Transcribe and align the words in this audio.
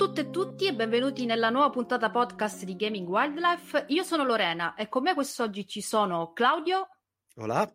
tutte 0.00 0.22
e 0.22 0.30
tutti 0.30 0.64
e 0.64 0.72
benvenuti 0.74 1.26
nella 1.26 1.50
nuova 1.50 1.68
puntata 1.68 2.08
podcast 2.08 2.64
di 2.64 2.74
Gaming 2.74 3.06
Wildlife. 3.06 3.84
Io 3.88 4.02
sono 4.02 4.24
Lorena 4.24 4.72
e 4.74 4.88
con 4.88 5.02
me 5.02 5.12
quest'oggi 5.12 5.66
ci 5.66 5.82
sono 5.82 6.32
Claudio. 6.32 6.88
Hola. 7.36 7.70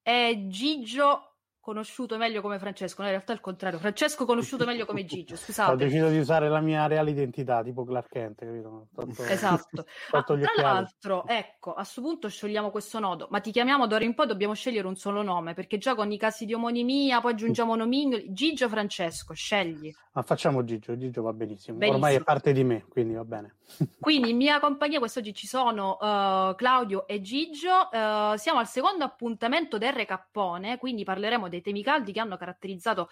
E 0.00 0.46
Gigio 0.48 1.33
conosciuto 1.64 2.18
meglio 2.18 2.42
come 2.42 2.58
Francesco, 2.58 3.00
no, 3.00 3.06
in 3.08 3.14
realtà 3.14 3.32
è 3.32 3.36
il 3.36 3.40
contrario. 3.40 3.78
Francesco 3.78 4.26
conosciuto 4.26 4.66
meglio 4.66 4.84
come 4.84 5.06
Gigio, 5.06 5.34
scusate. 5.34 5.72
Ho 5.72 5.76
deciso 5.76 6.08
di 6.08 6.18
usare 6.18 6.50
la 6.50 6.60
mia 6.60 6.86
reale 6.86 7.10
identità, 7.10 7.62
tipo 7.62 7.84
Clark 7.84 8.08
Kent, 8.10 8.44
capito? 8.44 8.88
Tanto, 8.94 9.22
esatto. 9.24 9.86
ah, 10.12 10.22
tra 10.22 10.52
l'altro, 10.56 11.26
ecco, 11.26 11.70
a 11.70 11.76
questo 11.76 12.02
punto 12.02 12.28
scegliamo 12.28 12.70
questo 12.70 12.98
nodo, 12.98 13.28
ma 13.30 13.40
ti 13.40 13.50
chiamiamo 13.50 13.86
d'ora 13.86 14.04
in 14.04 14.12
poi 14.12 14.26
dobbiamo 14.26 14.52
scegliere 14.52 14.86
un 14.86 14.96
solo 14.96 15.22
nome, 15.22 15.54
perché 15.54 15.78
già 15.78 15.94
con 15.94 16.12
i 16.12 16.18
casi 16.18 16.44
di 16.44 16.52
omonimia, 16.52 17.22
poi 17.22 17.32
aggiungiamo 17.32 17.74
nomignoli, 17.74 18.30
Gigio 18.34 18.68
Francesco, 18.68 19.32
scegli. 19.32 19.90
Ma 20.12 20.22
facciamo 20.22 20.62
Gigio, 20.64 20.96
Gigio 20.98 21.22
va 21.22 21.32
benissimo. 21.32 21.78
benissimo. 21.78 22.04
Ormai 22.04 22.20
è 22.20 22.22
parte 22.22 22.52
di 22.52 22.62
me, 22.62 22.84
quindi 22.88 23.14
va 23.14 23.24
bene. 23.24 23.56
quindi 23.98 24.30
in 24.30 24.36
mia 24.36 24.60
compagnia 24.60 24.98
quest'oggi 24.98 25.32
ci 25.32 25.46
sono 25.46 25.96
uh, 25.98 26.54
Claudio 26.54 27.06
e 27.06 27.20
Gigio, 27.22 27.88
uh, 27.90 28.36
siamo 28.36 28.58
al 28.58 28.68
secondo 28.68 29.04
appuntamento 29.04 29.78
del 29.78 29.92
Recappone, 29.92 30.78
quindi 30.78 31.04
parleremo 31.04 31.48
dei 31.54 31.62
temi 31.62 31.82
caldi 31.82 32.12
che 32.12 32.20
hanno 32.20 32.36
caratterizzato 32.36 33.10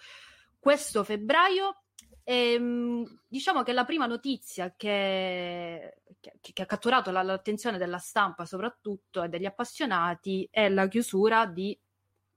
questo 0.59 1.03
febbraio. 1.03 1.83
E, 2.23 2.53
ehm, 2.53 3.19
diciamo 3.27 3.63
che 3.63 3.73
la 3.73 3.83
prima 3.83 4.05
notizia 4.05 4.73
che, 4.77 6.01
che, 6.19 6.33
che 6.53 6.61
ha 6.61 6.65
catturato 6.65 7.11
la, 7.11 7.21
l'attenzione 7.21 7.77
della 7.77 7.97
stampa 7.97 8.45
soprattutto 8.45 9.23
e 9.23 9.27
degli 9.27 9.45
appassionati 9.45 10.47
è 10.49 10.69
la 10.69 10.87
chiusura 10.87 11.45
di, 11.45 11.77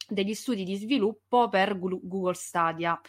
degli 0.09 0.35
studi 0.35 0.65
di 0.65 0.77
sviluppo 0.77 1.49
per 1.49 1.79
Google 1.79 2.35
Stadia. 2.35 3.01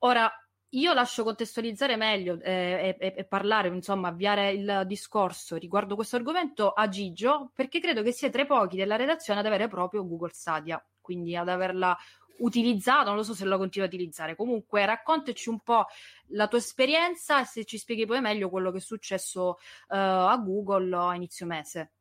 Ora, 0.00 0.30
io 0.72 0.92
lascio 0.92 1.24
contestualizzare 1.24 1.96
meglio 1.96 2.38
eh, 2.42 2.94
e, 2.98 3.14
e, 3.16 3.24
parlare, 3.24 3.68
insomma, 3.68 4.08
avviare 4.08 4.50
il 4.50 4.82
discorso 4.86 5.56
riguardo 5.56 5.94
questo 5.94 6.16
argomento 6.16 6.72
a 6.72 6.88
Gigio, 6.88 7.50
perché 7.54 7.80
credo 7.80 8.02
che 8.02 8.12
sia 8.12 8.28
tra 8.28 8.42
i 8.42 8.46
pochi 8.46 8.76
della 8.76 8.96
redazione 8.96 9.40
ad 9.40 9.46
avere 9.46 9.66
proprio 9.68 10.06
Google 10.06 10.32
Stadia, 10.32 10.84
quindi 11.00 11.34
ad 11.34 11.48
averla 11.48 11.96
utilizzato, 12.38 13.08
non 13.08 13.16
lo 13.16 13.22
so 13.22 13.34
se 13.34 13.44
lo 13.44 13.58
continua 13.58 13.86
a 13.86 13.90
utilizzare. 13.90 14.36
Comunque, 14.36 14.84
raccontaci 14.84 15.48
un 15.48 15.60
po' 15.60 15.86
la 16.28 16.48
tua 16.48 16.58
esperienza 16.58 17.40
e 17.40 17.44
se 17.44 17.64
ci 17.64 17.78
spieghi 17.78 18.06
poi 18.06 18.20
meglio 18.20 18.50
quello 18.50 18.70
che 18.70 18.78
è 18.78 18.80
successo 18.80 19.58
uh, 19.88 19.94
a 19.94 20.36
Google 20.44 20.94
a 20.96 21.14
inizio 21.14 21.46
mese. 21.46 21.92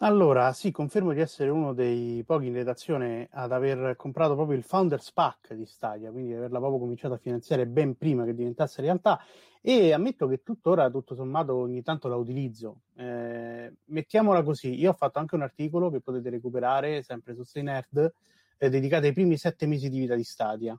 Allora, 0.00 0.52
sì, 0.52 0.70
confermo 0.70 1.12
di 1.12 1.20
essere 1.20 1.50
uno 1.50 1.72
dei 1.72 2.22
pochi 2.24 2.46
in 2.46 2.52
redazione 2.52 3.28
ad 3.32 3.50
aver 3.50 3.96
comprato 3.96 4.36
proprio 4.36 4.56
il 4.56 4.62
Founders 4.62 5.10
Pack 5.10 5.54
di 5.54 5.66
Stadia, 5.66 6.12
quindi 6.12 6.30
di 6.30 6.36
averla 6.36 6.58
proprio 6.58 6.78
cominciato 6.78 7.14
a 7.14 7.18
finanziare 7.18 7.66
ben 7.66 7.96
prima 7.96 8.24
che 8.24 8.32
diventasse 8.32 8.80
realtà 8.80 9.20
e 9.60 9.92
ammetto 9.92 10.28
che 10.28 10.44
tuttora, 10.44 10.88
tutto 10.88 11.16
sommato, 11.16 11.56
ogni 11.56 11.82
tanto 11.82 12.06
la 12.06 12.14
utilizzo. 12.14 12.82
Eh, 12.94 13.72
mettiamola 13.86 14.44
così, 14.44 14.78
io 14.78 14.90
ho 14.90 14.94
fatto 14.94 15.18
anche 15.18 15.34
un 15.34 15.42
articolo 15.42 15.90
che 15.90 16.00
potete 16.00 16.30
recuperare 16.30 17.02
sempre 17.02 17.34
su 17.34 17.42
Stay 17.42 17.64
Nerd, 17.64 18.12
eh, 18.58 18.68
dedicato 18.68 19.06
ai 19.06 19.12
primi 19.12 19.36
sette 19.36 19.66
mesi 19.66 19.88
di 19.88 19.98
vita 19.98 20.14
di 20.14 20.24
Stadia. 20.24 20.78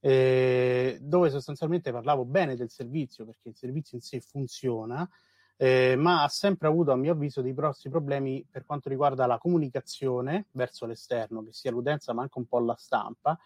Eh, 0.00 0.98
dove 1.00 1.30
sostanzialmente 1.30 1.90
parlavo 1.90 2.26
bene 2.26 2.56
del 2.56 2.68
servizio 2.68 3.24
perché 3.24 3.48
il 3.48 3.56
servizio 3.56 3.96
in 3.96 4.02
sé 4.02 4.20
funziona, 4.20 5.08
eh, 5.56 5.94
ma 5.96 6.22
ha 6.22 6.28
sempre 6.28 6.68
avuto, 6.68 6.92
a 6.92 6.96
mio 6.96 7.12
avviso, 7.12 7.40
dei 7.40 7.54
grossi 7.54 7.88
problemi 7.88 8.46
per 8.50 8.66
quanto 8.66 8.90
riguarda 8.90 9.24
la 9.24 9.38
comunicazione 9.38 10.48
verso 10.50 10.84
l'esterno, 10.84 11.42
che 11.42 11.52
sia 11.52 11.70
l'utenza 11.70 12.12
ma 12.12 12.20
anche 12.20 12.38
un 12.38 12.46
po' 12.46 12.58
la 12.58 12.76
stampa, 12.76 13.38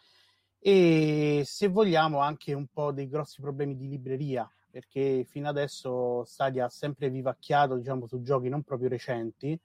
e 0.58 1.42
se 1.44 1.68
vogliamo 1.68 2.18
anche 2.18 2.52
un 2.54 2.66
po' 2.66 2.90
dei 2.90 3.08
grossi 3.08 3.40
problemi 3.40 3.76
di 3.76 3.86
libreria, 3.86 4.50
perché 4.68 5.24
fino 5.28 5.48
adesso 5.48 6.24
Stadia 6.24 6.64
ha 6.64 6.70
sempre 6.70 7.08
vivacchiato 7.08 7.76
diciamo, 7.76 8.08
su 8.08 8.20
giochi 8.20 8.48
non 8.48 8.64
proprio 8.64 8.88
recenti, 8.88 9.58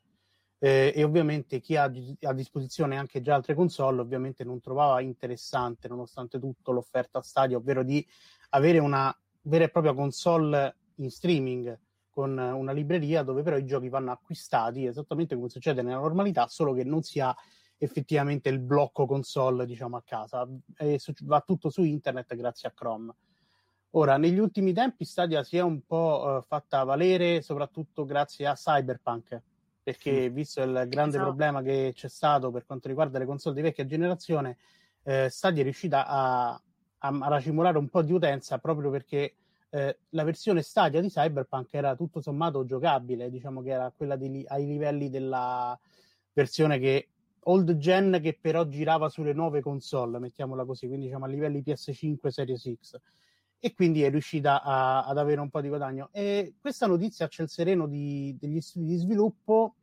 eh, 0.63 0.93
e 0.95 1.03
ovviamente 1.03 1.59
chi 1.59 1.75
ha 1.75 1.91
a 2.21 2.33
disposizione 2.33 2.95
anche 2.95 3.21
già 3.21 3.35
altre 3.35 3.53
console 3.53 3.99
ovviamente 3.99 4.45
non 4.45 4.61
trovava 4.61 5.01
interessante 5.01 5.89
nonostante 5.89 6.39
tutto 6.39 6.71
l'offerta 6.71 7.21
Stadia, 7.21 7.57
ovvero 7.57 7.83
di 7.83 8.05
avere 8.51 8.79
una 8.79 9.13
vera 9.41 9.65
e 9.65 9.69
propria 9.69 9.93
console 9.93 10.77
in 10.95 11.11
streaming 11.11 11.77
con 12.09 12.37
una 12.37 12.71
libreria 12.71 13.23
dove 13.23 13.41
però 13.43 13.57
i 13.57 13.65
giochi 13.65 13.89
vanno 13.89 14.11
acquistati 14.11 14.85
esattamente 14.85 15.35
come 15.35 15.49
succede 15.49 15.81
nella 15.81 15.99
normalità, 15.99 16.47
solo 16.47 16.71
che 16.71 16.85
non 16.85 17.01
si 17.01 17.19
ha 17.19 17.35
effettivamente 17.77 18.47
il 18.47 18.59
blocco 18.59 19.05
console 19.05 19.65
diciamo 19.65 19.97
a 19.97 20.03
casa 20.05 20.47
e 20.77 20.97
va 21.23 21.41
tutto 21.41 21.69
su 21.69 21.83
internet 21.83 22.33
grazie 22.35 22.69
a 22.69 22.71
Chrome. 22.71 23.13
Ora, 23.95 24.15
negli 24.15 24.39
ultimi 24.39 24.71
tempi 24.71 25.03
Stadia 25.03 25.43
si 25.43 25.57
è 25.57 25.61
un 25.61 25.81
po' 25.85 26.37
uh, 26.37 26.41
fatta 26.41 26.85
valere 26.85 27.41
soprattutto 27.41 28.05
grazie 28.05 28.47
a 28.47 28.53
Cyberpunk, 28.53 29.41
perché 29.83 30.29
mm. 30.29 30.33
visto 30.33 30.61
il 30.61 30.85
grande 30.87 31.17
esatto. 31.17 31.23
problema 31.23 31.61
che 31.61 31.91
c'è 31.93 32.07
stato 32.07 32.49
per 32.51 32.65
quanto 32.65 32.87
riguarda 32.87 33.19
le 33.19 33.25
console 33.25 33.55
di 33.55 33.61
vecchia 33.61 33.85
generazione, 33.85 34.57
eh, 35.03 35.27
Stadia 35.29 35.61
è 35.61 35.63
riuscita 35.63 36.07
a, 36.07 36.49
a, 36.51 36.61
a 37.07 37.27
racimolare 37.27 37.77
un 37.77 37.89
po' 37.89 38.01
di 38.01 38.13
utenza 38.13 38.57
proprio 38.59 38.89
perché 38.89 39.35
eh, 39.69 39.97
la 40.09 40.23
versione 40.23 40.61
Stadia 40.61 41.01
di 41.01 41.09
Cyberpunk 41.09 41.73
era 41.73 41.95
tutto 41.95 42.21
sommato 42.21 42.63
giocabile, 42.63 43.29
diciamo 43.29 43.61
che 43.61 43.71
era 43.71 43.91
quella 43.95 44.15
di, 44.15 44.45
ai 44.47 44.65
livelli 44.65 45.09
della 45.09 45.77
versione 46.31 46.79
che 46.79 47.09
old 47.45 47.77
gen 47.77 48.19
che 48.21 48.37
però 48.39 48.65
girava 48.65 49.09
sulle 49.09 49.33
nuove 49.33 49.61
console, 49.61 50.19
mettiamola 50.19 50.63
così, 50.63 50.87
quindi 50.87 51.07
diciamo 51.07 51.25
a 51.25 51.27
livelli 51.27 51.61
PS5 51.65 52.27
Series 52.27 52.73
X 52.79 52.99
e 53.65 53.73
quindi 53.73 54.03
è 54.03 54.09
riuscita 54.09 54.61
a, 54.61 55.05
ad 55.05 55.17
avere 55.17 55.39
un 55.39 55.49
po' 55.49 55.61
di 55.61 55.69
guadagno. 55.69 56.09
E 56.11 56.55
questa 56.59 56.85
notizia 56.85 57.29
c'è 57.29 57.43
il 57.43 57.49
sereno 57.49 57.87
di, 57.87 58.35
degli 58.37 58.59
studi 58.59 58.87
di 58.87 58.97
sviluppo, 58.97 59.75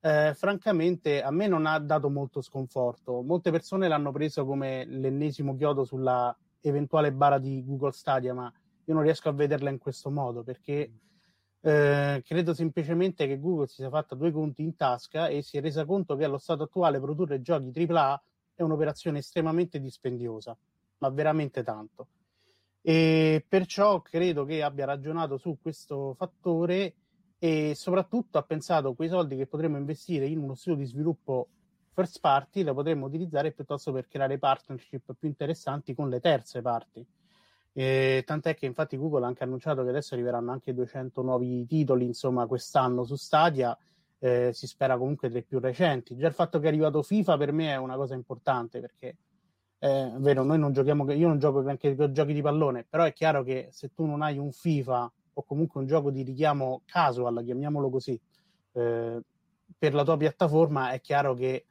eh, 0.00 0.32
francamente 0.34 1.20
a 1.20 1.30
me 1.30 1.46
non 1.46 1.66
ha 1.66 1.78
dato 1.78 2.08
molto 2.08 2.40
sconforto. 2.40 3.20
Molte 3.20 3.50
persone 3.50 3.86
l'hanno 3.86 4.12
preso 4.12 4.46
come 4.46 4.86
l'ennesimo 4.86 5.54
chiodo 5.56 5.84
sulla 5.84 6.34
eventuale 6.62 7.12
bara 7.12 7.38
di 7.38 7.62
Google 7.66 7.92
Stadia, 7.92 8.32
ma 8.32 8.50
io 8.86 8.94
non 8.94 9.02
riesco 9.02 9.28
a 9.28 9.32
vederla 9.32 9.68
in 9.68 9.76
questo 9.76 10.08
modo 10.08 10.42
perché 10.42 10.90
eh, 11.60 12.22
credo 12.24 12.54
semplicemente 12.54 13.26
che 13.26 13.38
Google 13.38 13.66
si 13.66 13.74
sia 13.74 13.90
fatta 13.90 14.14
due 14.14 14.32
conti 14.32 14.62
in 14.62 14.74
tasca 14.74 15.28
e 15.28 15.42
si 15.42 15.58
è 15.58 15.60
resa 15.60 15.84
conto 15.84 16.16
che 16.16 16.24
allo 16.24 16.38
stato 16.38 16.62
attuale 16.62 16.98
produrre 16.98 17.42
giochi 17.42 17.70
AAA 17.74 18.22
è 18.54 18.62
un'operazione 18.62 19.18
estremamente 19.18 19.78
dispendiosa, 19.80 20.56
ma 21.00 21.10
veramente 21.10 21.62
tanto. 21.62 22.06
E 22.80 23.44
perciò 23.48 24.00
credo 24.00 24.44
che 24.44 24.62
abbia 24.62 24.86
ragionato 24.86 25.36
su 25.36 25.58
questo 25.60 26.14
fattore 26.16 26.94
e 27.38 27.74
soprattutto 27.74 28.38
ha 28.38 28.42
pensato 28.42 28.94
quei 28.94 29.08
soldi 29.08 29.36
che 29.36 29.46
potremmo 29.46 29.76
investire 29.76 30.26
in 30.26 30.38
uno 30.38 30.54
studio 30.54 30.78
di 30.78 30.86
sviluppo 30.86 31.48
first 31.92 32.20
party, 32.20 32.62
la 32.62 32.74
potremmo 32.74 33.06
utilizzare 33.06 33.52
piuttosto 33.52 33.92
per 33.92 34.06
creare 34.08 34.38
partnership 34.38 35.14
più 35.18 35.28
interessanti 35.28 35.94
con 35.94 36.08
le 36.08 36.20
terze 36.20 36.62
parti 36.62 37.04
e 37.78 38.24
tant'è 38.26 38.56
che 38.56 38.66
infatti 38.66 38.96
Google 38.96 39.22
ha 39.22 39.28
anche 39.28 39.44
annunciato 39.44 39.84
che 39.84 39.90
adesso 39.90 40.14
arriveranno 40.14 40.50
anche 40.50 40.74
200 40.74 41.22
nuovi 41.22 41.64
titoli, 41.64 42.06
insomma, 42.06 42.46
quest'anno 42.48 43.04
su 43.04 43.14
Stadia. 43.14 43.78
Eh, 44.18 44.50
si 44.52 44.66
spera 44.66 44.98
comunque 44.98 45.28
dei 45.28 45.44
più 45.44 45.60
recenti. 45.60 46.16
Già 46.16 46.26
il 46.26 46.32
fatto 46.32 46.58
che 46.58 46.64
è 46.64 46.68
arrivato 46.70 47.04
FIFA 47.04 47.36
per 47.36 47.52
me 47.52 47.70
è 47.70 47.76
una 47.76 47.94
cosa 47.94 48.14
importante 48.14 48.80
perché 48.80 49.16
eh, 49.80 50.14
è 50.14 50.18
vero, 50.18 50.42
noi 50.42 50.58
non 50.58 50.72
giochiamo, 50.72 51.10
io 51.12 51.28
non 51.28 51.38
gioco 51.38 51.60
neanche 51.60 51.94
con 51.94 52.12
giochi 52.12 52.32
di 52.32 52.42
pallone, 52.42 52.84
però 52.88 53.04
è 53.04 53.12
chiaro 53.12 53.42
che 53.42 53.68
se 53.70 53.92
tu 53.92 54.06
non 54.06 54.22
hai 54.22 54.38
un 54.38 54.52
FIFA 54.52 55.12
o 55.34 55.42
comunque 55.44 55.80
un 55.80 55.86
gioco 55.86 56.10
di 56.10 56.22
richiamo 56.22 56.82
casual, 56.84 57.42
chiamiamolo 57.44 57.90
così, 57.90 58.20
eh, 58.72 59.20
per 59.78 59.94
la 59.94 60.02
tua 60.02 60.16
piattaforma 60.16 60.90
è 60.90 61.00
chiaro 61.00 61.34
che 61.34 61.66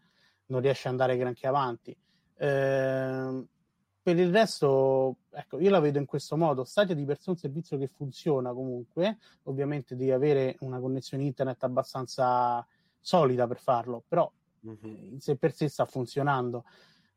non 0.48 0.62
riesci 0.62 0.88
ad 0.88 0.94
andare 0.94 1.18
granché 1.18 1.48
avanti. 1.48 1.96
Eh, 2.38 3.46
per 4.08 4.18
il 4.18 4.32
resto, 4.32 5.18
ecco, 5.32 5.60
io 5.60 5.70
la 5.70 5.82
vedo 5.82 5.98
in 5.98 6.06
questo 6.06 6.38
modo. 6.38 6.64
Stadia 6.64 6.96
di 6.96 7.04
per 7.04 7.18
sé 7.20 7.26
è 7.26 7.30
un 7.32 7.36
servizio 7.36 7.78
che 7.78 7.88
funziona 7.88 8.54
comunque, 8.54 9.18
ovviamente 9.44 9.98
devi 9.98 10.12
avere 10.12 10.56
una 10.62 10.80
connessione 10.80 11.24
internet 11.24 11.62
abbastanza 11.66 12.66
solida 13.02 13.48
per 13.48 13.60
farlo, 13.60 14.02
però 14.08 14.32
mm-hmm. 14.66 15.12
in 15.12 15.20
sé 15.20 15.36
per 15.36 15.52
sé 15.52 15.68
sta 15.68 15.84
funzionando. 15.84 16.64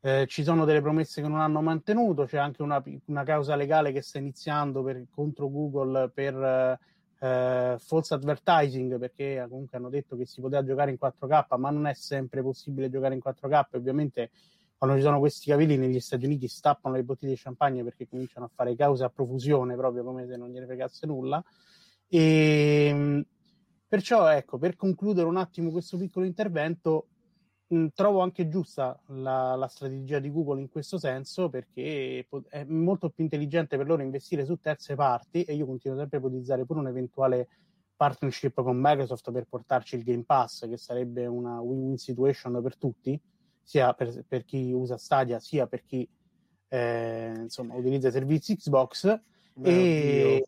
Eh, 0.03 0.25
ci 0.27 0.43
sono 0.43 0.65
delle 0.65 0.81
promesse 0.81 1.21
che 1.21 1.27
non 1.27 1.39
hanno 1.39 1.61
mantenuto, 1.61 2.25
c'è 2.25 2.37
anche 2.37 2.63
una, 2.63 2.83
una 3.05 3.23
causa 3.23 3.55
legale 3.55 3.91
che 3.91 4.01
sta 4.01 4.17
iniziando 4.17 4.81
per, 4.81 5.05
contro 5.11 5.47
Google 5.49 6.09
per 6.09 6.79
eh, 7.19 7.75
false 7.77 8.13
advertising, 8.15 8.97
perché 8.97 9.45
comunque 9.47 9.77
hanno 9.77 9.89
detto 9.89 10.17
che 10.17 10.25
si 10.25 10.41
poteva 10.41 10.63
giocare 10.63 10.89
in 10.89 10.97
4K, 10.99 11.57
ma 11.57 11.69
non 11.69 11.85
è 11.85 11.93
sempre 11.93 12.41
possibile 12.41 12.89
giocare 12.89 13.13
in 13.13 13.21
4K, 13.23 13.77
ovviamente 13.77 14.31
quando 14.75 14.97
ci 14.97 15.03
sono 15.03 15.19
questi 15.19 15.51
capelli 15.51 15.77
negli 15.77 15.99
Stati 15.99 16.25
Uniti 16.25 16.47
stappano 16.47 16.95
le 16.95 17.03
bottiglie 17.03 17.33
di 17.33 17.39
champagne 17.39 17.83
perché 17.83 18.07
cominciano 18.07 18.47
a 18.47 18.51
fare 18.51 18.75
cause 18.75 19.03
a 19.03 19.09
profusione 19.09 19.75
proprio 19.75 20.03
come 20.03 20.25
se 20.25 20.35
non 20.37 20.49
gliene 20.49 20.65
fregasse 20.65 21.05
nulla. 21.05 21.43
E 22.07 23.23
perciò 23.87 24.27
ecco 24.29 24.57
per 24.57 24.75
concludere 24.75 25.27
un 25.27 25.37
attimo 25.37 25.69
questo 25.69 25.97
piccolo 25.97 26.25
intervento 26.25 27.09
mh, 27.71 27.87
trovo 27.93 28.19
anche 28.19 28.47
giusta 28.47 28.99
la, 29.07 29.55
la, 29.55 29.67
strategia 29.67 30.19
di 30.19 30.31
Google 30.31 30.61
in 30.61 30.69
questo 30.69 30.97
senso 30.97 31.49
perché 31.49 32.27
è 32.49 32.63
molto 32.65 33.09
più 33.09 33.23
intelligente 33.23 33.77
per 33.77 33.87
loro 33.87 34.01
investire 34.01 34.45
su 34.45 34.57
terze 34.59 34.95
parti 34.95 35.43
e 35.43 35.53
io 35.53 35.65
continuo 35.65 35.97
sempre 35.97 36.17
a 36.17 36.19
ipotizzare 36.19 36.65
pure 36.65 36.79
un'eventuale 36.79 37.47
partnership 37.95 38.61
con 38.63 38.77
Microsoft 38.79 39.31
per 39.31 39.45
portarci 39.47 39.95
il 39.95 40.03
Game 40.03 40.23
Pass, 40.23 40.67
che 40.67 40.77
sarebbe 40.77 41.27
una 41.27 41.59
win-win 41.59 41.97
situation 41.97 42.59
per 42.61 42.75
tutti, 42.75 43.19
sia 43.61 43.93
per, 43.93 44.25
per 44.27 44.43
chi 44.43 44.71
usa 44.71 44.97
Stadia, 44.97 45.39
sia 45.39 45.67
per 45.67 45.83
chi 45.85 46.09
eh, 46.67 47.33
insomma, 47.35 47.75
utilizza 47.75 48.07
i 48.07 48.11
servizi 48.11 48.55
Xbox. 48.55 49.21
Beh, 49.53 49.69
e... 49.69 50.45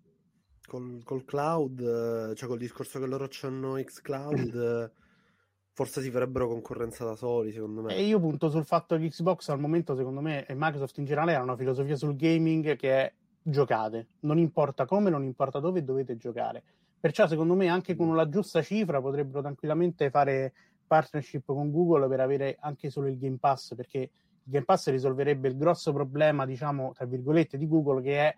Col, 0.66 1.04
col, 1.04 1.26
cloud, 1.26 2.34
cioè 2.34 2.50
col 2.50 2.58
discorso 2.58 2.98
che 2.98 3.06
loro 3.06 3.28
hanno 3.44 3.74
Xcloud, 3.74 4.92
forse 5.74 6.02
si 6.02 6.10
farebbero 6.10 6.48
concorrenza 6.48 7.04
da 7.04 7.16
soli, 7.16 7.52
secondo 7.52 7.82
me. 7.82 7.96
E 7.96 8.04
io 8.04 8.20
punto 8.20 8.50
sul 8.50 8.66
fatto 8.66 8.98
che 8.98 9.10
Xbox 9.10 9.50
al 9.50 9.60
momento, 9.60 9.96
secondo 9.96 10.22
me, 10.22 10.46
e 10.46 10.54
Microsoft 10.56 10.98
in 11.00 11.06
generale 11.06 11.36
hanno 11.36 11.44
una 11.44 11.58
filosofia 11.58 11.96
sul 11.96 12.16
gaming 12.16 12.76
che 12.76 12.92
è 12.92 13.14
giocate, 13.42 14.08
non 14.22 14.38
importa 14.38 14.86
come, 14.86 15.10
non 15.10 15.24
importa 15.24 15.60
dove 15.60 15.84
dovete 15.84 16.16
giocare 16.16 16.64
Perciò, 17.04 17.28
secondo 17.28 17.54
me, 17.54 17.68
anche 17.68 17.98
con 17.98 18.16
la 18.16 18.30
giusta 18.30 18.62
cifra 18.62 19.02
potrebbero 19.02 19.42
tranquillamente 19.42 20.10
fare 20.10 20.54
partnership 20.88 21.44
con 21.48 21.70
Google 21.70 22.08
per 22.08 22.22
avere 22.22 22.56
anche 22.62 22.90
solo 22.90 23.10
il 23.10 23.18
Game 23.18 23.36
Pass, 23.42 23.76
perché 23.76 23.98
il 23.98 24.10
Game 24.46 24.64
Pass 24.64 24.90
risolverebbe 24.90 25.50
il 25.50 25.58
grosso 25.58 25.92
problema, 25.92 26.46
diciamo, 26.46 26.94
tra 26.94 27.06
virgolette, 27.06 27.58
di 27.58 27.68
Google, 27.68 28.02
che 28.02 28.20
è 28.20 28.38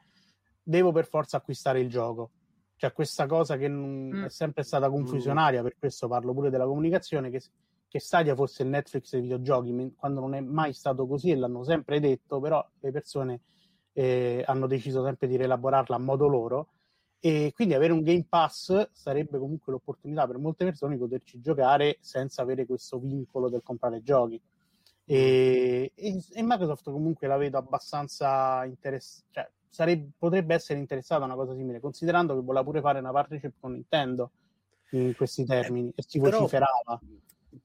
devo 0.63 0.91
per 0.91 1.05
forza 1.05 1.37
acquistare 1.37 1.79
il 1.79 1.89
gioco. 1.89 2.31
Cioè, 2.77 2.91
questa 2.91 3.25
cosa 3.25 3.57
che 3.57 3.69
mm. 3.69 4.25
è 4.25 4.29
sempre 4.29 4.63
stata 4.63 4.89
confusionaria, 4.89 5.61
per 5.61 5.75
questo 5.77 6.07
parlo 6.07 6.33
pure 6.33 6.49
della 6.49 6.65
comunicazione, 6.65 7.29
che, 7.29 7.41
che 7.87 7.99
Stadia 7.99 8.35
fosse 8.35 8.63
il 8.63 8.69
Netflix 8.69 9.11
dei 9.11 9.21
videogiochi, 9.21 9.93
quando 9.95 10.19
non 10.19 10.35
è 10.35 10.41
mai 10.41 10.73
stato 10.73 11.07
così 11.07 11.31
e 11.31 11.35
l'hanno 11.35 11.63
sempre 11.63 11.99
detto, 11.99 12.39
però 12.39 12.65
le 12.79 12.91
persone 12.91 13.41
eh, 13.93 14.43
hanno 14.45 14.67
deciso 14.67 15.03
sempre 15.03 15.27
di 15.27 15.37
rielaborarla 15.37 15.95
a 15.95 15.99
modo 15.99 16.27
loro 16.27 16.69
e 17.25 17.53
quindi 17.55 17.73
avere 17.73 17.91
un 17.91 18.03
Game 18.03 18.25
Pass 18.29 18.91
sarebbe 18.91 19.39
comunque 19.39 19.71
l'opportunità 19.71 20.27
per 20.27 20.37
molte 20.37 20.63
persone 20.65 20.93
di 20.93 20.99
poterci 20.99 21.41
giocare 21.41 21.97
senza 21.99 22.43
avere 22.43 22.67
questo 22.67 22.99
vincolo 22.99 23.49
del 23.49 23.63
comprare 23.63 24.03
giochi. 24.03 24.39
E, 25.05 25.91
e, 25.95 26.23
e 26.33 26.43
Microsoft 26.43 26.91
comunque 26.91 27.27
la 27.27 27.37
vedo 27.37 27.57
abbastanza 27.57 28.63
interessata, 28.65 29.25
cioè 29.31 29.49
sarebbe, 29.75 30.11
potrebbe 30.17 30.55
essere 30.55 30.79
interessata 30.79 31.23
a 31.23 31.25
una 31.25 31.35
cosa 31.35 31.53
simile, 31.53 31.81
considerando 31.81 32.33
che 32.33 32.41
voleva 32.41 32.63
pure 32.63 32.81
fare 32.81 32.99
una 32.99 33.11
partnership 33.11 33.53
con 33.59 33.73
Nintendo 33.73 34.31
in 34.91 35.13
questi 35.15 35.43
termini 35.45 35.89
eh, 35.89 35.93
e 35.97 36.03
si 36.07 36.17
vociferava. 36.17 36.99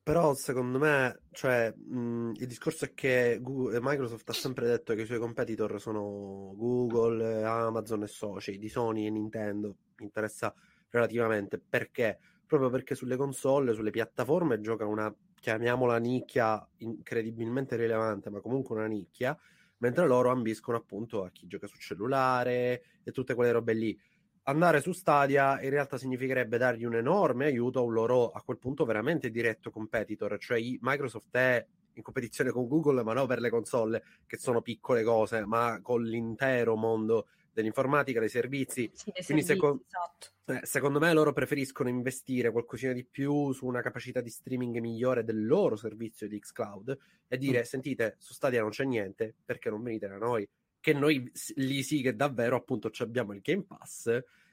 Però 0.02 0.34
secondo 0.34 0.78
me, 0.78 1.20
cioè, 1.30 1.72
mh, 1.72 2.32
il 2.36 2.46
discorso 2.46 2.84
è 2.84 2.94
che 2.94 3.38
Google, 3.40 3.76
eh, 3.76 3.80
Microsoft 3.80 4.28
ha 4.28 4.32
sempre 4.32 4.66
detto 4.66 4.94
che 4.94 5.02
i 5.02 5.06
suoi 5.06 5.18
competitor 5.18 5.80
sono 5.80 6.52
Google, 6.56 7.44
Amazon 7.44 8.02
e 8.02 8.06
soci, 8.08 8.58
di 8.58 8.68
Sony 8.68 9.06
e 9.06 9.10
Nintendo, 9.10 9.76
mi 9.96 10.04
interessa 10.04 10.52
relativamente. 10.90 11.58
Perché? 11.58 12.18
Proprio 12.44 12.70
perché 12.70 12.96
sulle 12.96 13.16
console, 13.16 13.74
sulle 13.74 13.90
piattaforme 13.90 14.60
gioca 14.60 14.84
una, 14.84 15.14
chiamiamola 15.38 15.98
nicchia, 15.98 16.66
incredibilmente 16.78 17.76
rilevante, 17.76 18.30
ma 18.30 18.40
comunque 18.40 18.76
una 18.76 18.86
nicchia, 18.86 19.36
mentre 19.80 20.06
loro 20.06 20.30
ambiscono 20.30 20.76
appunto 20.76 21.24
a 21.24 21.30
chi 21.30 21.46
gioca 21.46 21.66
su 21.66 21.76
cellulare 21.76 22.82
e 23.02 23.12
tutte 23.12 23.34
quelle 23.34 23.52
robe 23.52 23.72
lì 23.74 24.00
andare 24.44 24.80
su 24.80 24.92
Stadia 24.92 25.60
in 25.60 25.70
realtà 25.70 25.98
significherebbe 25.98 26.58
dargli 26.58 26.84
un 26.84 26.94
enorme 26.96 27.46
aiuto 27.46 27.80
a 27.80 27.82
un 27.82 27.92
loro 27.92 28.30
a 28.30 28.42
quel 28.42 28.58
punto 28.58 28.84
veramente 28.84 29.30
diretto 29.30 29.70
competitor, 29.70 30.38
cioè 30.38 30.58
Microsoft 30.80 31.34
è 31.36 31.66
in 31.94 32.02
competizione 32.02 32.50
con 32.50 32.66
Google, 32.66 33.02
ma 33.02 33.12
non 33.12 33.26
per 33.26 33.40
le 33.40 33.50
console 33.50 34.02
che 34.26 34.38
sono 34.38 34.62
piccole 34.62 35.02
cose, 35.02 35.44
ma 35.44 35.80
con 35.82 36.02
l'intero 36.02 36.76
mondo 36.76 37.28
dell'informatica, 37.52 38.20
dei 38.20 38.28
servizi. 38.28 38.90
Sì, 38.94 39.10
dei 39.12 39.24
Quindi 39.24 39.44
servizi, 39.44 39.52
seco- 39.52 39.82
esatto. 39.86 40.28
Eh, 40.50 40.60
secondo 40.64 40.98
me 40.98 41.12
loro 41.12 41.32
preferiscono 41.32 41.88
investire 41.88 42.50
qualcosina 42.50 42.92
di 42.92 43.04
più 43.04 43.52
su 43.52 43.66
una 43.66 43.80
capacità 43.80 44.20
di 44.20 44.30
streaming 44.30 44.78
migliore 44.78 45.24
del 45.24 45.46
loro 45.46 45.76
servizio 45.76 46.28
di 46.28 46.38
xCloud 46.38 46.98
e 47.28 47.38
dire 47.38 47.60
mm. 47.60 47.62
sentite, 47.62 48.16
su 48.18 48.32
Stadia 48.32 48.60
non 48.60 48.70
c'è 48.70 48.84
niente, 48.84 49.34
perché 49.44 49.70
non 49.70 49.82
venite 49.82 50.08
da 50.08 50.16
noi? 50.16 50.48
che 50.80 50.94
noi 50.94 51.30
lì 51.56 51.82
sì 51.82 52.00
che 52.00 52.16
davvero 52.16 52.56
appunto 52.56 52.90
abbiamo 52.98 53.34
il 53.34 53.40
Game 53.42 53.64
Pass 53.64 54.06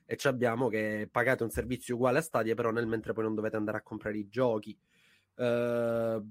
e 0.05 0.17
abbiamo 0.23 0.67
che 0.67 1.07
pagate 1.11 1.43
un 1.43 1.49
servizio 1.49 1.95
uguale 1.95 2.19
a 2.19 2.21
Stadia, 2.21 2.53
però 2.53 2.71
nel 2.71 2.85
mentre 2.85 3.13
poi 3.13 3.23
non 3.23 3.35
dovete 3.35 3.55
andare 3.55 3.77
a 3.77 3.81
comprare 3.81 4.17
i 4.17 4.27
giochi. 4.29 4.77
Uh, 5.35 6.25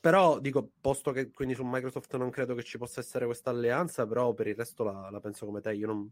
però 0.00 0.38
dico, 0.38 0.70
posto 0.80 1.12
che 1.12 1.30
quindi 1.30 1.54
su 1.54 1.62
Microsoft 1.64 2.16
non 2.16 2.30
credo 2.30 2.54
che 2.54 2.62
ci 2.62 2.76
possa 2.78 3.00
essere 3.00 3.24
questa 3.24 3.50
alleanza, 3.50 4.06
però 4.06 4.34
per 4.34 4.48
il 4.48 4.56
resto 4.56 4.84
la, 4.84 5.08
la 5.10 5.20
penso 5.20 5.46
come 5.46 5.60
te. 5.60 5.74
Io 5.74 5.86
non, 5.86 6.10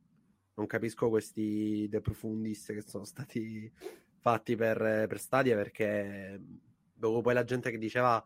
non, 0.55 0.67
capisco 0.67 1.09
questi 1.09 1.87
De 1.89 2.01
Profundis 2.01 2.67
che 2.67 2.83
sono 2.83 3.05
stati 3.05 3.71
fatti 4.19 4.55
per, 4.57 5.07
per 5.09 5.19
Stadia 5.19 5.57
perché 5.57 6.41
dopo 6.93 7.21
poi 7.21 7.35
la 7.35 7.45
gente 7.45 7.71
che 7.71 7.79
diceva 7.79 8.25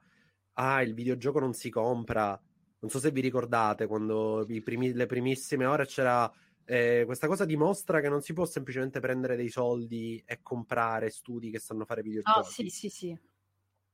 ah 0.59 0.83
il 0.83 0.95
videogioco 0.95 1.39
non 1.39 1.55
si 1.55 1.71
compra 1.71 2.41
non 2.79 2.91
so 2.91 2.99
se 2.99 3.11
vi 3.11 3.21
ricordate 3.21 3.87
quando 3.87 4.47
primi, 4.63 4.93
le 4.93 5.07
primissime 5.07 5.65
ore 5.65 5.87
c'era 5.87 6.31
eh, 6.69 7.05
questa 7.07 7.29
cosa 7.29 7.45
dimostra 7.45 8.01
che 8.01 8.09
non 8.09 8.21
si 8.21 8.33
può 8.33 8.45
semplicemente 8.45 9.01
prendere 9.01 9.37
dei 9.37 9.49
soldi 9.49 10.23
e 10.27 10.41
comprare 10.43 11.11
studi 11.11 11.51
che 11.51 11.61
sanno 11.61 11.85
fare 11.85 12.03
videogiochi. 12.03 12.39
Ah, 12.39 12.43
sì, 12.43 12.69
sì, 12.69 12.89
sì. 12.89 13.19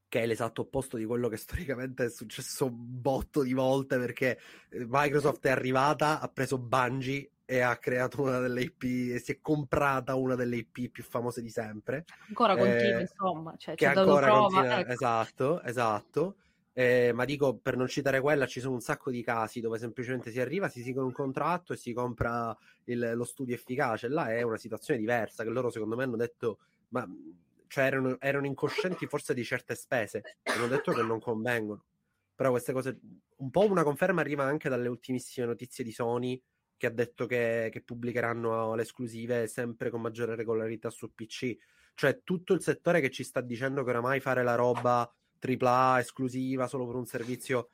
Che 0.08 0.20
è 0.20 0.26
l'esatto 0.26 0.62
opposto 0.62 0.96
di 0.96 1.04
quello 1.04 1.28
che 1.28 1.36
storicamente 1.36 2.06
è 2.06 2.10
successo 2.10 2.66
un 2.66 3.00
botto 3.00 3.42
di 3.42 3.52
volte 3.52 3.98
perché 3.98 4.38
eh, 4.70 4.86
Microsoft 4.88 5.46
è 5.46 5.50
arrivata, 5.50 6.20
ha 6.20 6.28
preso 6.28 6.58
Bungie 6.58 7.30
e 7.52 7.60
ha 7.60 7.76
creato 7.76 8.22
una 8.22 8.38
delle 8.38 8.62
IP 8.62 9.12
e 9.12 9.18
si 9.18 9.32
è 9.32 9.38
comprata 9.42 10.14
una 10.14 10.34
delle 10.34 10.56
IP 10.56 10.88
più 10.88 11.02
famose 11.02 11.42
di 11.42 11.50
sempre. 11.50 12.06
Ancora 12.28 12.56
continua, 12.56 12.96
eh, 12.96 13.00
insomma. 13.02 13.54
Cioè, 13.58 13.74
che 13.74 13.84
ancora 13.84 14.26
prova, 14.26 14.46
continua, 14.46 14.78
ecco. 14.78 14.90
esatto, 14.92 15.62
esatto. 15.62 16.36
Eh, 16.72 17.12
ma 17.12 17.26
dico 17.26 17.58
per 17.58 17.76
non 17.76 17.88
citare 17.88 18.22
quella, 18.22 18.46
ci 18.46 18.58
sono 18.60 18.72
un 18.72 18.80
sacco 18.80 19.10
di 19.10 19.22
casi 19.22 19.60
dove 19.60 19.76
semplicemente 19.76 20.30
si 20.30 20.40
arriva, 20.40 20.70
si 20.70 20.82
sigla 20.82 21.04
un 21.04 21.12
contratto 21.12 21.74
e 21.74 21.76
si 21.76 21.92
compra 21.92 22.56
il, 22.84 23.12
lo 23.14 23.24
studio 23.24 23.54
efficace. 23.54 24.08
Là 24.08 24.32
è 24.32 24.40
una 24.40 24.56
situazione 24.56 24.98
diversa 24.98 25.44
che 25.44 25.50
loro, 25.50 25.68
secondo 25.68 25.94
me, 25.94 26.04
hanno 26.04 26.16
detto, 26.16 26.60
ma 26.88 27.06
cioè 27.66 27.84
erano, 27.84 28.18
erano 28.18 28.46
incoscienti 28.46 29.06
forse 29.06 29.34
di 29.34 29.44
certe 29.44 29.74
spese. 29.74 30.38
Hanno 30.44 30.68
detto 30.68 30.92
che 30.92 31.02
non 31.02 31.20
convengono. 31.20 31.84
Però 32.34 32.48
queste 32.48 32.72
cose, 32.72 32.98
un 33.36 33.50
po' 33.50 33.70
una 33.70 33.82
conferma 33.82 34.22
arriva 34.22 34.44
anche 34.44 34.70
dalle 34.70 34.88
ultimissime 34.88 35.48
notizie 35.48 35.84
di 35.84 35.92
Sony 35.92 36.42
che 36.82 36.88
ha 36.88 36.90
detto 36.90 37.26
che, 37.26 37.68
che 37.70 37.80
pubblicheranno 37.80 38.74
le 38.74 38.82
esclusive 38.82 39.46
sempre 39.46 39.88
con 39.88 40.00
maggiore 40.00 40.34
regolarità 40.34 40.90
su 40.90 41.14
PC. 41.14 41.56
Cioè 41.94 42.22
tutto 42.24 42.54
il 42.54 42.60
settore 42.60 43.00
che 43.00 43.08
ci 43.08 43.22
sta 43.22 43.40
dicendo 43.40 43.84
che 43.84 43.90
oramai 43.90 44.18
fare 44.18 44.42
la 44.42 44.56
roba 44.56 45.08
AAA 45.38 46.00
esclusiva 46.00 46.66
solo 46.66 46.84
per 46.84 46.96
un 46.96 47.06
servizio 47.06 47.68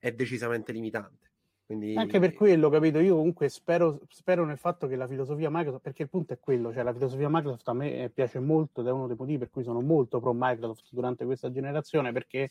è 0.00 0.10
decisamente 0.10 0.72
limitante. 0.72 1.30
Quindi... 1.66 1.94
Anche 1.94 2.18
per 2.18 2.34
quello, 2.34 2.68
capito? 2.68 2.98
Io 2.98 3.14
comunque 3.14 3.48
spero, 3.48 4.00
spero, 4.08 4.44
nel 4.44 4.58
fatto 4.58 4.88
che 4.88 4.96
la 4.96 5.06
filosofia 5.06 5.50
Microsoft, 5.52 5.84
perché 5.84 6.02
il 6.02 6.08
punto 6.08 6.32
è 6.32 6.40
quello, 6.40 6.72
cioè 6.72 6.82
la 6.82 6.92
filosofia 6.92 7.28
Microsoft 7.28 7.68
a 7.68 7.74
me 7.74 8.10
piace 8.12 8.40
molto 8.40 8.80
ed 8.80 8.88
è 8.88 8.90
uno 8.90 9.06
dei 9.06 9.16
motivi 9.16 9.38
per 9.38 9.50
cui 9.50 9.62
sono 9.62 9.80
molto 9.80 10.18
pro 10.18 10.32
Microsoft 10.34 10.88
durante 10.90 11.24
questa 11.24 11.48
generazione, 11.52 12.10
perché 12.10 12.50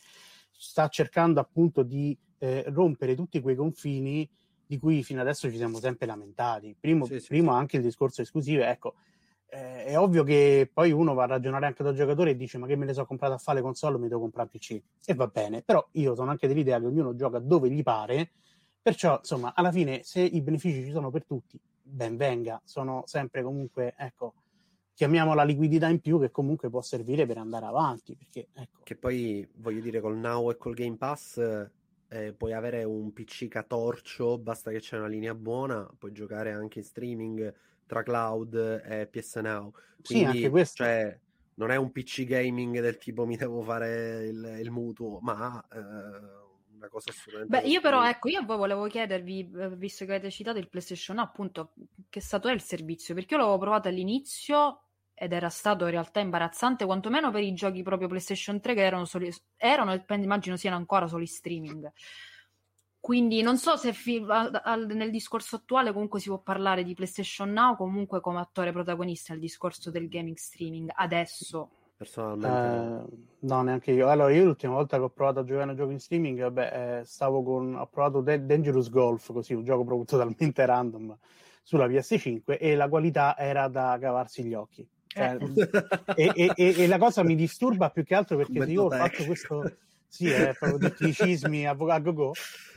sta 0.52 0.88
cercando 0.88 1.42
appunto 1.42 1.84
di 1.84 2.18
eh, 2.38 2.64
rompere 2.68 3.14
tutti 3.14 3.42
quei 3.42 3.58
confini 3.58 4.30
di 4.68 4.78
cui 4.78 5.02
fino 5.04 5.22
adesso 5.22 5.50
ci 5.50 5.58
siamo 5.58 5.80
sempre 5.80 6.06
lamentati. 6.06 6.76
Primo, 6.80 7.06
sì, 7.06 7.20
sì, 7.20 7.28
primo 7.30 7.52
sì. 7.52 7.58
anche 7.58 7.78
il 7.78 7.84
discorso 7.84 8.22
esclusive, 8.22 8.70
ecco, 8.70 8.96
eh, 9.50 9.86
è 9.86 9.98
ovvio 9.98 10.24
che 10.24 10.70
poi 10.72 10.92
uno 10.92 11.14
va 11.14 11.24
a 11.24 11.28
ragionare 11.28 11.66
anche 11.66 11.84
da 11.84 11.94
giocatore 11.94 12.32
e 12.32 12.36
dice 12.36 12.58
ma 12.58 12.68
che 12.68 12.76
me 12.76 12.86
le 12.86 12.94
sono 12.94 13.06
comprate 13.06 13.36
a 13.36 13.38
fare 13.38 13.60
le 13.60 13.64
console 13.64 13.98
mi 13.98 14.08
devo 14.08 14.22
comprare 14.22 14.50
PC 14.50 14.82
e 15.06 15.14
va 15.14 15.28
bene 15.28 15.62
però 15.62 15.86
io 15.92 16.16
sono 16.16 16.30
anche 16.32 16.48
dell'idea 16.48 16.80
che 16.80 16.86
ognuno 16.86 17.16
gioca 17.16 17.40
dove 17.40 17.70
gli 17.70 17.82
pare 17.82 18.32
perciò 18.82 19.18
insomma 19.18 19.54
alla 19.56 19.72
fine 19.72 20.04
se 20.04 20.20
i 20.20 20.42
benefici 20.42 20.84
ci 20.84 20.92
sono 20.92 21.10
per 21.10 21.24
tutti 21.26 21.58
ben 21.82 22.18
venga 22.18 22.62
sono 22.66 23.04
sempre 23.06 23.42
comunque 23.42 23.94
ecco 23.98 24.34
chiamiamola 24.94 25.44
liquidità 25.44 25.88
in 25.88 26.02
più 26.02 26.20
che 26.20 26.30
comunque 26.30 26.70
può 26.70 26.82
servire 26.82 27.26
per 27.26 27.38
andare 27.38 27.68
avanti 27.68 28.18
perché 28.18 28.50
ecco 28.54 28.82
che 28.84 28.98
poi 28.98 29.48
voglio 29.56 29.80
dire 29.80 30.02
col 30.02 30.18
Now 30.18 30.52
e 30.52 30.58
col 30.58 30.74
Game 30.74 30.98
Pass 30.98 31.40
eh, 32.10 32.34
puoi 32.34 32.54
avere 32.54 32.84
un 32.84 33.12
PC 33.12 33.48
catorcio 33.48 34.38
basta 34.38 34.72
che 34.72 34.80
c'è 34.80 34.98
una 34.98 35.08
linea 35.08 35.36
buona 35.36 35.90
puoi 35.98 36.14
giocare 36.14 36.52
anche 36.52 36.80
in 36.80 36.86
streaming 36.86 37.54
tra 37.88 38.04
cloud 38.04 38.54
e 38.86 39.08
PS 39.08 39.38
Now. 39.38 39.72
Quindi, 40.04 40.26
sì, 40.26 40.26
anche 40.26 40.50
questo. 40.50 40.84
Cioè, 40.84 41.20
non 41.56 41.72
è 41.72 41.76
un 41.76 41.92
PC 41.92 42.26
gaming 42.26 42.80
del 42.80 42.98
tipo 42.98 43.26
mi 43.26 43.36
devo 43.36 43.64
fare 43.64 44.28
il, 44.28 44.58
il 44.62 44.70
mutuo, 44.70 45.20
ma 45.22 45.66
eh, 45.72 45.78
una 45.78 46.88
cosa 46.90 47.10
assolutamente. 47.10 47.62
Beh, 47.62 47.68
io 47.68 47.82
però, 47.82 48.08
ecco, 48.08 48.30
io 48.30 48.46
poi 48.46 48.58
volevo 48.58 48.86
chiedervi, 48.86 49.52
eh, 49.56 49.76
visto 49.76 50.06
che 50.06 50.12
avete 50.12 50.30
citato 50.30 50.60
il 50.60 50.70
PlayStation, 50.70 51.18
appunto, 51.18 51.74
che 52.10 52.22
stato 52.22 52.48
è 52.48 52.54
il 52.54 52.62
servizio? 52.62 53.16
Perché 53.16 53.34
io 53.34 53.40
l'avevo 53.40 53.58
provato 53.58 53.88
all'inizio 53.88 54.82
ed 55.20 55.34
era 55.34 55.50
stato 55.50 55.86
in 55.86 55.92
realtà 55.92 56.20
imbarazzante, 56.20 56.86
quantomeno 56.86 57.32
per 57.32 57.42
i 57.42 57.54
giochi 57.54 57.82
proprio 57.82 58.08
PlayStation 58.08 58.62
3 58.62 58.76
che 58.76 58.84
erano, 58.84 59.06
soli, 59.06 59.34
erano 59.56 59.92
e 59.92 60.04
immagino 60.10 60.56
siano 60.58 60.76
ancora 60.76 61.08
solo 61.08 61.26
streaming. 61.26 61.92
Quindi 63.00 63.42
non 63.42 63.58
so 63.58 63.78
se 63.78 63.94
fi- 63.94 64.20
nel 64.20 65.10
discorso 65.10 65.56
attuale 65.56 65.92
comunque 65.92 66.20
si 66.20 66.28
può 66.28 66.38
parlare 66.40 66.84
di 66.84 66.94
PlayStation 66.94 67.52
Now 67.52 67.76
comunque 67.76 68.22
come 68.22 68.40
attore 68.40 68.72
protagonista 68.72 69.34
nel 69.34 69.42
discorso 69.42 69.90
del 69.90 70.08
gaming 70.08 70.36
streaming 70.36 70.92
adesso. 70.94 71.70
Personalmente 71.98 73.08
eh, 73.10 73.18
no, 73.40 73.62
neanche 73.64 73.92
io. 73.92 74.08
Allora, 74.10 74.32
io 74.32 74.44
l'ultima 74.44 74.74
volta 74.74 74.98
che 74.98 75.04
ho 75.04 75.10
provato 75.10 75.40
a 75.40 75.44
giocare 75.44 75.72
a 75.72 75.74
giochi 75.74 75.94
in 75.94 76.00
streaming, 76.00 76.42
vabbè, 76.42 77.00
eh, 77.00 77.06
stavo 77.06 77.42
con 77.42 77.74
ho 77.74 77.88
provato 77.88 78.22
De- 78.22 78.46
Dangerous 78.46 78.90
Golf, 78.92 79.32
così 79.34 79.56
un 79.56 79.64
gioco 79.64 79.84
proprio 79.84 80.06
totalmente 80.06 80.64
random 80.64 81.18
sulla 81.64 81.88
PS5 81.88 82.60
e 82.60 82.76
la 82.76 82.88
qualità 82.88 83.36
era 83.36 83.68
da 83.68 83.98
cavarsi 84.00 84.44
gli 84.44 84.54
occhi. 84.54 84.88
Cioè, 85.18 85.38
eh. 86.16 86.32
e, 86.36 86.52
e, 86.56 86.76
e, 86.78 86.88
la 86.88 86.98
cosa 86.98 87.24
mi 87.24 87.36
disturba 87.36 87.90
più 87.90 88.04
che 88.04 88.14
altro 88.14 88.38
perché 88.38 88.64
se 88.64 88.72
io 88.72 88.84
ho 88.84 88.90
fatto 88.90 89.26
questo 89.26 89.78
sì, 90.08 90.30
è 90.30 90.54
proprio 90.58 90.90
tecnicismi 90.90 91.66
a, 91.66 91.72
a 91.72 92.00
go-go 92.00 92.32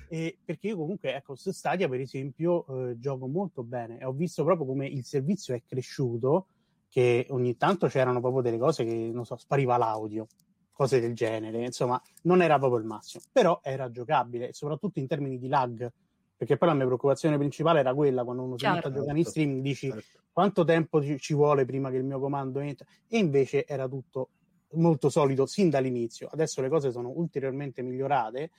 e 0.09 0.39
perché 0.45 0.69
io 0.69 0.77
comunque, 0.77 1.15
ecco, 1.15 1.37
su 1.37 1.53
Stadia 1.53 1.89
per 1.89 2.01
esempio 2.01 2.67
eh, 2.67 2.99
gioco 2.99 3.29
molto 3.29 3.63
bene 3.63 3.99
e 3.99 4.05
ho 4.05 4.13
visto 4.13 4.43
proprio 4.43 4.67
come 4.67 4.89
il 4.89 5.05
servizio 5.05 5.55
è 5.55 5.63
cresciuto, 5.65 6.49
che 6.89 7.27
ogni 7.31 7.57
tanto 7.57 7.87
c'erano 7.87 8.21
proprio 8.21 8.43
delle 8.43 8.59
cose 8.59 8.85
che, 8.85 9.11
non 9.13 9.25
so, 9.25 9.37
spariva 9.37 9.77
l'audio, 9.77 10.27
cose 10.73 10.99
del 10.99 11.15
genere, 11.15 11.65
insomma, 11.65 12.01
non 12.23 12.43
era 12.43 12.59
proprio 12.59 12.81
il 12.81 12.87
massimo, 12.87 13.23
però 13.31 13.61
era 13.63 13.89
giocabile, 13.91 14.53
soprattutto 14.53 14.99
in 14.99 15.07
termini 15.07 15.39
di 15.39 15.47
lag, 15.47 15.89
perché 16.41 16.57
poi 16.57 16.69
la 16.69 16.75
mia 16.75 16.87
preoccupazione 16.87 17.37
principale 17.37 17.81
era 17.81 17.93
quella, 17.93 18.25
quando 18.25 18.43
uno 18.45 18.57
certo. 18.57 18.67
si 18.67 18.75
mette 18.75 18.89
a 18.89 18.99
giocare 18.99 19.19
in 19.19 19.25
certo. 19.25 19.31
streaming, 19.31 19.63
dici 19.63 19.91
certo. 19.91 20.21
quanto 20.33 20.65
tempo 20.65 21.03
ci, 21.03 21.19
ci 21.19 21.35
vuole 21.35 21.67
prima 21.67 21.91
che 21.91 21.99
il 21.99 22.05
mio 22.05 22.19
comando 22.19 22.61
entra, 22.61 22.87
e 23.07 23.19
invece 23.19 23.67
era 23.67 23.87
tutto 23.87 24.31
molto 24.71 25.11
solido 25.11 25.45
sin 25.45 25.69
dall'inizio, 25.69 26.31
adesso 26.33 26.63
le 26.63 26.71
cose 26.71 26.93
sono 26.93 27.13
ulteriormente 27.15 27.83
migliorate, 27.83 28.53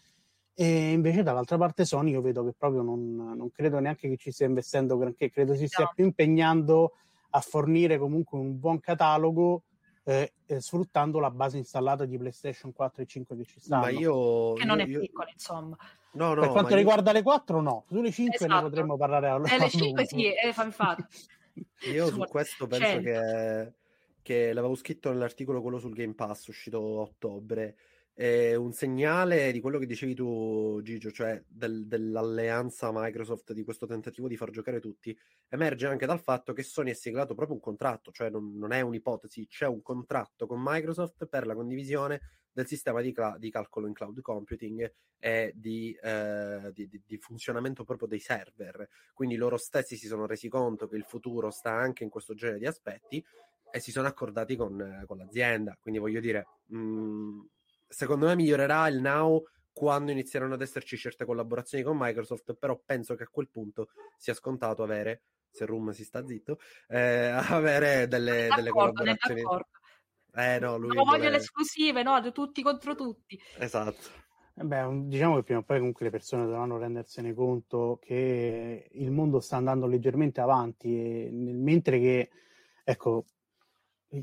e 0.54 0.92
invece 0.92 1.24
dall'altra 1.24 1.58
parte 1.58 1.84
Sony 1.84 2.12
io 2.12 2.22
vedo 2.22 2.46
che 2.46 2.54
proprio 2.56 2.84
non, 2.84 3.16
non 3.16 3.50
credo 3.50 3.80
neanche 3.80 4.08
che 4.08 4.18
ci 4.18 4.30
stia 4.30 4.46
investendo 4.46 4.96
granché, 4.96 5.32
credo 5.32 5.56
si 5.56 5.66
stia 5.66 5.86
no. 5.86 5.92
più 5.96 6.06
impegnando 6.06 6.92
a 7.32 7.40
fornire 7.42 7.98
comunque 7.98 8.38
un 8.38 8.60
buon 8.60 8.80
catalogo 8.80 9.64
eh, 10.04 10.34
eh, 10.46 10.62
sfruttando 10.62 11.18
la 11.18 11.32
base 11.32 11.58
installata 11.58 12.06
di 12.06 12.16
PlayStation 12.16 12.74
4 12.74 13.02
e 13.02 13.06
5 13.08 13.38
che 13.38 13.46
ci 13.46 13.60
stanno. 13.60 13.82
Ma 13.82 13.90
io, 13.90 14.54
che 14.54 14.66
non 14.66 14.78
io, 14.78 15.00
è 15.00 15.00
piccola, 15.00 15.30
insomma. 15.32 15.76
No, 16.14 16.34
no, 16.34 16.42
per 16.42 16.50
quanto 16.50 16.76
riguarda 16.76 17.12
io... 17.12 17.18
le 17.18 17.24
4 17.24 17.62
no, 17.62 17.86
sulle 17.88 18.12
5 18.12 18.36
esatto. 18.36 18.54
ne 18.54 18.62
potremmo 18.62 18.98
parlare 18.98 19.30
a 19.30 19.36
eh, 19.36 19.60
Le 19.60 19.70
5 19.70 20.06
sì, 20.06 20.26
eh, 20.26 20.54
infatti. 20.64 21.06
io 21.94 22.08
su 22.08 22.20
questo 22.20 22.68
penso 22.68 23.00
che, 23.00 23.74
che 24.22 24.54
l'avevo 24.54 24.76
scritto 24.76 25.10
nell'articolo 25.10 25.62
quello 25.62 25.80
sul 25.80 25.94
Game 25.94 26.14
Pass 26.14 26.48
uscito 26.48 26.78
a 26.78 27.02
ottobre. 27.02 27.76
È 28.14 28.56
un 28.56 28.74
segnale 28.74 29.54
di 29.54 29.62
quello 29.62 29.80
che 29.80 29.86
dicevi 29.86 30.14
tu, 30.14 30.82
Gigio, 30.84 31.12
cioè 31.12 31.42
del, 31.48 31.88
dell'alleanza 31.88 32.92
Microsoft, 32.94 33.54
di 33.54 33.64
questo 33.64 33.88
tentativo 33.88 34.28
di 34.28 34.36
far 34.36 34.50
giocare 34.50 34.82
tutti, 34.82 35.18
emerge 35.48 35.88
anche 35.88 36.06
dal 36.06 36.20
fatto 36.20 36.52
che 36.52 36.62
Sony 36.62 36.92
ha 36.92 36.96
siglato 36.96 37.34
proprio 37.36 37.56
un 37.56 37.62
contratto, 37.62 38.12
cioè 38.12 38.30
non, 38.30 38.58
non 38.58 38.74
è 38.74 38.82
un'ipotesi, 38.82 39.48
c'è 39.48 39.66
un 39.66 39.82
contratto 39.82 40.46
con 40.46 40.62
Microsoft 40.62 41.26
per 41.26 41.48
la 41.48 41.56
condivisione 41.56 42.22
del 42.52 42.68
sistema 42.68 43.02
di, 43.02 43.12
cl- 43.12 43.38
di 43.38 43.50
calcolo 43.50 43.88
in 43.88 43.94
cloud 43.94 44.22
computing 44.22 44.92
e 45.20 45.52
di, 45.56 45.98
eh, 46.02 46.72
di, 46.74 46.90
di, 47.06 47.18
funzionamento 47.18 47.84
proprio 47.84 48.08
dei 48.08 48.20
server. 48.20 48.88
Quindi 49.14 49.36
loro 49.36 49.58
stessi 49.58 49.96
si 49.96 50.08
sono 50.08 50.26
resi 50.26 50.50
conto 50.50 50.88
che 50.88 50.98
il 50.98 51.06
futuro 51.06 51.52
sta 51.52 51.72
anche 51.72 52.04
in 52.04 52.10
questo 52.10 52.34
genere 52.34 52.60
di 52.60 52.66
aspetti 52.66 53.24
e 53.72 53.80
si 53.80 53.92
sono 53.92 54.08
accordati 54.08 54.56
con, 54.56 55.04
con 55.06 55.18
l'azienda. 55.18 55.78
Quindi 55.80 56.00
voglio 56.00 56.20
dire, 56.20 56.48
mh, 56.66 56.78
mm, 56.78 57.40
secondo 57.88 58.26
me 58.26 58.36
migliorerà 58.36 58.88
il 58.88 59.00
now 59.00 59.44
quando 59.72 60.12
inizieranno 60.12 60.56
ad 60.56 60.62
esserci 60.62 60.98
certe 60.98 61.26
collaborazioni 61.26 61.84
con 61.84 61.98
Microsoft, 61.98 62.56
però 62.56 62.80
penso 62.84 63.16
che 63.16 63.24
a 63.24 63.30
quel 63.32 63.50
punto 63.50 63.90
sia 64.18 64.34
scontato 64.34 64.84
avere, 64.84 65.22
se 65.50 65.66
Room 65.66 65.92
si 65.92 66.04
sta 66.04 66.26
zitto, 66.26 66.60
eh, 66.88 67.32
avere 67.50 68.08
delle, 68.08 68.48
delle 68.56 68.70
collaborazioni. 68.70 69.44
Eh 70.34 70.60
no, 70.60 70.78
lui 70.78 70.96
non 70.96 71.06
voglio 71.06 71.30
le 71.30 71.38
esclusive, 71.38 72.04
no, 72.04 72.32
tutti 72.32 72.62
contro 72.62 72.96
tutti. 72.96 73.40
Esatto. 73.58 74.20
Eh 74.54 74.64
beh, 74.64 75.08
diciamo 75.08 75.36
che 75.38 75.44
prima 75.44 75.60
o 75.60 75.64
poi 75.64 75.78
comunque 75.78 76.06
le 76.06 76.12
persone 76.12 76.46
dovranno 76.46 76.78
rendersene 76.78 77.34
conto 77.34 78.00
che 78.02 78.90
il 78.92 79.12
mondo 79.12 79.40
sta 79.40 79.58
andando 79.58 79.88
leggermente 79.88 80.42
avanti 80.42 80.88
e 80.94 81.30
nel, 81.32 81.56
mentre 81.56 82.00
che 82.00 82.30
ecco 82.84 83.26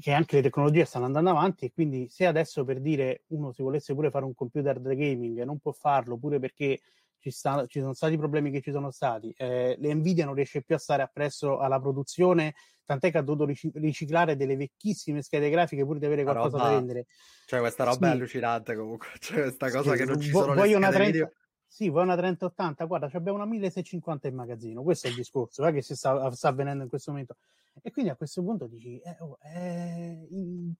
che 0.00 0.12
anche 0.12 0.36
le 0.36 0.42
tecnologie 0.42 0.84
stanno 0.84 1.06
andando 1.06 1.30
avanti 1.30 1.64
e 1.64 1.72
quindi 1.72 2.08
se 2.10 2.26
adesso 2.26 2.62
per 2.62 2.80
dire 2.80 3.22
uno 3.28 3.52
si 3.52 3.62
volesse 3.62 3.94
pure 3.94 4.10
fare 4.10 4.26
un 4.26 4.34
computer 4.34 4.78
da 4.78 4.92
gaming 4.92 5.42
non 5.44 5.58
può 5.58 5.72
farlo 5.72 6.18
pure 6.18 6.38
perché 6.38 6.78
ci, 7.18 7.30
sta, 7.30 7.66
ci 7.66 7.80
sono 7.80 7.94
stati 7.94 8.14
i 8.14 8.18
problemi 8.18 8.50
che 8.50 8.60
ci 8.60 8.70
sono 8.70 8.90
stati, 8.90 9.32
eh, 9.36 9.76
le 9.78 9.94
Nvidia 9.94 10.24
non 10.24 10.34
riesce 10.34 10.62
più 10.62 10.74
a 10.74 10.78
stare 10.78 11.02
appresso 11.02 11.58
alla 11.58 11.80
produzione, 11.80 12.54
tant'è 12.88 13.10
che 13.10 13.18
ha 13.18 13.22
dovuto 13.22 13.52
riciclare 13.74 14.34
delle 14.34 14.56
vecchissime 14.56 15.20
schede 15.20 15.50
grafiche 15.50 15.84
pur 15.84 15.98
di 15.98 16.06
avere 16.06 16.22
qualcosa 16.22 16.56
roba, 16.56 16.70
da 16.70 16.74
vendere. 16.74 17.04
Cioè 17.44 17.60
questa 17.60 17.84
roba 17.84 18.06
sì. 18.06 18.12
è 18.12 18.14
allucinante 18.14 18.74
comunque, 18.74 19.08
cioè 19.20 19.42
questa 19.42 19.70
cosa 19.70 19.92
sì, 19.92 19.98
che 19.98 20.04
non 20.06 20.18
ci 20.18 20.30
sono 20.30 20.54
le 20.54 20.60
schede 20.62 20.78
30... 20.78 21.04
video. 21.04 21.32
Sì, 21.66 21.90
vuoi 21.90 22.04
una 22.04 22.16
3080? 22.16 22.86
Guarda, 22.86 23.10
abbiamo 23.12 23.36
una 23.36 23.46
1650 23.46 24.26
in 24.26 24.34
magazzino. 24.34 24.82
Questo 24.82 25.06
è 25.06 25.10
il 25.10 25.16
discorso 25.16 25.66
eh, 25.66 25.72
che 25.72 25.82
si 25.82 25.94
sta, 25.94 26.30
sta, 26.30 26.48
avvenendo 26.48 26.82
in 26.82 26.88
questo 26.88 27.10
momento. 27.10 27.36
E 27.82 27.90
quindi 27.90 28.10
a 28.10 28.16
questo 28.16 28.42
punto 28.42 28.66
dici, 28.66 28.98
eh, 29.00 29.16
oh, 29.18 29.36
eh, 29.42 30.26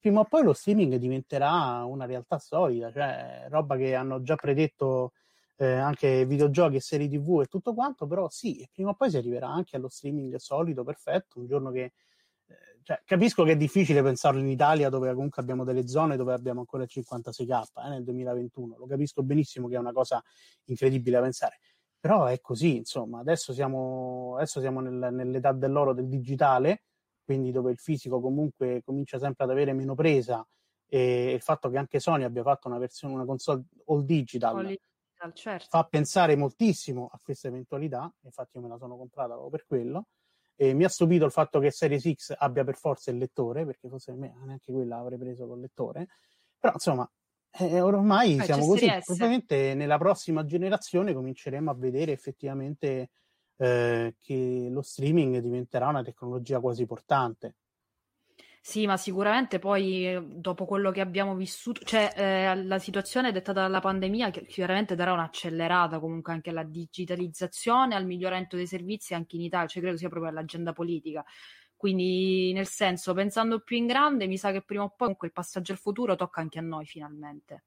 prima 0.01 0.21
o 0.21 0.25
poi 0.25 0.45
lo 0.45 0.55
streaming 0.55 0.95
diventerà 0.95 1.85
una 1.85 2.07
realtà 2.07 2.39
solida, 2.39 2.91
cioè 2.91 3.49
roba 3.51 3.77
che 3.77 3.95
hanno 3.95 4.23
già 4.23 4.35
predetto 4.35 5.13
eh, 5.59 5.73
anche 5.73 6.25
videogiochi 6.25 6.77
e 6.77 6.81
serie 6.81 7.09
TV 7.09 7.43
e 7.43 7.47
tutto 7.47 7.75
quanto, 7.75 8.07
però 8.07 8.29
sì, 8.31 8.67
prima 8.73 8.91
o 8.91 8.95
poi 8.95 9.11
si 9.11 9.17
arriverà 9.17 9.49
anche 9.49 9.77
allo 9.77 9.89
streaming 9.89 10.37
solido, 10.37 10.85
perfetto, 10.85 11.41
un 11.41 11.47
giorno 11.47 11.71
che 11.71 11.93
cioè, 12.89 13.03
capisco 13.05 13.45
che 13.45 13.53
è 13.53 13.57
difficile 13.57 14.03
pensarlo 14.03 14.41
in 14.41 14.49
Italia 14.49 14.89
dove 14.89 15.13
comunque 15.13 15.43
abbiamo 15.43 15.63
delle 15.63 15.87
zone 15.87 16.17
dove 16.17 16.33
abbiamo 16.33 16.61
ancora 16.61 16.85
il 16.85 16.89
56k 16.91 17.85
eh, 17.85 17.89
nel 17.91 18.03
2021, 18.03 18.77
lo 18.79 18.87
capisco 18.87 19.23
benissimo 19.23 19.69
che 19.69 19.75
è 19.75 19.79
una 19.79 19.93
cosa 19.93 20.23
incredibile 20.65 21.17
da 21.17 21.23
pensare, 21.23 21.59
però 22.01 22.25
è 22.25 22.41
così, 22.41 22.77
insomma, 22.77 23.19
adesso 23.19 23.53
siamo, 23.53 24.37
adesso 24.37 24.61
siamo 24.61 24.81
nel, 24.81 25.13
nell'età 25.13 25.53
dell'oro 25.53 25.93
del 25.93 26.09
digitale, 26.09 26.85
quindi 27.25 27.53
dove 27.53 27.73
il 27.73 27.79
fisico 27.79 28.23
comunque 28.23 28.81
comincia 28.83 29.19
sempre 29.19 29.45
ad 29.45 29.51
avere 29.51 29.75
meno 29.75 29.95
presa 29.95 30.47
e 30.87 31.33
il 31.33 31.43
fatto 31.43 31.69
che 31.69 31.77
anche 31.77 32.01
Sony 32.01 32.25
abbia 32.25 32.43
fatto 32.43 32.69
una 32.69 32.79
versione, 32.79 33.13
una 33.13 33.27
console 33.27 33.65
all 33.89 34.03
digital, 34.03 34.57
all 34.57 34.79
digital 35.19 35.35
certo. 35.35 35.67
fa 35.69 35.85
pensare 35.85 36.37
moltissimo 36.37 37.09
a 37.13 37.19
questa 37.23 37.49
eventualità, 37.49 38.13
infatti 38.23 38.57
io 38.57 38.63
me 38.63 38.69
la 38.69 38.79
sono 38.79 38.97
comprata 38.97 39.33
proprio 39.33 39.51
per 39.51 39.67
quello, 39.67 40.07
e 40.55 40.73
mi 40.75 40.85
ha 40.85 40.89
stupito 40.89 41.25
il 41.25 41.31
fatto 41.31 41.61
che 41.61 41.71
Series 41.71 42.11
X 42.13 42.35
abbia 42.37 42.65
per 42.65 42.77
forza 42.77 43.11
il 43.11 43.19
lettore, 43.19 43.65
perché 43.65 43.89
forse 43.89 44.13
me 44.15 44.35
neanche 44.45 44.73
quella 44.73 44.99
avrei 44.99 45.19
preso 45.19 45.47
col 45.47 45.61
lettore, 45.61 46.09
però 46.59 46.75
insomma 46.75 47.11
eh, 47.51 47.81
ormai 47.81 48.37
eh, 48.37 48.43
siamo 48.45 48.67
così, 48.67 48.87
probabilmente 49.05 49.75
nella 49.75 49.99
prossima 49.99 50.45
generazione 50.45 51.15
cominceremo 51.15 51.71
a 51.71 51.75
vedere 51.75 52.13
effettivamente 52.13 53.11
eh, 53.57 54.17
che 54.19 54.69
lo 54.71 54.83
streaming 54.83 55.39
diventerà 55.39 55.89
una 55.89 56.03
tecnologia 56.03 56.61
quasi 56.61 56.87
portante. 56.87 57.57
Sì, 58.69 58.85
ma 58.85 58.99
sicuramente 58.99 59.59
poi 59.59 60.19
dopo 60.27 60.67
quello 60.67 60.91
che 60.91 61.01
abbiamo 61.01 61.35
vissuto, 61.35 61.81
cioè 61.87 62.13
eh, 62.15 62.55
la 62.65 62.79
situazione 62.79 63.33
dettata 63.33 63.63
dalla 63.63 63.81
pandemia 63.81 64.29
che 64.29 64.45
chiaramente 64.45 64.95
darà 64.95 65.15
un'accelerata 65.15 65.99
comunque 65.99 66.35
anche 66.35 66.51
alla 66.51 66.65
digitalizzazione, 66.65 67.95
al 67.95 68.05
miglioramento 68.05 68.57
dei 68.57 68.67
servizi 68.67 69.15
anche 69.15 69.37
in 69.37 69.43
Italia, 69.43 69.69
cioè 69.69 69.81
credo 69.81 69.97
sia 69.97 70.11
proprio 70.11 70.31
l'agenda 70.33 70.75
politica. 70.75 71.25
Quindi, 71.75 72.53
nel 72.53 72.67
senso, 72.67 73.15
pensando 73.15 73.61
più 73.61 73.79
in 73.79 73.87
grande, 73.87 74.27
mi 74.27 74.37
sa 74.37 74.53
che 74.53 74.61
prima 74.61 74.83
o 74.83 74.89
poi 74.89 74.99
comunque 74.99 75.29
il 75.29 75.33
passaggio 75.33 75.73
al 75.73 75.79
futuro 75.79 76.15
tocca 76.15 76.43
anche 76.43 76.59
a 76.59 76.63
noi 76.63 76.85
finalmente. 76.85 77.63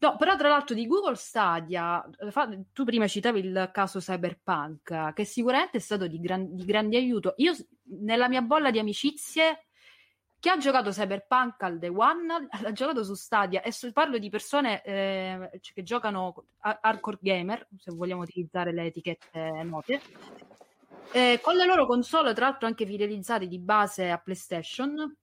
No, 0.00 0.16
però 0.18 0.36
tra 0.36 0.48
l'altro 0.48 0.74
di 0.74 0.86
Google 0.86 1.14
Stadia, 1.14 2.04
eh, 2.18 2.64
tu 2.74 2.84
prima 2.84 3.06
citavi 3.08 3.40
il 3.40 3.70
caso 3.72 4.00
Cyberpunk, 4.00 5.14
che 5.14 5.24
sicuramente 5.24 5.78
è 5.78 5.80
stato 5.80 6.06
di, 6.06 6.20
gran, 6.20 6.54
di 6.54 6.66
grande 6.66 6.98
aiuto. 6.98 7.32
Io 7.38 7.54
nella 8.00 8.28
mia 8.28 8.42
bolla 8.42 8.70
di 8.70 8.78
amicizie 8.78 9.63
chi 10.44 10.50
ha 10.50 10.58
giocato 10.58 10.90
Cyberpunk 10.90 11.62
al 11.62 11.78
Day 11.78 11.88
One 11.88 12.48
l'ha 12.60 12.72
giocato 12.72 13.02
su 13.02 13.14
Stadia 13.14 13.62
e 13.62 13.72
so, 13.72 13.90
parlo 13.92 14.18
di 14.18 14.28
persone 14.28 14.82
eh, 14.82 15.50
che 15.58 15.82
giocano 15.82 16.34
hardcore 16.58 17.16
gamer, 17.18 17.66
se 17.78 17.90
vogliamo 17.94 18.20
utilizzare 18.20 18.70
le 18.70 18.84
etichette 18.84 19.62
note, 19.62 20.02
eh, 21.12 21.40
con 21.42 21.56
le 21.56 21.64
loro 21.64 21.86
console, 21.86 22.34
tra 22.34 22.46
l'altro 22.46 22.66
anche 22.66 22.84
fidelizzate 22.84 23.46
di 23.46 23.58
base 23.58 24.10
a 24.10 24.18
PlayStation. 24.18 25.16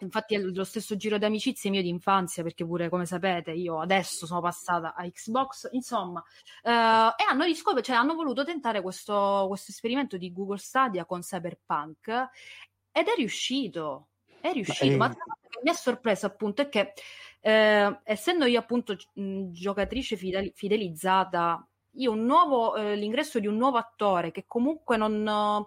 Infatti 0.00 0.34
è 0.34 0.38
lo 0.40 0.64
stesso 0.64 0.96
giro 0.96 1.16
di 1.16 1.24
amicizie 1.26 1.70
mio 1.70 1.80
di 1.80 1.88
infanzia, 1.88 2.42
perché 2.42 2.66
pure, 2.66 2.88
come 2.88 3.06
sapete, 3.06 3.52
io 3.52 3.78
adesso 3.78 4.26
sono 4.26 4.40
passata 4.40 4.94
a 4.96 5.08
Xbox, 5.08 5.68
insomma, 5.70 6.20
eh, 6.64 6.70
e 6.70 7.24
hanno, 7.30 7.44
riscop- 7.44 7.80
cioè, 7.82 7.94
hanno 7.94 8.14
voluto 8.14 8.42
tentare 8.42 8.82
questo, 8.82 9.44
questo 9.46 9.70
esperimento 9.70 10.16
di 10.16 10.32
Google 10.32 10.58
Stadia 10.58 11.04
con 11.04 11.20
Cyberpunk 11.20 12.08
ed 12.90 13.06
è 13.06 13.14
riuscito 13.16 14.08
È 14.40 14.52
riuscito, 14.52 14.96
ma, 14.96 15.08
ma 15.08 15.16
mi 15.62 15.70
ha 15.70 15.74
sorpreso 15.74 16.26
appunto 16.26 16.62
è 16.62 16.68
che 16.68 16.92
eh, 17.40 18.00
essendo 18.04 18.44
io 18.46 18.58
appunto 18.58 18.96
mh, 19.14 19.50
giocatrice 19.52 20.16
fidel- 20.16 20.52
fidelizzata, 20.54 21.66
io 21.98 22.12
un 22.12 22.24
nuovo, 22.24 22.74
eh, 22.76 22.96
l'ingresso 22.96 23.38
di 23.38 23.46
un 23.46 23.56
nuovo 23.56 23.78
attore 23.78 24.30
che 24.30 24.44
comunque 24.46 24.96
non 24.96 25.64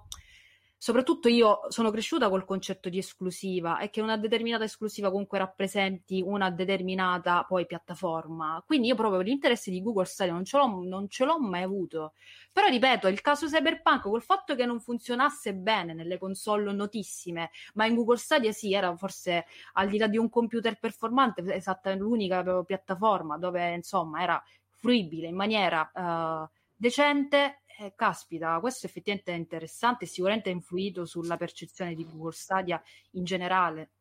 soprattutto 0.82 1.28
io 1.28 1.60
sono 1.68 1.92
cresciuta 1.92 2.30
col 2.30 2.46
concetto 2.46 2.88
di 2.88 2.98
esclusiva 3.00 3.80
e 3.80 3.90
che 3.90 4.00
una 4.00 4.16
determinata 4.16 4.64
esclusiva 4.64 5.12
comunque 5.12 5.38
rappresenti 5.38 6.24
una 6.26 6.50
determinata 6.50 7.44
poi 7.44 7.66
piattaforma. 7.66 8.64
Quindi 8.66 8.88
io 8.88 8.96
proprio 8.96 9.20
l'interesse 9.20 9.72
di 9.72 9.82
Google 9.82 10.06
Stadia 10.06 10.32
non 10.32 10.46
ce 10.46 10.56
l'ho, 10.56 10.82
non 10.86 11.10
ce 11.10 11.26
l'ho 11.26 11.38
mai 11.38 11.64
avuto. 11.64 12.14
Però 12.54 12.68
ripeto, 12.68 13.10
il 13.10 13.20
caso 13.20 13.48
Cyberpunk, 13.48 14.04
col 14.04 14.24
fatto 14.24 14.56
che 14.56 14.66
non 14.66 14.80
funzionasse 14.80 15.54
bene 15.54 15.94
nelle 15.94 16.18
console 16.18 16.72
notissime, 16.72 17.52
ma 17.74 17.86
in 17.86 17.96
Google 17.96 18.18
Stadia 18.18 18.54
sì, 18.54 18.74
era 18.74 18.96
forse 18.96 19.48
al 19.74 19.90
di 19.90 19.98
là 19.98 20.08
di 20.08 20.18
un 20.18 20.30
computer 20.30 20.80
performante, 20.80 21.44
esatta 21.54 21.94
l'unica 21.94 22.64
piattaforma 22.64 23.38
dove 23.38 23.74
insomma 23.74 24.22
era 24.22 24.42
fruibile 24.70 25.28
in 25.28 25.36
maniera 25.36 25.92
uh, 25.94 26.50
decente 26.74 27.64
eh, 27.80 27.94
caspita, 27.96 28.60
questo 28.60 28.86
effettivamente 28.86 29.32
è 29.32 29.36
interessante 29.36 30.04
e 30.04 30.08
sicuramente 30.08 30.50
ha 30.50 30.54
influito 30.54 31.06
sulla 31.06 31.38
percezione 31.38 31.96
di 31.96 32.06
Google 32.06 32.34
Stadia 32.34 32.82
in 33.12 33.24
generale. 33.24 33.92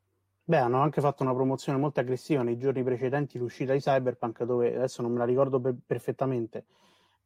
Beh, 0.43 0.59
hanno 0.59 0.81
anche 0.81 1.01
fatto 1.01 1.23
una 1.23 1.35
promozione 1.35 1.79
molto 1.79 2.01
aggressiva 2.01 2.43
nei 2.43 2.59
giorni 2.59 2.83
precedenti 2.83 3.39
l'uscita 3.39 3.75
di 3.75 3.81
Cyberpunk, 3.81 4.43
dove 4.45 4.75
adesso 4.75 5.03
non 5.03 5.13
me 5.13 5.19
la 5.19 5.25
ricordo 5.27 5.61
per- 5.61 5.77
perfettamente, 5.87 6.65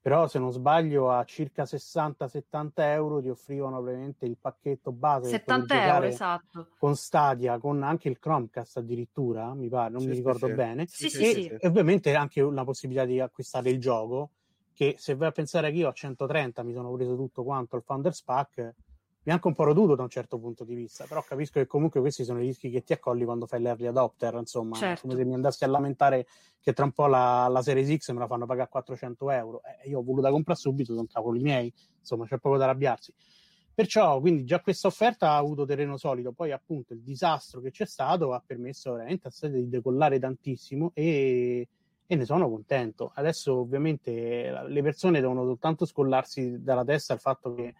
però 0.00 0.26
se 0.26 0.40
non 0.40 0.50
sbaglio 0.50 1.10
a 1.10 1.24
circa 1.24 1.64
60-70 1.64 2.72
euro 2.76 3.22
ti 3.22 3.28
offrivano 3.28 3.80
praticamente 3.80 4.26
il 4.26 4.36
pacchetto 4.36 4.90
base 4.90 5.30
70 5.30 5.94
euro 5.94 6.06
esatto 6.06 6.68
con 6.76 6.96
Stadia 6.96 7.58
con 7.60 7.84
anche 7.84 8.08
il 8.08 8.18
Chromecast 8.18 8.78
addirittura 8.78 9.54
mi 9.54 9.68
pare 9.68 9.90
non 9.90 10.00
sì, 10.00 10.08
mi 10.08 10.14
ricordo 10.14 10.48
sì. 10.48 10.52
bene 10.54 10.86
sì, 10.88 11.06
e, 11.06 11.56
e, 11.60 11.68
ovviamente 11.68 12.16
anche 12.16 12.42
la 12.42 12.64
possibilità 12.64 13.04
di 13.04 13.20
acquistare 13.20 13.70
il 13.70 13.78
gioco 13.78 14.30
che 14.74 14.96
se 14.98 15.14
vai 15.14 15.28
a 15.28 15.32
pensare 15.32 15.70
che 15.70 15.78
io 15.78 15.88
a 15.88 15.92
130 15.92 16.62
mi 16.62 16.72
sono 16.72 16.92
preso 16.92 17.16
tutto 17.16 17.44
quanto 17.44 17.76
il 17.76 17.82
Founders 17.82 18.22
Pack, 18.22 18.74
mi 19.24 19.30
ha 19.30 19.34
anche 19.34 19.46
un 19.46 19.54
po' 19.54 19.64
roduto 19.64 19.94
da 19.94 20.02
un 20.02 20.08
certo 20.08 20.38
punto 20.38 20.64
di 20.64 20.74
vista, 20.74 21.04
però 21.06 21.22
capisco 21.22 21.60
che 21.60 21.66
comunque 21.66 22.00
questi 22.00 22.24
sono 22.24 22.40
i 22.42 22.46
rischi 22.46 22.70
che 22.70 22.82
ti 22.82 22.92
accolli 22.92 23.24
quando 23.24 23.46
fai 23.46 23.60
l'early 23.60 23.86
adopter, 23.86 24.34
insomma, 24.34 24.74
certo. 24.74 25.02
come 25.02 25.14
se 25.14 25.24
mi 25.24 25.34
andassi 25.34 25.62
a 25.62 25.68
lamentare 25.68 26.26
che 26.60 26.72
tra 26.72 26.84
un 26.84 26.92
po' 26.92 27.06
la, 27.06 27.46
la 27.48 27.62
Series 27.62 27.96
X 27.96 28.10
me 28.10 28.18
la 28.18 28.26
fanno 28.26 28.46
pagare 28.46 28.68
400 28.68 29.30
euro, 29.30 29.60
eh, 29.62 29.88
io 29.88 30.00
ho 30.00 30.02
voluto 30.02 30.28
comprare 30.28 30.58
subito, 30.58 30.92
sono 30.92 31.06
cavoli 31.06 31.40
miei, 31.40 31.72
insomma, 32.00 32.26
c'è 32.26 32.38
poco 32.38 32.56
da 32.56 32.64
arrabbiarsi. 32.64 33.14
Perciò, 33.74 34.20
quindi, 34.20 34.44
già 34.44 34.60
questa 34.60 34.88
offerta 34.88 35.30
ha 35.30 35.36
avuto 35.36 35.64
terreno 35.64 35.96
solido. 35.96 36.32
Poi, 36.32 36.52
appunto, 36.52 36.92
il 36.92 37.00
disastro 37.00 37.60
che 37.60 37.70
c'è 37.70 37.86
stato 37.86 38.34
ha 38.34 38.42
permesso 38.44 38.92
veramente 38.92 39.28
a 39.28 39.30
Stadia 39.30 39.58
di 39.58 39.68
decollare 39.68 40.18
tantissimo 40.18 40.90
e 40.94 41.68
e 42.12 42.16
ne 42.16 42.26
sono 42.26 42.50
contento. 42.50 43.10
Adesso 43.14 43.54
ovviamente 43.54 44.64
le 44.66 44.82
persone 44.82 45.20
devono 45.20 45.44
soltanto 45.44 45.86
scollarsi 45.86 46.62
dalla 46.62 46.84
testa 46.84 47.14
il 47.14 47.20
fatto 47.20 47.54
che 47.54 47.74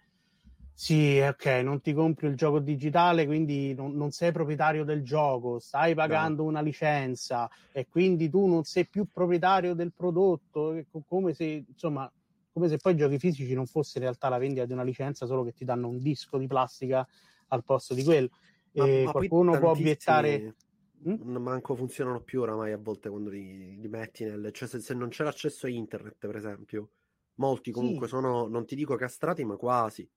sì, 0.73 1.19
ok, 1.19 1.45
non 1.63 1.81
ti 1.81 1.93
compri 1.93 2.29
il 2.29 2.35
gioco 2.35 2.57
digitale, 2.57 3.27
quindi 3.27 3.75
non, 3.75 3.95
non 3.95 4.09
sei 4.09 4.31
proprietario 4.31 4.83
del 4.83 5.03
gioco, 5.03 5.59
stai 5.59 5.93
pagando 5.93 6.41
no. 6.41 6.49
una 6.49 6.61
licenza 6.61 7.47
e 7.71 7.85
quindi 7.87 8.27
tu 8.27 8.47
non 8.47 8.63
sei 8.63 8.87
più 8.87 9.05
proprietario 9.05 9.75
del 9.75 9.93
prodotto, 9.93 10.83
come 11.07 11.35
se, 11.35 11.65
insomma, 11.67 12.11
come 12.51 12.69
se 12.69 12.77
poi 12.77 12.93
i 12.93 12.97
giochi 12.97 13.19
fisici 13.19 13.53
non 13.53 13.67
fosse 13.67 13.99
in 13.99 14.05
realtà 14.05 14.29
la 14.29 14.39
vendita 14.39 14.65
di 14.65 14.73
una 14.73 14.81
licenza, 14.81 15.27
solo 15.27 15.43
che 15.43 15.53
ti 15.53 15.63
danno 15.63 15.87
un 15.87 15.99
disco 15.99 16.39
di 16.39 16.47
plastica 16.47 17.07
al 17.49 17.63
posto 17.63 17.93
di 17.93 18.03
quello. 18.03 18.29
Ma, 18.71 18.87
e 18.87 19.03
ma 19.05 19.11
qualcuno 19.11 19.59
può 19.59 19.69
obiettare 19.69 20.55
Mm? 21.07 21.35
manco 21.37 21.75
funzionano 21.75 22.21
più 22.21 22.41
oramai 22.41 22.71
a 22.71 22.77
volte 22.77 23.09
quando 23.09 23.29
li, 23.29 23.79
li 23.79 23.87
metti 23.87 24.23
nel... 24.23 24.51
Cioè 24.51 24.67
se, 24.67 24.79
se, 24.79 24.93
non 24.93 25.09
c'è 25.09 25.23
l'accesso 25.23 25.65
a 25.65 25.69
internet, 25.69 26.17
per 26.19 26.35
esempio, 26.35 26.89
molti 27.35 27.71
comunque 27.71 28.07
sì. 28.07 28.13
sono, 28.13 28.47
non 28.47 28.65
ti 28.65 28.75
dico 28.75 28.95
castrati, 28.95 29.43
ma 29.43 29.55
quasi. 29.55 30.09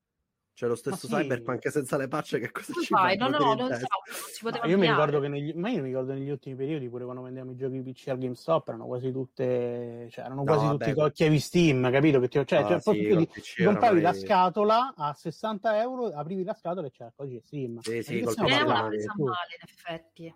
Cioè 0.57 0.71
lo 0.71 0.75
stesso 0.75 1.07
sì. 1.07 1.13
Cyberpunk 1.13 1.71
senza 1.71 1.99
le 1.99 2.09
patch 2.09 2.39
che 2.39 2.51
cosa 2.51 2.73
ci 2.81 2.87
fai? 2.87 3.15
No, 3.19 3.29
no, 3.29 3.37
no, 3.37 3.53
non 3.53 3.75
so, 3.75 3.87
si 4.33 4.43
poteva 4.43 4.67
io 4.67 4.79
mi 4.79 4.87
ricordo 4.87 5.21
che 5.21 5.29
negli, 5.29 5.53
ma 5.53 5.69
io 5.69 5.83
mi 5.83 5.89
ricordo 5.89 6.15
negli 6.15 6.31
ultimi 6.31 6.57
periodi, 6.57 6.89
pure 6.89 7.05
quando 7.05 7.21
vendevamo 7.21 7.53
i 7.53 7.57
giochi 7.57 7.83
PC 7.83 8.09
al 8.09 8.17
GameStop, 8.17 8.69
erano 8.69 8.87
quasi 8.87 9.13
tutte, 9.13 10.09
cioè 10.11 10.25
erano 10.25 10.45
quasi 10.45 10.65
no, 10.65 10.71
tutti 10.79 10.93
vabbè, 10.95 11.13
chiavi 11.13 11.39
Steam, 11.39 11.91
capito? 11.91 12.21
Che 12.21 12.29
ti, 12.29 12.47
cioè, 12.47 12.61
ah, 12.61 12.81
cioè, 12.81 12.81
sì, 12.81 13.29
ti, 13.55 13.65
compravi 13.65 14.01
la 14.01 14.15
scatola 14.15 14.95
a 14.97 15.13
60 15.13 15.79
euro, 15.83 16.07
aprivi 16.07 16.43
la 16.43 16.55
scatola 16.55 16.87
e 16.87 16.91
c'era 16.91 17.13
codice 17.15 17.43
Steam. 17.45 17.79
Sì, 17.81 18.03
sì, 18.03 18.21
col 18.23 18.35
è 18.35 18.61
una 18.63 18.87
presa 18.87 19.13
male, 19.15 19.59
in 19.61 19.69
effetti. 19.69 20.35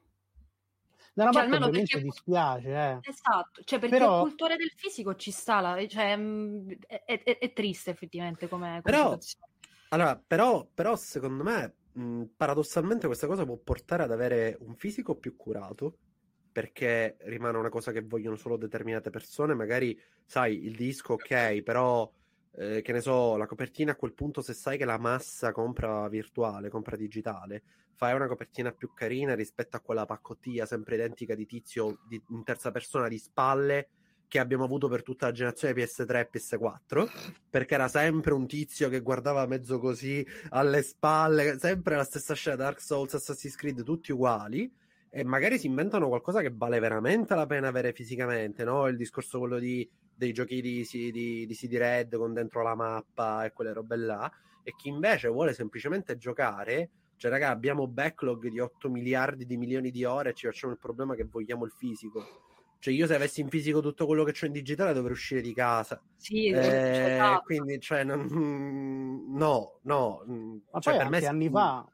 Da 1.12 1.24
una 1.24 1.32
cioè, 1.32 1.42
parte 1.48 1.56
ovviamente 1.56 1.92
perché... 1.92 2.04
dispiace, 2.04 2.68
eh. 2.68 2.98
Esatto, 3.02 3.62
cioè 3.64 3.78
perché 3.78 3.98
Però... 3.98 4.16
il 4.16 4.28
cultore 4.28 4.56
del 4.56 4.72
fisico 4.74 5.14
ci 5.16 5.30
sta, 5.30 5.60
la... 5.60 5.86
cioè, 5.86 6.16
mm, 6.16 6.70
è, 6.86 7.02
è, 7.04 7.38
è, 7.38 7.52
triste 7.52 7.90
effettivamente 7.90 8.48
come, 8.48 8.80
Però... 8.82 9.18
Allora, 9.88 10.22
però, 10.24 10.66
però 10.72 10.94
secondo 10.94 11.42
me 11.42 11.74
mh, 11.92 12.22
paradossalmente 12.36 13.06
questa 13.06 13.26
cosa 13.26 13.44
può 13.44 13.56
portare 13.56 14.04
ad 14.04 14.12
avere 14.12 14.56
un 14.60 14.76
fisico 14.76 15.16
più 15.16 15.36
curato 15.36 15.98
perché 16.52 17.16
rimane 17.22 17.58
una 17.58 17.68
cosa 17.68 17.92
che 17.92 18.02
vogliono 18.02 18.36
solo 18.36 18.56
determinate 18.56 19.10
persone, 19.10 19.54
magari 19.54 19.98
sai 20.24 20.64
il 20.64 20.76
disco 20.76 21.14
ok, 21.14 21.62
però 21.62 22.10
eh, 22.52 22.82
che 22.82 22.92
ne 22.92 23.00
so, 23.00 23.36
la 23.36 23.46
copertina 23.46 23.92
a 23.92 23.96
quel 23.96 24.14
punto 24.14 24.42
se 24.42 24.54
sai 24.54 24.76
che 24.76 24.84
la 24.84 24.98
massa 24.98 25.52
compra 25.52 26.08
virtuale, 26.08 26.68
compra 26.68 26.96
digitale, 26.96 27.62
fai 27.94 28.14
una 28.14 28.26
copertina 28.26 28.72
più 28.72 28.92
carina 28.94 29.34
rispetto 29.34 29.76
a 29.76 29.80
quella 29.80 30.06
paccottiglia 30.06 30.66
sempre 30.66 30.94
identica 30.94 31.34
di 31.34 31.46
tizio 31.46 32.00
di, 32.08 32.20
in 32.30 32.42
terza 32.44 32.70
persona 32.70 33.08
di 33.08 33.18
spalle 33.18 33.88
che 34.26 34.38
abbiamo 34.38 34.62
avuto 34.62 34.88
per 34.88 35.02
tutta 35.02 35.26
la 35.26 35.32
generazione 35.32 35.74
PS3 35.74 36.14
e 36.14 36.30
PS4, 36.32 37.10
perché 37.50 37.74
era 37.74 37.88
sempre 37.88 38.32
un 38.32 38.46
tizio 38.46 38.88
che 38.88 39.00
guardava 39.00 39.44
mezzo 39.46 39.80
così 39.80 40.24
alle 40.50 40.82
spalle, 40.82 41.58
sempre 41.58 41.96
la 41.96 42.04
stessa 42.04 42.32
scena 42.34 42.54
Dark 42.54 42.80
Souls, 42.80 43.12
Assassin's 43.12 43.56
Creed, 43.56 43.82
tutti 43.82 44.12
uguali, 44.12 44.72
e 45.10 45.24
magari 45.24 45.58
si 45.58 45.66
inventano 45.66 46.08
qualcosa 46.08 46.40
che 46.40 46.52
vale 46.54 46.78
veramente 46.78 47.34
la 47.34 47.46
pena 47.46 47.68
avere 47.68 47.92
fisicamente, 47.92 48.62
no? 48.64 48.86
Il 48.86 48.96
discorso 48.96 49.40
quello 49.40 49.58
di, 49.58 49.88
dei 50.14 50.32
giochi 50.32 50.60
di, 50.62 50.86
di, 50.90 51.46
di 51.46 51.54
CD 51.54 51.76
Red 51.76 52.16
con 52.16 52.32
dentro 52.32 52.62
la 52.62 52.76
mappa 52.76 53.44
e 53.44 53.52
quelle 53.52 53.72
robe 53.72 53.96
là, 53.96 54.30
e 54.62 54.74
chi 54.76 54.88
invece 54.88 55.28
vuole 55.28 55.52
semplicemente 55.52 56.16
giocare 56.16 56.90
cioè, 57.20 57.30
raga, 57.30 57.50
abbiamo 57.50 57.86
backlog 57.86 58.48
di 58.48 58.58
8 58.60 58.88
miliardi 58.88 59.44
di 59.44 59.58
milioni 59.58 59.90
di 59.90 60.04
ore 60.04 60.30
e 60.30 60.32
ci 60.32 60.46
facciamo 60.46 60.72
il 60.72 60.78
problema 60.78 61.14
che 61.14 61.24
vogliamo 61.24 61.66
il 61.66 61.70
fisico. 61.70 62.24
Cioè, 62.78 62.94
io 62.94 63.06
se 63.06 63.14
avessi 63.14 63.42
in 63.42 63.50
fisico 63.50 63.82
tutto 63.82 64.06
quello 64.06 64.24
che 64.24 64.32
ho 64.40 64.46
in 64.46 64.52
digitale 64.52 64.94
dovrei 64.94 65.12
uscire 65.12 65.42
di 65.42 65.52
casa. 65.52 66.02
Sì, 66.16 66.46
eh, 66.46 67.12
esatto. 67.12 67.42
quindi, 67.42 67.78
cioè, 67.78 68.04
non, 68.04 68.26
no, 69.36 69.80
no. 69.82 70.24
Ma 70.70 70.80
cioè, 70.80 70.94
poi 70.94 71.02
per 71.02 71.10
me 71.10 71.26
anni 71.26 71.50
fa 71.50 71.86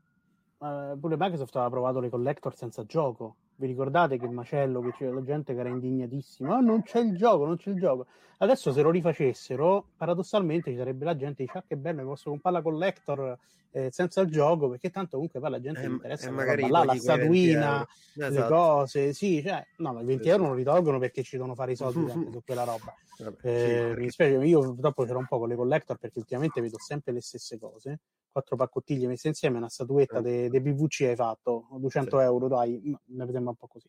uh, 0.59 0.99
pure 0.99 1.17
Microsoft 1.19 1.55
aveva 1.57 1.71
provato 1.71 2.01
le 2.01 2.09
collector 2.09 2.57
senza 2.57 2.85
gioco. 2.85 3.37
Vi 3.57 3.67
ricordate 3.67 4.19
che 4.19 4.27
il 4.27 4.33
macello, 4.33 4.81
che 4.81 4.93
c'era 4.93 5.15
la 5.15 5.23
gente 5.23 5.55
che 5.55 5.61
era 5.61 5.69
indignatissima, 5.69 6.57
oh, 6.57 6.61
non 6.61 6.83
c'è 6.83 7.01
il 7.01 7.17
gioco, 7.17 7.47
non 7.47 7.57
c'è 7.57 7.71
il 7.71 7.79
gioco. 7.79 8.07
Adesso 8.39 8.71
se 8.73 8.83
lo 8.83 8.91
rifacessero, 8.91 9.87
paradossalmente 9.97 10.71
ci 10.71 10.77
sarebbe 10.77 11.07
la 11.07 11.17
gente 11.17 11.37
che 11.37 11.45
dice, 11.45 11.59
ah 11.59 11.65
che 11.67 11.77
bello, 11.77 12.03
mi 12.03 12.09
posso 12.09 12.29
comprare 12.29 12.57
la 12.57 12.63
collector 12.63 13.39
eh, 13.71 13.91
senza 13.91 14.21
il 14.21 14.31
gioco, 14.31 14.69
perché 14.69 14.91
tanto 14.91 15.13
comunque 15.13 15.41
poi 15.41 15.51
la 15.51 15.61
gente 15.61 15.83
eh, 15.83 15.87
interessa 15.87 16.31
magari 16.31 16.69
là, 16.69 16.85
la 16.85 16.95
statuina, 16.97 17.87
esatto. 18.15 18.35
le 18.35 18.47
cose, 18.47 19.13
sì, 19.15 19.43
cioè, 19.43 19.67
no, 19.79 19.95
ma 19.95 20.01
i 20.03 20.05
20 20.05 20.29
euro 20.29 20.47
non 20.49 20.57
li 20.57 20.65
tolgono 20.65 20.99
perché 20.99 21.23
ci 21.23 21.37
devono 21.37 21.55
fare 21.55 21.73
i 21.73 21.77
soldi 21.77 22.11
su 22.31 22.43
quella 22.45 22.65
roba. 22.65 22.95
Vabbè, 23.19 23.97
eh, 23.97 24.11
sì, 24.11 24.23
io 24.23 24.61
purtroppo 24.61 25.05
c'ero 25.05 25.19
un 25.19 25.27
po' 25.27 25.39
con 25.39 25.49
le 25.49 25.57
collector 25.57 25.97
perché 25.97 26.19
ultimamente 26.19 26.61
vedo 26.61 26.79
sempre 26.79 27.13
le 27.13 27.23
stesse 27.23 27.59
cose 27.59 28.01
quattro 28.37 28.57
paccottiglie 28.57 29.07
messe 29.07 29.29
insieme, 29.29 29.57
una 29.57 29.71
statuetta 29.71 30.21
dei 30.21 30.51
de 30.51 30.61
PVC 30.61 31.01
hai 31.03 31.17
fatto, 31.17 31.69
200 31.79 32.19
sì. 32.19 32.23
euro, 32.23 32.49
dai, 32.49 32.79
mi 32.83 32.99
sembra 33.33 33.51
un 33.51 33.57
po' 33.57 33.67
così. 33.67 33.89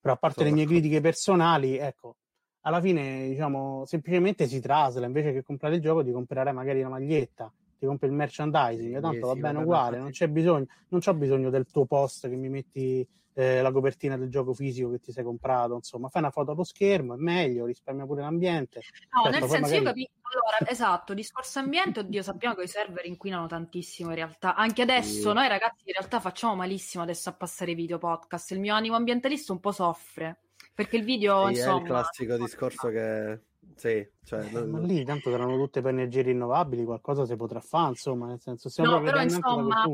Però 0.00 0.14
a 0.14 0.16
parte 0.16 0.44
Sono 0.44 0.50
le 0.50 0.54
mie 0.54 0.66
critiche 0.66 1.00
personali, 1.00 1.76
ecco, 1.76 2.18
alla 2.60 2.80
fine, 2.80 3.28
diciamo, 3.28 3.84
semplicemente 3.84 4.46
si 4.46 4.60
trasla, 4.60 5.04
invece 5.04 5.32
che 5.32 5.42
comprare 5.42 5.74
il 5.74 5.80
gioco, 5.80 6.02
di 6.02 6.12
comprare 6.12 6.52
magari 6.52 6.78
una 6.78 6.90
maglietta, 6.90 7.52
ti 7.82 7.88
compri 7.88 8.06
il 8.06 8.12
merchandising, 8.12 9.00
tanto 9.00 9.12
sì, 9.12 9.20
va 9.20 9.34
bene 9.34 9.58
uguale, 9.58 9.98
non 9.98 10.10
c'è 10.10 10.28
bisogno, 10.28 10.66
non 10.88 11.00
c'ho 11.00 11.14
bisogno 11.14 11.50
del 11.50 11.66
tuo 11.68 11.84
post 11.84 12.28
che 12.28 12.36
mi 12.36 12.48
metti 12.48 13.04
eh, 13.34 13.60
la 13.60 13.72
copertina 13.72 14.16
del 14.16 14.28
gioco 14.28 14.54
fisico 14.54 14.88
che 14.92 15.00
ti 15.00 15.10
sei 15.10 15.24
comprato, 15.24 15.74
insomma, 15.74 16.08
fai 16.08 16.22
una 16.22 16.30
foto 16.30 16.52
allo 16.52 16.62
schermo, 16.62 17.14
è 17.14 17.16
meglio, 17.16 17.66
risparmia 17.66 18.06
pure 18.06 18.22
l'ambiente. 18.22 18.82
No, 19.10 19.24
certo, 19.24 19.38
nel 19.40 19.48
senso 19.48 19.60
magari... 19.62 19.78
io 19.78 19.82
capisco, 19.82 20.12
allora, 20.22 20.70
esatto, 20.70 21.12
discorso 21.12 21.58
ambiente, 21.58 21.98
oddio, 21.98 22.22
sappiamo 22.22 22.54
che 22.54 22.62
i 22.62 22.68
server 22.68 23.04
inquinano 23.06 23.48
tantissimo 23.48 24.10
in 24.10 24.14
realtà, 24.14 24.54
anche 24.54 24.82
adesso 24.82 25.28
sì. 25.28 25.34
noi 25.34 25.48
ragazzi 25.48 25.82
in 25.86 25.94
realtà 25.94 26.20
facciamo 26.20 26.54
malissimo 26.54 27.02
adesso 27.02 27.30
a 27.30 27.32
passare 27.32 27.74
video 27.74 27.98
podcast, 27.98 28.52
il 28.52 28.60
mio 28.60 28.76
animo 28.76 28.94
ambientalista 28.94 29.52
un 29.52 29.58
po' 29.58 29.72
soffre, 29.72 30.42
perché 30.72 30.98
il 30.98 31.04
video, 31.04 31.46
sì, 31.46 31.54
insomma... 31.54 31.78
È 31.78 31.80
il 31.80 31.86
classico 31.86 32.36
discorso 32.36 32.88
che... 32.90 33.40
Sì, 33.74 34.08
cioè, 34.24 34.44
eh, 34.44 34.64
ma 34.64 34.78
lì 34.78 35.04
tanto 35.04 35.30
saranno 35.30 35.56
tutte 35.56 35.80
per 35.80 35.92
energie 35.92 36.22
rinnovabili, 36.22 36.84
qualcosa 36.84 37.24
si 37.24 37.36
potrà 37.36 37.60
fare, 37.60 37.90
insomma, 37.90 38.26
nel 38.26 38.40
senso 38.40 38.68
siamo 38.68 38.96
no, 38.96 39.02
però 39.02 39.20
insomma, 39.20 39.84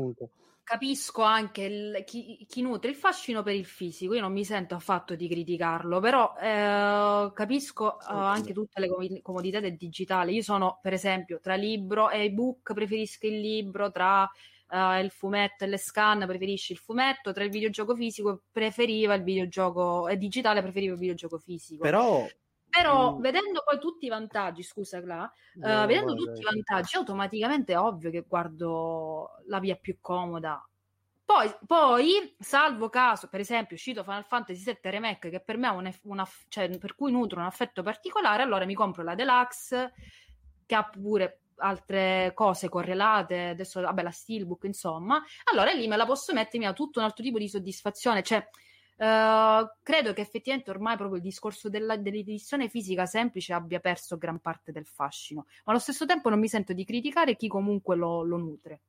capisco 0.69 1.23
anche 1.23 1.63
il, 1.63 2.03
chi, 2.05 2.45
chi, 2.47 2.61
nutre 2.61 2.91
il 2.91 2.95
fascino 2.95 3.41
per 3.41 3.55
il 3.55 3.65
fisico, 3.65 4.13
io 4.13 4.21
non 4.21 4.31
mi 4.31 4.45
sento 4.45 4.75
affatto 4.75 5.15
di 5.15 5.27
criticarlo, 5.27 5.99
però 5.99 6.35
eh, 6.39 7.31
capisco 7.33 7.97
uh, 7.99 8.13
anche 8.13 8.53
tutte 8.53 8.79
le 8.79 8.87
com- 8.87 9.21
comodità 9.21 9.59
del 9.59 9.75
digitale. 9.75 10.33
Io 10.33 10.43
sono, 10.43 10.77
per 10.79 10.93
esempio, 10.93 11.39
tra 11.39 11.55
libro 11.55 12.11
e 12.11 12.25
ebook 12.25 12.73
preferisco 12.73 13.25
il 13.25 13.39
libro, 13.39 13.89
tra 13.89 14.21
uh, 14.21 15.01
il 15.01 15.09
fumetto 15.09 15.63
e 15.63 15.67
le 15.67 15.77
scan 15.77 16.27
preferisci 16.27 16.73
il 16.73 16.77
fumetto, 16.77 17.33
tra 17.33 17.43
il 17.43 17.49
videogioco 17.49 17.95
fisico 17.95 18.43
preferiva 18.51 19.15
il 19.15 19.23
videogioco 19.23 20.07
e 20.07 20.17
digitale 20.17 20.61
preferiva 20.61 20.93
il 20.93 20.99
videogioco 20.99 21.39
fisico. 21.39 21.81
Però 21.81 22.27
però 22.69 23.15
mm. 23.15 23.21
vedendo 23.21 23.63
poi 23.65 23.79
tutti 23.79 24.05
i 24.05 24.09
vantaggi, 24.09 24.63
scusa 24.63 25.01
Cla, 25.01 25.31
no, 25.55 25.83
uh, 25.83 25.85
vedendo 25.85 26.13
tutti 26.13 26.39
i 26.39 26.43
vantaggi, 26.43 26.95
automaticamente 26.95 27.73
è 27.73 27.79
ovvio 27.79 28.09
che 28.11 28.25
guardo 28.27 29.41
la 29.47 29.59
via 29.59 29.75
più 29.75 29.97
comoda. 29.99 30.63
Poi, 31.25 31.53
poi, 31.65 32.35
salvo 32.39 32.89
caso, 32.89 33.27
per 33.27 33.39
esempio, 33.39 33.75
uscito 33.75 34.03
Final 34.03 34.25
Fantasy 34.25 34.63
VII 34.63 34.77
Remake, 34.81 35.29
che 35.29 35.39
per 35.39 35.57
me 35.57 35.67
è 35.67 35.71
una, 35.71 35.93
una, 36.03 36.27
cioè, 36.47 36.75
per 36.79 36.95
cui 36.95 37.11
nutro 37.11 37.39
un 37.39 37.45
affetto 37.45 37.83
particolare, 37.83 38.41
allora 38.41 38.65
mi 38.65 38.73
compro 38.73 39.03
la 39.03 39.13
Deluxe, 39.13 39.93
che 40.65 40.75
ha 40.75 40.83
pure 40.83 41.41
altre 41.57 42.31
cose 42.33 42.67
correlate, 42.67 43.49
adesso, 43.49 43.79
vabbè, 43.79 44.01
la 44.01 44.09
Steelbook, 44.09 44.63
insomma, 44.63 45.23
allora 45.51 45.71
lì 45.71 45.87
me 45.87 45.97
la 45.97 46.05
posso 46.05 46.33
mettermi 46.33 46.65
a 46.65 46.73
tutto 46.73 46.97
un 46.97 47.05
altro 47.05 47.23
tipo 47.23 47.37
di 47.37 47.47
soddisfazione, 47.47 48.23
cioè 48.23 48.43
Uh, 48.99 49.65
credo 49.81 50.11
che 50.11 50.19
effettivamente 50.19 50.71
ormai 50.71 50.97
proprio 50.97 51.15
il 51.15 51.23
discorso 51.23 51.69
della, 51.69 51.95
dell'edizione 51.95 52.67
fisica 52.67 53.05
semplice 53.05 53.53
abbia 53.53 53.79
perso 53.79 54.17
gran 54.17 54.39
parte 54.39 54.73
del 54.73 54.85
fascino, 54.85 55.45
ma 55.63 55.71
allo 55.71 55.79
stesso 55.79 56.05
tempo 56.05 56.27
non 56.27 56.37
mi 56.37 56.49
sento 56.49 56.73
di 56.73 56.83
criticare 56.83 57.37
chi 57.37 57.47
comunque 57.47 57.95
lo, 57.95 58.23
lo 58.23 58.35
nutre. 58.35 58.81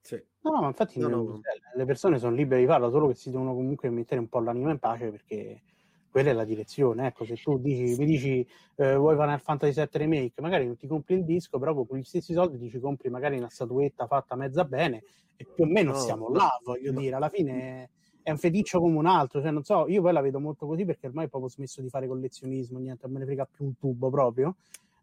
Sì. 0.00 0.20
No, 0.40 0.50
no, 0.50 0.60
ma 0.62 0.66
infatti 0.66 0.98
no, 0.98 1.08
no. 1.08 1.40
le 1.74 1.84
persone 1.84 2.18
sono 2.18 2.34
libere 2.34 2.62
di 2.62 2.66
farlo, 2.66 2.90
solo 2.90 3.06
che 3.06 3.14
si 3.14 3.30
devono 3.30 3.54
comunque 3.54 3.88
mettere 3.90 4.18
un 4.18 4.28
po' 4.28 4.40
l'anima 4.40 4.72
in 4.72 4.80
pace 4.80 5.08
perché 5.10 5.62
quella 6.10 6.30
è 6.30 6.32
la 6.32 6.44
direzione. 6.44 7.06
Ecco, 7.06 7.24
se 7.24 7.36
tu 7.36 7.58
dici, 7.58 7.96
mi 7.96 8.06
dici 8.06 8.44
eh, 8.74 8.96
vuoi 8.96 9.14
Final 9.14 9.40
Fantasy 9.40 9.72
VII 9.72 9.88
Remake, 9.92 10.40
magari 10.40 10.66
non 10.66 10.76
ti 10.76 10.88
compri 10.88 11.14
il 11.14 11.24
disco, 11.24 11.60
però 11.60 11.74
con 11.84 11.96
gli 11.96 12.02
stessi 12.02 12.32
soldi 12.32 12.58
ti 12.58 12.70
ci 12.70 12.80
compri 12.80 13.08
magari 13.08 13.38
una 13.38 13.50
statuetta 13.50 14.08
fatta 14.08 14.34
mezza 14.34 14.64
bene 14.64 15.04
e 15.36 15.44
più 15.44 15.62
o 15.62 15.66
meno 15.68 15.92
no, 15.92 15.98
siamo 15.98 16.28
là, 16.30 16.50
voglio 16.64 16.90
dire, 16.90 17.14
alla 17.14 17.28
fine 17.28 17.90
è 18.28 18.30
un 18.30 18.36
feticcio 18.36 18.78
come 18.78 18.98
un 18.98 19.06
altro, 19.06 19.40
cioè 19.40 19.50
non 19.50 19.64
so, 19.64 19.88
io 19.88 20.02
poi 20.02 20.12
la 20.12 20.20
vedo 20.20 20.38
molto 20.38 20.66
così 20.66 20.84
perché 20.84 21.06
ormai 21.06 21.24
ho 21.24 21.28
proprio 21.28 21.50
smesso 21.50 21.80
di 21.80 21.88
fare 21.88 22.06
collezionismo, 22.06 22.78
niente, 22.78 23.04
non 23.04 23.12
me 23.12 23.20
ne 23.20 23.24
frega 23.24 23.48
più 23.50 23.64
un 23.64 23.78
tubo 23.78 24.10
proprio. 24.10 24.56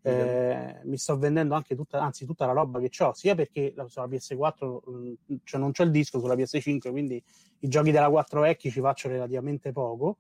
Eh, 0.04 0.82
mi 0.84 0.98
sto 0.98 1.18
vendendo 1.18 1.56
anche 1.56 1.76
tutta, 1.76 2.00
anzi, 2.00 2.28
tutta 2.28 2.46
la 2.46 2.52
roba 2.52 2.80
che 2.80 2.92
ho, 3.04 3.14
sia 3.16 3.34
perché 3.34 3.74
sulla 3.88 4.06
PS4 4.06 4.80
mm, 4.92 5.14
cioè 5.44 5.60
non 5.60 5.72
c'è 5.72 5.84
il 5.84 5.90
disco 5.90 6.20
sulla 6.20 6.36
PS5, 6.36 6.92
quindi 6.92 7.24
i 7.62 7.68
giochi 7.68 7.90
della 7.90 8.12
4 8.12 8.42
vecchi 8.42 8.70
ci 8.70 8.80
faccio 8.80 9.08
relativamente 9.08 9.72
poco. 9.72 10.18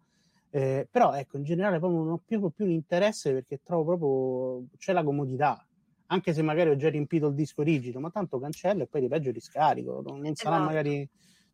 Eh, 0.50 0.88
però 0.89 1.13
ecco, 1.13 1.38
in 1.38 1.44
generale 1.44 1.78
proprio 1.78 2.00
non 2.00 2.13
ho 2.13 2.22
più, 2.26 2.50
più 2.50 2.65
l'interesse 2.65 3.34
perché 3.34 3.60
trovo 3.63 3.96
proprio 3.96 4.65
c'è 4.80 4.94
la 4.94 5.04
comodità. 5.04 5.63
Anche 6.08 6.34
se 6.34 6.41
magari 6.41 6.72
ho 6.72 6.76
già 6.76 6.89
riempito 6.89 7.28
il 7.28 7.36
disco 7.36 7.62
rigido, 7.62 8.00
ma 8.00 8.10
tanto 8.10 8.39
cancello 8.39 8.82
e 8.82 8.88
poi 8.88 9.02
di 9.02 9.08
peggio 9.08 9.30
riscarico. 9.30 10.02
Non, 10.04 10.22
non 10.22 10.34
sarà 10.34 10.56
esatto. 10.56 10.72
magari. 10.72 11.08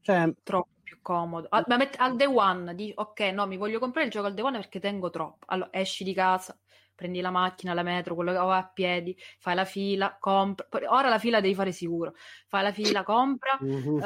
Cioè, 0.03 0.33
troppo 0.41 0.69
più 0.91 1.01
comodo. 1.01 1.47
Al, 1.49 1.63
ah, 1.67 1.89
al 1.97 2.15
day 2.17 2.27
one, 2.27 2.75
di, 2.75 2.91
ok, 2.93 3.19
no, 3.31 3.47
mi 3.47 3.55
voglio 3.55 3.79
comprare 3.79 4.07
il 4.07 4.11
gioco 4.11 4.27
al 4.27 4.33
day 4.33 4.43
one 4.43 4.57
perché 4.57 4.81
tengo 4.81 5.09
troppo. 5.09 5.45
Allora, 5.47 5.69
esci 5.71 6.03
di 6.03 6.13
casa, 6.13 6.57
prendi 6.93 7.21
la 7.21 7.31
macchina, 7.31 7.73
la 7.73 7.81
metro, 7.81 8.13
quello 8.13 8.31
che 8.31 8.37
va 8.37 8.57
a 8.57 8.67
piedi, 8.67 9.17
fai 9.39 9.55
la 9.55 9.63
fila, 9.63 10.17
compra. 10.19 10.67
Ora 10.87 11.07
la 11.07 11.17
fila 11.17 11.39
devi 11.39 11.55
fare 11.55 11.71
sicuro. 11.71 12.13
Fai 12.47 12.63
la 12.63 12.73
fila, 12.73 13.03
compra, 13.03 13.57
uh, 13.61 14.01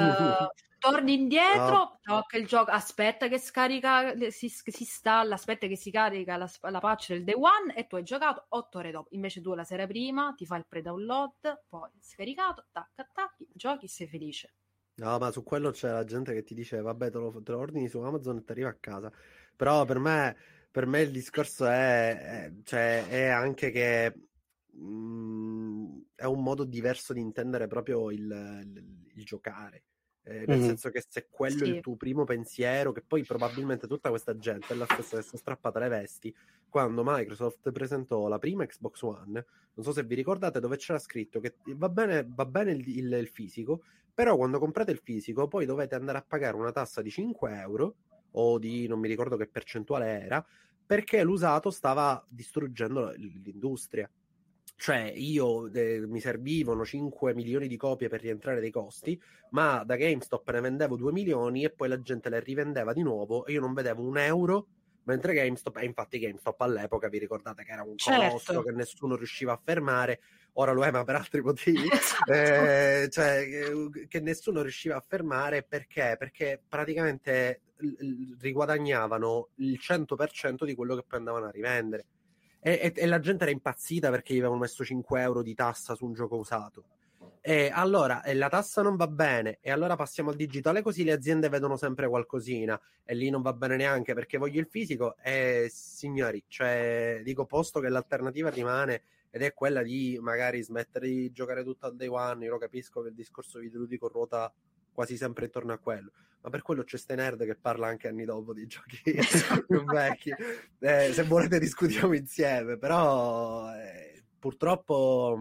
torni 0.77 1.13
indietro, 1.15 1.73
no. 1.73 1.99
tocca 2.03 2.37
il 2.37 2.45
gioco, 2.45 2.69
aspetta 2.69 3.27
che 3.27 3.39
scarica, 3.39 4.13
si, 4.29 4.47
si 4.49 4.71
installa, 4.77 5.33
aspetta 5.33 5.65
che 5.65 5.75
si 5.75 5.89
carica 5.89 6.37
la, 6.37 6.49
la 6.69 6.79
patch 6.79 7.09
del 7.09 7.23
day 7.23 7.33
one 7.35 7.73
e 7.73 7.87
tu 7.87 7.95
hai 7.95 8.03
giocato 8.03 8.45
otto 8.49 8.77
ore 8.77 8.91
dopo. 8.91 9.07
Invece 9.13 9.41
tu 9.41 9.55
la 9.55 9.63
sera 9.63 9.87
prima 9.87 10.33
ti 10.37 10.45
fai 10.45 10.59
il 10.59 10.67
pre-download, 10.67 11.63
poi 11.67 11.89
scaricato, 11.99 12.67
tac, 12.71 12.91
attacchi, 12.95 13.47
giochi, 13.53 13.87
sei 13.87 14.07
felice. 14.07 14.53
No, 14.97 15.17
ma 15.17 15.31
su 15.31 15.43
quello 15.43 15.71
c'è 15.71 15.91
la 15.91 16.05
gente 16.05 16.33
che 16.33 16.43
ti 16.43 16.53
dice, 16.53 16.79
vabbè, 16.79 17.11
te 17.11 17.17
lo, 17.17 17.41
te 17.43 17.51
lo 17.51 17.57
ordini 17.57 17.87
su 17.89 17.99
Amazon 17.99 18.37
e 18.37 18.43
ti 18.43 18.51
arriva 18.51 18.69
a 18.69 18.77
casa. 18.79 19.11
Però 19.55 19.83
per 19.85 19.99
me, 19.99 20.35
per 20.71 20.85
me 20.85 21.01
il 21.01 21.11
discorso 21.11 21.65
è, 21.65 22.17
è, 22.17 22.53
cioè, 22.63 23.07
è 23.07 23.27
anche 23.27 23.71
che 23.71 24.13
mh, 24.71 24.85
mm, 24.85 25.97
è 26.15 26.25
un 26.25 26.41
modo 26.41 26.63
diverso 26.63 27.13
di 27.13 27.19
intendere 27.19 27.67
proprio 27.67 28.09
il, 28.09 28.21
il, 28.21 29.07
il 29.13 29.23
giocare. 29.25 29.83
Eh, 30.27 30.45
nel 30.47 30.57
mm-hmm. 30.57 30.67
senso 30.67 30.89
che 30.89 31.03
se 31.07 31.27
quello 31.29 31.65
sì. 31.65 31.71
è 31.71 31.75
il 31.75 31.81
tuo 31.81 31.95
primo 31.97 32.23
pensiero, 32.23 32.91
che 32.91 33.03
poi 33.05 33.23
probabilmente 33.23 33.85
tutta 33.87 34.09
questa 34.09 34.35
gente 34.37 34.73
è 34.73 34.75
la 34.75 34.87
stessa 34.89 35.17
che 35.17 35.23
si 35.23 35.35
è 35.35 35.37
strappata 35.37 35.77
le 35.77 35.87
vesti 35.87 36.35
quando 36.67 37.03
Microsoft 37.05 37.71
presentò 37.71 38.27
la 38.27 38.39
prima 38.39 38.65
Xbox 38.65 39.01
One. 39.03 39.45
Non 39.73 39.85
so 39.85 39.91
se 39.91 40.03
vi 40.03 40.15
ricordate 40.15 40.59
dove 40.59 40.77
c'era 40.77 40.97
scritto 40.97 41.39
che 41.39 41.57
va 41.75 41.89
bene, 41.89 42.25
va 42.27 42.45
bene 42.45 42.71
il, 42.71 42.87
il, 42.87 43.11
il 43.13 43.27
fisico, 43.27 43.83
però 44.15 44.37
quando 44.37 44.59
comprate 44.59 44.91
il 44.91 45.01
fisico 45.03 45.47
poi 45.47 45.65
dovete 45.65 45.93
andare 45.93 46.17
a 46.17 46.25
pagare 46.25 46.55
una 46.55 46.71
tassa 46.71 47.01
di 47.01 47.11
5 47.11 47.59
euro 47.59 47.95
o 48.31 48.57
di 48.57 48.87
non 48.87 48.99
mi 48.99 49.09
ricordo 49.09 49.35
che 49.35 49.47
percentuale 49.47 50.23
era, 50.23 50.45
perché 50.85 51.21
l'usato 51.23 51.69
stava 51.69 52.25
distruggendo 52.27 53.11
l'industria. 53.11 54.09
Cioè, 54.77 55.13
io 55.15 55.71
eh, 55.71 56.05
mi 56.05 56.19
servivano 56.19 56.83
5 56.83 57.33
milioni 57.33 57.67
di 57.67 57.77
copie 57.77 58.09
per 58.09 58.21
rientrare 58.21 58.59
dei 58.59 58.71
costi, 58.71 59.19
ma 59.51 59.83
da 59.85 59.95
GameStop 59.95 60.49
ne 60.51 60.61
vendevo 60.61 60.95
2 60.95 61.11
milioni 61.11 61.63
e 61.63 61.69
poi 61.69 61.87
la 61.87 62.01
gente 62.01 62.29
le 62.29 62.39
rivendeva 62.39 62.93
di 62.93 63.01
nuovo 63.01 63.45
e 63.45 63.53
io 63.53 63.61
non 63.61 63.73
vedevo 63.73 64.01
un 64.01 64.17
euro 64.17 64.67
mentre 65.05 65.33
GameStop, 65.33 65.77
e 65.77 65.85
infatti 65.85 66.19
GameStop 66.19 66.59
all'epoca 66.61 67.09
vi 67.09 67.19
ricordate 67.19 67.63
che 67.63 67.71
era 67.71 67.83
un 67.83 67.95
colosso 67.95 68.53
certo. 68.53 68.61
che 68.63 68.71
nessuno 68.71 69.15
riusciva 69.15 69.53
a 69.53 69.61
fermare, 69.63 70.19
ora 70.57 70.71
lo 70.71 70.83
è 70.83 70.91
ma 70.91 71.03
per 71.03 71.15
altri 71.15 71.41
motivi, 71.41 71.87
esatto. 71.91 72.31
eh, 72.31 73.07
cioè 73.11 73.45
che 74.07 74.19
nessuno 74.19 74.61
riusciva 74.61 74.95
a 74.95 75.03
fermare 75.05 75.63
perché? 75.63 76.15
Perché 76.17 76.61
praticamente 76.67 77.61
riguadagnavano 78.39 79.49
il 79.55 79.79
100% 79.81 80.63
di 80.63 80.75
quello 80.75 80.95
che 80.95 81.03
poi 81.07 81.19
andavano 81.19 81.47
a 81.47 81.51
rivendere. 81.51 82.05
E, 82.61 82.79
e, 82.81 82.93
e 82.95 83.05
la 83.05 83.19
gente 83.19 83.43
era 83.43 83.51
impazzita 83.51 84.09
perché 84.09 84.33
gli 84.33 84.39
avevano 84.39 84.61
messo 84.61 84.83
5 84.83 85.21
euro 85.21 85.41
di 85.41 85.53
tassa 85.53 85.93
su 85.95 86.05
un 86.05 86.13
gioco 86.13 86.37
usato. 86.37 86.83
E 87.41 87.69
allora 87.71 88.23
e 88.23 88.33
la 88.33 88.49
tassa 88.49 88.81
non 88.81 88.95
va 88.95 89.07
bene, 89.07 89.59
e 89.61 89.69
allora 89.69 89.95
passiamo 89.95 90.31
al 90.31 90.35
digitale, 90.35 90.81
così 90.81 91.03
le 91.03 91.11
aziende 91.11 91.47
vedono 91.47 91.77
sempre 91.77 92.07
qualcosina, 92.07 92.79
e 93.03 93.13
lì 93.13 93.29
non 93.29 93.43
va 93.43 93.53
bene 93.53 93.75
neanche 93.75 94.15
perché 94.15 94.39
voglio 94.39 94.59
il 94.59 94.67
fisico. 94.67 95.15
E 95.21 95.69
signori, 95.71 96.43
cioè, 96.47 97.21
dico 97.23 97.45
posto 97.45 97.79
che 97.79 97.89
l'alternativa 97.89 98.49
rimane 98.49 99.03
ed 99.35 99.41
è 99.41 99.53
quella 99.53 99.83
di 99.83 100.17
magari 100.21 100.63
smettere 100.63 101.09
di 101.09 101.29
giocare 101.33 101.61
tutto 101.61 101.87
al 101.87 101.97
day 101.97 102.07
one. 102.07 102.45
Io 102.45 102.51
lo 102.51 102.57
capisco 102.57 103.01
che 103.01 103.09
il 103.09 103.15
discorso 103.15 103.59
videoludico 103.59 104.07
ruota 104.07 104.49
quasi 104.93 105.17
sempre 105.17 105.43
intorno 105.43 105.73
a 105.73 105.77
quello, 105.77 106.13
ma 106.39 106.49
per 106.49 106.61
quello 106.61 106.85
c'è 106.85 106.95
ste 106.95 107.15
nerd 107.15 107.43
che 107.43 107.57
parla 107.57 107.87
anche 107.87 108.07
anni 108.07 108.23
dopo 108.23 108.53
di 108.53 108.63
giochi 108.65 109.01
più 109.67 109.83
vecchi. 109.83 110.33
Eh, 110.79 111.11
se 111.11 111.23
volete 111.23 111.59
discutiamo 111.59 112.13
insieme, 112.13 112.77
però 112.77 113.75
eh, 113.75 114.23
purtroppo 114.39 115.37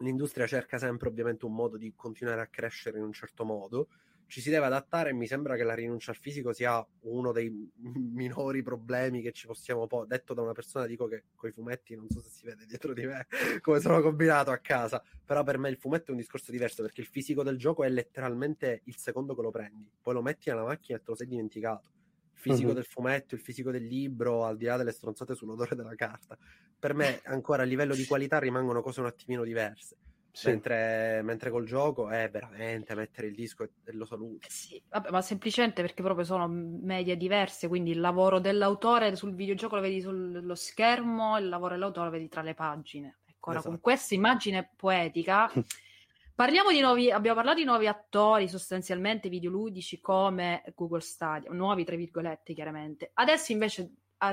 l'industria 0.00 0.46
cerca 0.46 0.76
sempre 0.76 1.08
ovviamente 1.08 1.46
un 1.46 1.54
modo 1.54 1.78
di 1.78 1.94
continuare 1.96 2.42
a 2.42 2.48
crescere 2.48 2.98
in 2.98 3.04
un 3.04 3.12
certo 3.14 3.46
modo, 3.46 3.88
ci 4.26 4.40
si 4.40 4.50
deve 4.50 4.66
adattare 4.66 5.10
e 5.10 5.12
mi 5.12 5.26
sembra 5.26 5.56
che 5.56 5.64
la 5.64 5.74
rinuncia 5.74 6.10
al 6.10 6.16
fisico 6.16 6.52
sia 6.52 6.84
uno 7.02 7.32
dei 7.32 7.50
minori 8.12 8.62
problemi 8.62 9.22
che 9.22 9.32
ci 9.32 9.46
possiamo 9.46 9.86
po- 9.86 10.04
detto 10.06 10.34
da 10.34 10.42
una 10.42 10.52
persona 10.52 10.86
dico 10.86 11.06
che 11.06 11.24
con 11.34 11.50
i 11.50 11.52
fumetti 11.52 11.94
non 11.94 12.08
so 12.08 12.20
se 12.20 12.30
si 12.30 12.44
vede 12.44 12.66
dietro 12.66 12.92
di 12.92 13.06
me 13.06 13.26
come 13.60 13.80
sono 13.80 14.00
combinato 14.00 14.50
a 14.50 14.58
casa 14.58 15.02
però 15.24 15.42
per 15.42 15.58
me 15.58 15.68
il 15.68 15.76
fumetto 15.76 16.08
è 16.08 16.10
un 16.10 16.18
discorso 16.18 16.50
diverso 16.50 16.82
perché 16.82 17.00
il 17.00 17.06
fisico 17.06 17.42
del 17.42 17.58
gioco 17.58 17.84
è 17.84 17.88
letteralmente 17.88 18.82
il 18.84 18.96
secondo 18.96 19.34
che 19.34 19.42
lo 19.42 19.50
prendi 19.50 19.88
poi 20.00 20.14
lo 20.14 20.22
metti 20.22 20.50
nella 20.50 20.64
macchina 20.64 20.98
e 20.98 21.00
te 21.00 21.10
lo 21.10 21.16
sei 21.16 21.26
dimenticato. 21.26 21.90
Il 22.34 22.40
fisico 22.40 22.68
uh-huh. 22.68 22.74
del 22.74 22.84
fumetto 22.84 23.34
il 23.34 23.40
fisico 23.40 23.70
del 23.70 23.86
libro 23.86 24.44
al 24.44 24.56
di 24.56 24.66
là 24.66 24.76
delle 24.76 24.92
stronzate 24.92 25.34
sull'odore 25.34 25.74
della 25.74 25.94
carta. 25.94 26.36
Per 26.78 26.92
me 26.92 27.20
ancora 27.24 27.62
a 27.62 27.64
livello 27.64 27.94
di 27.94 28.04
qualità 28.04 28.38
rimangono 28.38 28.82
cose 28.82 29.00
un 29.00 29.06
attimino 29.06 29.44
diverse 29.44 29.96
sì. 30.34 30.48
Mentre, 30.48 31.22
mentre, 31.22 31.48
col 31.48 31.64
gioco 31.64 32.08
è 32.08 32.28
veramente 32.28 32.96
mettere 32.96 33.28
il 33.28 33.36
disco 33.36 33.62
e, 33.62 33.70
e 33.84 33.92
lo 33.92 34.04
saluti. 34.04 34.48
Sì, 34.50 34.82
vabbè, 34.88 35.10
ma 35.10 35.22
semplicemente 35.22 35.80
perché 35.80 36.02
proprio 36.02 36.24
sono 36.24 36.48
medie 36.48 37.16
diverse, 37.16 37.68
quindi 37.68 37.92
il 37.92 38.00
lavoro 38.00 38.40
dell'autore 38.40 39.14
sul 39.14 39.36
videogioco 39.36 39.76
lo 39.76 39.80
vedi 39.80 40.00
sullo 40.00 40.56
schermo, 40.56 41.38
il 41.38 41.48
lavoro 41.48 41.74
dell'autore 41.74 42.06
lo 42.06 42.12
vedi 42.12 42.28
tra 42.28 42.42
le 42.42 42.54
pagine. 42.54 43.18
Ecco, 43.24 43.50
ora 43.50 43.60
esatto. 43.60 43.74
con 43.74 43.80
questa 43.80 44.14
immagine 44.16 44.72
poetica 44.74 45.48
parliamo 46.34 46.72
di 46.72 46.80
nuovi, 46.80 47.12
abbiamo 47.12 47.36
parlato 47.36 47.58
di 47.60 47.64
nuovi 47.64 47.86
attori 47.86 48.48
sostanzialmente 48.48 49.28
videoludici 49.28 50.00
come 50.00 50.64
Google 50.74 51.00
Stadia, 51.00 51.52
nuovi 51.52 51.84
tra 51.84 51.94
virgolette 51.94 52.54
chiaramente. 52.54 53.12
Adesso 53.14 53.52
invece 53.52 53.88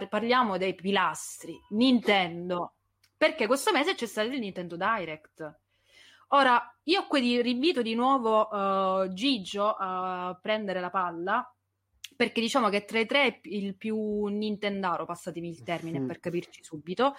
parliamo 0.09 0.57
dei 0.57 0.73
pilastri, 0.73 1.55
Nintendo, 1.69 2.73
perché 3.15 3.45
questo 3.45 3.71
mese 3.71 3.93
c'è 3.93 4.07
stato 4.07 4.29
il 4.29 4.39
Nintendo 4.39 4.75
Direct 4.75 5.59
Ora, 6.33 6.77
io 6.83 7.07
qui 7.07 7.41
rinvito 7.41 7.81
di 7.81 7.93
nuovo 7.93 8.47
uh, 8.47 9.11
Gigio 9.13 9.75
a 9.77 10.37
prendere 10.41 10.79
la 10.79 10.89
palla 10.89 11.53
perché 12.15 12.39
diciamo 12.39 12.69
che 12.69 12.85
tra 12.85 12.99
i 12.99 13.05
tre 13.05 13.25
è 13.25 13.39
il 13.43 13.75
più 13.75 14.25
Nintendaro, 14.25 15.05
passatemi 15.05 15.49
il 15.49 15.63
termine 15.63 16.01
per 16.05 16.19
capirci 16.19 16.63
subito. 16.63 17.15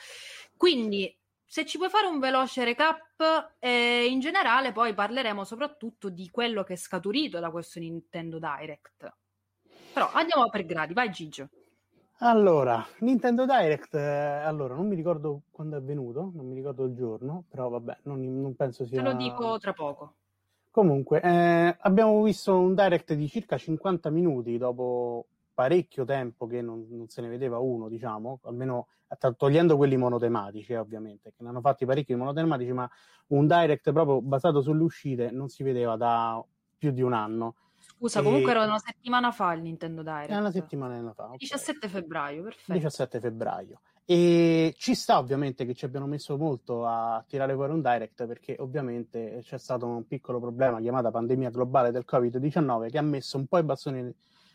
Quindi, 0.57 1.15
se 1.45 1.67
ci 1.67 1.77
puoi 1.77 1.91
fare 1.91 2.07
un 2.07 2.21
veloce 2.21 2.65
recap, 2.65 3.57
eh, 3.59 4.07
in 4.07 4.21
generale 4.21 4.73
poi 4.73 4.95
parleremo 4.95 5.45
soprattutto 5.45 6.09
di 6.09 6.31
quello 6.31 6.63
che 6.63 6.75
è 6.75 6.77
scaturito 6.77 7.41
da 7.41 7.51
questo 7.51 7.81
Nintendo 7.81 8.39
Direct. 8.39 9.13
Però 9.93 10.09
andiamo 10.13 10.49
per 10.49 10.65
gradi, 10.65 10.95
vai 10.95 11.11
Gigio. 11.11 11.49
Allora, 12.19 12.85
Nintendo 13.01 13.45
Direct, 13.45 13.95
eh, 13.95 14.01
allora 14.01 14.75
non 14.75 14.87
mi 14.87 14.95
ricordo 14.95 15.43
quando 15.51 15.77
è 15.77 15.79
avvenuto, 15.79 16.31
non 16.35 16.47
mi 16.47 16.55
ricordo 16.55 16.85
il 16.85 16.95
giorno, 16.95 17.45
però 17.49 17.69
vabbè, 17.69 17.99
non, 18.05 18.41
non 18.41 18.55
penso 18.55 18.87
sia... 18.87 19.03
Te 19.03 19.09
lo 19.09 19.15
dico 19.15 19.59
tra 19.59 19.73
poco. 19.73 20.15
Comunque, 20.71 21.21
eh, 21.21 21.77
abbiamo 21.81 22.23
visto 22.23 22.57
un 22.57 22.75
direct 22.75 23.13
di 23.15 23.29
circa 23.29 23.59
50 23.59 24.09
minuti 24.11 24.57
dopo 24.57 25.27
parecchio 25.53 26.05
tempo 26.05 26.47
che 26.47 26.63
non, 26.63 26.87
non 26.91 27.09
se 27.09 27.21
ne 27.21 27.29
vedeva 27.29 27.59
uno, 27.59 27.89
diciamo, 27.89 28.41
almeno 28.45 28.89
togliendo 29.37 29.77
quelli 29.77 29.97
monotematici, 29.97 30.73
eh, 30.73 30.79
ovviamente, 30.79 31.33
che 31.37 31.43
ne 31.43 31.51
hanno 31.51 31.61
fatti 31.61 31.85
parecchi 31.85 32.15
monotematici, 32.15 32.73
ma 32.73 32.89
un 33.29 33.47
direct 33.47 33.93
proprio 33.93 34.23
basato 34.23 34.63
sulle 34.63 34.83
uscite 34.83 35.31
non 35.31 35.49
si 35.49 35.63
vedeva 35.63 35.97
da 35.97 36.43
più 36.79 36.91
di 36.91 37.03
un 37.03 37.13
anno. 37.13 37.57
Scusa, 38.03 38.19
e... 38.19 38.23
comunque 38.25 38.51
era 38.51 38.65
una 38.65 38.81
settimana 38.81 39.31
fa 39.31 39.53
il 39.53 39.63
Nintendo 39.63 40.03
Direct. 40.03 40.31
È 40.31 40.37
una 40.37 40.51
settimana 40.51 41.13
fa. 41.13 41.27
Okay. 41.27 41.39
17 41.39 41.89
febbraio, 41.89 42.43
perfetto. 42.43 42.73
17 42.73 43.21
febbraio. 43.21 43.81
E 44.05 44.75
ci 44.77 44.97
sta 44.97 45.19
ovviamente 45.19 45.65
che 45.65 45.75
ci 45.75 45.85
abbiano 45.85 46.07
messo 46.07 46.37
molto 46.37 46.85
a 46.85 47.25
tirare 47.29 47.55
fuori 47.55 47.73
un 47.73 47.81
direct 47.81 48.27
perché 48.27 48.57
ovviamente 48.59 49.41
c'è 49.45 49.57
stato 49.57 49.87
un 49.87 50.05
piccolo 50.09 50.41
problema 50.41 50.81
chiamato 50.81 51.13
pandemia 51.13 51.51
globale 51.51 51.93
del 51.93 52.05
Covid-19 52.05 52.91
che 52.91 52.99
ha 52.99 53.03
messo 53.03 53.37
un 53.37 53.47
po' 53.47 53.59
i 53.59 53.63
bastoni 53.63 54.13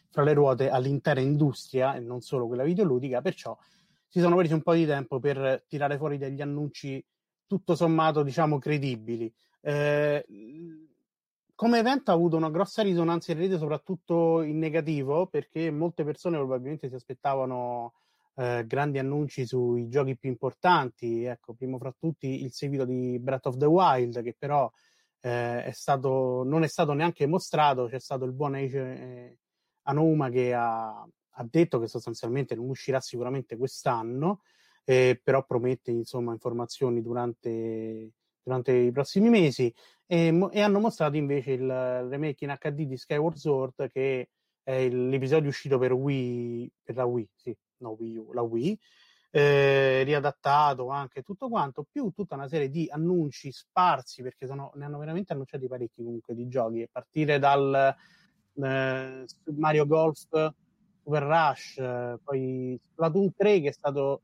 fra 0.09 0.23
le 0.23 0.33
ruote 0.33 0.69
all'intera 0.69 1.21
industria 1.21 1.95
e 1.95 2.01
non 2.01 2.19
solo 2.19 2.47
quella 2.47 2.63
videoludica, 2.63 3.21
perciò 3.21 3.57
si 4.05 4.19
sono 4.19 4.35
presi 4.35 4.51
un 4.51 4.61
po' 4.61 4.73
di 4.73 4.85
tempo 4.85 5.19
per 5.21 5.63
tirare 5.69 5.97
fuori 5.97 6.17
degli 6.17 6.41
annunci 6.41 7.03
tutto 7.47 7.75
sommato 7.75 8.23
diciamo 8.23 8.59
credibili. 8.59 9.33
Eh, 9.61 10.25
come 11.57 11.79
evento 11.79 12.11
ha 12.11 12.13
avuto 12.13 12.35
una 12.37 12.51
grossa 12.51 12.83
risonanza 12.83 13.31
in 13.31 13.39
rete, 13.39 13.57
soprattutto 13.57 14.43
in 14.43 14.59
negativo, 14.59 15.25
perché 15.25 15.71
molte 15.71 16.03
persone 16.03 16.37
probabilmente 16.37 16.87
si 16.87 16.93
aspettavano 16.93 17.95
eh, 18.35 18.63
grandi 18.67 18.99
annunci 18.99 19.43
sui 19.43 19.89
giochi 19.89 20.15
più 20.15 20.29
importanti. 20.29 21.23
Ecco, 21.23 21.55
primo 21.55 21.79
fra 21.79 21.91
tutti 21.97 22.43
il 22.43 22.51
seguito 22.53 22.85
di 22.85 23.17
Breath 23.17 23.47
of 23.47 23.57
the 23.57 23.65
Wild, 23.65 24.21
che 24.21 24.35
però 24.37 24.71
eh, 25.21 25.63
è 25.63 25.71
stato, 25.71 26.43
non 26.45 26.61
è 26.61 26.67
stato 26.67 26.93
neanche 26.93 27.25
mostrato. 27.25 27.87
C'è 27.87 27.99
stato 27.99 28.25
il 28.25 28.33
buon 28.33 28.53
Age 28.53 28.79
eh, 28.79 29.37
Anoma 29.87 30.29
che 30.29 30.53
ha, 30.53 31.01
ha, 31.01 31.47
detto 31.49 31.79
che 31.79 31.87
sostanzialmente 31.87 32.53
non 32.53 32.69
uscirà 32.69 32.99
sicuramente 32.99 33.57
quest'anno, 33.57 34.41
eh, 34.83 35.19
però 35.23 35.43
promette 35.43 35.89
insomma 35.89 36.33
informazioni 36.33 37.01
durante, 37.01 38.11
durante 38.43 38.73
i 38.73 38.91
prossimi 38.91 39.29
mesi. 39.29 39.73
E, 40.09 40.49
e, 40.51 40.61
hanno 40.61 40.79
mostrato 40.79 41.17
invece 41.17 41.51
il 41.51 41.67
remake 41.67 42.45
in 42.45 42.57
HD 42.57 42.85
di 42.85 42.95
Skyward 42.95 43.35
Sword, 43.35 43.91
che 43.91 44.29
è 44.63 44.87
l'episodio 44.89 45.49
uscito 45.49 45.77
per 45.77 45.91
Wii, 45.91 46.71
per 46.81 46.95
la 46.95 47.03
Wii, 47.03 47.29
sì, 47.35 47.55
no 47.79 47.95
Wii 47.99 48.17
U, 48.17 48.31
la 48.31 48.41
Wii, 48.41 48.79
eh, 49.31 50.03
riadattato 50.03 50.87
anche 50.87 51.23
tutto 51.23 51.49
quanto, 51.49 51.85
più 51.89 52.09
tutta 52.11 52.35
una 52.35 52.47
serie 52.47 52.69
di 52.69 52.87
annunci 52.89 53.51
sparsi, 53.51 54.21
perché 54.21 54.47
sono, 54.47 54.71
ne 54.75 54.85
hanno 54.85 54.97
veramente 54.97 55.33
annunciati 55.33 55.67
parecchi 55.67 56.03
comunque 56.03 56.33
di 56.33 56.47
giochi, 56.47 56.83
a 56.83 56.89
partire 56.89 57.37
dal 57.37 57.95
eh, 58.55 59.25
Mario 59.57 59.85
Golf 59.85 60.53
Super 61.03 61.23
Rush, 61.23 62.19
poi 62.23 62.79
Splatoon 62.81 63.35
3 63.35 63.61
che 63.61 63.69
è 63.69 63.73
stato 63.73 64.21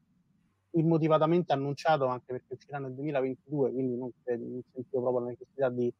immotivatamente 0.73 1.53
annunciato 1.53 2.05
anche 2.05 2.25
perché 2.27 2.53
uscirà 2.53 2.79
nel 2.79 2.93
2022, 2.93 3.71
quindi 3.71 3.95
non, 3.97 4.11
non 4.25 4.61
sentivo 4.71 5.01
proprio 5.01 5.23
la 5.25 5.29
necessità 5.29 5.69
di, 5.69 5.93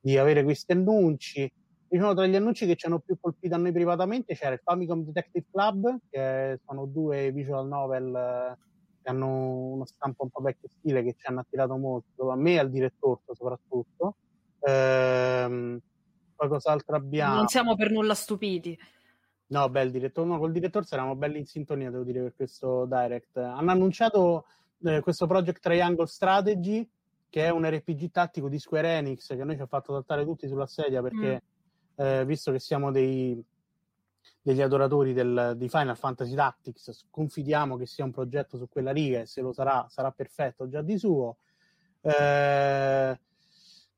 di 0.00 0.18
avere 0.18 0.42
questi 0.42 0.72
annunci. 0.72 1.50
Diciamo 1.88 2.14
tra 2.14 2.26
gli 2.26 2.36
annunci 2.36 2.66
che 2.66 2.76
ci 2.76 2.86
hanno 2.86 2.98
più 2.98 3.16
colpito 3.18 3.54
a 3.54 3.58
noi 3.58 3.72
privatamente 3.72 4.34
c'era 4.34 4.52
il 4.52 4.60
Famicom 4.62 5.04
Detective 5.04 5.46
Club 5.50 5.98
che 6.10 6.60
sono 6.66 6.84
due 6.84 7.32
visual 7.32 7.66
novel 7.66 8.14
eh, 8.14 8.58
che 9.02 9.08
hanno 9.08 9.70
uno 9.72 9.86
stampo 9.86 10.24
un 10.24 10.28
po' 10.28 10.42
vecchio 10.42 10.68
stile 10.68 11.02
che 11.02 11.14
ci 11.18 11.26
hanno 11.26 11.40
attirato 11.40 11.76
molto 11.76 12.30
a 12.30 12.36
me 12.36 12.52
e 12.52 12.58
al 12.58 12.70
direttore 12.70 13.20
soprattutto. 13.32 14.16
Ehm, 14.60 15.80
poi 16.36 16.48
cos'altro 16.48 16.94
abbiamo? 16.94 17.36
Non 17.36 17.48
siamo 17.48 17.74
per 17.74 17.90
nulla 17.90 18.14
stupiti 18.14 18.78
no 19.48 19.68
beh 19.68 19.82
il 19.82 19.90
direttore 19.90 20.28
no, 20.28 20.38
col 20.38 20.52
direttore 20.52 20.86
eravamo 20.90 21.16
belli 21.16 21.38
in 21.38 21.46
sintonia 21.46 21.90
devo 21.90 22.04
dire 22.04 22.22
per 22.22 22.34
questo 22.34 22.86
direct 22.86 23.36
hanno 23.36 23.70
annunciato 23.70 24.46
eh, 24.84 25.00
questo 25.00 25.26
Project 25.26 25.60
Triangle 25.60 26.06
Strategy 26.06 26.88
che 27.30 27.44
è 27.44 27.50
un 27.50 27.68
RPG 27.68 28.10
tattico 28.10 28.48
di 28.48 28.58
Square 28.58 28.96
Enix 28.96 29.28
che 29.28 29.44
noi 29.44 29.56
ci 29.56 29.62
ha 29.62 29.66
fatto 29.66 29.92
saltare 29.92 30.24
tutti 30.24 30.48
sulla 30.48 30.66
sedia 30.66 31.02
perché 31.02 31.34
mm 31.34 31.56
eh, 31.98 32.24
visto 32.24 32.52
che 32.52 32.60
siamo 32.60 32.92
dei, 32.92 33.44
degli 34.40 34.62
adoratori 34.62 35.12
del, 35.12 35.54
di 35.56 35.68
Final 35.68 35.96
Fantasy 35.96 36.34
Tactics, 36.34 37.06
confidiamo 37.10 37.76
che 37.76 37.86
sia 37.86 38.04
un 38.04 38.12
progetto 38.12 38.56
su 38.56 38.68
quella 38.68 38.92
riga 38.92 39.20
e 39.20 39.26
se 39.26 39.40
lo 39.40 39.52
sarà, 39.52 39.84
sarà 39.88 40.10
perfetto 40.12 40.68
già 40.68 40.80
di 40.80 40.96
suo. 40.96 41.38
Eh, 42.00 43.18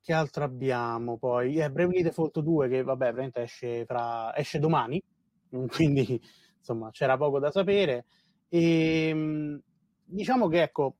che 0.03 0.13
altro 0.15 0.45
abbiamo 0.45 1.19
poi? 1.19 1.57
Eh, 1.57 1.71
Bravely 1.71 2.03
Default 2.03 2.41
2 2.41 2.69
che 2.69 2.83
vabbè, 2.83 3.31
esce, 3.35 3.85
fra, 3.85 4.35
esce 4.35 4.59
domani, 4.59 5.01
quindi 5.69 6.21
insomma 6.59 6.91
c'era 6.91 7.17
poco 7.17 7.39
da 7.39 7.51
sapere. 7.51 8.07
E 8.49 9.09
ehm, 9.09 9.61
diciamo 10.05 10.49
che 10.49 10.63
ecco, 10.63 10.97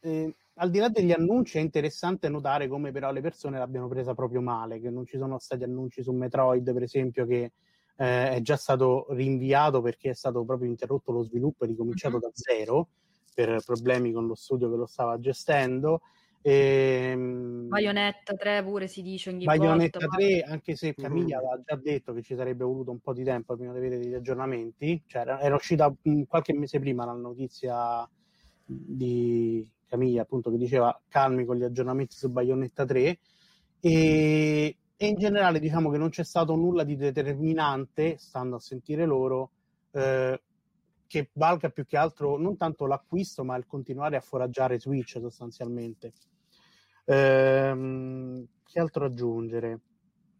eh, 0.00 0.34
al 0.54 0.70
di 0.70 0.78
là 0.78 0.88
degli 0.88 1.12
annunci 1.12 1.58
è 1.58 1.60
interessante 1.60 2.28
notare 2.28 2.68
come 2.68 2.92
però 2.92 3.12
le 3.12 3.20
persone 3.20 3.58
l'abbiano 3.58 3.88
presa 3.88 4.14
proprio 4.14 4.40
male, 4.40 4.80
che 4.80 4.90
non 4.90 5.06
ci 5.06 5.16
sono 5.16 5.38
stati 5.38 5.64
annunci 5.64 6.02
su 6.02 6.12
Metroid, 6.12 6.72
per 6.72 6.82
esempio, 6.82 7.26
che 7.26 7.52
eh, 7.96 8.30
è 8.30 8.40
già 8.40 8.56
stato 8.56 9.06
rinviato 9.10 9.80
perché 9.80 10.10
è 10.10 10.14
stato 10.14 10.44
proprio 10.44 10.68
interrotto 10.68 11.12
lo 11.12 11.22
sviluppo 11.22 11.64
e 11.64 11.68
ricominciato 11.68 12.14
mm-hmm. 12.14 12.22
da 12.22 12.30
zero 12.32 12.88
per 13.34 13.62
problemi 13.64 14.12
con 14.12 14.26
lo 14.26 14.34
studio 14.34 14.70
che 14.70 14.76
lo 14.76 14.86
stava 14.86 15.18
gestendo. 15.18 16.00
E, 16.42 17.10
ehm, 17.12 17.68
Bayonetta 17.68 18.34
3 18.34 18.62
pure 18.64 18.88
si 18.88 19.02
dice 19.02 19.30
ogni 19.30 19.44
Bayonetta 19.44 19.98
volta, 19.98 20.16
3 20.16 20.44
ma... 20.46 20.52
anche 20.52 20.74
se 20.74 20.94
Camilla 20.94 21.36
mm. 21.36 21.38
aveva 21.38 21.62
già 21.64 21.76
detto 21.76 22.12
che 22.14 22.22
ci 22.22 22.34
sarebbe 22.34 22.64
voluto 22.64 22.90
un 22.90 23.00
po' 23.00 23.12
di 23.12 23.24
tempo 23.24 23.56
prima 23.56 23.72
di 23.72 23.78
avere 23.78 23.98
degli 23.98 24.14
aggiornamenti 24.14 25.02
cioè 25.06 25.22
era, 25.22 25.40
era 25.40 25.54
uscita 25.54 25.92
qualche 26.26 26.54
mese 26.54 26.80
prima 26.80 27.04
la 27.04 27.12
notizia 27.12 28.08
di, 28.64 29.68
Camilla 29.86 30.22
appunto 30.22 30.50
che 30.50 30.56
diceva 30.56 30.98
calmi 31.08 31.44
con 31.44 31.56
gli 31.56 31.64
aggiornamenti 31.64 32.16
su 32.16 32.30
Bayonetta 32.30 32.86
3 32.86 33.18
e, 33.80 34.76
e, 34.96 35.06
in 35.06 35.16
generale 35.16 35.58
diciamo 35.58 35.90
che 35.90 35.98
non 35.98 36.10
c'è 36.10 36.22
stato 36.22 36.54
nulla 36.54 36.84
di 36.84 36.96
determinante, 36.96 38.16
stando 38.18 38.56
a 38.56 38.60
sentire 38.60 39.04
loro, 39.04 39.50
eh, 39.92 40.40
che 41.10 41.30
valga 41.32 41.70
più 41.70 41.84
che 41.84 41.96
altro 41.96 42.38
non 42.38 42.56
tanto 42.56 42.86
l'acquisto 42.86 43.42
ma 43.42 43.56
il 43.56 43.66
continuare 43.66 44.14
a 44.14 44.20
foraggiare 44.20 44.78
Switch 44.78 45.18
sostanzialmente. 45.18 46.12
Ehm, 47.06 48.46
che 48.64 48.78
altro 48.78 49.06
aggiungere? 49.06 49.80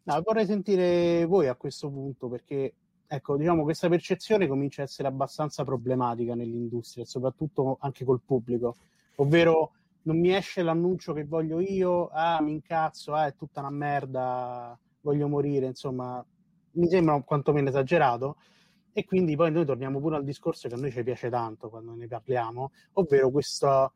No, 0.05 0.23
vorrei 0.23 0.47
sentire 0.47 1.25
voi 1.25 1.49
a 1.49 1.57
questo 1.57 1.91
punto 1.91 2.29
perché 2.29 2.75
ecco, 3.05 3.37
diciamo 3.37 3.65
questa 3.65 3.89
percezione 3.89 4.47
comincia 4.47 4.83
a 4.83 4.85
essere 4.85 5.09
abbastanza 5.09 5.65
problematica 5.65 6.37
nell'industria, 6.37 7.05
soprattutto 7.05 7.79
anche 7.81 8.05
col 8.05 8.21
pubblico 8.25 8.77
ovvero 9.17 9.73
non 10.03 10.21
mi 10.21 10.33
esce 10.33 10.63
l'annuncio 10.63 11.13
che 11.13 11.25
voglio 11.25 11.59
io, 11.59 12.11
ah 12.13 12.41
mi 12.41 12.53
incazzo, 12.53 13.13
ah 13.13 13.27
è 13.27 13.35
tutta 13.35 13.59
una 13.59 13.71
merda, 13.71 14.79
voglio 15.01 15.27
morire, 15.27 15.67
insomma, 15.67 16.25
mi 16.73 16.89
sembra 16.89 17.21
quantomeno 17.23 17.69
esagerato. 17.69 18.37
E 18.93 19.05
quindi 19.05 19.37
poi 19.37 19.53
noi 19.53 19.65
torniamo 19.65 20.01
pure 20.01 20.17
al 20.17 20.25
discorso 20.25 20.69
che 20.69 20.75
a 20.75 20.79
noi 20.79 20.91
ci 20.91 21.03
piace 21.03 21.31
tanto 21.31 21.69
quando 21.69 21.95
ne 21.95 22.07
parliamo, 22.07 22.73
ovvero 22.95 23.31
questo 23.31 23.93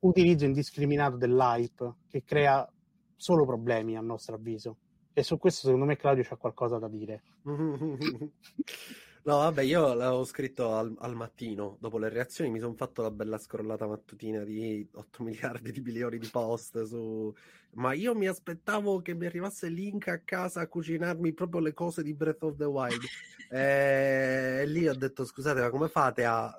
utilizzo 0.00 0.44
indiscriminato 0.44 1.16
dell'hype 1.16 1.94
che 2.08 2.22
crea 2.24 2.68
solo 3.16 3.44
problemi 3.44 3.96
a 3.96 4.00
nostro 4.00 4.36
avviso. 4.36 4.76
E 5.12 5.22
su 5.22 5.38
questo 5.38 5.66
secondo 5.66 5.86
me 5.86 5.96
Claudio 5.96 6.22
c'ha 6.22 6.36
qualcosa 6.36 6.78
da 6.78 6.88
dire. 6.88 7.22
No, 9.22 9.36
vabbè, 9.36 9.62
io 9.62 9.92
l'avevo 9.92 10.24
scritto 10.24 10.74
al, 10.74 10.94
al 10.98 11.14
mattino, 11.14 11.76
dopo 11.78 11.98
le 11.98 12.08
reazioni 12.08 12.50
mi 12.50 12.58
sono 12.58 12.74
fatto 12.74 13.02
la 13.02 13.10
bella 13.10 13.36
scrollata 13.36 13.86
mattutina 13.86 14.42
di 14.44 14.88
8 14.92 15.22
miliardi 15.24 15.72
di 15.72 15.80
milioni 15.80 16.18
di 16.18 16.28
post 16.28 16.82
su... 16.84 17.32
Ma 17.72 17.92
io 17.92 18.14
mi 18.14 18.26
aspettavo 18.26 19.00
che 19.00 19.14
mi 19.14 19.26
arrivasse 19.26 19.68
Link 19.68 20.08
a 20.08 20.20
casa 20.24 20.62
a 20.62 20.66
cucinarmi 20.66 21.32
proprio 21.34 21.60
le 21.60 21.72
cose 21.72 22.02
di 22.02 22.14
Breath 22.14 22.42
of 22.42 22.56
the 22.56 22.64
Wild. 22.64 23.02
e 23.50 24.64
lì 24.66 24.88
ho 24.88 24.94
detto, 24.94 25.24
scusate, 25.24 25.60
ma 25.60 25.70
come 25.70 25.88
fate 25.88 26.24
a... 26.24 26.52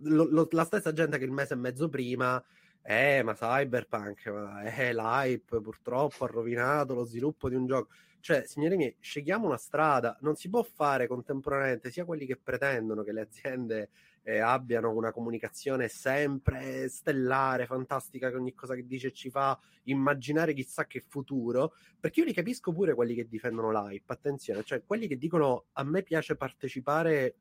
Lo, 0.00 0.24
lo, 0.28 0.48
la 0.50 0.64
stessa 0.64 0.92
gente 0.92 1.18
che 1.18 1.24
il 1.24 1.30
mese 1.30 1.54
e 1.54 1.56
mezzo 1.56 1.88
prima 1.88 2.42
eh, 2.86 3.22
ma 3.22 3.32
Cyberpunk, 3.34 4.26
ma 4.26 4.62
eh, 4.62 4.92
l'hype 4.92 5.60
purtroppo 5.62 6.24
ha 6.24 6.28
rovinato 6.28 6.92
lo 6.92 7.04
sviluppo 7.04 7.48
di 7.48 7.54
un 7.54 7.66
gioco. 7.66 7.88
Cioè, 8.24 8.44
signori 8.46 8.76
miei, 8.76 8.96
scegliamo 9.00 9.46
una 9.46 9.58
strada, 9.58 10.16
non 10.22 10.34
si 10.34 10.48
può 10.48 10.62
fare 10.62 11.06
contemporaneamente 11.06 11.90
sia 11.90 12.06
quelli 12.06 12.24
che 12.24 12.38
pretendono 12.38 13.02
che 13.02 13.12
le 13.12 13.20
aziende 13.20 13.90
eh, 14.22 14.38
abbiano 14.38 14.92
una 14.92 15.12
comunicazione 15.12 15.88
sempre 15.88 16.88
stellare, 16.88 17.66
fantastica, 17.66 18.30
che 18.30 18.36
ogni 18.36 18.54
cosa 18.54 18.74
che 18.74 18.86
dice 18.86 19.12
ci 19.12 19.28
fa 19.28 19.60
immaginare 19.82 20.54
chissà 20.54 20.86
che 20.86 21.04
futuro, 21.06 21.74
perché 22.00 22.20
io 22.20 22.24
li 22.24 22.32
capisco 22.32 22.72
pure 22.72 22.94
quelli 22.94 23.14
che 23.14 23.28
difendono 23.28 23.70
l'hype, 23.70 24.10
attenzione, 24.10 24.62
cioè 24.62 24.82
quelli 24.86 25.06
che 25.06 25.18
dicono 25.18 25.66
a 25.72 25.84
me 25.84 26.02
piace 26.02 26.34
partecipare 26.34 27.34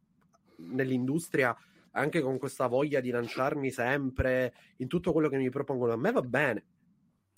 nell'industria 0.57 1.55
anche 1.91 2.19
con 2.19 2.37
questa 2.37 2.67
voglia 2.67 2.99
di 2.99 3.09
lanciarmi 3.09 3.71
sempre 3.71 4.53
in 4.79 4.89
tutto 4.89 5.13
quello 5.13 5.29
che 5.29 5.37
mi 5.37 5.49
propongono, 5.49 5.93
a 5.93 5.97
me 5.97 6.11
va 6.11 6.21
bene. 6.21 6.65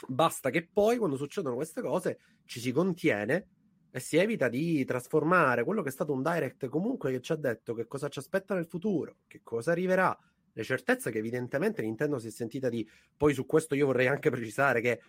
Basta 0.08 0.50
che 0.50 0.68
poi, 0.72 0.98
quando 0.98 1.18
succedono 1.18 1.56
queste 1.56 1.82
cose, 1.82 2.20
ci 2.46 2.60
si 2.60 2.72
contiene 2.72 3.48
e 3.92 4.00
si 4.00 4.18
evita 4.18 4.50
di 4.50 4.84
trasformare 4.84 5.64
quello 5.64 5.82
che 5.82 5.90
è 5.90 5.92
stato 5.92 6.12
un 6.12 6.22
direct 6.22 6.68
comunque 6.68 7.12
che 7.12 7.22
ci 7.22 7.32
ha 7.32 7.36
detto 7.36 7.74
che 7.74 7.88
cosa 7.88 8.10
ci 8.10 8.20
aspetta 8.20 8.54
nel 8.54 8.68
futuro, 8.68 9.20
che 9.28 9.42
cosa 9.42 9.72
arriverà, 9.72 10.18
le 10.52 10.64
certezze 10.64 11.12
che 11.12 11.18
evidentemente 11.18 11.82
Nintendo 11.82 12.20
si 12.20 12.28
è 12.28 12.32
sentita 12.32 12.70
di... 12.70 12.88
Poi 13.16 13.34
su 13.34 13.46
questo 13.46 13.76
io 13.76 13.88
vorrei 13.88 14.08
anche 14.08 14.30
precisare 14.30 14.82
che 14.82 15.02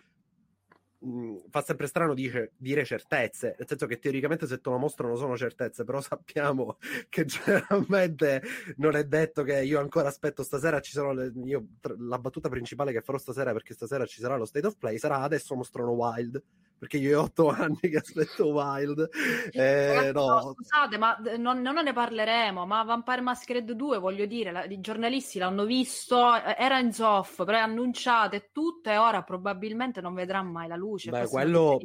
mh, 0.99 1.49
fa 1.49 1.61
sempre 1.61 1.87
strano 1.87 2.13
dice, 2.13 2.53
dire 2.57 2.85
certezze, 2.85 3.55
nel 3.57 3.67
senso 3.67 3.85
che 3.85 3.99
teoricamente 3.99 4.47
se 4.47 4.59
te 4.59 4.69
lo 4.69 4.77
mostrano 4.77 5.15
sono 5.15 5.37
certezze, 5.37 5.83
però 5.83 6.01
sappiamo 6.01 6.77
che 7.09 7.25
generalmente 7.25 8.41
non 8.77 8.95
è 8.95 9.03
detto 9.05 9.43
che 9.43 9.63
io 9.63 9.79
ancora 9.79 10.07
aspetto 10.09 10.43
stasera, 10.43 10.79
ci 10.79 10.91
sono 10.91 11.13
le, 11.13 11.31
io, 11.45 11.67
la 11.99 12.19
battuta 12.19 12.49
principale 12.49 12.91
che 12.91 13.01
farò 13.01 13.17
stasera, 13.17 13.51
perché 13.53 13.73
stasera 13.73 14.05
ci 14.05 14.19
sarà 14.21 14.35
lo 14.35 14.45
State 14.45 14.67
of 14.67 14.77
Play, 14.77 14.97
sarà 14.97 15.21
adesso 15.21 15.55
mostrano 15.55 15.91
Wild, 15.91 16.41
perché 16.77 16.97
io 16.97 17.19
ho 17.19 17.23
otto 17.23 17.49
anni 17.49 17.79
che 17.79 17.97
aspetto 17.97 18.47
Wild. 18.47 19.09
Eh, 19.51 20.11
no. 20.13 20.27
no. 20.27 20.53
Scusate, 20.53 20.97
ma 20.97 21.17
non, 21.37 21.61
non, 21.61 21.75
ne 21.83 21.93
parleremo, 21.93 22.65
ma 22.65 22.83
Vampire 22.83 23.21
Masquerade 23.21 23.75
2, 23.75 23.97
voglio 23.97 24.25
dire, 24.25 24.51
la, 24.51 24.65
i 24.65 24.79
giornalisti 24.79 25.39
l'hanno 25.39 25.65
visto, 25.65 26.33
era 26.35 26.79
in 26.79 26.93
zoff, 26.93 27.43
però 27.43 27.57
è 27.57 27.61
annunciato 27.61 28.35
e 28.35 28.49
tutto, 28.51 28.89
e 28.89 28.97
ora 28.97 29.23
probabilmente 29.23 30.01
non 30.01 30.13
vedrà 30.13 30.41
mai 30.43 30.67
la 30.67 30.75
luce. 30.75 31.09
Beh, 31.09 31.27
quello, 31.27 31.79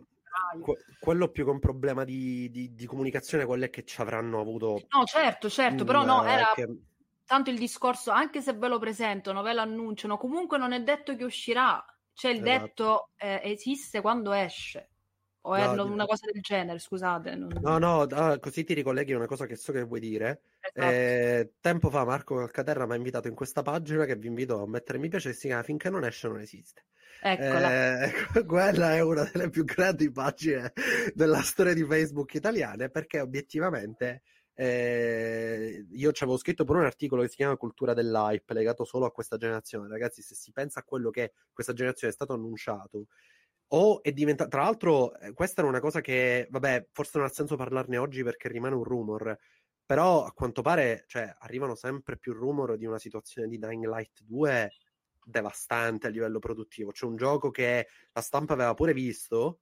quello 1.00 1.28
più 1.28 1.44
che 1.44 1.50
un 1.50 1.58
problema 1.58 2.04
di, 2.04 2.50
di, 2.50 2.74
di, 2.74 2.86
comunicazione, 2.86 3.44
quello 3.44 3.64
è 3.64 3.70
che 3.70 3.84
ci 3.84 4.00
avranno 4.00 4.40
avuto. 4.40 4.80
No, 4.88 5.04
certo, 5.04 5.48
certo, 5.48 5.84
però 5.84 6.04
no, 6.04 6.24
era. 6.24 6.52
Che... 6.54 6.68
Tanto 7.24 7.50
il 7.50 7.58
discorso, 7.58 8.10
anche 8.10 8.42
se 8.42 8.52
ve 8.52 8.68
lo 8.68 8.78
presentano, 8.78 9.42
ve 9.42 9.54
lo 9.54 9.62
annunciano, 9.62 10.18
comunque 10.18 10.58
non 10.58 10.72
è 10.72 10.82
detto 10.82 11.16
che 11.16 11.24
uscirà. 11.24 11.82
Cioè 12.22 12.30
il 12.30 12.46
esatto. 12.46 12.66
detto 12.66 13.08
eh, 13.16 13.40
esiste 13.42 14.00
quando 14.00 14.30
esce. 14.30 14.90
O 15.40 15.56
è 15.56 15.74
no, 15.74 15.86
una 15.86 16.06
cosa 16.06 16.30
del 16.30 16.40
genere, 16.40 16.78
scusate. 16.78 17.34
Non... 17.34 17.48
No, 17.60 17.78
no, 17.78 18.02
ah, 18.02 18.38
così 18.38 18.62
ti 18.62 18.74
ricolleghi 18.74 19.12
a 19.12 19.16
una 19.16 19.26
cosa 19.26 19.44
che 19.44 19.56
so 19.56 19.72
che 19.72 19.82
vuoi 19.82 19.98
dire. 19.98 20.42
Esatto. 20.60 20.92
Eh, 20.92 21.54
tempo 21.58 21.90
fa 21.90 22.04
Marco 22.04 22.36
Calcaterra 22.36 22.86
mi 22.86 22.92
ha 22.92 22.94
invitato 22.94 23.26
in 23.26 23.34
questa 23.34 23.62
pagina 23.62 24.04
che 24.04 24.14
vi 24.14 24.28
invito 24.28 24.62
a 24.62 24.68
mettere 24.68 24.98
mi 24.98 25.08
piace 25.08 25.30
e 25.30 25.32
si 25.32 25.48
chiama 25.48 25.64
Finché 25.64 25.90
non 25.90 26.04
esce 26.04 26.28
non 26.28 26.38
esiste. 26.38 26.84
Eccola. 27.20 28.04
Eh, 28.04 28.12
quella 28.46 28.94
è 28.94 29.00
una 29.00 29.24
delle 29.24 29.50
più 29.50 29.64
grandi 29.64 30.08
pagine 30.12 30.72
della 31.14 31.42
storia 31.42 31.74
di 31.74 31.82
Facebook 31.82 32.34
italiane 32.34 32.88
perché 32.88 33.18
obiettivamente 33.18 34.22
eh, 34.64 35.86
io 35.90 36.12
ci 36.12 36.22
avevo 36.22 36.38
scritto 36.38 36.64
pure 36.64 36.78
un 36.78 36.84
articolo 36.84 37.22
che 37.22 37.28
si 37.28 37.34
chiama 37.34 37.56
Cultura 37.56 37.94
dell'hype, 37.94 38.54
legato 38.54 38.84
solo 38.84 39.06
a 39.06 39.10
questa 39.10 39.36
generazione. 39.36 39.88
Ragazzi, 39.88 40.22
se 40.22 40.36
si 40.36 40.52
pensa 40.52 40.80
a 40.80 40.84
quello 40.84 41.10
che 41.10 41.32
questa 41.52 41.72
generazione 41.72 42.12
è 42.12 42.14
stato 42.14 42.32
annunciato, 42.32 43.06
o 43.68 44.02
è 44.04 44.12
diventato. 44.12 44.50
Tra 44.50 44.62
l'altro, 44.62 45.18
eh, 45.18 45.32
questa 45.32 45.62
era 45.62 45.70
una 45.70 45.80
cosa 45.80 46.00
che, 46.00 46.46
vabbè, 46.48 46.90
forse 46.92 47.18
non 47.18 47.26
ha 47.26 47.30
senso 47.30 47.56
parlarne 47.56 47.96
oggi 47.96 48.22
perché 48.22 48.48
rimane 48.48 48.76
un 48.76 48.84
rumor. 48.84 49.36
Però 49.84 50.24
a 50.24 50.32
quanto 50.32 50.62
pare, 50.62 51.04
cioè, 51.08 51.34
arrivano 51.40 51.74
sempre 51.74 52.16
più 52.16 52.32
rumor 52.32 52.76
di 52.76 52.86
una 52.86 53.00
situazione 53.00 53.48
di 53.48 53.58
Dying 53.58 53.84
Light 53.84 54.22
2 54.22 54.70
devastante 55.24 56.06
a 56.06 56.10
livello 56.10 56.38
produttivo. 56.38 56.92
C'è 56.92 57.04
un 57.04 57.16
gioco 57.16 57.50
che 57.50 57.88
la 58.12 58.20
stampa 58.20 58.52
aveva 58.52 58.74
pure 58.74 58.92
visto. 58.92 59.58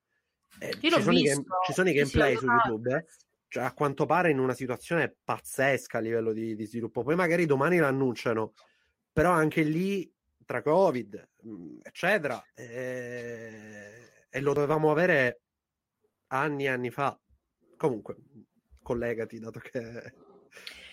Eh, 0.59 0.77
ci, 0.79 0.91
sono 0.91 1.11
visto. 1.11 1.43
Game, 1.43 1.45
ci, 1.65 1.73
sono 1.73 1.89
i 1.89 1.95
gameplay 1.95 2.37
su 2.37 2.45
YouTube. 2.45 2.95
Eh? 2.95 3.05
Cioè, 3.51 3.65
a 3.65 3.73
quanto 3.73 4.07
pare 4.07 4.31
in 4.31 4.39
una 4.39 4.55
situazione 4.55 5.17
pazzesca 5.25 5.99
a 5.99 6.01
livello 6.01 6.33
di, 6.33 6.55
di 6.55 6.67
sviluppo. 6.67 7.03
Poi 7.03 7.17
magari 7.17 7.47
domani 7.47 7.79
l'annunciano, 7.79 8.53
però 9.13 9.33
anche 9.33 9.63
lì 9.63 10.09
tra 10.47 10.63
Covid, 10.63 11.29
mm, 11.47 11.79
eccetera, 11.83 12.41
e, 12.55 14.27
e 14.31 14.41
lo 14.41 14.53
dovevamo 14.53 14.93
avere 14.93 15.41
anni 16.29 16.65
e 16.65 16.69
anni 16.69 16.91
fa. 16.91 17.19
Comunque, 17.77 18.17
collegati, 18.83 19.41
dato 19.41 19.59
che 19.59 20.15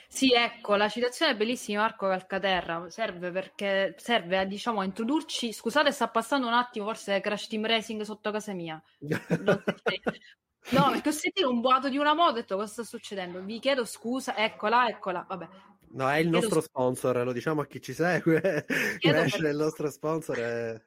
sì, 0.09 0.33
ecco, 0.33 0.75
la 0.75 0.89
citazione 0.89 1.33
è 1.33 1.35
bellissima, 1.35 1.81
Marco 1.81 2.07
Calcaterra, 2.07 2.89
serve 2.89 3.29
perché 3.29 3.93
serve 3.97 4.39
a, 4.39 4.45
diciamo, 4.45 4.79
a 4.79 4.85
introdurci, 4.85 5.51
scusate 5.51 5.91
sta 5.91 6.07
passando 6.09 6.47
un 6.47 6.53
attimo, 6.53 6.85
forse 6.85 7.19
Crash 7.19 7.47
Team 7.47 7.67
Racing 7.67 8.01
sotto 8.01 8.31
casa 8.31 8.53
mia. 8.53 8.81
No, 10.69 10.91
perché 10.91 11.09
ho 11.09 11.13
sentito 11.13 11.49
un 11.49 11.61
boato 11.61 11.87
di 11.87 11.97
una 11.97 12.13
moto 12.13 12.31
ho 12.31 12.33
detto 12.33 12.55
cosa 12.57 12.71
sta 12.71 12.83
succedendo. 12.83 13.41
Vi 13.41 13.59
chiedo 13.59 13.85
scusa, 13.85 14.35
eccola, 14.35 14.87
eccola, 14.87 15.25
vabbè. 15.27 15.47
No, 15.91 16.09
è 16.09 16.17
il 16.17 16.23
chiedo 16.23 16.39
nostro 16.39 16.59
sponsor, 16.59 17.23
lo 17.23 17.31
diciamo 17.31 17.61
a 17.61 17.67
chi 17.67 17.81
ci 17.81 17.93
segue. 17.93 18.65
Crash 18.99 19.41
è 19.41 19.49
il 19.49 19.55
nostro 19.55 19.89
sponsor. 19.89 20.37
È... 20.37 20.81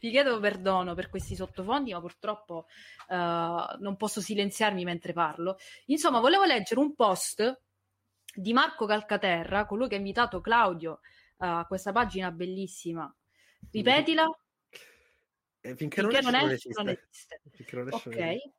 Vi 0.00 0.10
chiedo 0.10 0.40
perdono 0.40 0.94
per 0.94 1.10
questi 1.10 1.34
sottofondi, 1.34 1.92
ma 1.92 2.00
purtroppo 2.00 2.66
uh, 3.08 3.14
non 3.14 3.96
posso 3.98 4.22
silenziarmi 4.22 4.84
mentre 4.84 5.12
parlo. 5.12 5.58
Insomma, 5.86 6.20
volevo 6.20 6.44
leggere 6.44 6.80
un 6.80 6.94
post 6.94 7.62
di 8.34 8.52
Marco 8.54 8.86
Calcaterra, 8.86 9.66
colui 9.66 9.88
che 9.88 9.96
ha 9.96 9.98
invitato 9.98 10.40
Claudio 10.40 11.00
uh, 11.36 11.44
a 11.44 11.66
questa 11.68 11.92
pagina 11.92 12.30
bellissima. 12.30 13.14
Ripetila. 13.70 14.24
Eh, 15.62 15.76
finché, 15.76 16.00
finché, 16.00 16.20
non, 16.22 16.34
esce, 16.34 16.70
non, 16.74 16.88
esiste. 16.88 17.40
Non 17.74 17.88
esiste. 17.88 18.08
ok 18.08 18.58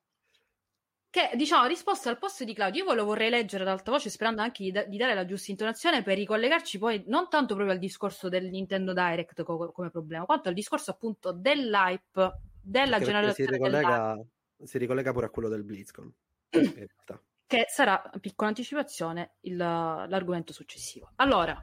che 1.12 1.30
diciamo 1.36 1.66
ha 1.66 1.68
risposto 1.68 2.08
al 2.08 2.18
posto 2.18 2.46
di 2.46 2.54
Claudio. 2.54 2.84
Io 2.84 2.90
ve 2.90 2.96
lo 2.96 3.04
vorrei 3.04 3.30
leggere 3.30 3.64
ad 3.64 3.70
alta 3.70 3.92
voce, 3.92 4.10
sperando 4.10 4.42
anche 4.42 4.64
di, 4.64 4.72
da- 4.72 4.86
di, 4.86 4.96
dare 4.96 5.14
la 5.14 5.26
giusta 5.26 5.52
intonazione 5.52 6.04
per 6.04 6.18
ricollegarci 6.18 6.78
poi 6.80 7.04
non 7.08 7.28
tanto 7.30 7.54
proprio 7.54 7.76
al 7.76 7.82
discorso 7.82 8.30
del 8.30 8.50
Nintendo 8.50 8.94
Direct 8.94 9.44
co- 9.44 9.72
come 9.74 9.92
problema, 9.92 10.24
quanto 10.24 10.48
al 10.48 10.56
discorso 10.56 10.92
appunto 10.92 11.34
dell'hype 11.34 12.40
della 12.62 12.98
Perché 12.98 13.06
generazione. 13.06 13.34
Si 13.34 13.58
ricollega, 13.58 14.26
si 14.64 14.78
ricollega, 14.78 15.12
pure 15.12 15.26
a 15.26 15.30
quello 15.30 15.50
del 15.50 15.64
BlizzCon. 15.64 16.14
che 17.46 17.66
sarà, 17.68 18.02
piccola 18.22 18.48
anticipazione, 18.48 19.34
il, 19.42 19.58
l'argomento 19.58 20.54
successivo. 20.54 21.12
Allora, 21.16 21.62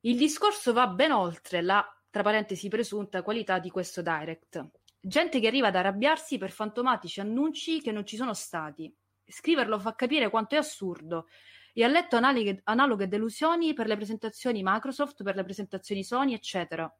il 0.00 0.16
discorso 0.18 0.74
va 0.74 0.86
ben 0.86 1.12
oltre 1.12 1.62
la, 1.62 1.82
tra 2.10 2.22
parentesi, 2.22 2.68
presunta 2.68 3.22
qualità 3.22 3.58
di 3.58 3.70
questo 3.70 4.02
Direct 4.02 4.68
Gente 5.08 5.40
che 5.40 5.46
arriva 5.46 5.68
ad 5.68 5.74
arrabbiarsi 5.74 6.36
per 6.36 6.50
fantomatici 6.50 7.20
annunci 7.20 7.80
che 7.80 7.92
non 7.92 8.04
ci 8.04 8.16
sono 8.16 8.34
stati. 8.34 8.94
Scriverlo 9.26 9.78
fa 9.78 9.94
capire 9.94 10.28
quanto 10.28 10.54
è 10.54 10.58
assurdo. 10.58 11.28
E 11.72 11.82
ha 11.82 11.88
letto 11.88 12.16
analoghe, 12.16 12.60
analoghe 12.64 13.08
delusioni 13.08 13.72
per 13.72 13.86
le 13.86 13.96
presentazioni 13.96 14.60
Microsoft, 14.62 15.22
per 15.22 15.34
le 15.34 15.44
presentazioni 15.44 16.04
Sony, 16.04 16.34
eccetera. 16.34 16.94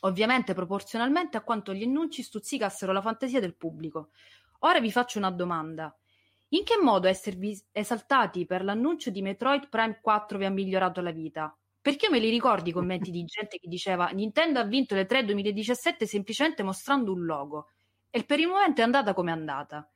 Ovviamente 0.00 0.54
proporzionalmente 0.54 1.36
a 1.36 1.42
quanto 1.42 1.74
gli 1.74 1.82
annunci 1.82 2.22
stuzzicassero 2.22 2.92
la 2.92 3.02
fantasia 3.02 3.40
del 3.40 3.56
pubblico. 3.56 4.12
Ora 4.60 4.80
vi 4.80 4.90
faccio 4.90 5.18
una 5.18 5.30
domanda. 5.30 5.94
In 6.48 6.64
che 6.64 6.78
modo 6.80 7.08
esservi 7.08 7.62
esaltati 7.72 8.46
per 8.46 8.64
l'annuncio 8.64 9.10
di 9.10 9.20
Metroid 9.20 9.68
Prime 9.68 9.98
4 10.00 10.38
vi 10.38 10.46
ha 10.46 10.50
migliorato 10.50 11.02
la 11.02 11.10
vita? 11.10 11.54
Perché 11.84 12.06
io 12.06 12.12
me 12.12 12.18
li 12.18 12.30
ricordo 12.30 12.70
i 12.70 12.72
commenti 12.72 13.10
di 13.10 13.26
gente 13.26 13.58
che 13.58 13.68
diceva 13.68 14.06
Nintendo 14.06 14.58
ha 14.58 14.64
vinto 14.64 14.94
le 14.94 15.04
3 15.04 15.22
2017 15.26 16.06
semplicemente 16.06 16.62
mostrando 16.62 17.12
un 17.12 17.26
logo. 17.26 17.72
E 18.08 18.24
per 18.24 18.40
il 18.40 18.48
momento 18.48 18.80
è 18.80 18.84
andata 18.84 19.12
come 19.12 19.30
è 19.30 19.34
andata. 19.34 19.86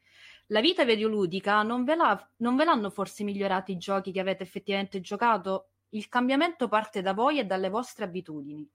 La 0.49 0.61
vita 0.61 0.85
videoludica 0.85 1.63
non 1.63 1.85
ve, 1.85 1.97
non 2.37 2.57
ve 2.57 2.65
l'hanno 2.65 2.91
forse 2.91 3.25
migliorati 3.25 3.73
i 3.73 3.79
giochi 3.79 4.13
che 4.13 4.21
avete 4.21 4.43
effettivamente 4.43 5.01
giocato? 5.01 5.71
Il 5.89 6.11
cambiamento 6.11 6.69
parte 6.69 7.01
da 7.01 7.15
voi 7.15 7.39
e 7.39 7.47
dalle 7.47 7.71
vostre 7.71 8.05
abitudini. 8.05 8.69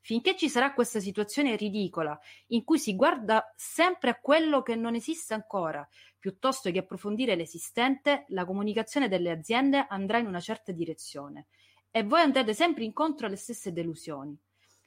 Finché 0.00 0.36
ci 0.36 0.48
sarà 0.48 0.72
questa 0.72 1.00
situazione 1.00 1.56
ridicola 1.56 2.16
in 2.50 2.62
cui 2.62 2.78
si 2.78 2.94
guarda 2.94 3.52
sempre 3.56 4.10
a 4.10 4.20
quello 4.20 4.62
che 4.62 4.76
non 4.76 4.94
esiste 4.94 5.34
ancora, 5.34 5.84
piuttosto 6.20 6.70
che 6.70 6.78
approfondire 6.78 7.34
l'esistente, 7.34 8.26
la 8.28 8.44
comunicazione 8.44 9.08
delle 9.08 9.32
aziende 9.32 9.86
andrà 9.88 10.18
in 10.18 10.26
una 10.26 10.38
certa 10.38 10.70
direzione 10.70 11.48
e 11.90 12.02
voi 12.04 12.20
andrete 12.20 12.54
sempre 12.54 12.84
incontro 12.84 13.26
alle 13.26 13.36
stesse 13.36 13.72
delusioni. 13.72 14.36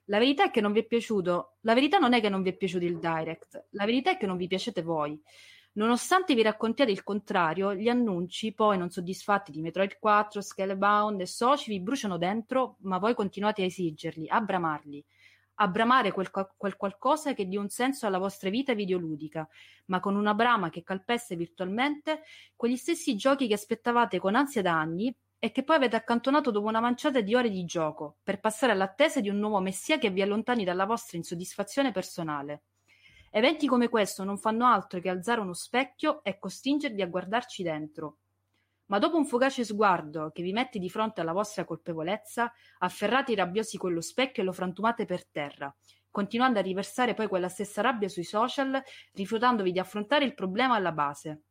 La 0.06 0.20
verità 0.20 0.46
è 0.46 0.52
che 0.52 0.62
non 0.62 0.74
vi 0.74 0.82
è 0.82 0.86
piaciuto, 0.86 1.58
la 1.62 1.74
verità 1.74 1.98
non 1.98 2.14
è 2.14 2.22
che 2.22 2.30
non 2.30 2.42
vi 2.42 2.50
è 2.50 2.54
piaciuto 2.54 2.84
il 2.84 3.00
direct, 3.00 3.68
la 3.72 3.86
verità 3.86 4.12
è 4.12 4.18
che 4.18 4.26
non 4.26 4.38
vi 4.38 4.48
piacete 4.48 4.82
voi. 4.82 5.22
Nonostante 5.76 6.36
vi 6.36 6.44
raccontiate 6.44 6.92
il 6.92 7.04
contrario, 7.04 7.74
gli 7.74 7.88
annunci, 7.88 8.54
poi 8.54 8.78
non 8.78 8.90
soddisfatti 8.90 9.52
di 9.52 9.62
Metroid 9.62 9.98
4, 9.98 10.42
Scalebound 10.42 11.22
e 11.22 11.26
soci, 11.26 11.72
vi 11.72 11.80
bruciano 11.80 12.18
dentro, 12.18 12.76
ma 12.82 13.00
voi 13.00 13.16
continuate 13.16 13.64
a 13.64 13.66
esigerli, 13.66 14.28
a 14.30 14.40
bramarli. 14.40 15.04
A 15.58 15.68
bramare 15.68 16.12
quel, 16.12 16.30
quel 16.58 16.76
qualcosa 16.76 17.34
che 17.34 17.48
dia 17.48 17.60
un 17.60 17.70
senso 17.70 18.06
alla 18.06 18.18
vostra 18.18 18.50
vita 18.50 18.74
videoludica, 18.74 19.48
ma 19.86 20.00
con 20.00 20.16
una 20.16 20.34
brama 20.34 20.70
che 20.70 20.84
calpesta 20.84 21.36
virtualmente 21.36 22.24
quegli 22.56 22.76
stessi 22.76 23.16
giochi 23.16 23.48
che 23.48 23.54
aspettavate 23.54 24.20
con 24.20 24.36
ansia 24.36 24.62
da 24.62 24.80
anni 24.80 25.16
e 25.44 25.52
che 25.52 25.66
poi 25.66 25.76
avete 25.76 25.98
accantonato 25.98 26.52
dopo 26.52 26.68
una 26.68 26.80
manciata 26.80 27.20
di 27.20 27.36
ore 27.36 27.50
di 27.50 27.66
gioco, 27.66 28.16
per 28.24 28.40
passare 28.40 28.72
all'attesa 28.72 29.20
di 29.20 29.28
un 29.28 29.40
nuovo 29.40 29.60
messia 29.60 29.98
che 29.98 30.10
vi 30.10 30.22
allontani 30.22 30.64
dalla 30.64 30.86
vostra 30.86 31.18
insoddisfazione 31.18 31.92
personale. 31.92 32.62
Eventi 33.30 33.68
come 33.68 33.90
questo 33.90 34.24
non 34.24 34.38
fanno 34.38 34.66
altro 34.66 35.02
che 35.02 35.10
alzare 35.10 35.42
uno 35.42 35.52
specchio 35.52 36.24
e 36.24 36.40
costringervi 36.40 37.02
a 37.02 37.08
guardarci 37.08 37.62
dentro. 37.62 38.20
Ma 38.86 39.00
dopo 39.00 39.18
un 39.18 39.26
fugace 39.26 39.66
sguardo 39.66 40.32
che 40.34 40.44
vi 40.44 40.54
mette 40.54 40.80
di 40.80 40.90
fronte 40.90 41.20
alla 41.20 41.34
vostra 41.34 41.66
colpevolezza, 41.66 42.50
afferrate 42.78 43.36
rabbiosi 43.36 43.78
quello 43.78 44.00
specchio 44.00 44.44
e 44.44 44.46
lo 44.46 44.54
frantumate 44.54 45.04
per 45.04 45.28
terra, 45.28 45.76
continuando 46.10 46.60
a 46.60 46.62
riversare 46.62 47.14
poi 47.16 47.28
quella 47.28 47.50
stessa 47.50 47.82
rabbia 47.82 48.08
sui 48.08 48.24
social, 48.24 48.82
rifiutandovi 49.12 49.74
di 49.74 49.80
affrontare 49.80 50.24
il 50.24 50.36
problema 50.36 50.76
alla 50.76 50.94
base. 50.94 51.42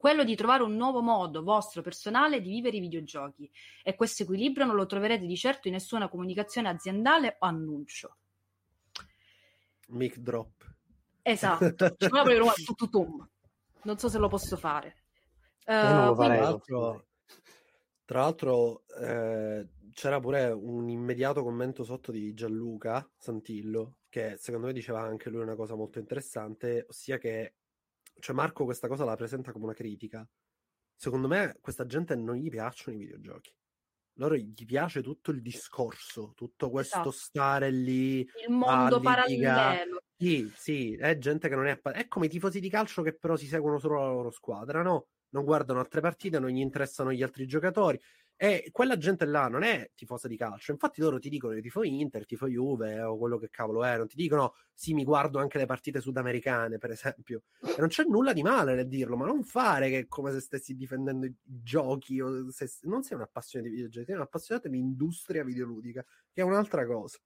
Quello 0.00 0.24
di 0.24 0.34
trovare 0.34 0.62
un 0.62 0.76
nuovo 0.76 1.02
modo 1.02 1.42
vostro 1.42 1.82
personale 1.82 2.40
di 2.40 2.48
vivere 2.48 2.78
i 2.78 2.80
videogiochi. 2.80 3.50
E 3.82 3.94
questo 3.96 4.22
equilibrio 4.22 4.64
non 4.64 4.74
lo 4.74 4.86
troverete 4.86 5.26
di 5.26 5.36
certo 5.36 5.68
in 5.68 5.74
nessuna 5.74 6.08
comunicazione 6.08 6.70
aziendale 6.70 7.36
o 7.38 7.46
annuncio. 7.46 8.16
Mic 9.88 10.16
drop. 10.16 10.64
Esatto, 11.20 11.96
ci 12.00 12.08
vuole 12.08 12.34
proprio 12.34 12.64
tututum. 12.64 13.28
Non 13.82 13.98
so 13.98 14.08
se 14.08 14.16
lo 14.16 14.28
posso 14.28 14.56
fare. 14.56 15.02
Uh, 15.66 16.06
lo 16.06 16.14
farei, 16.14 16.38
tra 16.38 16.48
l'altro, 16.48 17.06
tra 18.06 18.20
l'altro 18.20 18.84
eh, 19.02 19.68
c'era 19.92 20.18
pure 20.18 20.46
un 20.46 20.88
immediato 20.88 21.42
commento 21.42 21.84
sotto 21.84 22.10
di 22.10 22.32
Gianluca 22.32 23.06
Santillo 23.18 23.96
che 24.08 24.36
secondo 24.38 24.68
me 24.68 24.72
diceva 24.72 25.02
anche 25.02 25.28
lui 25.28 25.42
una 25.42 25.56
cosa 25.56 25.74
molto 25.74 25.98
interessante, 25.98 26.86
ossia 26.88 27.18
che 27.18 27.56
cioè 28.20 28.34
Marco 28.34 28.64
questa 28.64 28.88
cosa 28.88 29.04
la 29.04 29.16
presenta 29.16 29.52
come 29.52 29.64
una 29.64 29.74
critica. 29.74 30.26
Secondo 30.94 31.28
me 31.28 31.56
questa 31.60 31.86
gente 31.86 32.14
non 32.14 32.36
gli 32.36 32.48
piacciono 32.48 32.96
i 32.96 33.00
videogiochi. 33.00 33.52
Loro 34.14 34.36
gli 34.36 34.64
piace 34.66 35.02
tutto 35.02 35.30
il 35.30 35.40
discorso, 35.40 36.32
tutto 36.34 36.68
questo 36.68 36.98
esatto. 36.98 37.10
stare 37.10 37.70
lì. 37.70 38.20
Il 38.20 38.50
mondo 38.50 39.00
parallelo. 39.00 40.02
Sì, 40.16 40.52
sì, 40.54 40.94
è 40.94 41.16
gente 41.16 41.48
che 41.48 41.54
non 41.54 41.66
è... 41.66 41.80
È 41.80 42.06
come 42.06 42.26
i 42.26 42.28
tifosi 42.28 42.60
di 42.60 42.68
calcio 42.68 43.00
che 43.00 43.14
però 43.14 43.36
si 43.36 43.46
seguono 43.46 43.78
solo 43.78 44.00
la 44.00 44.08
loro 44.08 44.30
squadra, 44.30 44.82
no? 44.82 45.06
Non 45.30 45.44
guardano 45.44 45.78
altre 45.78 46.02
partite, 46.02 46.38
non 46.38 46.50
gli 46.50 46.58
interessano 46.58 47.12
gli 47.12 47.22
altri 47.22 47.46
giocatori. 47.46 47.98
E 48.42 48.70
quella 48.72 48.96
gente 48.96 49.26
là 49.26 49.48
non 49.48 49.62
è 49.62 49.90
tifosa 49.94 50.26
di 50.26 50.34
calcio. 50.34 50.72
Infatti 50.72 51.02
loro 51.02 51.18
ti 51.18 51.28
dicono 51.28 51.52
io 51.52 51.60
tifo 51.60 51.82
Inter, 51.82 52.24
tifo 52.24 52.46
Juve 52.46 53.02
o 53.02 53.18
quello 53.18 53.36
che 53.36 53.50
cavolo 53.50 53.84
è. 53.84 53.98
Non 53.98 54.06
ti 54.06 54.16
dicono 54.16 54.54
sì, 54.72 54.94
mi 54.94 55.04
guardo 55.04 55.38
anche 55.38 55.58
le 55.58 55.66
partite 55.66 56.00
sudamericane, 56.00 56.78
per 56.78 56.90
esempio. 56.90 57.42
E 57.60 57.74
non 57.76 57.88
c'è 57.88 58.04
nulla 58.04 58.32
di 58.32 58.40
male 58.40 58.74
nel 58.74 58.88
dirlo, 58.88 59.18
ma 59.18 59.26
non 59.26 59.44
fare 59.44 59.90
che 59.90 60.06
come 60.08 60.32
se 60.32 60.40
stessi 60.40 60.74
difendendo 60.74 61.26
i 61.26 61.34
giochi 61.42 62.18
o 62.18 62.50
se 62.50 62.66
non 62.84 63.02
sei 63.02 63.18
un 63.18 63.24
appassionato 63.24 63.68
di 63.68 63.76
videogiochi, 63.76 64.06
sei 64.06 64.16
un 64.16 64.22
appassionato 64.22 64.68
di 64.68 64.78
industria 64.78 65.44
videoludica, 65.44 66.02
che 66.32 66.40
è 66.40 66.42
un'altra 66.42 66.86
cosa. 66.86 67.18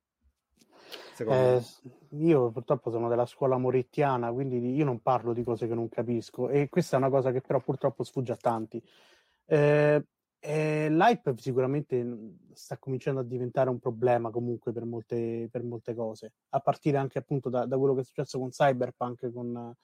Eh, 1.16 1.62
io 2.10 2.50
purtroppo 2.50 2.90
sono 2.90 3.08
della 3.08 3.26
scuola 3.26 3.56
morettiana, 3.56 4.32
quindi 4.32 4.74
io 4.74 4.84
non 4.84 5.00
parlo 5.00 5.32
di 5.32 5.44
cose 5.44 5.68
che 5.68 5.74
non 5.74 5.88
capisco 5.88 6.48
e 6.48 6.68
questa 6.68 6.96
è 6.96 6.98
una 6.98 7.08
cosa 7.08 7.30
che 7.30 7.40
però 7.40 7.60
purtroppo 7.60 8.02
sfugge 8.02 8.32
a 8.32 8.36
tanti. 8.36 8.82
Eh, 9.46 10.04
eh, 10.46 10.90
L'hype 10.90 11.34
sicuramente 11.38 12.36
sta 12.52 12.76
cominciando 12.76 13.20
a 13.20 13.24
diventare 13.24 13.70
un 13.70 13.78
problema 13.78 14.30
comunque 14.30 14.72
per 14.72 14.84
molte, 14.84 15.48
per 15.50 15.62
molte 15.62 15.94
cose, 15.94 16.32
a 16.50 16.60
partire 16.60 16.98
anche 16.98 17.18
appunto 17.18 17.48
da, 17.48 17.64
da, 17.64 17.78
quello 17.78 17.94
che 17.94 18.02
è 18.02 18.04
successo 18.04 18.38
con 18.38 18.50
Cyberpunk, 18.50 19.32
con 19.32 19.74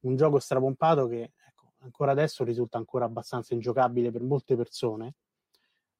un 0.00 0.16
gioco 0.16 0.38
strapompato 0.38 1.06
che 1.06 1.32
ecco, 1.46 1.74
ancora 1.80 2.12
adesso 2.12 2.44
risulta 2.44 2.78
ancora 2.78 3.04
abbastanza 3.04 3.52
ingiocabile 3.52 4.10
per 4.10 4.22
molte 4.22 4.56
persone. 4.56 5.16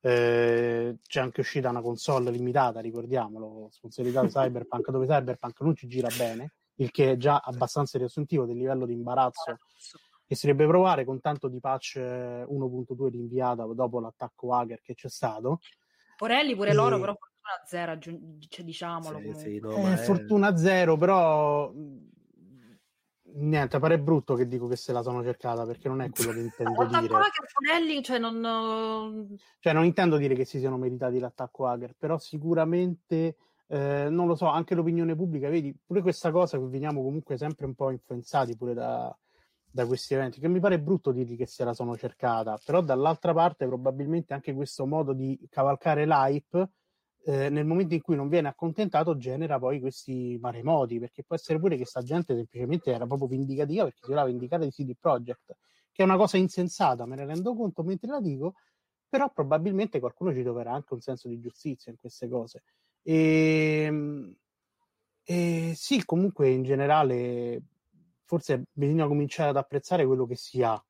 Eh, 0.00 0.96
c'è 1.06 1.20
anche 1.20 1.40
uscita 1.40 1.68
una 1.68 1.82
console 1.82 2.30
limitata, 2.30 2.80
ricordiamolo, 2.80 3.68
sponsorizzata 3.70 4.28
Cyberpunk, 4.28 4.90
dove 4.90 5.06
Cyberpunk 5.06 5.60
non 5.60 5.76
ci 5.76 5.88
gira 5.88 6.08
bene, 6.16 6.54
il 6.76 6.90
che 6.90 7.12
è 7.12 7.16
già 7.18 7.36
abbastanza 7.44 7.98
riassuntivo 7.98 8.46
del 8.46 8.56
livello 8.56 8.86
di 8.86 8.94
imbarazzo 8.94 9.58
che 10.26 10.34
si 10.34 10.46
dovrebbe 10.46 10.68
provare 10.68 11.04
con 11.04 11.20
tanto 11.20 11.48
di 11.48 11.60
patch 11.60 11.96
1.2 11.96 13.08
rinviata 13.08 13.64
dopo 13.64 14.00
l'attacco 14.00 14.52
hacker 14.52 14.80
che 14.82 14.94
c'è 14.94 15.08
stato. 15.08 15.60
Porelli 16.16 16.54
pure 16.56 16.70
e... 16.70 16.74
loro, 16.74 16.98
però 16.98 17.14
fortuna 17.14 17.62
zero, 17.64 17.98
cioè, 18.48 18.64
diciamolo. 18.64 19.20
Sì, 19.20 19.34
sì, 19.38 19.58
no, 19.60 19.76
eh, 19.88 19.92
è... 19.92 19.96
Fortuna 19.96 20.56
zero, 20.56 20.96
però 20.96 21.72
niente, 23.36 23.78
pare 23.78 24.00
brutto 24.00 24.34
che 24.34 24.48
dico 24.48 24.66
che 24.66 24.76
se 24.76 24.92
la 24.92 25.02
sono 25.02 25.22
cercata 25.22 25.64
perché 25.64 25.88
non 25.88 26.00
è 26.00 26.10
quello 26.10 26.32
che 26.32 26.40
intendo 26.40 26.84
dire. 26.86 26.96
Ancora 26.96 27.24
che 27.24 27.46
Fonelli, 27.46 28.02
cioè 28.02 28.18
non... 28.18 29.36
cioè 29.60 29.72
non 29.72 29.84
intendo 29.84 30.16
dire 30.16 30.34
che 30.34 30.44
si 30.44 30.58
siano 30.58 30.76
meritati 30.76 31.18
l'attacco 31.18 31.66
hacker, 31.68 31.94
però 31.96 32.18
sicuramente 32.18 33.36
eh, 33.68 34.08
non 34.08 34.26
lo 34.26 34.34
so, 34.34 34.46
anche 34.46 34.74
l'opinione 34.74 35.14
pubblica, 35.14 35.48
vedi, 35.48 35.76
pure 35.84 36.00
questa 36.00 36.32
cosa 36.32 36.58
che 36.58 36.64
veniamo 36.64 37.02
comunque 37.02 37.36
sempre 37.36 37.66
un 37.66 37.74
po' 37.74 37.90
influenzati 37.90 38.56
pure 38.56 38.74
da, 38.74 39.16
da 39.76 39.86
questi 39.86 40.14
eventi, 40.14 40.40
che 40.40 40.48
mi 40.48 40.58
pare 40.58 40.80
brutto 40.80 41.12
dirgli 41.12 41.36
che 41.36 41.46
se 41.46 41.62
la 41.62 41.74
sono 41.74 41.98
cercata, 41.98 42.58
però 42.64 42.80
dall'altra 42.80 43.34
parte 43.34 43.66
probabilmente 43.66 44.32
anche 44.32 44.54
questo 44.54 44.86
modo 44.86 45.12
di 45.12 45.38
cavalcare 45.50 46.06
l'hype 46.06 46.70
eh, 47.26 47.50
nel 47.50 47.66
momento 47.66 47.92
in 47.92 48.00
cui 48.00 48.16
non 48.16 48.28
viene 48.28 48.48
accontentato 48.48 49.18
genera 49.18 49.58
poi 49.58 49.78
questi 49.80 50.38
maremoti 50.40 50.98
perché 50.98 51.24
può 51.24 51.36
essere 51.36 51.58
pure 51.58 51.76
che 51.76 51.84
sta 51.84 52.00
gente 52.00 52.34
semplicemente 52.34 52.90
era 52.90 53.06
proprio 53.06 53.28
vindicativa 53.28 53.82
perché 53.84 53.98
si 54.00 54.06
voleva 54.06 54.26
vendicare 54.26 54.64
di 54.64 54.70
CD 54.70 54.94
Projekt 54.98 55.56
che 55.92 56.02
è 56.02 56.04
una 56.04 56.16
cosa 56.16 56.36
insensata 56.36 57.04
me 57.04 57.16
ne 57.16 57.24
rendo 57.26 57.54
conto 57.56 57.82
mentre 57.82 58.10
la 58.10 58.20
dico 58.20 58.54
però 59.08 59.30
probabilmente 59.32 59.98
qualcuno 59.98 60.32
ci 60.32 60.42
troverà 60.42 60.72
anche 60.72 60.94
un 60.94 61.00
senso 61.00 61.28
di 61.28 61.40
giustizia 61.40 61.90
in 61.90 61.98
queste 61.98 62.28
cose. 62.28 62.62
E, 63.02 63.84
ehm, 63.86 64.36
e 65.24 65.72
sì 65.74 66.04
comunque 66.04 66.50
in 66.50 66.62
generale 66.62 67.62
forse 68.26 68.64
bisogna 68.72 69.06
cominciare 69.06 69.50
ad 69.50 69.56
apprezzare 69.56 70.04
quello 70.04 70.26
che 70.26 70.36
si 70.36 70.62
ha 70.62 70.80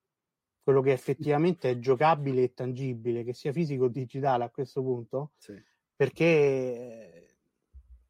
quello 0.67 0.81
che 0.81 0.91
effettivamente 0.91 1.71
è 1.71 1.79
giocabile 1.79 2.43
e 2.43 2.53
tangibile, 2.53 3.23
che 3.23 3.33
sia 3.33 3.53
fisico 3.53 3.85
o 3.85 3.89
digitale 3.89 4.43
a 4.43 4.51
questo 4.51 4.83
punto, 4.83 5.31
sì. 5.39 5.55
perché 5.95 7.37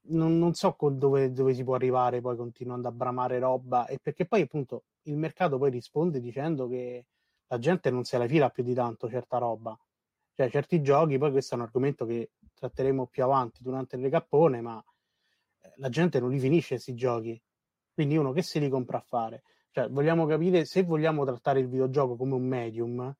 non, 0.08 0.38
non 0.38 0.54
so 0.54 0.74
dove, 0.92 1.32
dove, 1.32 1.52
si 1.52 1.62
può 1.64 1.74
arrivare 1.74 2.22
poi 2.22 2.34
continuando 2.34 2.88
a 2.88 2.92
bramare 2.92 3.38
roba 3.38 3.86
e 3.86 3.98
perché 4.00 4.24
poi 4.24 4.40
appunto 4.40 4.84
il 5.02 5.18
mercato 5.18 5.58
poi 5.58 5.70
risponde 5.70 6.18
dicendo 6.18 6.66
che 6.66 7.04
la 7.48 7.58
gente 7.58 7.90
non 7.90 8.04
se 8.04 8.16
la 8.16 8.26
fila 8.26 8.48
più 8.48 8.62
di 8.62 8.72
tanto 8.72 9.06
certa 9.10 9.36
roba. 9.36 9.78
Cioè 10.32 10.48
certi 10.48 10.80
giochi 10.80 11.18
poi 11.18 11.32
questo 11.32 11.54
è 11.54 11.58
un 11.58 11.64
argomento 11.64 12.06
che 12.06 12.30
tratteremo 12.54 13.06
più 13.06 13.22
avanti 13.22 13.62
durante 13.62 13.96
il 13.96 14.02
recappone 14.02 14.62
ma 14.62 14.82
eh, 15.60 15.72
la 15.76 15.90
gente 15.90 16.20
non 16.20 16.30
li 16.30 16.38
finisce 16.38 16.76
questi 16.76 16.94
giochi 16.94 17.38
quindi 17.96 18.16
uno 18.16 18.30
che 18.30 18.42
se 18.42 18.60
li 18.60 18.68
compra 18.68 18.98
a 18.98 19.04
fare 19.04 19.42
cioè 19.72 19.88
vogliamo 19.88 20.26
capire 20.26 20.64
se 20.64 20.84
vogliamo 20.84 21.24
trattare 21.24 21.60
il 21.60 21.68
videogioco 21.68 22.14
come 22.14 22.34
un 22.34 22.46
medium 22.46 23.16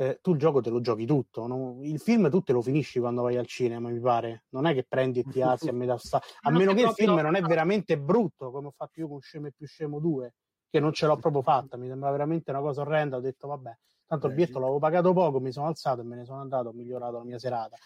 eh, 0.00 0.18
tu 0.22 0.32
il 0.32 0.38
gioco 0.38 0.62
te 0.62 0.70
lo 0.70 0.80
giochi 0.80 1.04
tutto. 1.04 1.46
No? 1.46 1.78
Il 1.82 2.00
film 2.00 2.30
tu 2.30 2.40
te 2.40 2.54
lo 2.54 2.62
finisci 2.62 2.98
quando 3.00 3.20
vai 3.20 3.36
al 3.36 3.44
cinema, 3.44 3.90
mi 3.90 4.00
pare. 4.00 4.44
Non 4.48 4.66
è 4.66 4.72
che 4.72 4.82
prendi 4.88 5.20
e 5.20 5.24
ti 5.24 5.42
alzi 5.42 5.68
a 5.68 5.72
metà 5.74 5.98
sta. 5.98 6.22
A 6.40 6.50
meno 6.50 6.72
che 6.72 6.80
il 6.80 6.92
film 6.92 7.16
non 7.16 7.34
è 7.34 7.42
veramente 7.42 7.98
brutto, 7.98 8.50
come 8.50 8.68
ho 8.68 8.70
fatto 8.74 8.98
io 8.98 9.08
con 9.08 9.20
Scemo 9.20 9.48
e 9.48 9.52
più 9.52 9.66
Scemo 9.66 9.98
2, 10.00 10.34
che 10.70 10.80
non 10.80 10.94
ce 10.94 11.04
l'ho 11.04 11.16
proprio 11.20 11.42
fatta. 11.42 11.76
Mi 11.76 11.86
sembra 11.86 12.10
veramente 12.10 12.50
una 12.50 12.60
cosa 12.60 12.80
orrenda. 12.80 13.18
Ho 13.18 13.20
detto, 13.20 13.46
vabbè, 13.48 13.76
tanto 14.06 14.26
il 14.26 14.32
biglietto 14.32 14.58
l'avevo 14.58 14.78
pagato 14.78 15.12
poco, 15.12 15.38
mi 15.38 15.52
sono 15.52 15.66
alzato 15.66 16.00
e 16.00 16.04
me 16.04 16.16
ne 16.16 16.24
sono 16.24 16.40
andato, 16.40 16.70
ho 16.70 16.72
migliorato 16.72 17.18
la 17.18 17.24
mia 17.24 17.38
serata. 17.38 17.76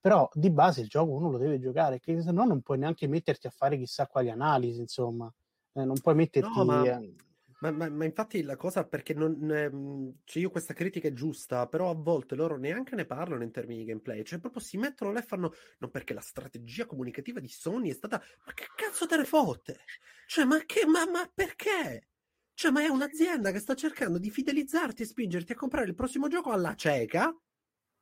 Però 0.00 0.26
di 0.32 0.48
base 0.48 0.80
il 0.80 0.88
gioco 0.88 1.12
uno 1.12 1.30
lo 1.30 1.36
deve 1.36 1.58
giocare, 1.58 2.00
che 2.00 2.18
se 2.22 2.32
no 2.32 2.44
non 2.44 2.62
puoi 2.62 2.78
neanche 2.78 3.06
metterti 3.08 3.46
a 3.46 3.50
fare 3.50 3.76
chissà 3.76 4.06
quali 4.06 4.30
analisi, 4.30 4.80
insomma. 4.80 5.30
Eh, 5.76 5.84
non 5.84 6.00
puoi 6.00 6.14
metterti... 6.14 6.48
No, 6.56 6.64
ma... 6.64 6.84
eh, 6.84 7.14
ma, 7.60 7.70
ma, 7.70 7.88
ma, 7.88 8.04
infatti 8.04 8.42
la 8.42 8.56
cosa 8.56 8.84
perché 8.86 9.14
non, 9.14 9.50
ehm, 9.50 10.14
cioè 10.24 10.42
io 10.42 10.50
questa 10.50 10.74
critica 10.74 11.08
è 11.08 11.12
giusta, 11.12 11.66
però 11.66 11.90
a 11.90 11.94
volte 11.94 12.34
loro 12.34 12.58
neanche 12.58 12.94
ne 12.94 13.06
parlano 13.06 13.42
in 13.42 13.50
termini 13.50 13.80
di 13.80 13.86
gameplay, 13.86 14.22
cioè 14.24 14.38
proprio 14.38 14.60
si 14.60 14.76
mettono 14.76 15.12
là 15.12 15.20
e 15.20 15.22
fanno 15.22 15.54
non 15.78 15.90
perché 15.90 16.12
la 16.12 16.20
strategia 16.20 16.84
comunicativa 16.84 17.40
di 17.40 17.48
Sony 17.48 17.90
è 17.90 17.94
stata 17.94 18.22
ma 18.44 18.52
che 18.52 18.66
cazzo 18.74 19.06
te 19.06 19.16
ne 19.16 19.24
fotte? 19.24 19.78
Cioè 20.26 20.44
ma 20.44 20.58
che 20.66 20.86
ma, 20.86 21.08
ma 21.10 21.30
perché? 21.32 22.08
Cioè 22.52 22.70
ma 22.70 22.82
è 22.82 22.88
un'azienda 22.88 23.52
che 23.52 23.58
sta 23.58 23.74
cercando 23.74 24.18
di 24.18 24.30
fidelizzarti 24.30 25.02
e 25.02 25.06
spingerti 25.06 25.52
a 25.52 25.56
comprare 25.56 25.86
il 25.86 25.94
prossimo 25.94 26.28
gioco 26.28 26.50
alla 26.50 26.74
cieca 26.74 27.34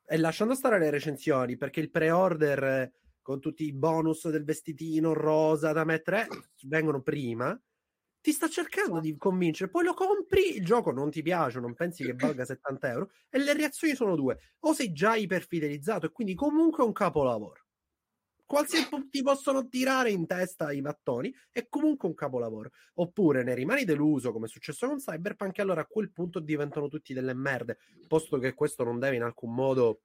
e 0.07 0.17
lasciando 0.17 0.55
stare 0.55 0.79
le 0.79 0.91
recensioni 0.91 1.57
perché 1.57 1.81
il 1.81 1.91
pre-order 1.91 2.93
con 3.25 3.41
tutti 3.41 3.65
i 3.65 3.73
bonus 3.73 4.29
del 4.29 4.45
vestitino 4.45 5.15
rosa 5.15 5.73
da 5.73 5.85
mettere 5.85 6.29
vengono 6.65 7.01
prima 7.01 7.59
ti 8.21 8.33
sta 8.33 8.49
cercando 8.49 9.01
di 9.01 9.19
convincere, 9.19 9.71
poi 9.71 9.85
lo 9.85 9.93
compri, 9.93 10.57
il 10.57 10.65
gioco 10.65 10.91
non 10.91 11.11
ti 11.11 11.21
piace, 11.21 11.61
non 11.61 11.75
pensi 11.75 12.03
che 12.03 12.15
valga 12.15 12.45
70 12.47 12.89
euro, 12.89 13.11
e 13.29 13.39
le 13.39 13.53
reazioni 13.53 13.95
sono 13.95 14.17
due. 14.17 14.39
O 14.61 14.73
sei 14.73 14.93
già 14.93 15.15
iperfidelizzato 15.15 16.07
e 16.07 16.11
quindi 16.11 16.35
comunque 16.35 16.85
un 16.85 16.93
capolavoro. 16.93 17.67
Qualsiasi 18.47 18.89
ti 19.11 19.21
possono 19.21 19.69
tirare 19.69 20.11
in 20.11 20.27
testa 20.27 20.73
i 20.73 20.81
mattoni, 20.81 21.35
è 21.51 21.69
comunque 21.69 22.09
un 22.09 22.15
capolavoro. 22.15 22.71
Oppure 22.95 23.43
ne 23.43 23.55
rimani 23.55 23.85
deluso, 23.85 24.33
come 24.33 24.47
è 24.47 24.49
successo 24.49 24.87
con 24.87 24.97
Cyberpunk, 24.97 25.59
e 25.59 25.61
allora 25.61 25.83
a 25.83 25.87
quel 25.87 26.11
punto 26.11 26.41
diventano 26.41 26.89
tutti 26.89 27.13
delle 27.13 27.35
merde, 27.35 27.77
posto 28.07 28.39
che 28.39 28.55
questo 28.55 28.85
non 28.85 28.99
deve 28.99 29.17
in 29.17 29.23
alcun 29.23 29.53
modo 29.53 30.01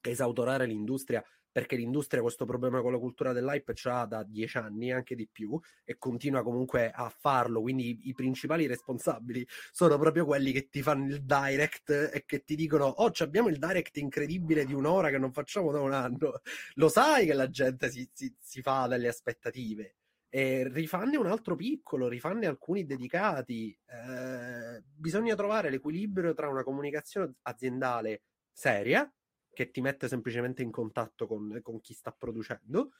esautorare 0.00 0.66
l'industria 0.66 1.20
perché 1.56 1.76
l'industria 1.76 2.20
questo 2.20 2.44
problema 2.44 2.82
con 2.82 2.92
la 2.92 2.98
cultura 2.98 3.32
dell'hype 3.32 3.72
ce 3.72 3.88
l'ha 3.88 4.04
da 4.04 4.22
dieci 4.22 4.58
anni, 4.58 4.92
anche 4.92 5.14
di 5.14 5.26
più, 5.26 5.58
e 5.84 5.96
continua 5.96 6.42
comunque 6.42 6.90
a 6.90 7.08
farlo. 7.08 7.62
Quindi 7.62 7.88
i, 7.88 8.08
i, 8.10 8.12
principali 8.12 8.66
responsabili 8.66 9.48
sono 9.72 9.96
proprio 9.96 10.26
quelli 10.26 10.52
che 10.52 10.68
ti 10.68 10.82
fanno 10.82 11.06
il 11.14 11.22
direct 11.22 12.10
e 12.12 12.24
che 12.26 12.44
ti 12.44 12.56
dicono: 12.56 12.84
Oh, 12.84 13.10
abbiamo 13.20 13.48
il 13.48 13.56
direct 13.56 13.96
incredibile 13.96 14.66
di 14.66 14.74
un'ora 14.74 15.08
che 15.08 15.16
non 15.16 15.32
facciamo 15.32 15.72
da 15.72 15.80
un 15.80 15.94
anno. 15.94 16.42
Lo 16.74 16.88
sai 16.90 17.24
che 17.24 17.32
la 17.32 17.48
gente 17.48 17.88
si, 17.88 18.06
si, 18.12 18.36
si 18.38 18.60
fa 18.60 18.86
delle 18.86 19.08
aspettative. 19.08 19.94
E 20.28 20.68
rifanne 20.70 21.16
un 21.16 21.26
altro 21.26 21.54
piccolo, 21.54 22.06
rifanne 22.06 22.44
alcuni 22.44 22.84
dedicati. 22.84 23.74
Eh, 23.86 24.82
bisogna 24.94 25.34
trovare 25.34 25.70
l'equilibrio 25.70 26.34
tra 26.34 26.50
una 26.50 26.62
comunicazione 26.62 27.36
aziendale 27.44 28.24
seria 28.52 29.10
che 29.56 29.70
ti 29.70 29.80
mette 29.80 30.06
semplicemente 30.06 30.62
in 30.62 30.70
contatto 30.70 31.26
con, 31.26 31.58
con 31.62 31.80
chi 31.80 31.94
sta 31.94 32.12
producendo. 32.12 32.90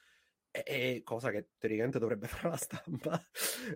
E, 0.50 1.02
cosa 1.04 1.30
che 1.30 1.48
teoricamente 1.58 1.98
dovrebbe 1.98 2.26
fare 2.28 2.48
la 2.48 2.56
stampa. 2.56 3.22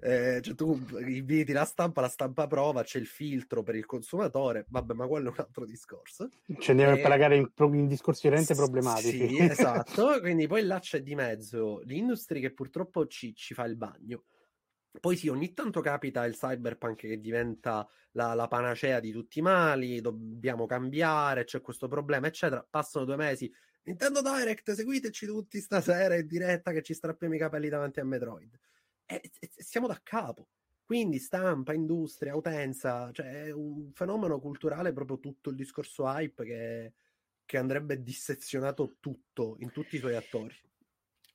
Eh, 0.00 0.40
cioè 0.40 0.54
tu 0.54 0.80
inviti 1.06 1.52
la 1.52 1.66
stampa, 1.66 2.00
la 2.00 2.08
stampa 2.08 2.46
prova, 2.46 2.82
c'è 2.82 2.98
il 2.98 3.06
filtro 3.06 3.62
per 3.62 3.74
il 3.74 3.84
consumatore, 3.84 4.64
vabbè, 4.66 4.94
ma 4.94 5.06
quello 5.06 5.28
è 5.28 5.32
un 5.32 5.38
altro 5.38 5.66
discorso. 5.66 6.30
Ce 6.58 6.72
ne 6.72 6.90
eh, 6.90 7.02
pagare 7.02 7.36
in, 7.36 7.50
in 7.54 7.86
discorsi 7.86 8.22
veramente 8.28 8.54
problematici. 8.54 9.28
Sì, 9.28 9.38
esatto. 9.40 10.20
Quindi 10.20 10.46
poi 10.46 10.62
là 10.62 10.78
c'è 10.78 11.02
di 11.02 11.14
mezzo 11.14 11.82
l'industria 11.84 12.40
che 12.40 12.54
purtroppo 12.54 13.06
ci, 13.06 13.34
ci 13.34 13.52
fa 13.52 13.66
il 13.66 13.76
bagno. 13.76 14.24
Poi 14.98 15.16
sì, 15.16 15.28
ogni 15.28 15.52
tanto 15.54 15.80
capita 15.80 16.24
il 16.24 16.34
cyberpunk 16.34 17.00
che 17.00 17.20
diventa 17.20 17.86
la, 18.12 18.34
la, 18.34 18.48
panacea 18.48 18.98
di 18.98 19.12
tutti 19.12 19.38
i 19.38 19.42
mali, 19.42 20.00
dobbiamo 20.00 20.66
cambiare, 20.66 21.44
c'è 21.44 21.60
questo 21.60 21.86
problema, 21.86 22.26
eccetera. 22.26 22.66
Passano 22.68 23.04
due 23.04 23.16
mesi. 23.16 23.52
Nintendo 23.84 24.20
Direct, 24.20 24.72
seguiteci 24.72 25.26
tutti 25.26 25.60
stasera 25.60 26.16
in 26.16 26.26
diretta 26.26 26.72
che 26.72 26.82
ci 26.82 26.92
strappiamo 26.92 27.34
i 27.34 27.38
capelli 27.38 27.68
davanti 27.68 28.00
a 28.00 28.04
Metroid. 28.04 28.58
E, 29.06 29.30
e 29.38 29.50
siamo 29.56 29.86
da 29.86 30.00
capo. 30.02 30.48
Quindi 30.84 31.20
stampa, 31.20 31.72
industria, 31.72 32.34
utenza, 32.34 33.12
cioè 33.12 33.44
è 33.44 33.52
un 33.52 33.92
fenomeno 33.92 34.40
culturale 34.40 34.92
proprio 34.92 35.20
tutto 35.20 35.50
il 35.50 35.56
discorso 35.56 36.04
hype 36.04 36.44
che, 36.44 36.92
che 37.44 37.58
andrebbe 37.58 38.02
dissezionato 38.02 38.96
tutto 38.98 39.54
in 39.60 39.70
tutti 39.70 39.94
i 39.94 39.98
suoi 40.00 40.16
attori. 40.16 40.52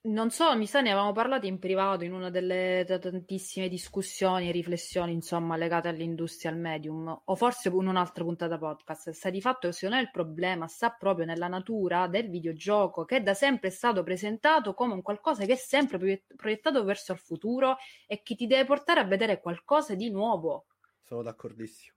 Non 0.06 0.30
so, 0.30 0.56
mi 0.56 0.68
sa, 0.68 0.82
ne 0.82 0.90
avevamo 0.92 1.10
parlato 1.10 1.46
in 1.46 1.58
privato 1.58 2.04
in 2.04 2.12
una 2.12 2.30
delle 2.30 2.84
tantissime 2.86 3.68
discussioni 3.68 4.48
e 4.48 4.52
riflessioni, 4.52 5.12
insomma, 5.12 5.56
legate 5.56 5.88
all'industria, 5.88 6.52
al 6.52 6.58
medium, 6.58 7.22
o 7.24 7.34
forse 7.34 7.70
in 7.70 7.88
un'altra 7.88 8.22
puntata 8.22 8.56
podcast. 8.56 9.10
Sta 9.10 9.30
di 9.30 9.40
fatto 9.40 9.66
che 9.66 9.72
secondo 9.72 9.96
me 9.96 10.02
il 10.02 10.12
problema 10.12 10.68
sta 10.68 10.90
proprio 10.90 11.26
nella 11.26 11.48
natura 11.48 12.06
del 12.06 12.30
videogioco, 12.30 13.04
che 13.04 13.20
da 13.20 13.34
sempre 13.34 13.66
è 13.66 13.72
stato 13.72 14.04
presentato 14.04 14.74
come 14.74 14.94
un 14.94 15.02
qualcosa 15.02 15.44
che 15.44 15.54
è 15.54 15.56
sempre 15.56 16.22
proiettato 16.36 16.84
verso 16.84 17.10
il 17.10 17.18
futuro 17.18 17.76
e 18.06 18.22
che 18.22 18.36
ti 18.36 18.46
deve 18.46 18.64
portare 18.64 19.00
a 19.00 19.04
vedere 19.04 19.40
qualcosa 19.40 19.96
di 19.96 20.08
nuovo. 20.08 20.66
Sono 21.02 21.22
d'accordissimo. 21.22 21.95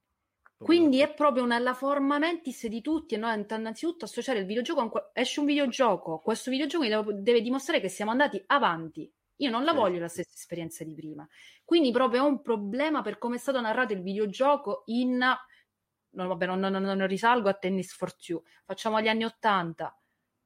Quindi 0.62 1.00
è 1.00 1.14
proprio 1.14 1.44
una 1.44 1.74
forma 1.74 2.18
mentis 2.18 2.68
di 2.68 2.82
tutti, 2.82 3.16
no? 3.16 3.32
innanzitutto 3.32 4.04
associare 4.04 4.40
il 4.40 4.46
videogioco 4.46 4.82
a 4.82 4.84
un, 4.84 4.92
esce 5.14 5.40
un 5.40 5.46
videogioco, 5.46 6.20
questo 6.20 6.52
videogioco 6.52 7.14
deve 7.14 7.42
dimostrare 7.42 7.80
che 7.80 7.88
siamo 7.88 8.12
andati 8.12 8.44
avanti. 8.48 9.10
Io 9.38 9.50
non 9.50 9.64
la 9.64 9.72
voglio 9.72 10.00
la 10.00 10.10
stessa 10.10 10.34
esperienza 10.34 10.84
di 10.84 10.94
prima. 10.94 11.26
Quindi 11.64 11.92
proprio 11.92 12.26
è 12.26 12.28
un 12.28 12.42
problema 12.42 13.02
per 13.02 13.18
come 13.18 13.38
è 13.38 13.40
stato 13.40 13.62
narrato 13.62 13.94
il 13.94 14.02
videogioco 14.02 14.84
in... 14.88 15.18
No, 16.12 16.28
vabbè, 16.28 16.46
non, 16.46 16.60
non, 16.60 16.82
non 16.82 17.08
risalgo 17.08 17.48
a 17.48 17.54
Tennis 17.54 17.94
for 17.94 18.14
Two. 18.14 18.44
Facciamo 18.66 19.00
gli 19.00 19.08
anni 19.08 19.24
80. 19.24 19.98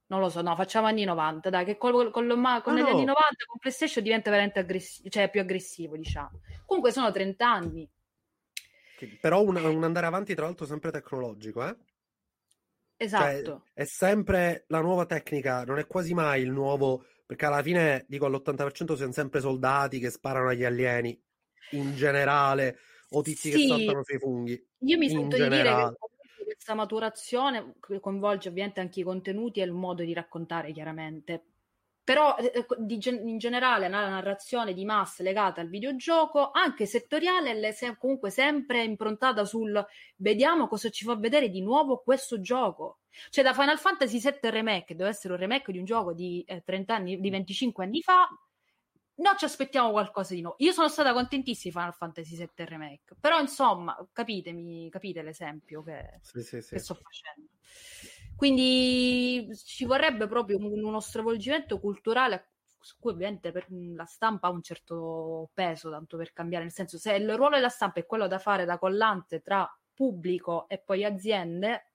Non 0.07 0.19
lo 0.19 0.29
so, 0.29 0.41
no, 0.41 0.55
facciamo 0.55 0.85
anni 0.85 1.05
90, 1.05 1.49
dai, 1.49 1.65
che 1.65 1.77
col, 1.77 2.11
con, 2.11 2.27
con, 2.27 2.61
con 2.61 2.77
oh, 2.77 2.85
anni 2.85 3.03
90 3.03 3.45
con 3.47 3.57
PlayStation 3.57 4.03
diventa 4.03 4.29
veramente 4.29 4.59
aggressivo, 4.59 5.09
cioè 5.09 5.29
più 5.31 5.41
aggressivo, 5.41 5.97
diciamo. 5.97 6.41
Comunque 6.65 6.91
sono 6.91 7.09
30 7.09 7.49
anni 7.49 7.89
però 9.19 9.41
un, 9.43 9.55
un, 9.55 9.83
andare 9.83 10.05
avanti, 10.05 10.35
tra 10.35 10.45
l'altro, 10.45 10.65
sempre 10.65 10.91
tecnologico, 10.91 11.67
eh? 11.67 11.75
Esatto. 12.97 13.43
Cioè, 13.43 13.61
è 13.73 13.85
sempre 13.85 14.65
la 14.67 14.81
nuova 14.81 15.05
tecnica, 15.05 15.63
non 15.63 15.79
è 15.79 15.87
quasi 15.87 16.13
mai 16.13 16.41
il 16.41 16.51
nuovo, 16.51 17.05
perché 17.25 17.45
alla 17.45 17.61
fine, 17.61 18.05
dico, 18.07 18.25
all'80% 18.25 18.95
sono 18.95 19.11
sempre 19.11 19.39
soldati 19.39 19.99
che 19.99 20.09
sparano 20.09 20.49
agli 20.49 20.63
alieni, 20.63 21.19
in 21.71 21.95
generale, 21.95 22.77
o 23.09 23.21
tizi 23.21 23.51
sì. 23.51 23.57
che 23.57 23.67
saltano 23.67 24.03
sui 24.03 24.19
funghi. 24.19 24.67
Io 24.79 24.97
mi 24.97 25.09
sento 25.09 25.35
di 25.37 25.47
dire 25.49 25.63
che 25.63 26.43
questa 26.53 26.75
maturazione 26.75 27.75
coinvolge 27.79 28.49
ovviamente 28.49 28.79
anche 28.79 28.99
i 28.99 29.03
contenuti 29.03 29.59
e 29.59 29.63
il 29.63 29.73
modo 29.73 30.03
di 30.03 30.13
raccontare, 30.13 30.71
chiaramente 30.71 31.52
però 32.03 32.35
eh, 32.35 32.51
eh 32.53 32.65
in 33.23 33.37
generale 33.37 33.87
la 33.87 34.09
narrazione 34.09 34.73
di 34.73 34.83
massa 34.83 35.23
legata 35.23 35.61
al 35.61 35.69
videogioco, 35.69 36.51
anche 36.51 36.85
settoriale, 36.85 37.57
è 37.57 37.71
se- 37.71 37.97
comunque 37.97 38.29
sempre 38.29 38.83
improntata 38.83 39.45
sul 39.45 39.83
vediamo 40.17 40.67
cosa 40.67 40.89
ci 40.89 41.05
fa 41.05 41.15
vedere 41.15 41.49
di 41.49 41.61
nuovo 41.61 42.01
questo 42.03 42.41
gioco. 42.41 42.99
Cioè 43.29 43.43
da 43.43 43.53
Final 43.53 43.79
Fantasy 43.79 44.19
VII 44.19 44.49
Remake, 44.49 44.95
deve 44.95 45.09
essere 45.09 45.33
un 45.33 45.39
remake 45.39 45.71
di 45.71 45.77
un 45.77 45.85
gioco 45.85 46.13
di 46.13 46.43
eh, 46.47 46.63
30 46.63 46.95
anni, 46.95 47.19
di 47.19 47.29
25 47.29 47.85
anni 47.85 48.01
fa, 48.01 48.27
no, 49.15 49.35
ci 49.37 49.45
aspettiamo 49.45 49.91
qualcosa 49.91 50.33
di 50.33 50.41
nuovo. 50.41 50.57
Io 50.59 50.71
sono 50.71 50.89
stata 50.89 51.13
contentissima 51.13 51.71
di 51.71 51.79
Final 51.79 51.93
Fantasy 51.93 52.35
VII 52.35 52.65
Remake, 52.65 53.15
però 53.19 53.39
insomma, 53.39 53.95
capitemi, 54.11 54.89
capite 54.89 55.21
l'esempio 55.21 55.83
che, 55.83 56.19
sì, 56.21 56.41
sì, 56.41 56.61
sì. 56.61 56.73
che 56.73 56.79
sto 56.79 56.95
facendo. 56.95 57.49
Quindi 58.35 59.47
ci 59.65 59.85
vorrebbe 59.85 60.27
proprio 60.27 60.57
un, 60.57 60.83
uno 60.83 60.99
stravolgimento 60.99 61.79
culturale 61.79 62.49
su 62.83 62.97
cui 62.99 63.11
ovviamente 63.11 63.51
per 63.51 63.67
la 63.69 64.05
stampa 64.05 64.47
ha 64.47 64.51
un 64.51 64.61
certo 64.61 65.49
peso, 65.53 65.89
tanto 65.89 66.17
per 66.17 66.33
cambiare, 66.33 66.65
nel 66.65 66.73
senso 66.73 66.97
se 66.97 67.13
il 67.13 67.33
ruolo 67.35 67.55
della 67.55 67.69
stampa 67.69 68.01
è 68.01 68.05
quello 68.05 68.27
da 68.27 68.39
fare 68.39 68.65
da 68.65 68.77
collante 68.77 69.41
tra 69.41 69.67
pubblico 69.93 70.67
e 70.67 70.79
poi 70.79 71.05
aziende, 71.05 71.91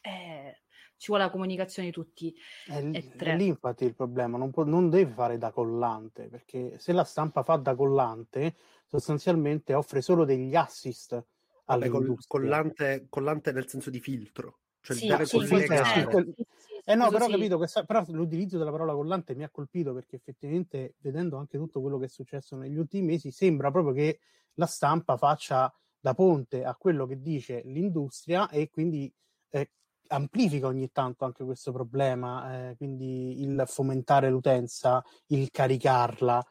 eh, 0.00 0.62
ci 0.96 1.08
vuole 1.08 1.24
la 1.24 1.30
comunicazione 1.30 1.88
di 1.88 1.94
tutti 1.94 2.34
è, 2.66 2.78
e 2.92 3.08
tre. 3.16 3.32
È 3.32 3.36
lì 3.36 3.46
infatti 3.46 3.84
il 3.84 3.94
problema, 3.94 4.36
non, 4.36 4.50
può, 4.50 4.64
non 4.64 4.90
deve 4.90 5.12
fare 5.12 5.38
da 5.38 5.52
collante, 5.52 6.28
perché 6.28 6.78
se 6.78 6.92
la 6.92 7.04
stampa 7.04 7.42
fa 7.42 7.56
da 7.56 7.76
collante, 7.76 8.54
sostanzialmente 8.86 9.74
offre 9.74 10.00
solo 10.00 10.24
degli 10.24 10.54
assist 10.56 11.24
all'industria. 11.66 12.40
Collante, 12.40 13.06
collante 13.08 13.52
nel 13.52 13.68
senso 13.68 13.90
di 13.90 14.00
filtro. 14.00 14.61
Cioè 14.82 14.96
sì, 14.96 15.06
deve 15.06 15.26
sì, 15.26 15.36
collegare. 15.38 16.08
Sì, 16.10 16.46
eh 16.84 16.94
no, 16.96 17.08
però 17.10 17.26
ho 17.26 17.28
capito, 17.28 17.56
questa, 17.56 17.84
però 17.84 18.04
l'utilizzo 18.08 18.58
della 18.58 18.72
parola 18.72 18.92
collante 18.92 19.36
mi 19.36 19.44
ha 19.44 19.50
colpito 19.50 19.94
perché 19.94 20.16
effettivamente, 20.16 20.96
vedendo 20.98 21.36
anche 21.36 21.56
tutto 21.56 21.80
quello 21.80 21.98
che 21.98 22.06
è 22.06 22.08
successo 22.08 22.56
negli 22.56 22.76
ultimi 22.76 23.06
mesi, 23.06 23.30
sembra 23.30 23.70
proprio 23.70 23.94
che 23.94 24.18
la 24.54 24.66
stampa 24.66 25.16
faccia 25.16 25.72
da 26.00 26.14
ponte 26.14 26.64
a 26.64 26.74
quello 26.74 27.06
che 27.06 27.20
dice 27.20 27.62
l'industria 27.64 28.48
e 28.50 28.68
quindi 28.68 29.12
eh, 29.50 29.70
amplifica 30.08 30.66
ogni 30.66 30.90
tanto 30.90 31.24
anche 31.24 31.44
questo 31.44 31.70
problema, 31.70 32.70
eh, 32.70 32.76
quindi 32.76 33.40
il 33.42 33.62
fomentare 33.66 34.28
l'utenza, 34.28 35.04
il 35.28 35.48
caricarla. 35.52 36.44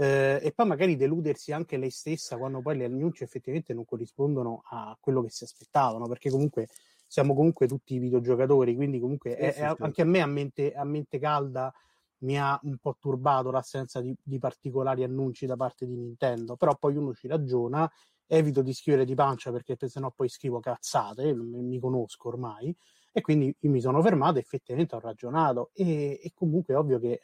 Eh, 0.00 0.38
e 0.42 0.52
poi 0.52 0.66
magari 0.66 0.96
deludersi 0.96 1.50
anche 1.52 1.78
lei 1.78 1.90
stessa 1.90 2.36
quando 2.36 2.60
poi 2.60 2.76
le 2.76 2.84
annunci 2.84 3.24
effettivamente 3.24 3.74
non 3.74 3.84
corrispondono 3.84 4.62
a 4.66 4.96
quello 5.00 5.22
che 5.22 5.30
si 5.30 5.44
aspettavano, 5.44 6.06
perché 6.06 6.30
comunque 6.30 6.68
siamo 7.08 7.34
comunque 7.34 7.66
tutti 7.66 7.98
videogiocatori, 7.98 8.76
quindi 8.76 9.00
comunque 9.00 9.34
è, 9.34 9.54
è, 9.54 9.74
anche 9.78 10.02
a 10.02 10.04
me 10.04 10.20
a 10.20 10.26
mente, 10.26 10.72
a 10.72 10.84
mente, 10.84 11.18
calda 11.18 11.72
mi 12.18 12.38
ha 12.38 12.58
un 12.64 12.76
po' 12.78 12.96
turbato 12.98 13.50
l'assenza 13.50 14.00
di, 14.00 14.14
di, 14.22 14.38
particolari 14.38 15.04
annunci 15.04 15.46
da 15.46 15.56
parte 15.56 15.86
di 15.86 15.96
Nintendo, 15.96 16.56
però 16.56 16.76
poi 16.76 16.96
uno 16.96 17.14
ci 17.14 17.28
ragiona, 17.28 17.90
evito 18.26 18.60
di 18.60 18.74
scrivere 18.74 19.04
di 19.04 19.14
pancia 19.14 19.50
perché 19.50 19.76
sennò 19.88 20.10
poi 20.10 20.28
scrivo 20.28 20.60
cazzate, 20.60 21.32
mi 21.34 21.78
conosco 21.78 22.28
ormai, 22.28 22.74
e 23.12 23.20
quindi 23.20 23.54
mi 23.60 23.80
sono 23.80 24.02
fermato 24.02 24.36
e 24.36 24.40
effettivamente 24.40 24.94
ho 24.94 25.00
ragionato 25.00 25.70
e, 25.74 26.20
e 26.22 26.32
comunque 26.34 26.74
è 26.74 26.76
ovvio 26.76 26.98
che 26.98 27.20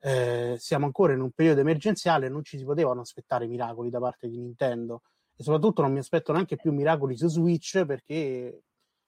eh, 0.00 0.56
siamo 0.58 0.84
ancora 0.86 1.14
in 1.14 1.20
un 1.20 1.30
periodo 1.32 1.60
emergenziale, 1.60 2.28
non 2.28 2.44
ci 2.44 2.58
si 2.58 2.64
potevano 2.64 3.00
aspettare 3.00 3.46
miracoli 3.46 3.90
da 3.90 3.98
parte 3.98 4.28
di 4.28 4.38
Nintendo 4.38 5.02
e 5.34 5.42
soprattutto 5.42 5.82
non 5.82 5.92
mi 5.92 5.98
aspetto 5.98 6.32
neanche 6.32 6.56
più 6.56 6.72
miracoli 6.72 7.16
su 7.16 7.28
Switch 7.28 7.84
perché 7.84 8.62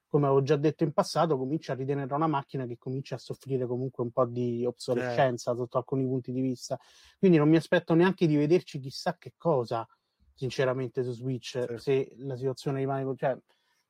come 0.08 0.26
avevo 0.26 0.42
già 0.42 0.56
detto 0.56 0.84
in 0.84 0.92
passato, 0.92 1.36
comincia 1.36 1.72
a 1.72 1.76
ritenere 1.76 2.12
una 2.14 2.26
macchina 2.26 2.66
che 2.66 2.78
comincia 2.78 3.16
a 3.16 3.18
soffrire 3.18 3.66
comunque 3.66 4.02
un 4.02 4.10
po' 4.10 4.24
di 4.26 4.64
obsolescenza 4.64 5.52
eh. 5.52 5.56
sotto 5.56 5.78
alcuni 5.78 6.04
punti 6.04 6.32
di 6.32 6.40
vista. 6.40 6.78
Quindi 7.18 7.36
non 7.36 7.48
mi 7.48 7.56
aspetto 7.56 7.94
neanche 7.94 8.26
di 8.26 8.36
vederci 8.36 8.78
chissà 8.80 9.16
che 9.18 9.34
cosa 9.36 9.86
sinceramente 10.34 11.02
su 11.02 11.12
Switch 11.12 11.64
sì. 11.68 11.78
se 11.78 12.12
la 12.18 12.36
situazione 12.36 12.78
rimane 12.78 13.04
cioè, 13.16 13.36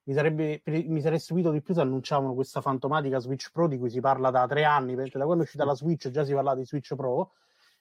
mi, 0.05 0.15
sarebbe, 0.15 0.63
mi 0.65 1.01
sarei 1.01 1.19
stupito 1.19 1.51
di 1.51 1.61
più 1.61 1.75
se 1.75 1.83
annunciavano 1.83 2.35
questa 2.35 2.63
fantomatica 2.63 3.19
Switch 3.19 3.51
Pro 3.53 3.69
di 3.69 3.77
cui 3.77 3.91
si 3.91 4.01
parla 4.01 4.31
da 4.31 4.47
tre 4.47 4.65
anni, 4.65 4.97
perché 4.97 5.19
da 5.19 5.25
quando 5.25 5.43
è 5.43 5.47
uscita 5.47 5.65
la 5.65 5.75
Switch 5.75 6.09
già 6.11 6.25
si 6.25 6.33
parla 6.33 6.55
di 6.55 6.65
Switch 6.65 6.95
Pro 6.95 7.33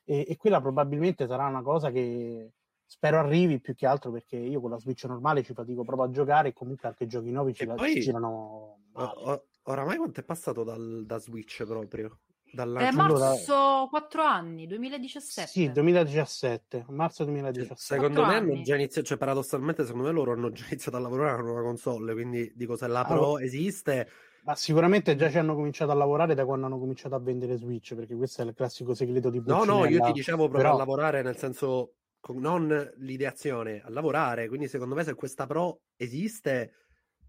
e, 0.04 0.26
e 0.28 0.36
quella 0.36 0.62
probabilmente 0.62 1.26
sarà 1.26 1.48
una 1.48 1.62
cosa 1.62 1.90
che 1.90 2.52
spero 2.88 3.20
arrivi 3.20 3.60
più 3.60 3.76
che 3.76 3.86
altro 3.86 4.12
perché 4.12 4.38
io 4.38 4.62
con 4.62 4.72
la 4.72 4.80
Switch 4.80 5.04
normale 5.04 5.44
ci 5.44 5.54
fatico 5.54 5.84
proprio 5.84 6.08
a 6.08 6.10
giocare 6.10 6.50
e 6.50 6.54
comunque 6.54 6.88
anche 6.88 7.06
giochi 7.06 7.32
nuovi 7.32 7.54
ci, 7.54 7.66
poi, 7.66 7.94
ci 7.94 8.00
girano 8.00 8.80
male. 8.94 9.44
oramai 9.64 9.98
quanto 9.98 10.22
è 10.22 10.24
passato 10.24 10.64
dal, 10.64 11.04
da 11.06 11.20
Switch 11.20 11.66
proprio? 11.66 12.20
Dalla... 12.50 12.88
Eh, 12.88 12.94
marzo 12.94 13.88
4 13.90 14.24
anni, 14.24 14.68
2017. 14.68 15.50
Sì, 15.50 15.70
2017, 15.70 16.86
marzo 16.90 17.26
2017. 17.26 17.76
Secondo 17.78 18.26
me 18.26 18.36
hanno 18.36 18.62
già 18.62 18.76
iniziato, 18.76 19.06
cioè 19.06 19.18
paradossalmente 19.18 19.86
secondo 19.86 20.08
me 20.08 20.14
loro 20.14 20.32
hanno 20.32 20.50
già 20.52 20.66
iniziato 20.70 20.96
a 20.96 21.02
lavorare 21.02 21.32
a 21.32 21.34
una 21.34 21.44
nuova 21.44 21.62
console, 21.62 22.14
quindi 22.14 22.54
dico 22.56 22.78
se 22.78 22.88
la 22.88 23.04
Pro 23.04 23.16
allora, 23.16 23.44
esiste... 23.44 24.08
Ma 24.46 24.56
sicuramente 24.56 25.18
già 25.18 25.30
ci 25.30 25.38
hanno 25.38 25.56
cominciato 25.56 25.92
a 25.92 25.96
lavorare 25.96 26.34
da 26.34 26.46
quando 26.46 26.68
hanno 26.68 26.80
cominciato 26.80 27.16
a 27.16 27.20
vendere 27.20 27.58
Switch, 27.58 27.94
perché 27.96 28.16
questo 28.16 28.44
è 28.44 28.46
il 28.46 28.54
classico 28.54 28.94
segreto 28.94 29.30
di 29.30 29.42
Pulcinella. 29.42 29.74
No, 29.74 29.80
no, 29.80 29.86
io 29.90 30.00
ti 30.00 30.14
dicevo 30.14 30.48
proprio 30.48 30.62
Però... 30.62 30.76
a 30.76 30.78
lavorare 30.78 31.22
nel 31.22 31.36
senso 31.36 31.96
non 32.34 32.94
l'ideazione, 32.98 33.82
a 33.82 33.90
lavorare, 33.90 34.48
quindi 34.48 34.68
secondo 34.68 34.96
me 34.96 35.04
se 35.04 35.14
questa 35.16 35.46
Pro 35.46 35.82
esiste... 35.96 36.74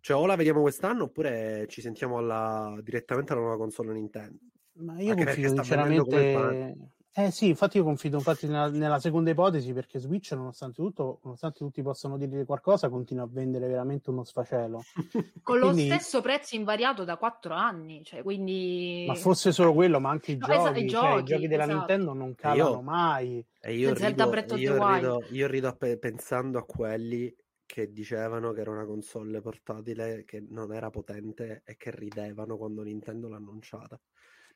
Cioè, 0.01 0.17
o 0.17 0.27
la 0.27 0.37
vediamo 0.37 0.61
quest'anno 0.61 1.05
oppure 1.05 1.67
ci 1.69 1.81
sentiamo 1.81 2.19
alla... 2.19 2.79
direttamente 2.83 3.33
alla 3.33 3.43
nuova 3.43 3.57
console 3.57 3.93
Nintendo. 3.93 4.39
Ma 4.75 5.01
io 5.01 5.11
Anche 5.11 5.25
confido 5.25 5.49
sinceramente. 5.49 6.77
Eh 7.19 7.33
sì, 7.33 7.49
infatti 7.49 7.79
io 7.79 7.83
confido 7.83 8.17
infatti 8.17 8.47
nella, 8.47 8.69
nella, 8.71 9.01
seconda 9.01 9.31
ipotesi 9.31 9.73
perché 9.73 9.99
Switch, 9.99 10.31
nonostante 10.31 10.81
tutto, 10.81 11.19
nonostante 11.25 11.59
tutti 11.59 11.83
possano 11.83 12.17
dire 12.17 12.45
qualcosa, 12.45 12.89
continua 12.89 13.25
a 13.25 13.29
vendere 13.29 13.67
veramente 13.67 14.11
uno 14.11 14.23
sfacelo. 14.23 14.85
Con 15.43 15.59
quindi... 15.59 15.89
lo 15.89 15.95
stesso 15.97 16.21
prezzo 16.21 16.55
invariato 16.55 17.03
da 17.03 17.17
quattro 17.17 17.55
anni, 17.55 18.05
cioè 18.05 18.23
quindi... 18.23 19.05
Ma 19.09 19.17
fosse 19.17 19.51
solo 19.51 19.73
quello, 19.73 19.99
ma 19.99 20.11
anche 20.11 20.31
i, 20.31 20.37
no, 20.37 20.47
giochi, 20.47 20.59
esatto, 20.61 20.79
i, 20.79 20.87
giochi, 20.87 21.07
cioè, 21.07 21.19
i 21.19 21.25
giochi 21.25 21.49
della 21.49 21.63
esatto. 21.65 21.79
Nintendo 21.79 22.13
non 22.13 22.35
calano 22.37 22.71
io, 22.71 22.81
mai. 22.83 23.47
E 23.63 23.75
io, 23.75 23.95
rido, 23.95 24.55
io, 24.55 24.87
rido, 24.87 25.25
io 25.31 25.47
rido 25.49 25.77
pensando 25.99 26.59
a 26.59 26.65
quelli 26.65 27.35
che 27.67 27.93
dicevano 27.93 28.53
che 28.53 28.61
era 28.61 28.71
una 28.71 28.87
console 28.87 29.41
portatile 29.41 30.25
che 30.25 30.43
non 30.49 30.73
era 30.73 30.89
potente 30.89 31.63
e 31.65 31.77
che 31.77 31.91
ridevano 31.91 32.57
quando 32.57 32.83
Nintendo 32.83 33.29
l'ha 33.29 33.37
annunciata. 33.39 34.01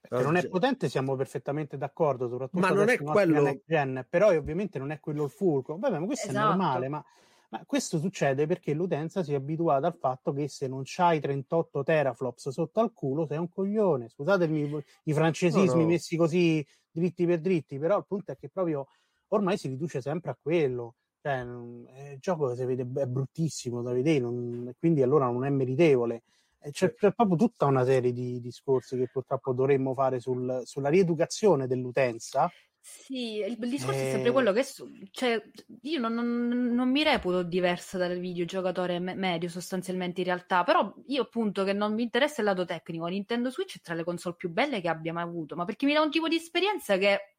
Perché 0.08 0.24
non 0.24 0.36
è 0.36 0.48
potente, 0.48 0.88
siamo 0.88 1.14
perfettamente 1.14 1.78
d'accordo, 1.78 2.28
soprattutto 2.28 2.60
ma 2.60 2.70
non 2.70 2.88
è 2.88 2.98
quello 2.98 3.62
gen, 3.64 4.04
però 4.08 4.28
ovviamente 4.28 4.78
non 4.78 4.90
è 4.90 4.98
quello 4.98 5.24
il 5.24 5.30
fulcro. 5.30 5.78
Vabbè, 5.78 5.98
ma 5.98 6.06
questo 6.06 6.28
esatto. 6.28 6.44
è 6.44 6.48
normale, 6.48 6.88
ma, 6.88 7.04
ma, 7.50 7.62
questo 7.64 7.98
succede 7.98 8.46
perché 8.46 8.74
l'utenza 8.74 9.22
si 9.22 9.32
è 9.32 9.36
abituata 9.36 9.86
al 9.86 9.96
fatto 9.96 10.32
che 10.32 10.48
se 10.48 10.66
non 10.66 10.82
c'hai 10.84 11.20
38 11.20 11.82
teraflops 11.84 12.48
sotto 12.48 12.80
al 12.80 12.92
culo 12.92 13.26
sei 13.26 13.38
un 13.38 13.48
coglione. 13.48 14.08
Scusatemi 14.08 14.84
i 15.04 15.12
francesismi 15.12 15.78
no, 15.78 15.82
no. 15.82 15.86
messi 15.86 16.16
così 16.16 16.66
dritti 16.90 17.24
per 17.24 17.40
dritti, 17.40 17.78
però 17.78 17.96
il 17.96 18.04
punto 18.06 18.32
è 18.32 18.36
che 18.36 18.48
proprio 18.48 18.88
ormai 19.28 19.56
si 19.56 19.68
riduce 19.68 20.00
sempre 20.00 20.32
a 20.32 20.38
quello. 20.40 20.96
Cioè, 21.22 21.38
il 21.38 22.18
gioco 22.18 22.54
si 22.56 22.64
vede, 22.64 22.82
è 22.82 23.06
bruttissimo 23.06 23.82
da 23.82 23.92
vedere, 23.92 24.18
non, 24.18 24.72
quindi 24.78 25.02
allora 25.02 25.30
non 25.30 25.44
è 25.44 25.50
meritevole. 25.50 26.24
C'è, 26.70 26.94
c'è, 26.94 27.12
proprio 27.12 27.36
tutta 27.36 27.66
una 27.66 27.84
serie 27.84 28.12
di 28.12 28.40
discorsi 28.40 28.96
che 28.96 29.08
purtroppo 29.10 29.52
dovremmo 29.52 29.94
fare 29.94 30.20
sul, 30.20 30.62
sulla 30.64 30.88
rieducazione 30.88 31.66
dell'utenza. 31.66 32.50
Sì, 32.84 33.36
il, 33.36 33.56
il 33.60 33.68
discorso 33.68 34.00
e... 34.00 34.08
è 34.08 34.10
sempre 34.10 34.32
quello 34.32 34.52
che 34.52 34.66
cioè, 35.12 35.40
io 35.82 36.00
non, 36.00 36.14
non, 36.14 36.48
non, 36.48 36.90
mi 36.90 37.04
reputo 37.04 37.44
diversa 37.44 37.96
dal 37.96 38.18
videogiocatore 38.18 38.98
medio 38.98 39.48
sostanzialmente 39.48 40.20
in 40.20 40.26
realtà, 40.26 40.64
però 40.64 40.92
io 41.06 41.22
appunto 41.22 41.62
che 41.62 41.72
non 41.72 41.94
mi 41.94 42.02
interessa 42.02 42.40
il 42.40 42.48
lato 42.48 42.64
tecnico, 42.64 43.06
Nintendo 43.06 43.50
Switch 43.50 43.76
è 43.76 43.80
tra 43.80 43.94
le 43.94 44.02
console 44.02 44.34
più 44.36 44.50
belle 44.50 44.80
che 44.80 44.88
abbia 44.88 45.12
mai 45.12 45.22
avuto, 45.22 45.54
ma 45.54 45.64
perché 45.64 45.86
mi 45.86 45.92
dà 45.92 46.00
un 46.00 46.10
tipo 46.10 46.26
di 46.26 46.34
esperienza 46.34 46.98
che 46.98 47.36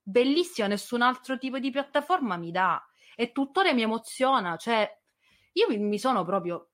bellissima, 0.00 0.68
nessun 0.68 1.02
altro 1.02 1.36
tipo 1.36 1.58
di 1.58 1.70
piattaforma 1.70 2.36
mi 2.36 2.52
dà 2.52 2.80
e 3.16 3.32
tuttora 3.32 3.72
mi 3.72 3.82
emoziona, 3.82 4.56
cioè 4.56 4.88
io 5.52 5.66
mi, 5.68 5.78
mi 5.78 5.98
sono 5.98 6.24
proprio 6.24 6.68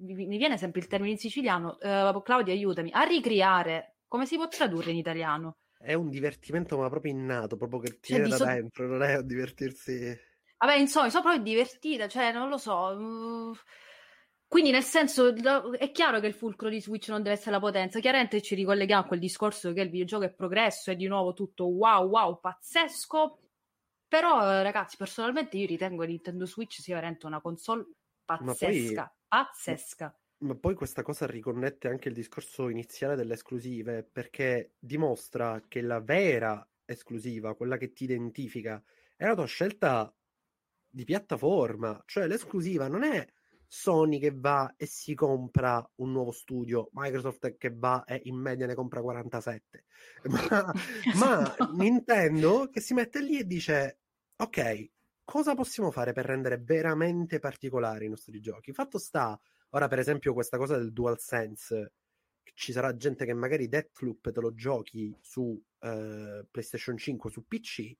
mi 0.00 0.36
viene 0.36 0.56
sempre 0.58 0.80
il 0.80 0.86
termine 0.86 1.12
in 1.12 1.18
siciliano, 1.18 1.78
uh, 1.80 2.22
Claudia 2.22 2.52
aiutami, 2.52 2.90
a 2.92 3.02
ricriare, 3.02 3.96
come 4.06 4.26
si 4.26 4.36
può 4.36 4.48
tradurre 4.48 4.90
in 4.90 4.96
italiano? 4.96 5.58
È 5.78 5.94
un 5.94 6.08
divertimento 6.08 6.76
ma 6.78 6.88
proprio 6.88 7.12
innato, 7.12 7.56
proprio 7.56 7.80
che 7.80 8.00
ti 8.00 8.12
cioè, 8.12 8.20
viene 8.20 8.30
da 8.30 8.36
so... 8.36 8.44
dentro, 8.44 8.86
non 8.86 9.02
è 9.02 9.16
un 9.16 9.26
divertirsi... 9.26 10.18
Vabbè, 10.58 10.74
insomma, 10.74 11.08
sono 11.10 11.22
proprio 11.22 11.42
divertita, 11.42 12.08
cioè, 12.08 12.32
non 12.32 12.48
lo 12.48 12.58
so... 12.58 12.74
Uh... 12.74 13.56
Quindi, 14.48 14.70
nel 14.70 14.82
senso, 14.82 15.34
è 15.76 15.90
chiaro 15.90 16.20
che 16.20 16.26
il 16.26 16.32
fulcro 16.32 16.70
di 16.70 16.80
Switch 16.80 17.08
non 17.10 17.22
deve 17.22 17.34
essere 17.34 17.50
la 17.50 17.60
potenza. 17.60 18.00
Chiaramente 18.00 18.40
ci 18.40 18.54
ricolleghiamo 18.54 19.02
a 19.02 19.06
quel 19.06 19.20
discorso 19.20 19.74
che 19.74 19.82
il 19.82 19.90
videogioco 19.90 20.24
è 20.24 20.32
progresso, 20.32 20.90
è 20.90 20.96
di 20.96 21.06
nuovo 21.06 21.34
tutto 21.34 21.66
wow, 21.66 22.08
wow, 22.08 22.40
pazzesco. 22.40 23.40
Però, 24.08 24.62
ragazzi, 24.62 24.96
personalmente 24.96 25.58
io 25.58 25.66
ritengo 25.66 26.00
che 26.00 26.08
Nintendo 26.08 26.46
Switch 26.46 26.80
sia 26.80 26.94
veramente 26.94 27.26
una 27.26 27.42
console 27.42 27.86
pazzesca 28.24 29.12
pazzesca. 29.28 30.18
Ma, 30.38 30.54
poi 30.56 30.74
questa 30.74 31.02
cosa 31.02 31.26
riconnette 31.26 31.88
anche 31.88 32.08
il 32.08 32.14
discorso 32.14 32.68
iniziale 32.68 33.16
delle 33.16 33.34
esclusive, 33.34 34.04
perché 34.04 34.74
dimostra 34.78 35.62
che 35.68 35.80
la 35.80 36.00
vera 36.00 36.66
esclusiva, 36.84 37.54
quella 37.54 37.76
che 37.76 37.92
ti 37.92 38.04
identifica, 38.04 38.82
è 39.16 39.26
la 39.26 39.34
tua 39.34 39.46
scelta 39.46 40.12
di 40.88 41.04
piattaforma. 41.04 42.02
Cioè 42.06 42.26
l'esclusiva 42.26 42.88
non 42.88 43.02
è 43.02 43.26
Sony 43.66 44.18
che 44.18 44.32
va 44.34 44.74
e 44.76 44.86
si 44.86 45.14
compra 45.14 45.86
un 45.96 46.12
nuovo 46.12 46.32
studio, 46.32 46.88
Microsoft 46.92 47.56
che 47.58 47.70
va 47.74 48.04
e 48.04 48.20
in 48.24 48.36
media 48.36 48.66
ne 48.66 48.74
compra 48.74 49.02
47, 49.02 49.84
ma, 50.24 50.72
ma 51.16 51.56
Nintendo 51.76 52.68
che 52.70 52.80
si 52.80 52.94
mette 52.94 53.20
lì 53.20 53.38
e 53.38 53.44
dice 53.44 54.00
ok, 54.36 54.90
cosa 55.28 55.54
possiamo 55.54 55.90
fare 55.90 56.14
per 56.14 56.24
rendere 56.24 56.56
veramente 56.56 57.38
particolari 57.38 58.06
i 58.06 58.08
nostri 58.08 58.40
giochi? 58.40 58.72
Fatto 58.72 58.96
sta, 58.96 59.38
ora 59.70 59.86
per 59.86 59.98
esempio 59.98 60.32
questa 60.32 60.56
cosa 60.56 60.78
del 60.78 60.90
DualSense, 60.90 61.92
ci 62.54 62.72
sarà 62.72 62.96
gente 62.96 63.26
che 63.26 63.34
magari 63.34 63.68
Deathloop 63.68 64.32
te 64.32 64.40
lo 64.40 64.54
giochi 64.54 65.14
su 65.20 65.62
eh, 65.80 66.46
PlayStation 66.50 66.96
5, 66.96 67.30
su 67.30 67.46
PC, 67.46 67.94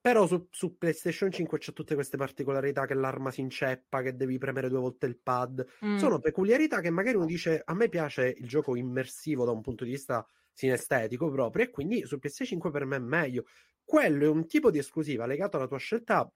però 0.00 0.26
su, 0.26 0.48
su, 0.50 0.76
PlayStation 0.76 1.30
5 1.30 1.56
c'è 1.56 1.72
tutte 1.72 1.94
queste 1.94 2.16
particolarità 2.16 2.84
che 2.84 2.94
l'arma 2.94 3.30
si 3.30 3.42
inceppa, 3.42 4.02
che 4.02 4.16
devi 4.16 4.36
premere 4.36 4.68
due 4.68 4.80
volte 4.80 5.06
il 5.06 5.18
pad. 5.18 5.64
Mm. 5.84 5.98
Sono 5.98 6.18
peculiarità 6.18 6.80
che 6.80 6.90
magari 6.90 7.14
uno 7.14 7.26
dice 7.26 7.62
a 7.64 7.74
me 7.74 7.88
piace 7.88 8.34
il 8.36 8.48
gioco 8.48 8.74
immersivo 8.74 9.44
da 9.44 9.52
un 9.52 9.60
punto 9.60 9.84
di 9.84 9.90
vista 9.90 10.26
sinestetico 10.52 11.30
proprio 11.30 11.64
e 11.64 11.70
quindi 11.70 12.04
su 12.06 12.18
PS5 12.20 12.72
per 12.72 12.84
me 12.86 12.96
è 12.96 13.00
meglio. 13.00 13.44
Quello 13.84 14.24
è 14.24 14.28
un 14.28 14.48
tipo 14.48 14.72
di 14.72 14.78
esclusiva 14.78 15.26
legato 15.26 15.58
alla 15.58 15.68
tua 15.68 15.78
scelta 15.78 16.28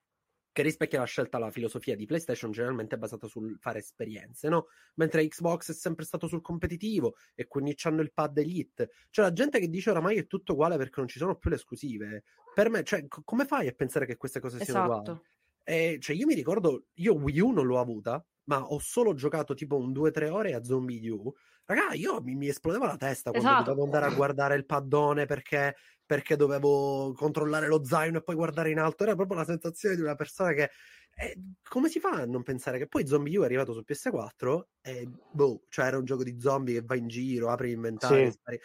che 0.52 0.62
rispecchia 0.62 0.98
la 0.98 1.04
scelta, 1.04 1.38
la 1.38 1.50
filosofia 1.50 1.94
di 1.94 2.06
PlayStation 2.06 2.50
generalmente 2.50 2.98
basata 2.98 3.26
sul 3.26 3.56
fare 3.60 3.78
esperienze, 3.78 4.48
no? 4.48 4.66
Mentre 4.94 5.26
Xbox 5.26 5.70
è 5.70 5.74
sempre 5.74 6.04
stato 6.04 6.26
sul 6.26 6.40
competitivo 6.40 7.14
e 7.34 7.46
quindi 7.46 7.76
hanno 7.82 8.02
il 8.02 8.12
pad 8.12 8.36
Elite. 8.38 8.90
Cioè 9.10 9.26
la 9.26 9.32
gente 9.32 9.60
che 9.60 9.68
dice 9.68 9.90
oramai 9.90 10.16
è 10.16 10.26
tutto 10.26 10.52
uguale 10.52 10.76
perché 10.76 10.98
non 10.98 11.08
ci 11.08 11.18
sono 11.18 11.36
più 11.36 11.50
le 11.50 11.56
esclusive. 11.56 12.24
Per 12.52 12.68
me, 12.68 12.82
cioè, 12.82 13.06
c- 13.06 13.20
come 13.24 13.44
fai 13.44 13.68
a 13.68 13.72
pensare 13.72 14.06
che 14.06 14.16
queste 14.16 14.40
cose 14.40 14.56
esatto. 14.60 14.70
siano 14.70 14.86
uguali? 14.86 15.20
E, 15.62 15.98
cioè, 16.00 16.16
io 16.16 16.26
mi 16.26 16.34
ricordo, 16.34 16.86
io 16.94 17.14
Wii 17.14 17.40
U 17.40 17.50
non 17.50 17.66
l'ho 17.66 17.78
avuta, 17.78 18.24
ma 18.44 18.64
ho 18.64 18.78
solo 18.80 19.14
giocato 19.14 19.54
tipo 19.54 19.76
un 19.76 19.92
2-3 19.92 20.30
ore 20.30 20.54
a 20.54 20.64
Zombie 20.64 21.08
U. 21.10 21.32
Raga, 21.64 21.94
io 21.94 22.20
mi, 22.20 22.34
mi 22.34 22.48
esplodeva 22.48 22.86
la 22.86 22.96
testa 22.96 23.30
quando 23.30 23.48
esatto. 23.48 23.64
dovevo 23.66 23.84
andare 23.84 24.06
a 24.06 24.14
guardare 24.14 24.56
il 24.56 24.66
paddone 24.66 25.26
perché 25.26 25.76
perché 26.10 26.34
dovevo 26.34 27.12
controllare 27.12 27.68
lo 27.68 27.84
zaino 27.84 28.18
e 28.18 28.22
poi 28.22 28.34
guardare 28.34 28.70
in 28.72 28.80
alto. 28.80 29.04
Era 29.04 29.14
proprio 29.14 29.36
la 29.36 29.44
sensazione 29.44 29.94
di 29.94 30.00
una 30.00 30.16
persona 30.16 30.52
che. 30.52 30.70
Eh, 31.14 31.40
come 31.68 31.88
si 31.88 32.00
fa 32.00 32.10
a 32.22 32.26
non 32.26 32.42
pensare 32.42 32.78
che 32.78 32.88
poi 32.88 33.06
Zombie 33.06 33.38
U 33.38 33.42
è 33.42 33.44
arrivato 33.44 33.72
su 33.72 33.84
PS4 33.86 34.60
e 34.80 35.08
boh, 35.30 35.66
cioè 35.68 35.86
era 35.86 35.98
un 35.98 36.04
gioco 36.04 36.24
di 36.24 36.40
zombie 36.40 36.74
che 36.74 36.82
va 36.84 36.96
in 36.96 37.06
giro, 37.06 37.50
apri 37.50 37.68
l'inventario. 37.68 38.28
Sì. 38.28 38.58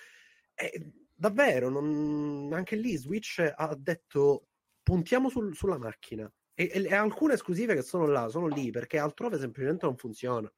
E, 0.56 0.92
davvero, 1.14 1.70
non... 1.70 2.50
anche 2.52 2.76
lì 2.78 2.98
Switch 2.98 3.40
ha 3.56 3.76
detto 3.78 4.48
puntiamo 4.82 5.30
sul, 5.30 5.54
sulla 5.56 5.78
macchina. 5.78 6.32
E, 6.56 6.72
e, 6.74 6.84
e, 6.84 6.96
alcune 6.96 7.36
esclusive 7.36 7.76
che 7.76 7.84
sono 7.84 8.08
là, 8.08 8.28
sono 8.28 8.48
lì 8.48 8.72
perché 8.72 8.98
altrove 8.98 9.38
semplicemente 9.38 9.86
non 9.86 9.98
funziona. 9.98 10.52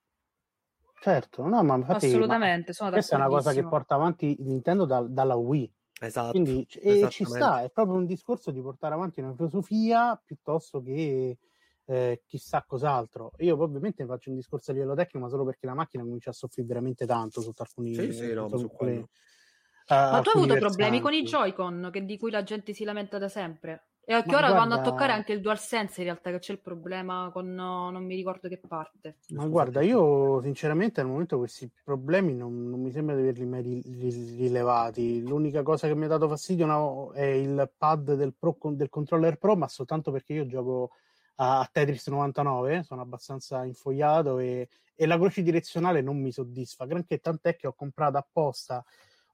Certo, 1.02 1.46
no, 1.46 1.62
ma 1.64 1.76
infatti, 1.76 2.06
assolutamente. 2.06 2.72
Ma 2.80 2.92
questa 2.92 3.16
è 3.16 3.20
una 3.20 3.28
cosa 3.28 3.52
che 3.52 3.68
porta 3.68 3.96
avanti 3.96 4.38
Nintendo 4.40 4.86
da, 4.86 5.02
dalla 5.02 5.36
Wii. 5.36 5.76
Esatto. 6.00 6.32
Quindi, 6.32 6.68
e 6.80 7.08
ci 7.10 7.26
sta, 7.26 7.64
è 7.64 7.72
proprio 7.72 7.96
un 7.96 8.06
discorso 8.06 8.52
di 8.52 8.62
portare 8.62 8.94
avanti 8.94 9.20
una 9.20 9.34
filosofia 9.34 10.22
piuttosto 10.24 10.82
che 10.82 11.38
eh, 11.86 12.22
chissà 12.26 12.64
cos'altro. 12.68 13.32
Io 13.38 13.60
ovviamente 13.60 14.06
faccio 14.06 14.30
un 14.30 14.36
discorso 14.36 14.72
a 14.72 14.74
livello 14.76 14.94
tecnico, 14.94 15.26
ma 15.26 15.30
solo 15.30 15.46
perché 15.46 15.66
la 15.66 15.74
macchina 15.74 16.04
comincia 16.04 16.30
a 16.30 16.34
soffrire 16.34 16.68
veramente 16.68 17.06
tanto 17.06 17.42
sotto 17.42 17.64
alcuni... 17.64 17.96
Sì, 17.96 18.14
sì, 18.14 18.34
no, 18.34 18.48
su 18.56 18.70
quelli, 18.70 18.98
uh, 18.98 19.08
ma 19.88 20.22
tu 20.22 20.30
hai 20.30 20.44
avuto 20.44 20.56
problemi 20.60 21.00
con 21.00 21.14
i 21.14 21.24
Joy-Con 21.24 21.90
che, 21.92 22.06
di 22.06 22.18
cui 22.18 22.30
la 22.30 22.44
gente 22.44 22.74
si 22.74 22.84
lamenta 22.84 23.18
da 23.18 23.30
sempre? 23.30 23.88
E 24.10 24.24
che 24.24 24.36
ora 24.36 24.48
guarda... 24.48 24.58
vanno 24.58 24.74
a 24.76 24.82
toccare 24.82 25.12
anche 25.12 25.34
il 25.34 25.42
DualSense 25.42 26.00
in 26.00 26.06
realtà, 26.06 26.32
che 26.32 26.40
c'è 26.40 26.54
il 26.54 26.62
problema 26.62 27.30
con 27.34 27.54
non 27.54 28.06
mi 28.06 28.16
ricordo 28.16 28.48
che 28.48 28.58
parte. 28.58 29.18
Ma 29.32 29.46
guarda, 29.48 29.82
io 29.82 30.42
sinceramente 30.42 31.02
al 31.02 31.08
momento 31.08 31.38
questi 31.38 31.70
problemi 31.84 32.34
non, 32.34 32.70
non 32.70 32.80
mi 32.80 32.90
sembra 32.90 33.16
di 33.16 33.24
averli 33.24 33.46
mai 33.46 33.82
rilevati. 33.86 35.22
L'unica 35.28 35.62
cosa 35.62 35.88
che 35.88 35.96
mi 35.96 36.06
ha 36.06 36.08
dato 36.08 36.30
fastidio 36.30 36.66
no, 36.66 37.12
è 37.12 37.26
il 37.26 37.70
pad 37.78 38.14
del, 38.14 38.34
Pro, 38.34 38.58
del 38.62 38.88
controller 38.88 39.38
Pro, 39.38 39.58
ma 39.58 39.68
soltanto 39.68 40.10
perché 40.10 40.32
io 40.32 40.46
gioco 40.46 40.92
a 41.36 41.68
Tetris 41.70 42.08
99, 42.08 42.84
sono 42.84 43.02
abbastanza 43.02 43.66
infogliato 43.66 44.40
e, 44.40 44.70
e 44.96 45.06
la 45.06 45.18
croce 45.18 45.44
direzionale 45.44 46.02
non 46.02 46.18
mi 46.18 46.32
soddisfa, 46.32 46.86
granché 46.86 47.20
tant'è 47.20 47.58
che 47.58 47.68
ho 47.68 47.74
comprato 47.74 48.18
apposta 48.18 48.86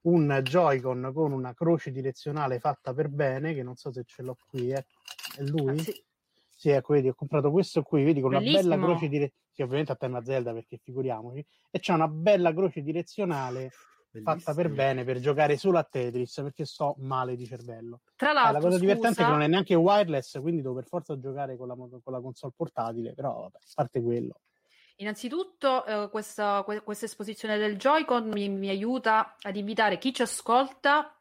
un 0.04 0.40
Joy-Con 0.42 1.10
con 1.14 1.32
una 1.32 1.54
croce 1.54 1.90
direzionale 1.90 2.58
fatta 2.58 2.92
per 2.92 3.08
bene, 3.08 3.54
che 3.54 3.62
non 3.62 3.76
so 3.76 3.92
se 3.92 4.04
ce 4.04 4.22
l'ho 4.22 4.36
qui, 4.48 4.70
eh. 4.70 4.86
è 5.36 5.42
lui? 5.42 5.78
Ah, 5.78 5.82
sì. 5.82 6.04
sì. 6.54 6.70
ecco, 6.70 6.94
vedi, 6.94 7.08
ho 7.08 7.14
comprato 7.14 7.50
questo 7.50 7.82
qui, 7.82 8.04
vedi, 8.04 8.20
con 8.20 8.30
Bellissimo. 8.30 8.58
una 8.58 8.68
bella 8.68 8.84
croce 8.84 9.08
direzionale, 9.08 9.42
sì, 9.50 9.62
ovviamente 9.62 9.92
a 9.92 9.96
tema 9.96 10.24
Zelda, 10.24 10.52
perché 10.52 10.78
figuriamoci, 10.82 11.46
e 11.70 11.78
c'è 11.78 11.92
una 11.92 12.08
bella 12.08 12.52
croce 12.52 12.82
direzionale 12.82 13.70
Bellissimo. 14.10 14.38
fatta 14.38 14.54
per 14.54 14.70
bene 14.70 15.04
per 15.04 15.20
giocare 15.20 15.56
solo 15.56 15.78
a 15.78 15.84
Tetris, 15.84 16.40
perché 16.42 16.64
sto 16.64 16.96
male 16.98 17.36
di 17.36 17.46
cervello. 17.46 18.00
Tra 18.16 18.32
l'altro, 18.32 18.50
eh, 18.50 18.52
la 18.52 18.58
cosa 18.58 18.78
scusa... 18.78 18.80
divertente 18.80 19.22
è 19.22 19.24
che 19.24 19.30
non 19.30 19.42
è 19.42 19.46
neanche 19.46 19.74
wireless, 19.74 20.40
quindi 20.40 20.60
devo 20.60 20.74
per 20.74 20.86
forza 20.86 21.18
giocare 21.18 21.56
con 21.56 21.68
la, 21.68 21.74
con 21.74 22.12
la 22.12 22.20
console 22.20 22.52
portatile, 22.54 23.14
però 23.14 23.40
vabbè, 23.42 23.56
a 23.56 23.70
parte 23.74 24.02
quello. 24.02 24.40
Innanzitutto, 24.96 25.84
eh, 25.84 26.08
questa, 26.08 26.62
questa, 26.62 27.06
esposizione 27.06 27.58
del 27.58 27.76
Joy-Con 27.76 28.28
mi, 28.28 28.48
mi, 28.48 28.68
aiuta 28.68 29.36
ad 29.40 29.56
invitare 29.56 29.98
chi 29.98 30.14
ci 30.14 30.22
ascolta. 30.22 31.16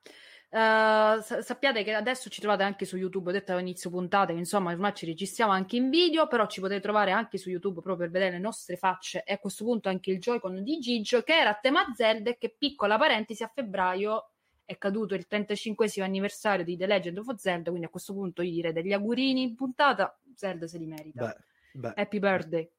Eh, 0.49 1.19
sappiate 1.41 1.83
che 1.83 1.95
adesso 1.95 2.29
ci 2.29 2.39
trovate 2.39 2.61
anche 2.61 2.85
su 2.85 2.97
YouTube, 2.97 3.29
ho 3.29 3.33
detto 3.33 3.53
all'inizio 3.53 3.89
puntata 3.89 4.31
insomma 4.33 4.71
ormai 4.71 4.93
ci 4.93 5.07
registriamo 5.07 5.51
anche 5.51 5.77
in 5.77 5.89
video, 5.89 6.27
però 6.27 6.45
ci 6.45 6.59
potete 6.59 6.81
trovare 6.81 7.09
anche 7.09 7.39
su 7.39 7.49
YouTube 7.49 7.81
proprio 7.81 8.05
per 8.07 8.11
vedere 8.11 8.33
le 8.33 8.39
nostre 8.39 8.77
facce 8.77 9.23
e 9.23 9.33
a 9.33 9.39
questo 9.39 9.63
punto 9.63 9.89
anche 9.89 10.11
il 10.11 10.19
Joy-Con 10.19 10.61
di 10.61 10.77
Gigio 10.77 11.23
che 11.23 11.35
era 11.35 11.49
a 11.49 11.57
tema 11.59 11.83
Zelda 11.95 12.29
e 12.29 12.37
che 12.37 12.53
piccola 12.55 12.99
parentesi 12.99 13.41
a 13.41 13.51
febbraio 13.51 14.29
è 14.63 14.77
caduto 14.77 15.15
il 15.15 15.25
35 15.25 15.89
anniversario 15.97 16.63
di 16.63 16.77
The 16.77 16.85
Legend 16.85 17.17
of 17.17 17.33
Zelda, 17.35 17.69
quindi 17.69 17.87
a 17.87 17.89
questo 17.89 18.13
punto 18.13 18.43
io 18.43 18.51
direi 18.51 18.73
degli 18.73 18.93
augurini 18.93 19.41
in 19.41 19.55
puntata, 19.55 20.15
Zelda 20.35 20.67
se 20.67 20.77
li 20.77 20.85
merita. 20.85 21.25
Beh, 21.25 21.79
beh. 21.79 21.93
Happy 21.95 22.19
birthday. 22.19 22.69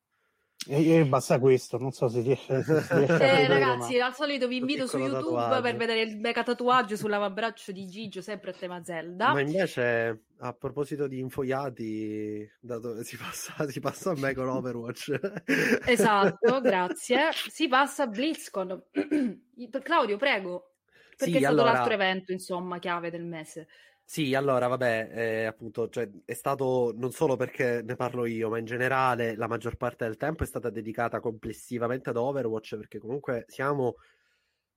E, 0.66 0.90
e 0.90 1.04
basta 1.04 1.38
questo, 1.38 1.78
non 1.78 1.92
so 1.92 2.08
se 2.08 2.20
riesce, 2.20 2.62
se 2.62 2.72
riesce 2.96 3.14
eh, 3.14 3.18
vedere, 3.18 3.46
ragazzi, 3.46 3.98
ma... 3.98 4.06
al 4.06 4.14
solito 4.14 4.48
vi 4.48 4.56
invito 4.56 4.86
su 4.86 4.98
YouTube 4.98 5.20
tatuaggio. 5.20 5.62
per 5.62 5.76
vedere 5.76 6.00
il 6.00 6.18
mega 6.18 6.42
tatuaggio 6.42 6.96
sull'avambraccio 6.96 7.72
di 7.72 7.86
Gigio, 7.86 8.22
sempre 8.22 8.50
a 8.50 8.54
tema 8.54 8.82
Zelda. 8.82 9.32
Ma 9.32 9.40
invece, 9.40 10.24
a 10.38 10.52
proposito 10.52 11.06
di 11.06 11.18
infogliati, 11.18 12.50
dato, 12.60 13.02
si, 13.02 13.16
passa, 13.16 13.54
si 13.68 13.80
passa 13.80 14.10
a 14.10 14.14
me 14.16 14.34
con 14.34 14.48
Overwatch. 14.48 15.20
esatto, 15.86 16.60
grazie. 16.60 17.30
Si 17.32 17.68
passa 17.68 18.04
a 18.04 18.06
BlizzCon. 18.06 18.82
Claudio, 19.82 20.16
prego, 20.16 20.74
perché 21.16 21.32
sì, 21.32 21.38
è 21.38 21.40
stato 21.40 21.60
allora... 21.60 21.72
l'altro 21.72 21.94
evento, 21.94 22.32
insomma, 22.32 22.78
chiave 22.78 23.10
del 23.10 23.24
mese. 23.24 23.68
Sì, 24.06 24.34
allora, 24.34 24.66
vabbè, 24.68 25.10
eh, 25.12 25.44
appunto, 25.46 25.88
cioè, 25.88 26.08
è 26.26 26.34
stato 26.34 26.92
non 26.94 27.10
solo 27.10 27.36
perché 27.36 27.80
ne 27.82 27.96
parlo 27.96 28.26
io, 28.26 28.50
ma 28.50 28.58
in 28.58 28.66
generale 28.66 29.34
la 29.34 29.48
maggior 29.48 29.76
parte 29.76 30.04
del 30.04 30.16
tempo 30.18 30.42
è 30.42 30.46
stata 30.46 30.68
dedicata 30.70 31.20
complessivamente 31.20 32.10
ad 32.10 32.16
Overwatch, 32.18 32.76
perché 32.76 32.98
comunque 32.98 33.44
siamo 33.48 33.96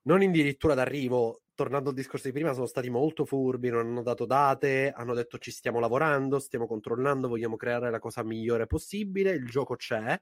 non 0.03 0.21
addirittura 0.21 0.73
d'arrivo. 0.75 1.41
Tornando 1.55 1.89
al 1.89 1.95
discorso 1.95 2.27
di 2.27 2.33
prima, 2.33 2.53
sono 2.53 2.67
stati 2.67 2.89
molto 2.89 3.25
furbi, 3.25 3.69
non 3.69 3.87
hanno 3.87 4.03
dato 4.03 4.25
date, 4.25 4.91
hanno 4.95 5.13
detto 5.15 5.37
ci 5.39 5.51
stiamo 5.51 5.79
lavorando, 5.79 6.39
stiamo 6.39 6.67
controllando, 6.67 7.27
vogliamo 7.27 7.55
creare 7.57 7.91
la 7.91 7.99
cosa 7.99 8.23
migliore 8.23 8.67
possibile, 8.67 9.31
il 9.31 9.45
gioco 9.47 9.75
c'è. 9.75 10.19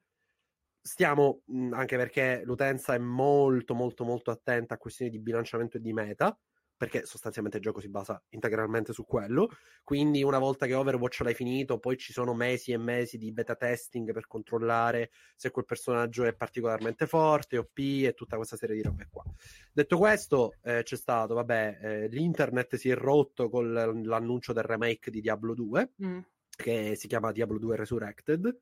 Stiamo, 0.81 1.41
anche 1.71 1.97
perché 1.97 2.41
l'utenza 2.45 2.93
è 2.93 2.99
molto, 2.99 3.73
molto, 3.75 4.03
molto 4.05 4.31
attenta 4.31 4.75
a 4.75 4.77
questioni 4.77 5.09
di 5.11 5.19
bilanciamento 5.19 5.77
e 5.77 5.81
di 5.81 5.93
meta 5.93 6.37
perché 6.77 7.05
sostanzialmente 7.05 7.57
il 7.57 7.63
gioco 7.63 7.79
si 7.79 7.89
basa 7.89 8.21
integralmente 8.29 8.91
su 8.93 9.05
quello. 9.05 9.49
Quindi 9.83 10.23
una 10.23 10.39
volta 10.39 10.65
che 10.65 10.73
Overwatch 10.73 11.21
l'hai 11.21 11.33
finito, 11.33 11.79
poi 11.79 11.97
ci 11.97 12.11
sono 12.11 12.33
mesi 12.33 12.71
e 12.71 12.77
mesi 12.77 13.17
di 13.17 13.31
beta 13.31 13.55
testing 13.55 14.11
per 14.11 14.27
controllare 14.27 15.11
se 15.35 15.51
quel 15.51 15.65
personaggio 15.65 16.25
è 16.25 16.33
particolarmente 16.33 17.07
forte, 17.07 17.57
OP 17.57 17.77
e 17.77 18.13
tutta 18.15 18.35
questa 18.35 18.57
serie 18.57 18.75
di 18.75 18.81
robe 18.81 19.07
qua. 19.09 19.23
Detto 19.71 19.97
questo, 19.97 20.55
eh, 20.63 20.83
c'è 20.83 20.95
stato, 20.95 21.33
vabbè, 21.33 21.79
eh, 21.81 22.07
l'internet 22.07 22.75
si 22.75 22.89
è 22.89 22.95
rotto 22.95 23.49
con 23.49 23.71
l'annuncio 23.71 24.51
del 24.53 24.63
remake 24.63 25.11
di 25.11 25.21
Diablo 25.21 25.53
2, 25.53 25.93
mm. 26.03 26.19
che 26.55 26.95
si 26.95 27.07
chiama 27.07 27.31
Diablo 27.31 27.57
2 27.57 27.75
Resurrected. 27.75 28.59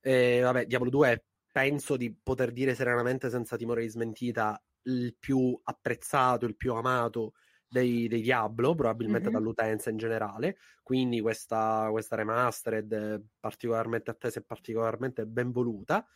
E, 0.00 0.40
vabbè, 0.40 0.66
Diablo 0.66 0.90
2 0.90 1.24
penso 1.52 1.96
di 1.96 2.12
poter 2.12 2.50
dire 2.50 2.74
serenamente 2.74 3.28
senza 3.30 3.56
timore 3.56 3.82
di 3.82 3.88
smentita 3.88 4.60
il 4.84 5.14
più 5.18 5.58
apprezzato, 5.62 6.46
il 6.46 6.56
più 6.56 6.72
amato 6.74 7.34
dei, 7.72 8.06
dei 8.06 8.20
Diablo, 8.20 8.74
probabilmente 8.74 9.30
mm-hmm. 9.30 9.34
dall'utenza 9.34 9.88
in 9.88 9.96
generale. 9.96 10.58
Quindi 10.82 11.20
questa, 11.20 11.88
questa 11.90 12.16
remastered 12.16 13.22
particolarmente 13.40 14.10
attesa 14.10 14.40
e 14.40 14.42
particolarmente 14.42 15.24
ben 15.26 15.50
voluta. 15.50 16.06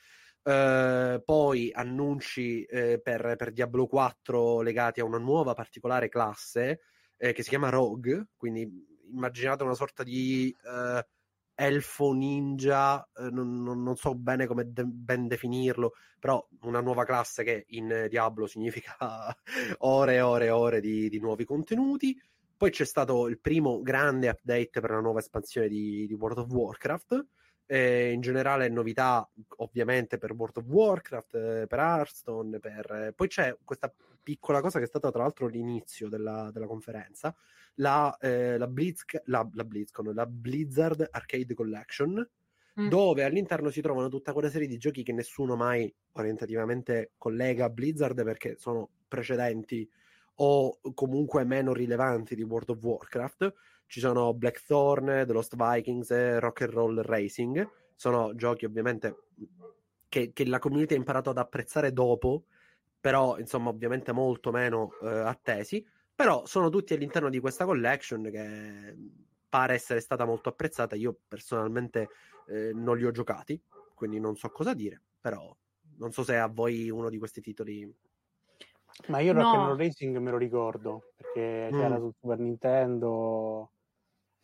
Uh, 0.43 1.21
poi 1.25 1.73
annunci 1.73 2.65
uh, 2.71 3.01
per, 3.03 3.35
per, 3.37 3.51
Diablo 3.51 3.89
4 3.89 4.61
legati 4.61 5.01
a 5.01 5.05
una 5.05 5.19
nuova 5.19 5.55
particolare 5.55 6.09
classe 6.09 6.83
uh, 7.17 7.33
che 7.33 7.43
si 7.43 7.49
chiama 7.49 7.71
Rogue. 7.71 8.29
Quindi 8.37 8.71
immaginate 9.13 9.65
una 9.65 9.75
sorta 9.75 10.05
di 10.05 10.55
elfo 11.57 12.13
ninja, 12.13 13.03
eh, 13.17 13.31
non, 13.31 13.63
non, 13.63 13.97
so 13.97 14.15
bene 14.15 14.47
come 14.47 14.71
de- 14.73 14.85
ben 14.85 15.27
definirlo, 15.27 15.95
però 16.21 16.47
una 16.63 16.81
nuova 16.81 17.05
classe 17.05 17.43
che 17.43 17.65
in 17.71 18.07
Diablo 18.09 18.47
significa 18.47 18.97
ore 19.79 20.15
e 20.15 20.21
ore 20.21 20.45
e 20.47 20.51
ore 20.51 20.81
di, 20.81 21.09
di, 21.09 21.19
nuovi 21.19 21.45
contenuti. 21.45 22.17
Poi 22.57 22.71
c'è 22.71 22.85
stato 22.85 23.27
il 23.27 23.41
primo 23.41 23.81
grande 23.83 24.29
update 24.29 24.81
per 24.81 24.91
la 24.91 25.01
nuova 25.01 25.19
espansione 25.19 25.69
di, 25.69 26.07
di 26.07 26.15
World 26.15 26.39
of 26.39 26.51
Warcraft. 26.51 27.27
E 27.67 28.13
in 28.13 28.21
generale 28.21 28.69
novità 28.69 29.29
ovviamente 29.57 30.19
per 30.19 30.33
World 30.33 30.59
of 30.59 30.65
Warcraft, 30.67 31.35
eh, 31.35 31.67
per 31.67 31.79
Hearthstone, 31.79 32.61
per... 32.61 32.91
Eh, 32.93 33.13
poi 33.13 33.29
c'è 33.29 33.57
questa 33.65 33.93
piccola 34.23 34.61
cosa 34.61 34.79
che 34.79 34.85
è 34.85 34.89
stata 34.89 35.11
tra 35.11 35.23
l'altro 35.23 35.47
l'inizio 35.47 36.09
della, 36.09 36.51
della 36.53 36.67
conferenza, 36.67 37.35
la, 37.77 38.17
eh, 38.19 38.59
la, 38.59 38.67
Blitz, 38.67 39.05
la, 39.27 39.49
la, 39.53 39.65
BlizzCon, 39.65 40.15
la 40.15 40.27
Blizzard 40.27 41.09
Arcade 41.11 41.55
Collection, 41.55 42.29
mm. 42.81 42.89
dove 42.89 43.25
all'interno 43.25 43.71
si 43.71 43.81
trovano 43.81 44.09
tutta 44.09 44.33
quella 44.33 44.51
serie 44.51 44.67
di 44.67 44.79
giochi 44.79 45.03
che 45.03 45.13
nessuno 45.13 45.57
mai 45.57 45.93
orientativamente 46.13 47.13
collega 47.19 47.67
a 47.67 47.71
Blizzard 47.71 48.23
perché 48.25 48.57
sono 48.59 48.91
precedenti 49.07 49.89
o 50.39 50.79
comunque 50.95 51.45
meno 51.45 51.73
rilevanti 51.73 52.35
di 52.35 52.43
World 52.43 52.71
of 52.71 52.83
Warcraft. 52.83 53.55
Ci 53.87 54.01
sono 54.01 54.35
Blackthorn, 54.35 55.25
The 55.27 55.33
Lost 55.33 55.55
Vikings, 55.57 56.39
Rock 56.39 56.63
and 56.63 56.73
Roll 56.73 57.01
Racing. 57.03 57.69
Sono 57.95 58.35
giochi 58.35 58.65
ovviamente 58.65 59.17
che, 60.09 60.33
che, 60.33 60.47
la 60.47 60.59
community 60.59 60.95
ha 60.95 60.99
imparato 60.99 61.31
ad 61.31 61.39
apprezzare 61.39 61.93
dopo, 61.93 62.45
però 63.01 63.39
insomma 63.39 63.71
ovviamente 63.71 64.13
molto 64.13 64.51
meno 64.51 64.91
eh, 65.03 65.09
attesi. 65.09 65.87
Però 66.15 66.47
sono 66.47 66.69
tutti 66.69 66.95
all'interno 66.95 67.29
di 67.29 67.41
questa 67.41 67.65
collection 67.65 68.23
che 68.31 68.97
pare 69.49 69.75
essere 69.75 70.01
stata 70.01 70.25
molto 70.25 70.49
apprezzata. 70.49 70.97
Io 70.97 71.17
personalmente 71.27 72.09
eh, 72.49 72.73
non 72.75 72.97
li 72.97 73.05
ho 73.05 73.11
giocati, 73.11 73.61
quindi 73.95 74.19
non 74.19 74.37
so 74.37 74.51
cosa 74.51 74.75
dire, 74.75 75.01
però 75.21 75.55
non 75.99 76.13
so 76.13 76.25
se 76.25 76.37
a 76.37 76.49
voi 76.49 76.91
uno 76.91 77.09
di 77.09 77.19
questi 77.19 77.41
titoli... 77.41 77.91
Ma 79.09 79.21
io 79.21 79.33
no. 79.35 79.43
Rock'n'Roll 79.43 79.77
Racing 79.77 80.17
me 80.19 80.31
lo 80.31 80.39
ricordo, 80.39 81.13
perché 81.17 81.69
mm. 81.71 81.79
c'era 81.79 81.99
sul 81.99 82.15
Super 82.19 82.39
Nintendo, 82.39 83.73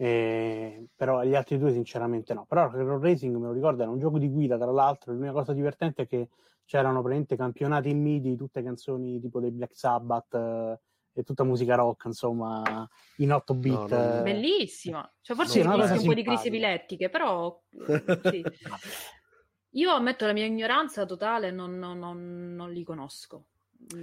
e... 0.02 0.86
però 0.96 1.22
gli 1.22 1.34
altri 1.34 1.58
due 1.58 1.72
sinceramente 1.72 2.34
no. 2.34 2.44
Però 2.48 2.64
Rock'n'Roll 2.64 3.00
Racing 3.00 3.36
me 3.36 3.46
lo 3.46 3.52
ricordo, 3.52 3.82
era 3.82 3.90
un 3.90 3.98
gioco 3.98 4.18
di 4.18 4.28
guida, 4.28 4.56
tra 4.56 4.70
l'altro, 4.70 5.12
l'unica 5.12 5.32
cosa 5.32 5.52
divertente 5.52 6.02
è 6.02 6.06
che 6.06 6.30
c'erano 6.64 7.02
praticamente 7.02 7.36
campionati 7.36 7.90
in 7.90 8.00
MIDI, 8.00 8.36
tutte 8.36 8.62
canzoni 8.62 9.20
tipo 9.20 9.40
dei 9.40 9.50
Black 9.50 9.76
Sabbath... 9.76 10.34
Eh, 10.34 10.80
è 11.14 11.24
tutta 11.24 11.44
musica 11.44 11.74
rock, 11.74 12.06
insomma, 12.06 12.88
in 13.18 13.32
8 13.34 13.54
bit. 13.54 13.90
No, 13.90 14.14
no. 14.16 14.22
Bellissima. 14.22 15.14
Cioè, 15.20 15.36
forse 15.36 15.62
no, 15.62 15.74
un 15.74 16.02
po' 16.06 16.14
di 16.14 16.22
crisi 16.22 16.48
epilettiche, 16.48 17.10
però 17.10 17.60
sì. 18.22 18.42
Io 19.72 19.90
ammetto 19.90 20.24
la 20.24 20.32
mia 20.32 20.46
ignoranza 20.46 21.04
totale, 21.04 21.50
non, 21.50 21.78
non, 21.78 21.98
non, 21.98 22.54
non 22.54 22.72
li 22.72 22.82
conosco. 22.82 23.48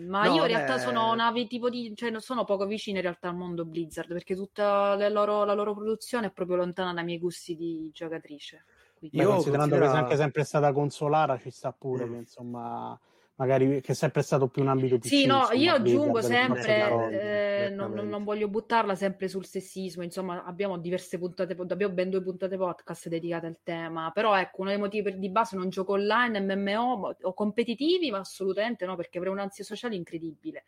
Ma 0.08 0.26
no, 0.26 0.36
io 0.36 0.42
in 0.42 0.48
realtà 0.48 0.76
beh... 0.76 0.82
sono 0.82 1.14
navi 1.16 1.48
tipo 1.48 1.70
di. 1.70 1.94
cioè 1.96 2.14
sono 2.20 2.44
poco 2.44 2.66
vicino 2.66 2.98
in 2.98 3.04
realtà 3.04 3.30
al 3.30 3.36
mondo 3.36 3.66
Blizzard 3.66 4.10
perché 4.10 4.36
tutta 4.36 4.96
loro, 5.10 5.44
la 5.46 5.54
loro 5.54 5.74
produzione 5.74 6.28
è 6.28 6.32
proprio 6.32 6.58
lontana 6.58 6.94
dai 6.94 7.04
miei 7.04 7.20
gusti 7.20 7.56
di 7.56 7.90
giocatrice. 7.94 8.66
Quindi... 8.98 9.18
Io 9.18 9.30
considerando 9.30 9.76
considera... 9.76 9.92
che 9.92 9.98
è 9.98 10.04
anche 10.04 10.18
sempre 10.18 10.44
stata 10.44 10.72
consolata, 10.74 11.40
ci 11.40 11.50
sta 11.50 11.72
pure 11.72 12.06
mm. 12.06 12.12
che 12.12 12.18
insomma 12.18 13.00
magari 13.40 13.80
che 13.80 13.94
è 13.94 13.96
sempre 13.96 14.22
stato 14.22 14.50
più 14.50 14.62
un 14.62 14.68
ambito 14.68 15.00
più 15.00 15.10
Sì, 15.10 15.26
no, 15.26 15.48
io 15.54 15.74
aggiungo 15.76 16.22
sempre, 16.22 17.68
eh, 17.68 17.70
non, 17.70 17.94
non, 17.94 18.24
voglio 18.26 18.50
buttarla 18.50 18.96
sempre 18.96 19.30
sul 19.30 19.46
sessismo, 19.46 20.04
insomma 20.04 20.44
abbiamo 20.44 20.78
diverse 20.78 21.18
puntate, 21.18 21.56
abbiamo 21.58 21.94
ben 21.94 22.10
due 22.10 22.22
puntate 22.22 22.58
podcast 22.58 23.08
dedicate 23.08 23.48
al 23.48 23.60
tema, 23.64 24.12
però 24.12 24.38
ecco, 24.38 24.62
uno 24.62 24.72
dei 24.72 24.80
motivi 24.80 25.04
per 25.04 25.18
di 25.18 25.30
base 25.30 25.56
non 25.56 25.70
gioco 25.70 25.94
online, 25.94 26.42
MMO 26.54 27.16
o 27.22 27.34
competitivi, 27.34 28.12
ma 28.12 28.20
assolutamente 28.20 28.86
no, 28.86 28.98
perché 28.98 29.18
avrei 29.20 29.32
un'ansia 29.32 29.64
sociale 29.64 29.96
incredibile, 29.96 30.66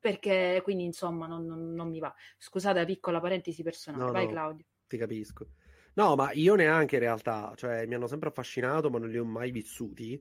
perché 0.00 0.60
quindi 0.64 0.84
insomma 0.84 1.26
non, 1.26 1.44
non, 1.44 1.74
non 1.74 1.90
mi 1.90 1.98
va. 1.98 2.12
Scusate 2.38 2.78
la 2.78 2.86
piccola 2.86 3.20
parentesi 3.20 3.62
personale, 3.62 4.04
no, 4.04 4.10
vai 4.10 4.24
no, 4.24 4.30
Claudio. 4.30 4.64
Ti 4.86 4.96
capisco. 4.96 5.48
No, 5.96 6.16
ma 6.16 6.32
io 6.32 6.54
neanche 6.54 6.96
in 6.96 7.02
realtà, 7.02 7.52
cioè 7.56 7.86
mi 7.86 7.94
hanno 7.94 8.06
sempre 8.06 8.30
affascinato, 8.30 8.88
ma 8.90 8.98
non 8.98 9.10
li 9.10 9.18
ho 9.18 9.24
mai 9.24 9.50
vissuti 9.50 10.20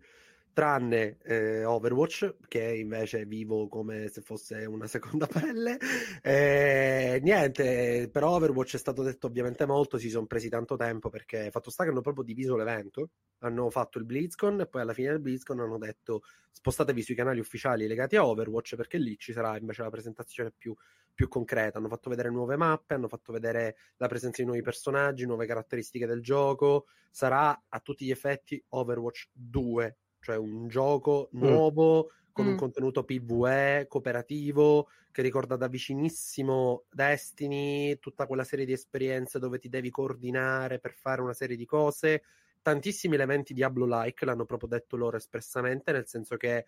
tranne 0.53 1.17
eh, 1.23 1.65
Overwatch, 1.65 2.35
che 2.47 2.75
invece 2.75 3.25
vivo 3.25 3.67
come 3.67 4.07
se 4.07 4.21
fosse 4.21 4.65
una 4.65 4.85
seconda 4.87 5.27
pelle. 5.27 5.77
Eh, 6.21 7.19
niente, 7.23 8.09
per 8.11 8.23
Overwatch 8.23 8.75
è 8.75 8.77
stato 8.77 9.01
detto 9.01 9.27
ovviamente 9.27 9.65
molto, 9.65 9.97
si 9.97 10.09
sono 10.09 10.27
presi 10.27 10.49
tanto 10.49 10.75
tempo 10.75 11.09
perché 11.09 11.49
fatto 11.51 11.71
sta 11.71 11.83
che 11.83 11.89
hanno 11.89 12.01
proprio 12.01 12.23
diviso 12.23 12.55
l'evento, 12.55 13.09
hanno 13.39 13.69
fatto 13.69 13.97
il 13.97 14.05
BlizzCon 14.05 14.61
e 14.61 14.67
poi 14.67 14.81
alla 14.81 14.93
fine 14.93 15.09
del 15.09 15.19
BlizzCon 15.19 15.59
hanno 15.59 15.77
detto 15.77 16.21
spostatevi 16.51 17.01
sui 17.01 17.15
canali 17.15 17.39
ufficiali 17.39 17.87
legati 17.87 18.15
a 18.15 18.25
Overwatch 18.25 18.75
perché 18.75 18.97
lì 18.97 19.17
ci 19.17 19.33
sarà 19.33 19.57
invece 19.57 19.81
la 19.81 19.89
presentazione 19.89 20.53
più, 20.55 20.75
più 21.13 21.27
concreta. 21.27 21.79
Hanno 21.79 21.89
fatto 21.89 22.09
vedere 22.11 22.29
nuove 22.29 22.55
mappe, 22.55 22.93
hanno 22.93 23.07
fatto 23.07 23.33
vedere 23.33 23.75
la 23.97 24.07
presenza 24.07 24.41
di 24.41 24.47
nuovi 24.47 24.61
personaggi, 24.61 25.25
nuove 25.25 25.47
caratteristiche 25.47 26.05
del 26.05 26.21
gioco. 26.21 26.85
Sarà 27.09 27.63
a 27.67 27.79
tutti 27.79 28.05
gli 28.05 28.11
effetti 28.11 28.63
Overwatch 28.69 29.29
2 29.31 29.97
cioè 30.23 30.37
un 30.37 30.67
gioco 30.67 31.29
mm. 31.35 31.39
nuovo 31.39 32.05
mm. 32.05 32.31
con 32.31 32.45
mm. 32.45 32.49
un 32.49 32.55
contenuto 32.55 33.03
PvE 33.03 33.85
cooperativo 33.87 34.87
che 35.11 35.21
ricorda 35.21 35.55
da 35.55 35.67
vicinissimo 35.67 36.85
Destiny, 36.89 37.99
tutta 37.99 38.25
quella 38.25 38.43
serie 38.43 38.65
di 38.65 38.71
esperienze 38.71 39.37
dove 39.37 39.59
ti 39.59 39.69
devi 39.69 39.91
coordinare 39.91 40.79
per 40.79 40.93
fare 40.93 41.21
una 41.21 41.33
serie 41.33 41.55
di 41.55 41.65
cose. 41.65 42.23
Tantissimi 42.63 43.13
elementi 43.13 43.53
Diablo-like, 43.53 44.25
l'hanno 44.25 44.45
proprio 44.45 44.69
detto 44.69 44.95
loro 44.95 45.17
espressamente, 45.17 45.91
nel 45.91 46.07
senso 46.07 46.35
che 46.35 46.65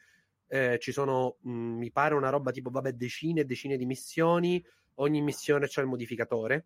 eh, 0.48 0.78
ci 0.80 0.92
sono, 0.92 1.38
mh, 1.42 1.52
mm, 1.52 1.78
mi 1.78 1.92
pare, 1.92 2.14
una 2.14 2.30
roba 2.30 2.52
tipo, 2.52 2.70
vabbè, 2.70 2.92
decine 2.92 3.42
e 3.42 3.46
decine 3.46 3.78
di 3.78 3.86
missioni, 3.86 4.64
ogni 4.96 5.22
missione 5.22 5.66
c'è 5.66 5.82
il 5.82 5.88
modificatore, 5.88 6.66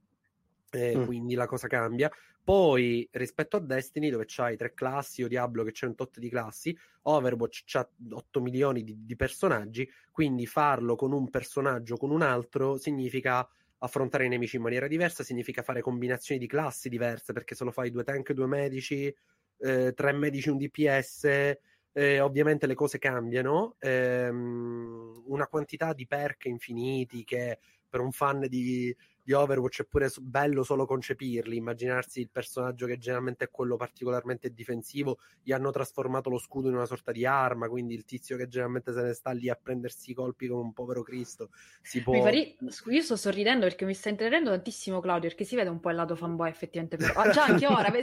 eh, 0.71 0.97
mm. 0.97 1.05
quindi 1.05 1.35
la 1.35 1.45
cosa 1.45 1.67
cambia. 1.67 2.11
Poi 2.43 3.07
rispetto 3.11 3.57
a 3.57 3.59
Destiny, 3.59 4.09
dove 4.09 4.25
c'hai 4.25 4.57
tre 4.57 4.73
classi, 4.73 5.23
o 5.23 5.27
Diablo 5.27 5.63
che 5.63 5.71
c'è 5.71 5.85
un 5.85 5.95
tot 5.95 6.17
di 6.19 6.29
classi, 6.29 6.75
Overwatch 7.03 7.63
c'ha 7.65 7.87
8 8.11 8.41
milioni 8.41 8.83
di, 8.83 9.05
di 9.05 9.15
personaggi, 9.15 9.87
quindi 10.11 10.47
farlo 10.47 10.95
con 10.95 11.11
un 11.11 11.29
personaggio 11.29 11.97
con 11.97 12.11
un 12.11 12.21
altro 12.21 12.77
significa 12.77 13.47
affrontare 13.79 14.25
i 14.25 14.29
nemici 14.29 14.55
in 14.57 14.63
maniera 14.63 14.87
diversa, 14.87 15.23
significa 15.23 15.61
fare 15.61 15.81
combinazioni 15.81 16.39
di 16.39 16.47
classi 16.47 16.89
diverse, 16.89 17.33
perché 17.33 17.55
se 17.55 17.63
lo 17.63 17.71
fai 17.71 17.91
due 17.91 18.03
tank, 18.03 18.33
due 18.33 18.47
medici, 18.47 19.13
eh, 19.59 19.93
tre 19.93 20.11
medici, 20.11 20.49
un 20.49 20.57
DPS, 20.57 21.57
eh, 21.91 22.19
ovviamente 22.19 22.67
le 22.67 22.75
cose 22.75 22.97
cambiano, 22.97 23.75
ehm, 23.79 25.23
una 25.27 25.47
quantità 25.47 25.93
di 25.93 26.07
perk 26.07 26.45
infiniti 26.45 27.23
che 27.23 27.59
per 27.89 27.99
un 27.99 28.11
fan 28.11 28.45
di, 28.47 28.95
di 29.29 29.35
Overwatch 29.35 29.83
è 29.83 29.85
pure 29.85 30.09
bello 30.21 30.63
solo 30.63 30.87
concepirli, 30.87 31.55
immaginarsi 31.55 32.19
il 32.19 32.31
personaggio 32.31 32.87
che 32.87 32.97
generalmente 32.97 33.45
è 33.45 33.51
quello 33.51 33.75
particolarmente 33.75 34.51
difensivo, 34.51 35.19
gli 35.43 35.51
hanno 35.51 35.69
trasformato 35.69 36.31
lo 36.31 36.39
scudo 36.39 36.67
in 36.67 36.73
una 36.73 36.87
sorta 36.87 37.11
di 37.11 37.27
arma, 37.27 37.69
quindi 37.69 37.93
il 37.93 38.05
tizio 38.05 38.37
che 38.37 38.47
generalmente 38.47 38.91
se 38.91 39.03
ne 39.03 39.13
sta 39.13 39.29
lì 39.29 39.47
a 39.47 39.59
prendersi 39.61 40.09
i 40.09 40.13
colpi 40.15 40.47
come 40.47 40.61
un 40.61 40.73
povero 40.73 41.03
Cristo 41.03 41.51
si 41.83 42.01
può... 42.01 42.27
Ri... 42.27 42.57
Io 42.87 43.01
sto 43.03 43.15
sorridendo 43.15 43.67
perché 43.67 43.85
mi 43.85 43.93
sta 43.93 44.09
intendendo 44.09 44.49
tantissimo 44.49 44.99
Claudio, 44.99 45.29
perché 45.29 45.43
si 45.43 45.55
vede 45.55 45.69
un 45.69 45.79
po' 45.79 45.91
il 45.91 45.97
lato 45.97 46.15
fanboy 46.15 46.49
effettivamente, 46.49 46.97
però 46.97 47.13
ah, 47.21 47.29
già 47.29 47.43
anche 47.45 47.67
ora, 47.67 47.93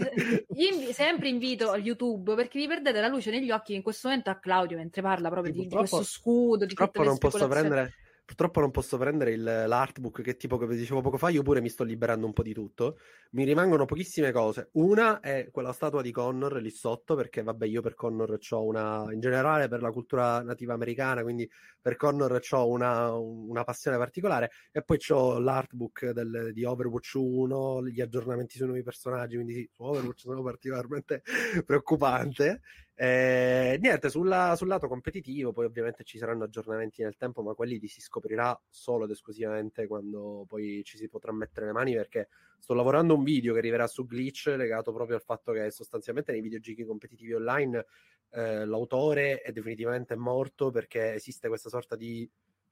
invi... 0.55 0.93
sempre 0.93 1.29
invito 1.29 1.75
YouTube 1.75 2.37
perché 2.37 2.61
vi 2.61 2.69
perdete 2.69 3.01
la 3.01 3.09
luce 3.09 3.33
negli 3.33 3.51
occhi 3.51 3.75
in 3.75 3.83
questo 3.83 4.07
momento 4.07 4.31
a 4.31 4.37
Claudio 4.37 4.77
mentre 4.77 5.03
parla 5.03 5.29
proprio 5.29 5.53
di, 5.53 5.67
di 5.67 5.75
questo 5.75 6.05
scudo, 6.05 6.67
di 6.67 6.75
le 6.79 7.05
non 7.05 7.19
posso 7.19 7.49
prendere 7.49 7.95
Purtroppo 8.27 8.59
non 8.59 8.73
posso 8.73 8.99
prendere 8.99 9.31
il, 9.31 9.43
l'artbook 9.43 10.21
che 10.21 10.37
tipo 10.37 10.59
come 10.59 10.75
dicevo 10.75 11.01
poco 11.01 11.17
fa, 11.17 11.29
io 11.29 11.45
pure 11.45 11.61
mi 11.61 11.69
sto 11.69 11.85
liberando 11.85 12.27
un 12.27 12.33
po' 12.33 12.43
di 12.43 12.53
tutto. 12.53 12.99
Mi 13.31 13.45
rimangono 13.45 13.85
pochissime 13.85 14.33
cose. 14.33 14.71
Una 14.73 15.21
è 15.21 15.49
quella 15.53 15.73
statua 15.73 16.03
di 16.03 16.11
Connor 16.11 16.61
lì 16.61 16.71
sotto, 16.71 17.15
perché 17.15 17.45
vabbè, 17.45 17.67
io 17.67 17.81
per 17.83 17.95
Connor 17.95 18.37
ho 18.51 18.65
una 18.65 19.07
in 19.13 19.21
generale 19.21 19.69
per 19.69 19.81
la 19.81 19.93
cultura 19.93 20.43
nativa 20.43 20.75
americana, 20.75 21.23
quindi 21.23 21.49
per 21.81 21.95
Connor 21.95 22.41
ho 22.51 22.69
una, 22.69 23.15
una 23.15 23.63
passione 23.63 23.97
particolare. 23.97 24.51
E 24.73 24.83
poi 24.83 24.99
ho 25.11 25.39
l'artbook 25.39 26.11
del, 26.11 26.51
di 26.53 26.65
Overwatch 26.65 27.13
1, 27.15 27.87
gli 27.87 28.01
aggiornamenti 28.01 28.57
sui 28.57 28.67
nuovi 28.67 28.83
personaggi, 28.83 29.37
quindi 29.37 29.55
sì, 29.55 29.69
su 29.73 29.85
Overwatch 29.85 30.19
sono 30.19 30.43
particolarmente 30.43 31.23
preoccupante. 31.65 32.61
Eh, 32.99 33.77
niente, 33.79 34.09
sulla, 34.09 34.55
sul 34.57 34.69
lato 34.69 34.89
competitivo, 34.89 35.53
poi 35.53 35.67
ovviamente 35.67 36.03
ci 36.03 36.17
saranno 36.17 36.45
aggiornamenti 36.45 37.03
nel 37.03 37.17
tempo, 37.17 37.43
ma 37.43 37.53
quelli 37.53 37.79
li 37.79 37.89
si 37.89 38.01
scoprirà 38.01 38.59
solo 38.71 39.05
ed 39.05 39.11
esclusivamente 39.11 39.87
quando 39.87 40.47
poi 40.49 40.83
ci 40.83 40.97
si 40.97 41.07
potrà 41.07 41.31
mettere 41.33 41.67
le 41.67 41.73
mani. 41.73 41.93
Perché 41.95 42.29
sto 42.59 42.73
lavorando 42.73 43.15
un 43.15 43.23
video 43.23 43.53
che 43.53 43.59
arriverà 43.59 43.87
su 43.87 44.07
Glitch 44.07 44.47
legato 44.57 44.93
proprio 44.95 45.17
al 45.17 45.23
fatto 45.23 45.53
che 45.53 45.71
sostanzialmente 45.71 46.33
nei 46.33 46.41
videogiochi 46.41 46.85
competitivi 46.85 47.35
online 47.35 47.85
eh, 48.31 48.65
l'autore 48.65 49.43
è 49.43 49.53
definitivamente 49.53 50.17
morto 50.17 50.71
perché 50.71 51.13
esiste 51.13 51.49
questa 51.49 51.69
sorta 51.69 51.97
di 51.97 52.29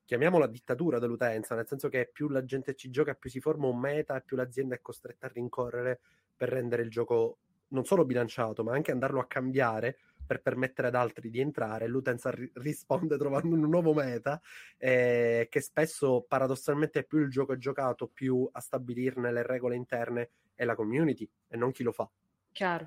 chiamiamola 0.07 0.47
dittatura 0.47 0.99
dell'utenza, 0.99 1.55
nel 1.55 1.67
senso 1.67 1.89
che 1.89 2.09
più 2.11 2.29
la 2.29 2.45
gente 2.45 2.75
ci 2.75 2.91
gioca, 2.91 3.15
più 3.15 3.29
si 3.29 3.41
forma 3.41 3.67
un 3.69 3.79
meta 3.79 4.17
e 4.17 4.23
più 4.23 4.37
l'azienda 4.37 4.75
è 4.75 4.81
costretta 4.81 5.27
a 5.27 5.31
rincorrere 5.33 6.01
per 6.35 6.49
rendere 6.49 6.83
il 6.83 6.91
gioco 6.91 7.39
non 7.69 7.85
solo 7.85 8.05
bilanciato, 8.05 8.63
ma 8.63 8.73
anche 8.73 8.93
andarlo 8.93 9.21
a 9.21 9.27
cambiare 9.27 9.99
per 10.27 10.41
permettere 10.41 10.89
ad 10.89 10.95
altri 10.95 11.31
di 11.31 11.41
entrare. 11.41 11.87
L'utenza 11.87 12.31
ri- 12.31 12.51
risponde 12.55 13.17
trovando 13.17 13.55
un 13.55 13.69
nuovo 13.69 13.93
meta, 13.95 14.41
eh, 14.77 15.47
che 15.51 15.61
spesso 15.61 16.25
paradossalmente 16.27 17.05
più 17.05 17.19
il 17.19 17.31
gioco 17.31 17.53
è 17.53 17.57
giocato, 17.57 18.09
più 18.09 18.49
a 18.51 18.61
stabilirne 18.61 19.33
le 19.33 19.43
regole 19.43 19.77
interne 19.77 20.31
è 20.55 20.65
la 20.65 20.75
community 20.75 21.29
e 21.49 21.57
non 21.57 21.73
chi 21.73 21.83
lo 21.83 21.93
fa. 21.93 22.09
Chiaro. 22.53 22.87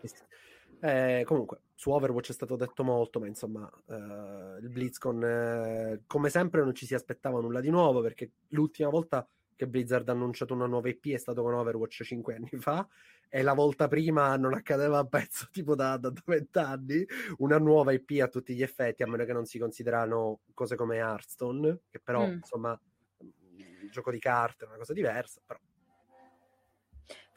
Eh, 0.79 1.23
comunque, 1.25 1.61
su 1.73 1.89
Overwatch 1.91 2.29
è 2.29 2.33
stato 2.33 2.55
detto 2.55 2.83
molto, 2.83 3.19
ma 3.19 3.27
insomma, 3.27 3.69
eh, 3.87 4.59
il 4.61 4.69
BlizzCon, 4.69 5.23
eh, 5.23 6.01
come 6.05 6.29
sempre, 6.29 6.63
non 6.63 6.73
ci 6.75 6.85
si 6.85 6.93
aspettava 6.93 7.39
nulla 7.41 7.61
di 7.61 7.69
nuovo 7.69 8.01
perché 8.01 8.31
l'ultima 8.49 8.89
volta 8.89 9.27
che 9.55 9.67
Blizzard 9.67 10.07
ha 10.07 10.11
annunciato 10.11 10.53
una 10.53 10.67
nuova 10.67 10.87
IP 10.87 11.07
è 11.07 11.17
stato 11.17 11.41
con 11.41 11.53
Overwatch 11.53 12.03
5 12.03 12.35
anni 12.35 12.49
fa 12.59 12.87
e 13.29 13.41
la 13.41 13.53
volta 13.53 13.87
prima 13.87 14.35
non 14.37 14.53
accadeva 14.53 14.99
a 14.99 15.05
pezzo 15.05 15.47
tipo 15.51 15.75
da, 15.75 15.97
da 15.97 16.11
20 16.25 16.57
anni 16.59 17.05
una 17.37 17.57
nuova 17.57 17.91
IP 17.91 18.21
a 18.21 18.27
tutti 18.27 18.53
gli 18.53 18.63
effetti 18.63 19.03
a 19.03 19.07
meno 19.07 19.25
che 19.25 19.33
non 19.33 19.45
si 19.45 19.59
considerano 19.59 20.39
cose 20.53 20.75
come 20.75 20.97
Hearthstone 20.97 21.79
che 21.89 21.99
però 21.99 22.25
mm. 22.25 22.31
insomma 22.33 22.79
il 23.19 23.89
gioco 23.91 24.11
di 24.11 24.19
carte 24.19 24.65
è 24.65 24.67
una 24.67 24.77
cosa 24.77 24.93
diversa 24.93 25.41
però 25.45 25.59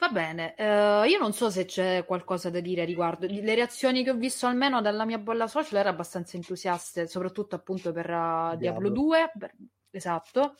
Va 0.00 0.08
bene, 0.08 0.54
uh, 0.56 1.06
io 1.06 1.18
non 1.18 1.34
so 1.34 1.50
se 1.50 1.66
c'è 1.66 2.06
qualcosa 2.06 2.48
da 2.48 2.60
dire 2.60 2.86
riguardo. 2.86 3.26
Le 3.26 3.54
reazioni 3.54 4.02
che 4.02 4.08
ho 4.08 4.14
visto 4.14 4.46
almeno 4.46 4.80
dalla 4.80 5.04
mia 5.04 5.18
bolla 5.18 5.46
social 5.46 5.76
erano 5.78 5.94
abbastanza 5.94 6.36
entusiaste, 6.36 7.06
soprattutto 7.06 7.54
appunto 7.54 7.92
per 7.92 8.06
uh, 8.06 8.56
Diablo. 8.56 8.56
Diablo 8.56 8.88
2. 8.88 9.32
Per... 9.38 9.52
Esatto. 9.90 10.54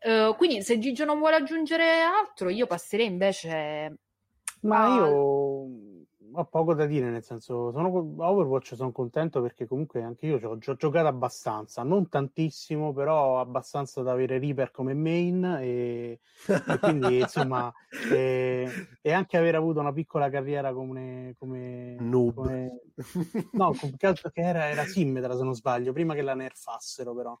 Uh, 0.00 0.32
quindi 0.36 0.62
se 0.62 0.78
Gigio 0.78 1.04
non 1.04 1.18
vuole 1.18 1.34
aggiungere 1.34 2.02
altro, 2.02 2.50
io 2.50 2.68
passerei 2.68 3.06
invece. 3.06 3.96
Ma 4.60 4.84
a... 4.84 4.96
io 4.96 5.78
ho 6.32 6.44
poco 6.44 6.74
da 6.74 6.86
dire, 6.86 7.10
nel 7.10 7.22
senso, 7.22 7.72
sono, 7.72 7.88
Overwatch 7.88 8.74
sono 8.74 8.92
contento 8.92 9.40
perché 9.40 9.66
comunque 9.66 10.02
anche 10.02 10.26
io 10.26 10.38
ci 10.38 10.44
ho, 10.44 10.58
ci 10.58 10.70
ho 10.70 10.74
giocato 10.74 11.06
abbastanza, 11.06 11.82
non 11.82 12.08
tantissimo, 12.08 12.92
però 12.92 13.40
abbastanza 13.40 14.02
da 14.02 14.12
avere 14.12 14.38
Reaper 14.38 14.70
come 14.70 14.94
main 14.94 15.44
e, 15.60 16.20
e 16.46 16.78
quindi 16.80 17.18
insomma, 17.20 17.72
e, 18.12 18.68
e, 19.00 19.12
anche 19.12 19.36
aver 19.36 19.54
avuto 19.56 19.80
una 19.80 19.92
piccola 19.92 20.28
carriera 20.30 20.72
come... 20.72 21.34
come 21.38 21.96
Noob. 21.98 22.34
Come, 22.34 22.80
no, 23.52 23.72
che 23.98 24.14
era, 24.34 24.68
era 24.68 24.84
Simmetra 24.84 25.36
se 25.36 25.42
non 25.42 25.54
sbaglio, 25.54 25.92
prima 25.92 26.14
che 26.14 26.22
la 26.22 26.34
nerfassero 26.34 27.14
però. 27.14 27.38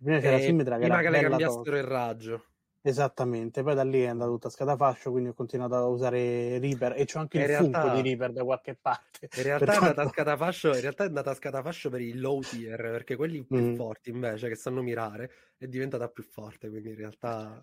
Prima 0.00 0.18
eh, 0.18 0.40
Simmetra 0.40 0.76
che 0.76 0.86
prima 0.86 1.00
che 1.00 1.10
le 1.10 1.20
cambiassero 1.20 1.62
tosta. 1.62 1.76
il 1.76 1.84
raggio. 1.84 2.44
Esattamente, 2.88 3.62
poi 3.62 3.74
da 3.74 3.84
lì 3.84 4.00
è 4.00 4.06
andato 4.06 4.30
tutto 4.30 4.46
a 4.46 4.50
scatafascio, 4.50 5.10
quindi 5.10 5.28
ho 5.28 5.34
continuato 5.34 5.74
a 5.74 5.84
usare 5.84 6.58
Reaper 6.58 6.94
e 6.96 7.04
c'ho 7.04 7.18
anche 7.18 7.36
in 7.36 7.42
il 7.42 7.48
realtà, 7.48 7.80
Funko 7.82 7.96
di 7.96 8.08
Reaper 8.08 8.32
da 8.32 8.44
qualche 8.44 8.78
parte. 8.80 9.28
In 9.36 9.42
realtà, 9.44 9.72
è 9.72 9.76
andata 9.76 10.02
a 10.02 10.08
scatafascio, 10.08 10.74
in 10.74 10.80
realtà 10.80 11.04
è 11.04 11.06
andata 11.08 11.30
a 11.30 11.34
scatafascio 11.34 11.90
per 11.90 12.00
i 12.00 12.14
low 12.14 12.40
tier, 12.40 12.80
perché 12.80 13.14
quelli 13.16 13.44
più 13.44 13.58
mm. 13.58 13.74
forti 13.74 14.08
invece, 14.08 14.48
che 14.48 14.54
sanno 14.54 14.80
mirare, 14.80 15.30
è 15.58 15.66
diventata 15.66 16.08
più 16.08 16.22
forte, 16.22 16.70
quindi 16.70 16.88
in 16.88 16.94
realtà 16.94 17.62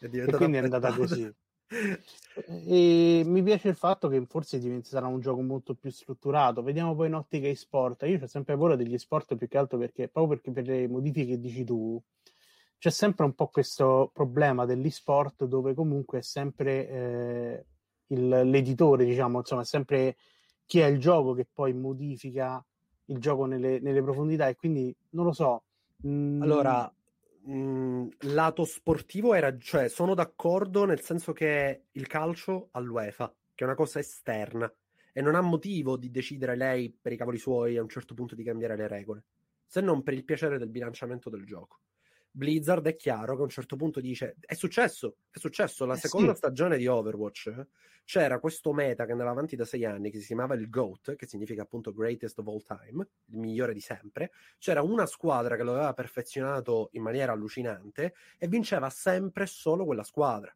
è 0.00 0.08
diventata... 0.08 0.36
E 0.36 0.40
quindi 0.40 0.56
è 0.56 0.62
andata 0.62 0.92
così. 0.92 1.32
E 1.68 3.22
mi 3.24 3.42
piace 3.42 3.68
il 3.68 3.74
fatto 3.74 4.06
che 4.06 4.24
forse 4.28 4.60
sarà 4.84 5.08
un 5.08 5.18
gioco 5.20 5.42
molto 5.42 5.74
più 5.74 5.90
strutturato. 5.90 6.62
Vediamo 6.62 6.94
poi 6.94 7.08
in 7.08 7.14
ottica 7.14 7.48
e-sport. 7.48 8.02
Io 8.02 8.22
ho 8.22 8.26
sempre 8.28 8.56
paura 8.56 8.76
degli 8.76 8.96
sport 8.98 9.34
più 9.34 9.48
che 9.48 9.58
altro 9.58 9.76
perché, 9.76 10.08
proprio 10.08 10.36
perché 10.36 10.52
per 10.52 10.64
le 10.64 10.86
modifiche 10.86 11.32
che 11.32 11.40
dici 11.40 11.64
tu, 11.64 12.00
c'è 12.78 12.90
sempre 12.90 13.24
un 13.24 13.34
po' 13.34 13.48
questo 13.48 14.10
problema 14.12 14.64
dell'e-sport 14.64 15.44
dove 15.44 15.74
comunque 15.74 16.18
è 16.18 16.22
sempre 16.22 16.88
eh, 16.88 17.64
il, 18.08 18.28
l'editore, 18.28 19.04
diciamo, 19.04 19.38
insomma, 19.38 19.62
è 19.62 19.64
sempre 19.64 20.16
chi 20.66 20.82
ha 20.82 20.86
il 20.86 20.98
gioco 20.98 21.32
che 21.32 21.46
poi 21.50 21.72
modifica 21.72 22.64
il 23.06 23.18
gioco 23.18 23.46
nelle, 23.46 23.78
nelle 23.80 24.02
profondità 24.02 24.48
e 24.48 24.56
quindi 24.56 24.94
non 25.10 25.24
lo 25.26 25.32
so. 25.32 25.62
Mm... 26.06 26.42
Allora, 26.42 26.92
mh, 27.44 27.52
mm, 27.52 28.08
lato 28.32 28.64
sportivo 28.64 29.34
era, 29.34 29.56
cioè, 29.58 29.88
sono 29.88 30.14
d'accordo 30.14 30.84
nel 30.84 31.00
senso 31.00 31.32
che 31.32 31.84
il 31.92 32.06
calcio 32.06 32.68
all'UEFA, 32.72 33.32
che 33.54 33.64
è 33.64 33.66
una 33.66 33.76
cosa 33.76 33.98
esterna, 33.98 34.72
e 35.12 35.22
non 35.22 35.34
ha 35.34 35.40
motivo 35.40 35.96
di 35.96 36.10
decidere 36.10 36.56
lei 36.56 36.90
per 36.90 37.12
i 37.12 37.16
cavoli 37.16 37.38
suoi 37.38 37.76
a 37.76 37.82
un 37.82 37.88
certo 37.88 38.14
punto 38.14 38.34
di 38.34 38.44
cambiare 38.44 38.76
le 38.76 38.88
regole, 38.88 39.24
se 39.64 39.80
non 39.80 40.02
per 40.02 40.14
il 40.14 40.24
piacere 40.24 40.58
del 40.58 40.68
bilanciamento 40.68 41.30
del 41.30 41.46
gioco. 41.46 41.78
Blizzard 42.36 42.86
è 42.86 42.96
chiaro 42.96 43.34
che 43.34 43.40
a 43.40 43.44
un 43.44 43.48
certo 43.48 43.76
punto 43.76 44.00
dice: 44.00 44.36
È 44.40 44.52
successo, 44.52 45.16
è 45.30 45.38
successo 45.38 45.86
la 45.86 45.94
eh 45.94 45.96
seconda 45.96 46.32
sì. 46.32 46.34
stagione 46.34 46.76
di 46.76 46.86
Overwatch. 46.86 47.66
C'era 48.04 48.38
questo 48.38 48.72
meta 48.74 49.06
che 49.06 49.12
andava 49.12 49.30
avanti 49.30 49.56
da 49.56 49.64
sei 49.64 49.84
anni 49.86 50.10
che 50.10 50.20
si 50.20 50.26
chiamava 50.26 50.54
il 50.54 50.68
GOAT, 50.68 51.16
che 51.16 51.26
significa 51.26 51.62
appunto 51.62 51.94
Greatest 51.94 52.38
of 52.38 52.46
All 52.46 52.62
Time, 52.62 53.08
il 53.30 53.38
migliore 53.38 53.72
di 53.72 53.80
sempre. 53.80 54.30
C'era 54.58 54.82
una 54.82 55.06
squadra 55.06 55.56
che 55.56 55.62
lo 55.62 55.72
aveva 55.72 55.94
perfezionato 55.94 56.90
in 56.92 57.02
maniera 57.02 57.32
allucinante 57.32 58.14
e 58.36 58.46
vinceva 58.48 58.90
sempre 58.90 59.46
solo 59.46 59.86
quella 59.86 60.04
squadra. 60.04 60.54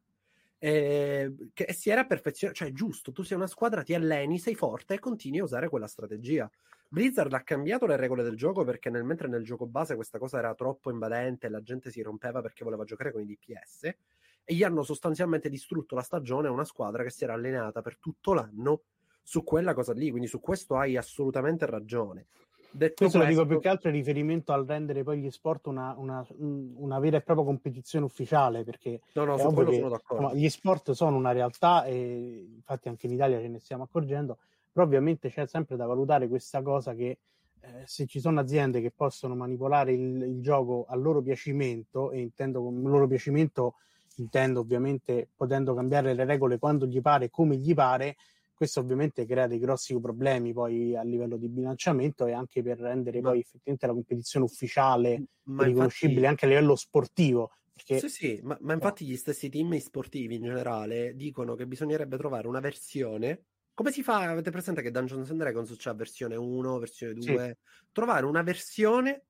E, 0.59 1.35
che 1.53 1.73
si 1.73 1.89
era 1.89 2.05
perfezionata, 2.05 2.59
cioè 2.59 2.71
giusto, 2.71 3.11
tu 3.11 3.23
sei 3.23 3.37
una 3.37 3.47
squadra, 3.47 3.81
ti 3.81 3.95
alleni, 3.95 4.37
sei 4.37 4.53
forte 4.53 4.93
e 4.93 4.99
continui 4.99 5.39
a 5.39 5.43
usare 5.43 5.67
quella 5.67 5.87
strategia. 5.87 6.49
Blizzard 6.93 7.31
ha 7.31 7.39
cambiato 7.39 7.85
le 7.85 7.95
regole 7.95 8.21
del 8.21 8.35
gioco 8.35 8.65
perché 8.65 8.89
nel, 8.89 9.05
mentre 9.05 9.29
nel 9.29 9.45
gioco 9.45 9.65
base 9.65 9.95
questa 9.95 10.19
cosa 10.19 10.39
era 10.39 10.53
troppo 10.55 10.91
invadente 10.91 11.47
e 11.47 11.49
la 11.49 11.61
gente 11.61 11.89
si 11.89 12.01
rompeva 12.01 12.41
perché 12.41 12.65
voleva 12.65 12.83
giocare 12.83 13.13
con 13.13 13.21
i 13.21 13.25
DPS 13.25 13.83
e 13.83 14.53
gli 14.53 14.61
hanno 14.61 14.83
sostanzialmente 14.83 15.47
distrutto 15.47 15.95
la 15.95 16.01
stagione 16.01 16.49
a 16.49 16.51
una 16.51 16.65
squadra 16.65 17.03
che 17.03 17.09
si 17.09 17.23
era 17.23 17.31
allenata 17.31 17.81
per 17.81 17.97
tutto 17.97 18.33
l'anno 18.33 18.81
su 19.23 19.41
quella 19.45 19.73
cosa 19.73 19.93
lì, 19.93 20.09
quindi 20.09 20.27
su 20.27 20.41
questo 20.41 20.75
hai 20.75 20.97
assolutamente 20.97 21.65
ragione. 21.65 22.25
Detto 22.73 23.05
questo, 23.05 23.19
questo 23.19 23.19
lo 23.19 23.25
dico 23.25 23.45
più 23.45 23.61
che 23.61 23.69
altro 23.69 23.87
in 23.87 23.95
riferimento 23.95 24.51
al 24.51 24.65
rendere 24.65 25.03
poi 25.03 25.21
gli 25.21 25.31
sport 25.31 25.67
una, 25.67 25.95
una, 25.97 26.25
una 26.39 26.99
vera 26.99 27.15
e 27.15 27.21
propria 27.21 27.45
competizione 27.45 28.03
ufficiale 28.03 28.65
perché 28.65 28.99
no, 29.13 29.23
no, 29.23 29.37
su 29.37 29.47
quello 29.53 29.69
che, 29.69 29.77
sono 29.77 29.89
d'accordo. 29.89 30.23
Insomma, 30.23 30.41
gli 30.41 30.49
sport 30.49 30.91
sono 30.91 31.15
una 31.15 31.31
realtà 31.31 31.85
e 31.85 32.49
infatti 32.53 32.89
anche 32.89 33.05
in 33.05 33.13
Italia 33.13 33.39
ce 33.39 33.47
ne 33.47 33.59
stiamo 33.59 33.83
accorgendo 33.83 34.39
però 34.71 34.85
ovviamente 34.85 35.29
c'è 35.29 35.45
sempre 35.47 35.75
da 35.75 35.85
valutare 35.85 36.27
questa 36.27 36.61
cosa 36.61 36.93
che 36.93 37.19
eh, 37.63 37.83
se 37.85 38.07
ci 38.07 38.19
sono 38.19 38.39
aziende 38.39 38.81
che 38.81 38.91
possono 38.91 39.35
manipolare 39.35 39.93
il, 39.93 40.21
il, 40.21 40.41
gioco 40.41 40.85
a 40.87 40.95
loro 40.95 41.21
piacimento, 41.21 42.11
e 42.11 42.19
intendo 42.19 42.63
con 42.63 42.81
loro 42.81 43.07
piacimento, 43.07 43.75
intendo 44.17 44.61
ovviamente 44.61 45.29
potendo 45.35 45.73
cambiare 45.73 46.13
le 46.13 46.25
regole 46.25 46.57
quando 46.57 46.85
gli 46.87 47.01
pare, 47.01 47.29
come 47.29 47.57
gli 47.57 47.73
pare, 47.73 48.15
questo 48.53 48.79
ovviamente 48.79 49.25
crea 49.25 49.47
dei 49.47 49.59
grossi 49.59 49.99
problemi 49.99 50.53
poi 50.53 50.95
a 50.95 51.01
livello 51.03 51.35
di 51.35 51.47
bilanciamento 51.49 52.27
e 52.27 52.33
anche 52.33 52.61
per 52.61 52.77
rendere 52.77 53.19
ma, 53.19 53.29
poi 53.29 53.39
effettivamente 53.39 53.87
la 53.87 53.93
competizione 53.93 54.45
ufficiale 54.45 55.23
riconoscibile 55.45 56.19
infatti, 56.19 56.25
anche 56.27 56.45
a 56.45 56.47
livello 56.47 56.75
sportivo. 56.75 57.51
Perché, 57.73 57.99
sì, 57.99 58.09
sì, 58.09 58.39
ma, 58.43 58.55
ma 58.61 58.73
infatti 58.73 59.05
gli 59.05 59.17
stessi 59.17 59.49
team 59.49 59.75
sportivi 59.77 60.35
in 60.35 60.43
generale 60.43 61.15
dicono 61.15 61.55
che 61.55 61.65
bisognerebbe 61.65 62.17
trovare 62.17 62.47
una 62.47 62.59
versione 62.59 63.45
come 63.73 63.91
si 63.91 64.03
fa? 64.03 64.29
Avete 64.29 64.51
presente 64.51 64.81
che 64.81 64.91
Dungeons 64.91 65.29
and 65.29 65.39
Dragons 65.39 65.75
c'è 65.75 65.93
versione 65.95 66.35
1, 66.35 66.79
versione 66.79 67.13
2? 67.13 67.23
Sì. 67.23 67.87
Trovare 67.91 68.25
una 68.25 68.41
versione 68.41 69.23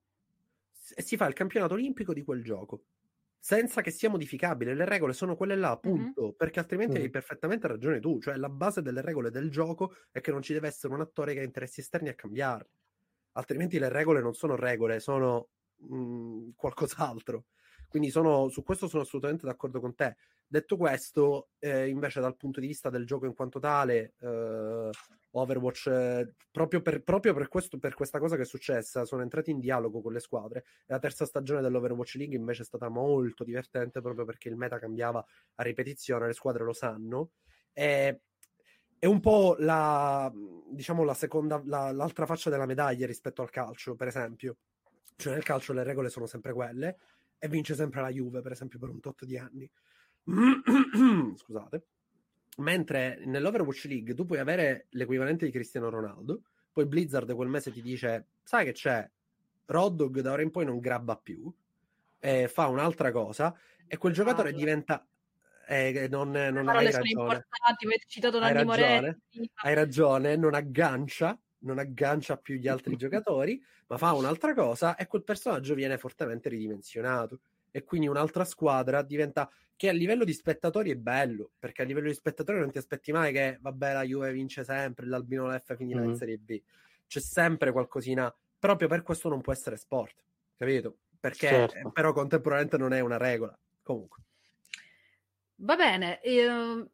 e 0.96 1.02
si 1.02 1.16
fa 1.18 1.28
il 1.28 1.34
campionato 1.34 1.74
olimpico 1.74 2.14
di 2.14 2.24
quel 2.24 2.44
gioco 2.44 2.84
senza 3.44 3.82
che 3.82 3.90
sia 3.90 4.10
modificabile. 4.10 4.76
Le 4.76 4.86
regole 4.86 5.14
sono 5.14 5.36
quelle 5.36 5.56
là, 5.56 5.72
appunto, 5.72 6.22
mm-hmm. 6.22 6.32
perché 6.38 6.60
altrimenti 6.60 7.00
mm. 7.00 7.02
hai 7.02 7.10
perfettamente 7.10 7.68
ragione 7.68 8.00
tu. 8.00 8.22
Cioè, 8.22 8.36
la 8.36 8.50
base 8.50 8.84
delle 8.84 9.02
regole 9.02 9.32
del 9.32 9.50
gioco 9.50 9.96
è 10.12 10.22
che 10.22 10.32
non 10.32 10.44
ci 10.44 10.54
deve 10.54 10.68
essere 10.68 10.94
un 10.94 11.02
attore 11.02 11.34
che 11.34 11.40
ha 11.40 11.44
interessi 11.44 11.80
esterni 11.80 12.10
a 12.10 12.14
cambiarle. 12.14 12.70
Altrimenti 13.34 13.80
le 13.80 13.90
regole 13.90 14.22
non 14.22 14.36
sono 14.36 14.56
regole, 14.56 15.00
sono 15.00 15.50
mh, 15.78 15.96
mm, 15.96 16.50
qualcos'altro. 16.56 17.46
Quindi 17.92 18.10
sono, 18.10 18.48
su 18.48 18.64
questo 18.64 18.88
sono 18.88 19.04
assolutamente 19.04 19.46
d'accordo 19.46 19.82
con 19.82 19.94
te. 19.94 20.16
Detto 20.48 20.78
questo, 20.78 21.50
eh, 21.60 21.90
invece 21.90 22.22
dal 22.22 22.38
punto 22.38 22.62
di 22.62 22.68
vista 22.68 22.90
del 22.90 23.06
gioco 23.06 23.26
in 23.26 23.34
quanto 23.34 23.60
tale, 23.60 24.14
eh, 24.22 24.90
Overwatch, 25.32 25.88
eh, 25.88 26.34
proprio, 26.50 26.82
per, 26.82 27.04
proprio 27.04 27.34
per, 27.34 27.50
questo, 27.50 27.78
per, 27.80 27.94
questa 27.94 28.18
cosa 28.18 28.38
che 28.38 28.44
è 28.44 28.46
successa, 28.46 29.04
sono 29.04 29.24
entrati 29.24 29.52
in 29.52 29.60
dialogo 29.60 30.02
con 30.02 30.14
le 30.14 30.22
squadre 30.22 30.64
la 30.86 31.00
terza 31.00 31.26
stagione 31.26 31.60
dell'Overwatch 31.60 32.16
League 32.16 32.38
invece 32.38 32.62
è 32.62 32.66
stata 32.66 32.88
molto 32.88 33.44
divertente 33.44 34.00
proprio 34.00 34.24
perché 34.24 34.48
il 34.48 34.56
meta 34.56 34.80
cambiava 34.80 35.26
a 35.56 35.64
ripetizione, 35.64 36.28
le 36.28 36.34
squadre 36.34 36.64
lo 36.64 36.74
sanno. 36.74 37.32
E, 37.74 38.22
è 39.00 39.06
un 39.06 39.20
po' 39.20 39.58
la, 39.60 40.32
diciamo, 40.70 41.04
la 41.04 41.14
seconda, 41.14 41.62
la, 41.66 41.92
l'altra 41.92 42.26
faccia 42.26 42.50
della 42.50 42.66
medaglia 42.66 43.06
rispetto 43.06 43.42
al 43.42 43.50
calcio, 43.50 43.96
per 43.96 44.08
esempio. 44.08 44.56
Cioè 45.18 45.34
nel 45.34 45.44
calcio 45.44 45.74
le 45.74 45.84
regole 45.84 46.08
sono 46.08 46.26
sempre 46.26 46.54
quelle 46.54 46.98
e 47.44 47.48
vince 47.48 47.74
sempre 47.74 48.02
la 48.02 48.10
Juve, 48.10 48.42
per 48.42 48.52
esempio, 48.52 48.78
per 48.78 48.90
un 48.90 49.00
tot 49.00 49.26
di 49.26 49.36
anni. 49.36 49.68
Scusate. 51.36 51.86
Mentre 52.58 53.20
nell'Overwatch 53.26 53.86
League 53.86 54.14
tu 54.14 54.26
puoi 54.26 54.38
avere 54.38 54.86
l'equivalente 54.92 55.46
di 55.46 55.52
Cristiano 55.52 55.90
Ronaldo, 55.90 56.44
poi 56.72 56.86
Blizzard 56.86 57.34
quel 57.34 57.50
mese 57.50 57.72
ti 57.72 57.82
dice, 57.82 58.28
sai 58.44 58.66
che 58.66 58.74
c'è, 58.74 59.10
Roddog 59.66 60.20
da 60.20 60.34
ora 60.34 60.44
in 60.44 60.52
poi 60.52 60.66
non 60.66 60.80
grabba 60.80 61.18
più, 61.18 61.52
e 62.20 62.48
fa 62.48 62.68
un'altra 62.68 63.12
cosa, 63.12 63.58
e 63.88 63.98
quel 63.98 64.14
giocatore 64.14 64.50
ah, 64.50 64.54
diventa... 64.54 65.08
Eh, 65.66 66.08
non, 66.10 66.30
non 66.30 66.70
hai 66.70 66.92
ragione. 66.92 67.48
citato 68.06 68.38
hai 68.38 68.54
ragione, 68.54 69.22
hai 69.64 69.74
ragione, 69.74 70.36
non 70.36 70.54
aggancia, 70.54 71.40
non 71.62 71.80
aggancia 71.80 72.38
più 72.38 72.56
gli 72.56 72.68
altri 72.68 72.96
giocatori, 72.98 73.62
ma 73.88 73.98
fa 73.98 74.14
un'altra 74.14 74.54
cosa 74.54 74.96
e 74.96 75.08
quel 75.08 75.24
personaggio 75.24 75.74
viene 75.74 75.98
fortemente 75.98 76.50
ridimensionato 76.50 77.40
e 77.72 77.84
quindi 77.84 78.08
un'altra 78.08 78.44
squadra 78.44 79.02
diventa 79.02 79.50
che 79.76 79.90
a 79.90 79.94
livello 79.94 80.24
di 80.24 80.34
spettatori 80.34 80.92
è 80.92 80.96
bello, 80.96 81.52
perché 81.58 81.82
a 81.82 81.86
livello 81.86 82.08
di 82.08 82.14
spettatori 82.14 82.60
non 82.60 82.70
ti 82.70 82.78
aspetti 82.78 83.12
mai 83.12 83.34
che, 83.34 83.58
vabbè, 83.60 83.94
la 83.94 84.04
Juve 84.04 84.32
vince 84.32 84.64
sempre, 84.64 85.08
l'Albino 85.08 85.50
F 85.58 85.76
finirà 85.76 86.02
mm. 86.02 86.10
in 86.10 86.16
Serie 86.16 86.38
B. 86.38 86.62
C'è 87.08 87.20
sempre 87.20 87.72
qualcosina, 87.72 88.32
proprio 88.60 88.88
per 88.88 89.02
questo 89.02 89.28
non 89.28 89.42
può 89.42 89.52
essere 89.52 89.78
sport, 89.78 90.24
capito? 90.56 90.98
Perché 91.20 91.48
certo. 91.48 91.90
però 91.92 92.14
contemporaneamente 92.14 92.78
non 92.78 92.94
è 92.94 93.00
una 93.00 93.18
regola. 93.18 93.58
Comunque. 93.82 94.22
Va 95.56 95.76
bene, 95.76 96.22
eh, 96.22 96.86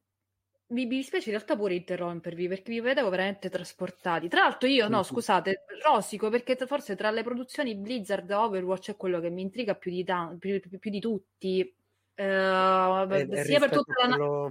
mi, 0.70 0.86
mi 0.86 0.98
dispiace 0.98 1.30
in 1.30 1.36
realtà 1.36 1.56
pure 1.56 1.76
interrompervi 1.76 2.48
perché 2.48 2.72
vi 2.72 2.82
vedevo 2.82 3.10
veramente 3.10 3.50
trasportati. 3.50 4.28
Tra 4.28 4.42
l'altro, 4.42 4.68
io 4.68 4.88
no, 4.88 5.04
scusate, 5.04 5.66
rosico 5.84 6.30
perché 6.30 6.58
forse 6.66 6.96
tra 6.96 7.10
le 7.12 7.24
produzioni 7.24 7.76
Blizzard 7.76 8.30
Overwatch 8.30 8.92
è 8.92 8.98
quello 8.98 9.20
che 9.20 9.30
mi 9.30 9.42
intriga 9.42 9.76
più 9.76 9.92
di, 9.92 10.04
ta- 10.04 10.36
più, 10.38 10.60
più, 10.60 10.80
più 10.80 10.92
di 10.92 11.00
tutti. 11.00 11.74
Uh, 12.16 13.06
e, 13.12 13.44
sia 13.46 13.60
per 13.60 13.70
tutta 13.70 14.08
la, 14.08 14.16
quello... 14.16 14.44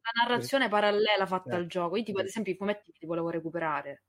la, 0.00 0.24
narrazione 0.24 0.68
parallela 0.68 1.26
fatta 1.26 1.52
eh. 1.52 1.56
al 1.56 1.66
gioco. 1.66 1.96
Io, 1.96 2.02
tipo, 2.02 2.18
ad 2.18 2.26
esempio, 2.26 2.52
i 2.52 2.56
fumetti 2.56 2.92
li 2.98 3.06
volevo 3.06 3.30
recuperare 3.30 4.02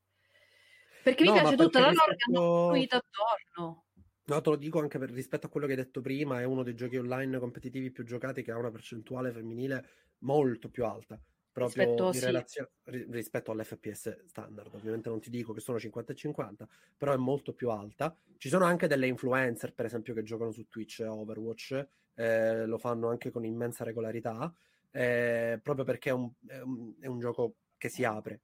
perché 1.04 1.24
no, 1.24 1.34
mi 1.34 1.40
piace 1.40 1.56
tutta 1.56 1.80
la 1.80 1.92
lore 1.92 2.16
che 2.16 2.24
hanno 2.28 2.40
costruito 2.40 2.96
attorno. 2.96 3.84
No, 4.24 4.42
te 4.42 4.50
lo 4.50 4.56
dico 4.56 4.80
anche 4.80 4.98
per, 4.98 5.12
rispetto 5.12 5.48
a 5.48 5.50
quello 5.50 5.66
che 5.66 5.74
hai 5.74 5.80
detto 5.80 6.00
prima, 6.00 6.40
è 6.40 6.44
uno 6.44 6.64
dei 6.64 6.76
giochi 6.76 6.98
online 6.98 7.38
competitivi 7.38 7.92
più 7.92 8.04
giocati 8.04 8.44
che 8.44 8.52
ha 8.52 8.58
una 8.58 8.72
percentuale 8.72 9.32
femminile 9.32 9.90
molto 10.20 10.70
più 10.70 10.86
alta 10.86 11.20
proprio 11.52 11.84
rispetto, 11.84 12.12
sì. 12.14 12.26
relazio- 12.26 12.70
rispetto 12.84 13.52
all'FPS 13.52 14.26
standard. 14.26 14.74
Ovviamente 14.74 15.10
non 15.10 15.20
ti 15.20 15.30
dico 15.30 15.54
che 15.54 15.60
sono 15.60 15.80
50 15.80 16.12
e 16.12 16.16
50, 16.16 16.68
però 16.98 17.14
è 17.14 17.18
molto 17.18 17.54
più 17.54 17.70
alta. 17.70 18.16
Ci 18.38 18.50
sono 18.50 18.66
anche 18.66 18.88
delle 18.88 19.08
influencer, 19.08 19.74
per 19.74 19.86
esempio, 19.86 20.14
che 20.14 20.24
giocano 20.24 20.52
su 20.52 20.68
Twitch 20.68 21.02
e 21.02 21.06
Overwatch, 21.06 21.88
eh, 22.16 22.66
lo 22.66 22.78
fanno 22.78 23.10
anche 23.10 23.32
con 23.32 23.46
immensa 23.46 23.84
regolarità, 23.84 24.54
eh, 24.92 25.60
proprio 25.62 25.86
perché 25.86 26.10
è 26.10 26.14
un, 26.14 26.30
è, 26.48 26.60
un, 26.60 26.94
è 27.00 27.08
un, 27.08 27.20
gioco 27.20 27.56
che 27.78 27.90
si 27.90 28.04
apre 28.04 28.42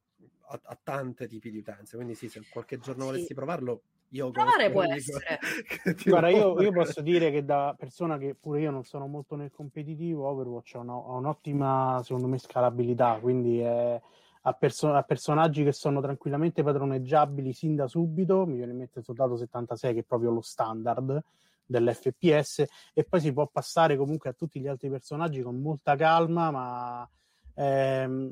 a, 0.47 0.59
a 0.63 0.79
tanti 0.81 1.27
tipi 1.27 1.49
di 1.49 1.59
utenze. 1.59 1.95
Quindi 1.95 2.15
sì, 2.15 2.29
se 2.29 2.41
qualche 2.49 2.77
giorno 2.79 3.05
sì. 3.05 3.11
volessi 3.11 3.33
provarlo, 3.33 3.81
io 4.09 4.31
Provare 4.31 4.71
può 4.71 4.83
essere. 4.83 5.39
Guarda, 6.05 6.29
io, 6.29 6.61
io, 6.61 6.71
posso 6.71 7.01
dire 7.01 7.29
che 7.31 7.43
da 7.43 7.75
persona 7.77 8.17
che 8.17 8.35
pure 8.35 8.61
io 8.61 8.71
non 8.71 8.83
sono 8.83 9.07
molto 9.07 9.35
nel 9.35 9.51
competitivo, 9.51 10.27
Overwatch 10.27 10.75
ha, 10.75 10.79
una, 10.79 10.93
ha 10.93 11.13
un'ottima, 11.15 11.99
secondo 12.03 12.27
me, 12.27 12.37
scalabilità, 12.37 13.19
quindi 13.21 13.59
è, 13.59 14.01
a, 14.41 14.53
perso- 14.53 14.93
a, 14.93 15.03
personaggi 15.03 15.63
che 15.63 15.73
sono 15.73 15.99
tranquillamente 15.99 16.63
padroneggiabili 16.63 17.51
sin 17.51 17.75
da 17.75 17.87
subito, 17.87 18.45
mi 18.45 18.55
viene 18.55 18.71
in 18.71 18.77
mente 18.77 18.99
il 18.99 19.05
Soldato 19.05 19.35
76 19.35 19.93
che 19.93 19.99
è 19.99 20.03
proprio 20.03 20.31
lo 20.31 20.41
standard 20.41 21.21
dell'FPS 21.65 22.63
e 22.93 23.03
poi 23.03 23.19
si 23.19 23.33
può 23.33 23.45
passare 23.47 23.97
comunque 23.97 24.29
a 24.29 24.33
tutti 24.33 24.61
gli 24.61 24.67
altri 24.67 24.89
personaggi 24.89 25.41
con 25.41 25.59
molta 25.59 25.97
calma, 25.97 26.49
ma 26.49 27.09
ehm, 27.55 28.31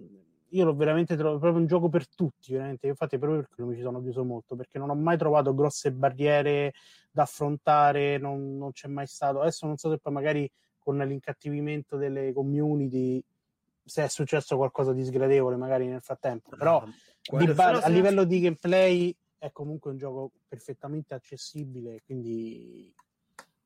io 0.56 0.66
l'ho 0.66 0.76
veramente 0.76 1.16
trovato 1.16 1.40
proprio 1.40 1.62
un 1.62 1.68
gioco 1.68 1.90
per 1.90 2.08
tutti, 2.08 2.54
veramente. 2.54 2.88
Infatti, 2.88 3.18
proprio 3.18 3.42
per 3.42 3.50
quello 3.50 3.70
mi 3.70 3.76
ci 3.76 3.82
sono 3.82 4.02
chiuso 4.02 4.24
molto, 4.24 4.56
perché 4.56 4.80
non 4.80 4.90
ho 4.90 4.96
mai 4.96 5.18
trovato 5.18 5.54
grosse 5.54 5.92
barriere 5.92 6.74
da 7.12 7.24
affrontare, 7.24 8.18
non, 8.18 8.58
non 8.58 8.72
c'è 8.72 8.88
mai 8.88 9.08
stato. 9.08 9.42
Adesso 9.42 9.66
non 9.66 9.78
so 9.78 9.90
se 9.90 9.98
poi 9.98 10.14
magari 10.14 10.50
con 10.80 10.98
l'incattivimento 10.98 11.98
delle 11.98 12.32
community 12.32 13.24
se 13.84 14.04
è 14.04 14.08
successo 14.08 14.56
qualcosa 14.58 14.94
di 14.94 15.04
sgradevole 15.04 15.56
magari 15.58 15.86
nel 15.88 16.02
frattempo, 16.02 16.50
però, 16.58 16.84
di 17.38 17.54
bar- 17.54 17.84
a 17.84 17.88
livello 17.88 18.24
di 18.24 18.40
gameplay 18.40 19.16
è 19.38 19.52
comunque 19.52 19.92
un 19.92 19.98
gioco 19.98 20.32
perfettamente 20.48 21.14
accessibile, 21.14 22.02
quindi 22.04 22.92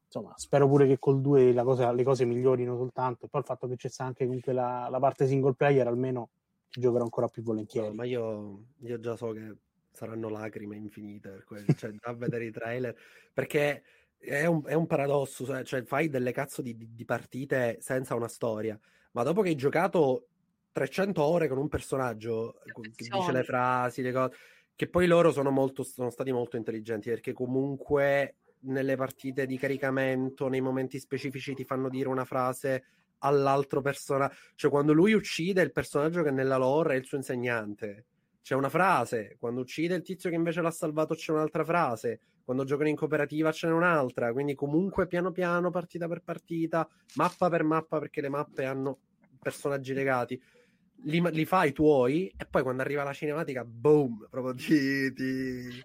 insomma, 0.05 0.33
spero 0.35 0.67
pure 0.67 0.87
che 0.87 0.97
col 0.99 1.21
2 1.21 1.53
cosa, 1.63 1.91
le 1.91 2.03
cose 2.03 2.25
migliorino 2.25 2.75
soltanto. 2.75 3.25
E 3.25 3.29
poi 3.29 3.41
il 3.41 3.47
fatto 3.47 3.67
che 3.67 3.75
c'è 3.75 3.89
anche 3.97 4.25
comunque 4.25 4.53
la, 4.53 4.87
la, 4.89 4.99
parte 4.99 5.27
single 5.27 5.53
player, 5.53 5.87
almeno 5.87 6.29
ci 6.69 6.79
giocherò 6.79 7.03
ancora 7.03 7.27
più 7.27 7.41
volentieri. 7.41 7.87
No, 7.87 7.93
ma 7.93 8.05
io, 8.05 8.65
io, 8.79 8.99
già 8.99 9.15
so 9.15 9.31
che 9.31 9.55
saranno 9.91 10.29
lacrime 10.29 10.75
infinite 10.75 11.29
per 11.29 11.43
quello, 11.43 11.73
cioè, 11.73 11.93
a 11.99 12.13
vedere 12.13 12.45
i 12.45 12.51
trailer, 12.51 12.95
perché 13.33 13.83
è 14.17 14.45
un, 14.45 14.61
è 14.65 14.73
un 14.73 14.85
paradosso, 14.85 15.45
cioè, 15.45 15.63
cioè 15.63 15.83
fai 15.83 16.09
delle 16.09 16.31
cazzo 16.31 16.61
di, 16.61 16.75
di, 16.77 16.93
di 16.93 17.05
partite 17.05 17.77
senza 17.81 18.15
una 18.15 18.27
storia, 18.27 18.79
ma 19.11 19.23
dopo 19.23 19.41
che 19.41 19.49
hai 19.49 19.55
giocato 19.55 20.27
300 20.71 21.21
ore 21.21 21.47
con 21.47 21.57
un 21.57 21.67
personaggio 21.67 22.59
che 22.63 22.91
dice 22.95 23.31
le 23.31 23.43
frasi, 23.43 24.01
le 24.01 24.11
cose, 24.11 24.35
che 24.75 24.87
poi 24.87 25.07
loro 25.07 25.31
sono, 25.31 25.49
molto, 25.49 25.83
sono 25.83 26.09
stati 26.09 26.31
molto 26.31 26.55
intelligenti 26.55 27.09
perché 27.09 27.33
comunque 27.33 28.35
nelle 28.61 28.95
partite 28.95 29.45
di 29.45 29.57
caricamento, 29.57 30.47
nei 30.47 30.61
momenti 30.61 30.99
specifici 30.99 31.53
ti 31.53 31.63
fanno 31.63 31.89
dire 31.89 32.09
una 32.09 32.25
frase 32.25 32.83
all'altro 33.19 33.81
personaggio, 33.81 34.35
cioè 34.55 34.71
quando 34.71 34.93
lui 34.93 35.13
uccide 35.13 35.61
il 35.61 35.71
personaggio 35.71 36.23
che 36.23 36.31
nella 36.31 36.57
lore 36.57 36.95
è 36.95 36.97
il 36.97 37.05
suo 37.05 37.17
insegnante, 37.17 38.05
c'è 38.41 38.55
una 38.55 38.69
frase, 38.69 39.37
quando 39.39 39.61
uccide 39.61 39.95
il 39.95 40.01
tizio 40.01 40.29
che 40.29 40.35
invece 40.35 40.61
l'ha 40.61 40.71
salvato 40.71 41.13
c'è 41.13 41.31
un'altra 41.31 41.63
frase, 41.63 42.19
quando 42.43 42.63
giocano 42.63 42.89
in 42.89 42.95
cooperativa 42.95 43.51
ce 43.51 43.67
n'è 43.67 43.73
un'altra, 43.73 44.31
quindi 44.31 44.55
comunque 44.55 45.05
piano 45.07 45.31
piano, 45.31 45.69
partita 45.69 46.07
per 46.07 46.21
partita, 46.23 46.87
mappa 47.15 47.49
per 47.49 47.63
mappa, 47.63 47.99
perché 47.99 48.21
le 48.21 48.29
mappe 48.29 48.65
hanno 48.65 48.99
personaggi 49.39 49.93
legati. 49.93 50.41
Li, 51.03 51.21
li 51.31 51.45
fai 51.45 51.71
tuoi 51.71 52.27
e 52.35 52.45
poi 52.45 52.63
quando 52.63 52.81
arriva 52.81 53.03
la 53.03 53.13
cinematica, 53.13 53.63
boom, 53.63 54.27
proprio 54.29 54.53
ti, 54.55 55.13
ti 55.13 55.83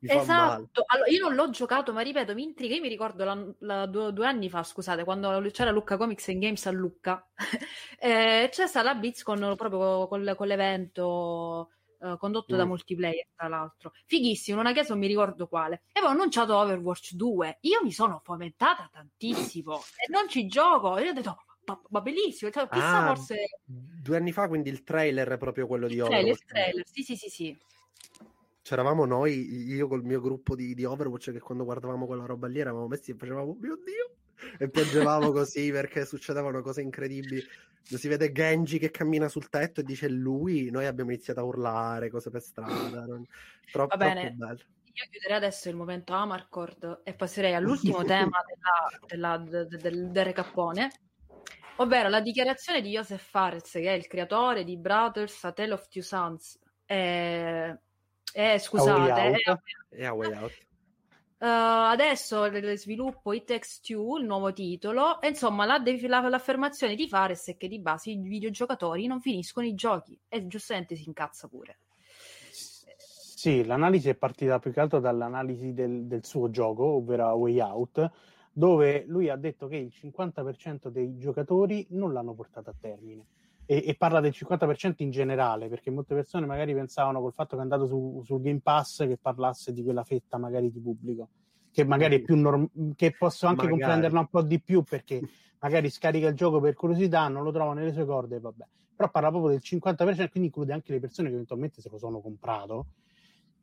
esatto, 0.00 0.84
allora, 0.86 1.10
io 1.10 1.20
non 1.20 1.34
l'ho 1.34 1.50
giocato, 1.50 1.92
ma 1.92 2.00
ripeto, 2.00 2.34
mi 2.34 2.42
intriga. 2.42 2.74
Io 2.74 2.80
mi 2.80 2.88
ricordo 2.88 3.24
la, 3.24 3.46
la, 3.60 3.86
due, 3.86 4.12
due, 4.12 4.26
anni 4.26 4.48
fa, 4.48 4.62
scusate, 4.62 5.04
quando 5.04 5.40
c'era 5.50 5.70
Lucca 5.70 5.96
Comics 5.96 6.28
and 6.28 6.40
Games 6.40 6.66
a 6.66 6.70
Lucca, 6.70 7.28
eh, 7.98 8.48
c'è 8.50 8.66
stata 8.66 8.92
la 8.92 8.94
BlizzCon 8.94 9.54
proprio 9.56 10.06
con, 10.08 10.34
con 10.36 10.46
l'evento 10.46 11.70
eh, 12.02 12.16
condotto 12.18 12.54
mm. 12.54 12.58
da 12.58 12.64
multiplayer, 12.64 13.26
tra 13.36 13.48
l'altro. 13.48 13.92
Fighissimo, 14.06 14.56
non 14.56 14.66
a 14.66 14.72
caso 14.72 14.92
non 14.92 15.00
mi 15.00 15.06
ricordo 15.06 15.46
quale. 15.46 15.82
E 15.92 16.00
ho 16.00 16.06
annunciato 16.06 16.56
Overwatch 16.56 17.12
2. 17.14 17.58
Io 17.60 17.80
mi 17.82 17.92
sono 17.92 18.20
fomentata 18.24 18.88
tantissimo 18.90 19.76
e 19.76 20.10
non 20.10 20.28
ci 20.28 20.46
gioco. 20.46 20.96
E 20.96 21.04
io 21.04 21.10
ho 21.10 21.14
detto, 21.14 21.44
ma, 21.66 21.80
ma 21.90 22.00
bellissimo, 22.00 22.50
cioè, 22.50 22.68
chissà 22.68 23.04
ah, 23.04 23.14
forse... 23.14 23.36
Due 23.64 24.16
anni 24.16 24.32
fa, 24.32 24.48
quindi 24.48 24.70
il 24.70 24.82
trailer 24.82 25.28
è 25.28 25.36
proprio 25.36 25.66
quello 25.66 25.86
di 25.86 26.00
Overwatch. 26.00 26.22
Trailer, 26.22 26.32
il 26.32 26.44
trailer, 26.44 26.86
sì, 26.86 27.02
sì, 27.02 27.16
sì, 27.16 27.28
sì 27.28 27.58
c'eravamo 28.70 29.04
noi, 29.04 29.66
io 29.66 29.88
col 29.88 30.04
mio 30.04 30.20
gruppo 30.20 30.54
di, 30.54 30.74
di, 30.74 30.84
Overwatch, 30.84 31.32
che 31.32 31.40
quando 31.40 31.64
guardavamo 31.64 32.06
quella 32.06 32.24
roba 32.24 32.46
lì 32.46 32.60
eravamo 32.60 32.86
messi 32.86 33.10
e 33.10 33.16
facevamo, 33.16 33.56
mio 33.60 33.76
Dio, 33.84 34.14
e 34.58 34.70
piangevamo 34.70 35.32
così 35.34 35.72
perché 35.72 36.06
succedevano 36.06 36.62
cose 36.62 36.80
incredibili. 36.80 37.42
Si 37.82 38.06
vede 38.06 38.30
Genji 38.30 38.78
che 38.78 38.92
cammina 38.92 39.26
sul 39.26 39.48
tetto 39.48 39.80
e 39.80 39.82
dice 39.82 40.08
lui, 40.08 40.70
noi 40.70 40.86
abbiamo 40.86 41.10
iniziato 41.10 41.40
a 41.40 41.42
urlare, 41.42 42.10
cose 42.10 42.30
per 42.30 42.42
strada. 42.42 42.68
Non... 43.10 43.26
Troppo, 43.72 43.96
Va 43.96 44.04
bene. 44.04 44.36
Io 44.38 45.06
chiuderei 45.10 45.36
adesso 45.36 45.68
il 45.68 45.74
momento 45.74 46.12
Amarcord 46.12 47.00
e 47.02 47.14
passerei 47.14 47.54
all'ultimo 47.54 48.04
tema 48.04 48.38
della, 49.08 49.36
della, 49.36 49.64
del, 49.66 49.80
del, 49.80 50.10
del 50.12 50.24
recappone, 50.24 50.90
ovvero 51.78 52.08
la 52.08 52.20
dichiarazione 52.20 52.82
di 52.82 52.90
Joseph 52.90 53.28
Fares, 53.30 53.68
che 53.72 53.88
è 53.88 53.92
il 53.94 54.06
creatore 54.06 54.62
di 54.62 54.78
Brothers, 54.78 55.42
A 55.42 55.50
Tale 55.50 55.72
of 55.72 55.88
Two 55.88 56.02
Sons. 56.02 56.56
Eh, 56.86 57.76
eh, 58.32 58.58
scusate. 58.58 59.36
È 59.88 60.04
a 60.04 60.12
Way 60.12 60.34
Out. 60.34 60.68
Uh, 61.40 61.46
adesso 61.46 62.50
sviluppo 62.76 63.32
It 63.32 63.46
Takes 63.46 63.80
Two, 63.80 64.18
il 64.18 64.26
nuovo 64.26 64.52
titolo, 64.52 65.22
e 65.22 65.28
insomma 65.28 65.64
la, 65.64 65.82
la, 65.82 66.28
l'affermazione 66.28 66.94
di 66.94 67.08
Fares 67.08 67.48
è 67.48 67.56
che 67.56 67.66
di 67.66 67.80
base 67.80 68.10
i 68.10 68.18
videogiocatori 68.18 69.06
non 69.06 69.22
finiscono 69.22 69.66
i 69.66 69.74
giochi 69.74 70.20
e 70.28 70.46
giustamente 70.46 70.96
si 70.96 71.04
incazza 71.06 71.48
pure. 71.48 71.78
Sì, 72.52 73.64
l'analisi 73.64 74.10
è 74.10 74.16
partita 74.16 74.58
più 74.58 74.70
che 74.70 74.80
altro 74.80 75.00
dall'analisi 75.00 75.72
del, 75.72 76.04
del 76.04 76.26
suo 76.26 76.50
gioco, 76.50 76.84
ovvero 76.84 77.28
A 77.28 77.32
Way 77.32 77.58
Out, 77.60 78.10
dove 78.52 79.04
lui 79.06 79.30
ha 79.30 79.36
detto 79.36 79.66
che 79.66 79.76
il 79.76 79.90
50% 79.94 80.88
dei 80.88 81.16
giocatori 81.16 81.86
non 81.90 82.12
l'hanno 82.12 82.34
portato 82.34 82.68
a 82.68 82.74
termine 82.78 83.24
e, 83.70 83.84
e, 83.86 83.94
parla 83.94 84.18
del 84.18 84.32
50% 84.34 84.94
in 84.96 85.10
generale, 85.10 85.68
perché 85.68 85.92
molte 85.92 86.12
persone 86.12 86.44
magari 86.44 86.74
pensavano 86.74 87.20
col 87.20 87.32
fatto 87.32 87.54
che 87.54 87.58
è 87.58 87.62
andato 87.62 87.86
su, 87.86 88.20
sul 88.24 88.40
Game 88.40 88.58
Pass 88.58 89.06
che 89.06 89.16
parlasse 89.16 89.72
di 89.72 89.84
quella 89.84 90.02
fetta 90.02 90.38
magari 90.38 90.72
di 90.72 90.80
pubblico, 90.80 91.28
che 91.70 91.84
magari 91.84 92.16
è 92.16 92.20
più 92.20 92.34
norm- 92.34 92.96
che 92.96 93.14
posso 93.16 93.46
anche 93.46 93.62
magari. 93.62 93.80
comprenderla 93.80 94.18
un 94.18 94.26
po' 94.26 94.42
di 94.42 94.60
più 94.60 94.82
perché 94.82 95.20
magari 95.60 95.88
scarica 95.88 96.26
il 96.26 96.34
gioco 96.34 96.58
per 96.58 96.74
curiosità, 96.74 97.28
non 97.28 97.44
lo 97.44 97.52
trova 97.52 97.72
nelle 97.72 97.92
sue 97.92 98.04
corde 98.04 98.40
vabbè. 98.40 98.64
Però 98.96 99.08
parla 99.08 99.28
proprio 99.28 99.52
del 99.52 99.60
50%, 99.62 100.30
quindi 100.30 100.48
include 100.48 100.72
anche 100.72 100.90
le 100.90 100.98
persone 100.98 101.28
che 101.28 101.34
eventualmente 101.34 101.80
se 101.80 101.88
lo 101.90 101.98
sono 101.98 102.20
comprato. 102.20 102.86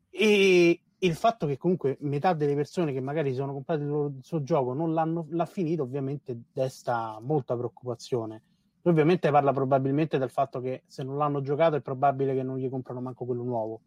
E 0.08 0.80
il 0.96 1.14
fatto 1.16 1.46
che 1.46 1.58
comunque 1.58 1.98
metà 2.00 2.32
delle 2.32 2.54
persone 2.54 2.94
che 2.94 3.00
magari 3.02 3.28
si 3.28 3.36
sono 3.36 3.52
comprate 3.52 3.82
il, 3.82 3.88
loro, 3.88 4.06
il 4.16 4.24
suo 4.24 4.42
gioco 4.42 4.72
non 4.72 4.94
l'hanno 4.94 5.26
l'ha 5.28 5.44
finito, 5.44 5.82
ovviamente 5.82 6.44
desta 6.50 7.18
molta 7.20 7.54
preoccupazione 7.54 8.44
ovviamente 8.82 9.30
parla 9.30 9.52
probabilmente 9.52 10.18
del 10.18 10.30
fatto 10.30 10.60
che 10.60 10.82
se 10.86 11.02
non 11.02 11.16
l'hanno 11.16 11.40
giocato 11.40 11.76
è 11.76 11.80
probabile 11.80 12.34
che 12.34 12.42
non 12.42 12.58
gli 12.58 12.68
comprano 12.68 13.00
manco 13.00 13.24
quello 13.24 13.42
nuovo 13.42 13.80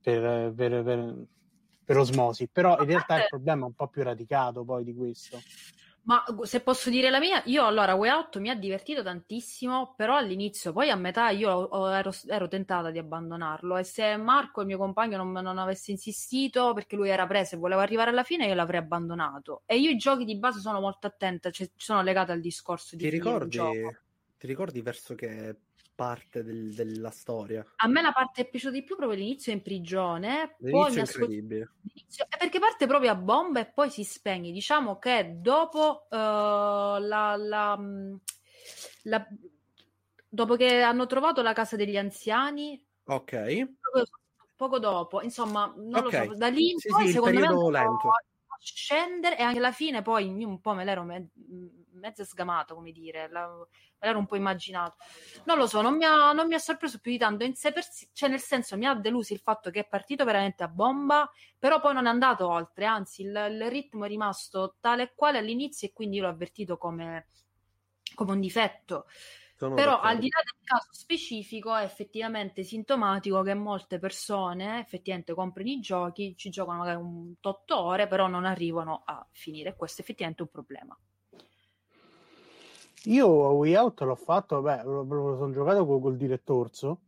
per, 0.00 0.52
per, 0.54 0.82
per, 0.82 1.26
per 1.84 1.96
osmosi. 1.96 2.48
Però 2.48 2.78
in 2.78 2.86
realtà 2.86 3.16
il 3.16 3.26
problema 3.28 3.62
è 3.62 3.66
un 3.68 3.74
po' 3.74 3.88
più 3.88 4.02
radicato 4.02 4.64
poi 4.64 4.84
di 4.84 4.94
questo. 4.94 5.38
Ma 6.08 6.24
se 6.44 6.60
posso 6.60 6.88
dire 6.88 7.10
la 7.10 7.18
mia, 7.18 7.42
io 7.44 7.66
allora 7.66 7.94
Way 7.94 8.08
Out 8.08 8.38
mi 8.38 8.48
ha 8.48 8.54
divertito 8.54 9.02
tantissimo, 9.02 9.92
però 9.94 10.16
all'inizio, 10.16 10.72
poi 10.72 10.88
a 10.88 10.96
metà 10.96 11.28
io 11.28 11.92
ero, 11.92 12.10
ero 12.28 12.48
tentata 12.48 12.90
di 12.90 12.98
abbandonarlo 12.98 13.76
e 13.76 13.84
se 13.84 14.16
Marco, 14.16 14.62
il 14.62 14.68
mio 14.68 14.78
compagno, 14.78 15.18
non, 15.18 15.32
non, 15.32 15.58
avesse 15.58 15.90
insistito 15.90 16.72
perché 16.72 16.96
lui 16.96 17.10
era 17.10 17.26
preso 17.26 17.56
e 17.56 17.58
voleva 17.58 17.82
arrivare 17.82 18.08
alla 18.08 18.22
fine, 18.22 18.46
io 18.46 18.54
l'avrei 18.54 18.80
abbandonato. 18.80 19.64
E 19.66 19.78
io 19.78 19.90
i 19.90 19.98
giochi 19.98 20.24
di 20.24 20.38
base 20.38 20.60
sono 20.60 20.80
molto 20.80 21.06
attenta, 21.06 21.50
cioè 21.50 21.68
sono 21.76 22.00
legata 22.00 22.32
al 22.32 22.40
discorso 22.40 22.96
di... 22.96 23.02
Ti 23.02 23.10
ricordi? 23.10 23.58
Ti 24.38 24.46
ricordi 24.46 24.80
verso 24.82 25.16
che 25.16 25.56
parte 25.96 26.44
del, 26.44 26.72
della 26.72 27.10
storia? 27.10 27.66
A 27.74 27.88
me 27.88 28.02
la 28.02 28.12
parte 28.12 28.42
che 28.42 28.46
è 28.46 28.50
piaciuta 28.50 28.72
di 28.72 28.84
più 28.84 28.94
proprio 28.94 29.18
l'inizio 29.18 29.52
in 29.52 29.62
prigione. 29.62 30.54
L'inizio 30.58 30.80
poi 30.80 30.94
è 30.94 31.00
incredibile. 31.00 31.72
L'inizio... 31.82 32.26
Perché 32.38 32.60
parte 32.60 32.86
proprio 32.86 33.10
a 33.10 33.16
bomba 33.16 33.58
e 33.58 33.66
poi 33.66 33.90
si 33.90 34.04
spegne. 34.04 34.52
Diciamo 34.52 35.00
che 35.00 35.38
dopo 35.40 36.06
uh, 36.08 36.14
la, 36.14 37.34
la, 37.36 37.76
mm, 37.76 38.14
la, 39.02 39.26
dopo 40.28 40.54
che 40.54 40.82
hanno 40.82 41.06
trovato 41.06 41.42
la 41.42 41.52
casa 41.52 41.74
degli 41.74 41.96
anziani. 41.96 42.80
Ok. 43.06 43.72
Poco 44.54 44.78
dopo, 44.78 45.20
insomma, 45.22 45.72
non 45.76 46.06
okay. 46.06 46.26
lo 46.26 46.32
so, 46.32 46.38
da 46.38 46.48
lì 46.48 46.70
in 46.70 46.78
sì, 46.78 46.88
poi 46.88 47.06
sì, 47.06 47.12
secondo 47.12 47.40
me 47.40 47.70
lento. 47.70 48.10
scendere 48.60 49.38
e 49.38 49.42
anche 49.42 49.58
alla 49.58 49.70
fine 49.70 50.02
poi 50.02 50.26
un 50.44 50.60
po' 50.60 50.74
me 50.74 50.84
l'ero 50.84 51.04
me- 51.04 51.28
mezzo 51.98 52.24
sgamato, 52.24 52.74
come 52.74 52.92
dire, 52.92 53.28
la, 53.28 53.48
l'ero 53.98 54.18
un 54.18 54.26
po' 54.26 54.36
immaginato. 54.36 54.96
Non 55.44 55.58
lo 55.58 55.66
so, 55.66 55.80
non 55.82 55.96
mi, 55.96 56.04
ha, 56.04 56.32
non 56.32 56.46
mi 56.46 56.54
ha 56.54 56.58
sorpreso 56.58 56.98
più 56.98 57.10
di 57.10 57.18
tanto 57.18 57.44
in 57.44 57.54
sé 57.54 57.72
per 57.72 57.84
sé, 57.84 58.08
cioè 58.12 58.28
nel 58.28 58.40
senso 58.40 58.76
mi 58.76 58.86
ha 58.86 58.94
deluso 58.94 59.32
il 59.32 59.40
fatto 59.40 59.70
che 59.70 59.80
è 59.80 59.88
partito 59.88 60.24
veramente 60.24 60.62
a 60.62 60.68
bomba, 60.68 61.30
però 61.58 61.80
poi 61.80 61.94
non 61.94 62.06
è 62.06 62.10
andato 62.10 62.48
oltre, 62.48 62.84
anzi 62.86 63.22
il, 63.22 63.28
il 63.50 63.68
ritmo 63.70 64.04
è 64.04 64.08
rimasto 64.08 64.76
tale 64.80 65.02
e 65.04 65.12
quale 65.14 65.38
all'inizio 65.38 65.88
e 65.88 65.92
quindi 65.92 66.18
l'ho 66.18 66.28
avvertito 66.28 66.76
come, 66.78 67.28
come 68.14 68.32
un 68.32 68.40
difetto. 68.40 69.06
Sono 69.54 69.74
Però 69.74 69.90
d'accordo. 69.90 70.08
al 70.08 70.18
di 70.18 70.28
là 70.28 70.40
del 70.44 70.60
caso 70.62 70.88
specifico 70.92 71.74
è 71.74 71.82
effettivamente 71.82 72.62
sintomatico 72.62 73.42
che 73.42 73.54
molte 73.54 73.98
persone 73.98 74.80
effettivamente 74.80 75.34
comprano 75.34 75.68
i 75.68 75.80
giochi, 75.80 76.36
ci 76.36 76.50
giocano 76.50 76.78
magari 76.78 76.98
un 76.98 77.34
8 77.40 77.80
ore, 77.80 78.06
però 78.06 78.26
non 78.28 78.44
arrivano 78.44 79.02
a 79.04 79.26
finire. 79.32 79.74
Questo 79.76 80.00
è 80.00 80.04
effettivamente 80.04 80.42
un 80.42 80.48
problema. 80.48 80.96
Io 83.08 83.46
a 83.46 83.50
Way 83.52 83.74
Out 83.74 84.00
l'ho 84.02 84.14
fatto, 84.14 84.60
beh, 84.60 84.82
lo, 84.82 85.02
lo 85.02 85.36
sono 85.36 85.52
giocato 85.52 85.86
col, 85.86 86.00
col 86.00 86.16
direttorso 86.16 87.00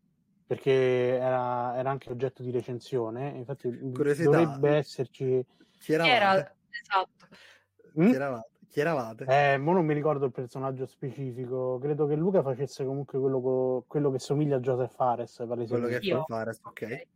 perché 0.47 1.16
era, 1.16 1.77
era, 1.77 1.90
anche 1.90 2.10
oggetto 2.10 2.43
di 2.43 2.51
recensione. 2.51 3.28
Infatti, 3.36 3.68
Curiosità. 3.93 4.31
dovrebbe 4.31 4.77
esserci. 4.77 5.44
Chi 5.78 5.93
era? 5.93 6.35
Esatto. 6.35 7.28
Mm? 8.01 8.09
Chi, 8.09 8.14
eravate? 8.14 8.51
Chi 8.68 8.81
eravate? 8.81 9.24
Eh, 9.27 9.59
mo 9.59 9.72
non 9.72 9.85
mi 9.85 9.94
ricordo 9.94 10.24
il 10.24 10.32
personaggio 10.32 10.86
specifico. 10.86 11.78
Credo 11.78 12.06
che 12.06 12.16
Luca 12.16 12.43
facesse 12.43 12.85
comunque 12.85 13.20
quello, 13.20 13.40
co- 13.40 13.85
quello 13.86 14.10
che 14.10 14.18
somiglia 14.18 14.56
a 14.56 14.60
Joseph 14.60 14.93
Fares. 14.93 15.36
Quello 15.47 15.86
che 15.86 16.01
Io. 16.02 16.18
fa 16.18 16.24
Fares, 16.24 16.60
ok. 16.64 17.06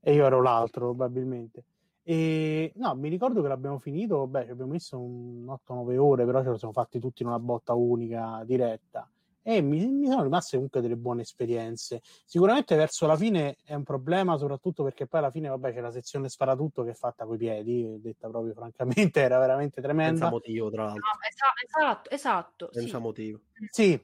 E 0.00 0.12
io 0.12 0.26
ero 0.26 0.40
l'altro, 0.42 0.86
probabilmente. 0.86 1.64
E 2.06 2.70
no, 2.76 2.94
mi 2.94 3.08
ricordo 3.08 3.40
che 3.40 3.48
l'abbiamo 3.48 3.78
finito. 3.78 4.26
Beh, 4.26 4.44
ci 4.44 4.50
abbiamo 4.50 4.72
messo 4.72 4.98
un 5.00 5.48
8-9 5.48 5.96
ore, 5.96 6.24
però 6.26 6.42
ce 6.42 6.50
lo 6.50 6.58
siamo 6.58 6.74
fatti 6.74 7.00
tutti 7.00 7.22
in 7.22 7.28
una 7.28 7.38
botta 7.38 7.72
unica 7.72 8.42
diretta. 8.44 9.08
E 9.46 9.60
mi, 9.60 9.86
mi 9.86 10.06
sono 10.06 10.22
rimaste 10.22 10.56
comunque 10.56 10.80
delle 10.80 10.96
buone 10.96 11.22
esperienze. 11.22 12.00
Sicuramente 12.24 12.76
verso 12.76 13.06
la 13.06 13.16
fine 13.16 13.56
è 13.64 13.74
un 13.74 13.82
problema, 13.82 14.36
soprattutto 14.38 14.82
perché 14.82 15.06
poi 15.06 15.20
alla 15.20 15.30
fine, 15.30 15.48
vabbè, 15.48 15.72
c'è 15.72 15.80
la 15.80 15.90
sezione 15.90 16.28
sparatutto 16.28 16.82
che 16.82 16.90
è 16.90 16.94
fatta 16.94 17.26
coi 17.26 17.36
piedi, 17.36 18.00
detta 18.00 18.28
proprio 18.28 18.54
francamente, 18.54 19.20
era 19.20 19.38
veramente 19.38 19.80
Senza 19.82 19.88
tremenda. 19.88 20.30
motivo, 20.30 20.70
tra 20.70 20.84
l'altro. 20.84 21.00
No, 21.00 21.18
esa- 21.28 21.86
esatto, 21.86 22.10
esatto. 22.10 22.68
sì. 22.72 22.80
Senza 22.80 22.98
motivo. 22.98 23.40
Sì, 23.70 24.02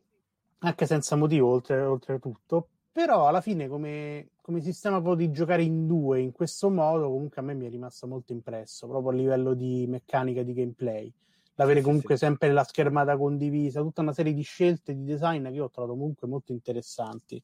anche 0.59 0.87
senza 0.87 1.17
motivo, 1.17 1.51
oltre, 1.51 1.81
oltretutto. 1.81 2.69
Però 2.93 3.27
alla 3.27 3.41
fine, 3.41 3.67
come, 3.69 4.31
come 4.51 4.63
sistema 4.63 5.01
proprio 5.01 5.29
di 5.29 5.33
giocare 5.33 5.63
in 5.63 5.87
due 5.87 6.21
in 6.21 6.33
questo 6.33 6.71
modo, 6.71 7.09
comunque 7.09 7.41
a 7.41 7.45
me 7.45 7.55
mi 7.55 7.67
è 7.67 7.71
rimasto 7.71 8.09
molto 8.09 8.33
impresso, 8.33 8.89
proprio 8.89 9.13
a 9.13 9.15
livello 9.15 9.55
di 9.55 9.87
meccanica 9.89 10.43
di 10.43 10.53
gameplay. 10.53 11.13
L'avere 11.55 11.79
Sì, 11.79 11.85
comunque 11.85 12.17
sì. 12.17 12.25
sempre 12.25 12.51
la 12.53 12.65
schermata 12.65 13.17
condivisa, 13.17 13.81
tutta 13.81 14.01
una 14.01 14.13
serie 14.13 14.35
di 14.35 14.43
scelte 14.43 14.95
di 14.95 15.05
design 15.05 15.47
che 15.47 15.53
io 15.53 15.65
ho 15.65 15.71
trovato 15.71 15.97
comunque 15.97 16.27
molto 16.27 16.51
interessanti. 16.51 17.41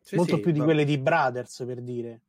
Sì, 0.00 0.16
molto 0.16 0.38
più 0.38 0.52
di 0.52 0.60
quelle 0.60 0.84
di 0.84 0.96
Brothers, 0.98 1.64
per 1.66 1.80
dire. 1.80 2.20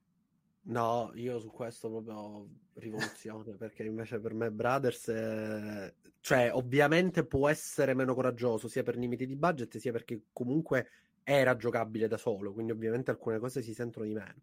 No, 0.66 1.12
io 1.16 1.40
su 1.40 1.52
questo 1.52 1.90
proprio 1.90 2.48
rivoluzione, 2.76 3.56
perché 3.58 3.84
invece 3.84 4.20
per 4.20 4.34
me 4.34 4.50
Brothers, 4.50 5.10
è- 5.10 5.94
cioè 6.22 6.52
ovviamente 6.54 7.26
può 7.26 7.50
essere 7.50 7.94
meno 7.94 8.16
coraggioso 8.16 8.68
sia 8.70 8.82
per 8.82 8.96
limiti 8.96 9.26
di 9.28 9.36
budget 9.36 9.78
sia 9.78 9.92
perché 9.92 10.24
comunque 10.32 10.88
era 11.24 11.56
giocabile 11.56 12.08
da 12.08 12.18
solo, 12.18 12.54
quindi 12.54 12.72
ovviamente 12.72 13.12
alcune 13.12 13.40
cose 13.40 13.62
si 13.62 13.74
sentono 13.74 14.06
di 14.06 14.14
meno. 14.14 14.42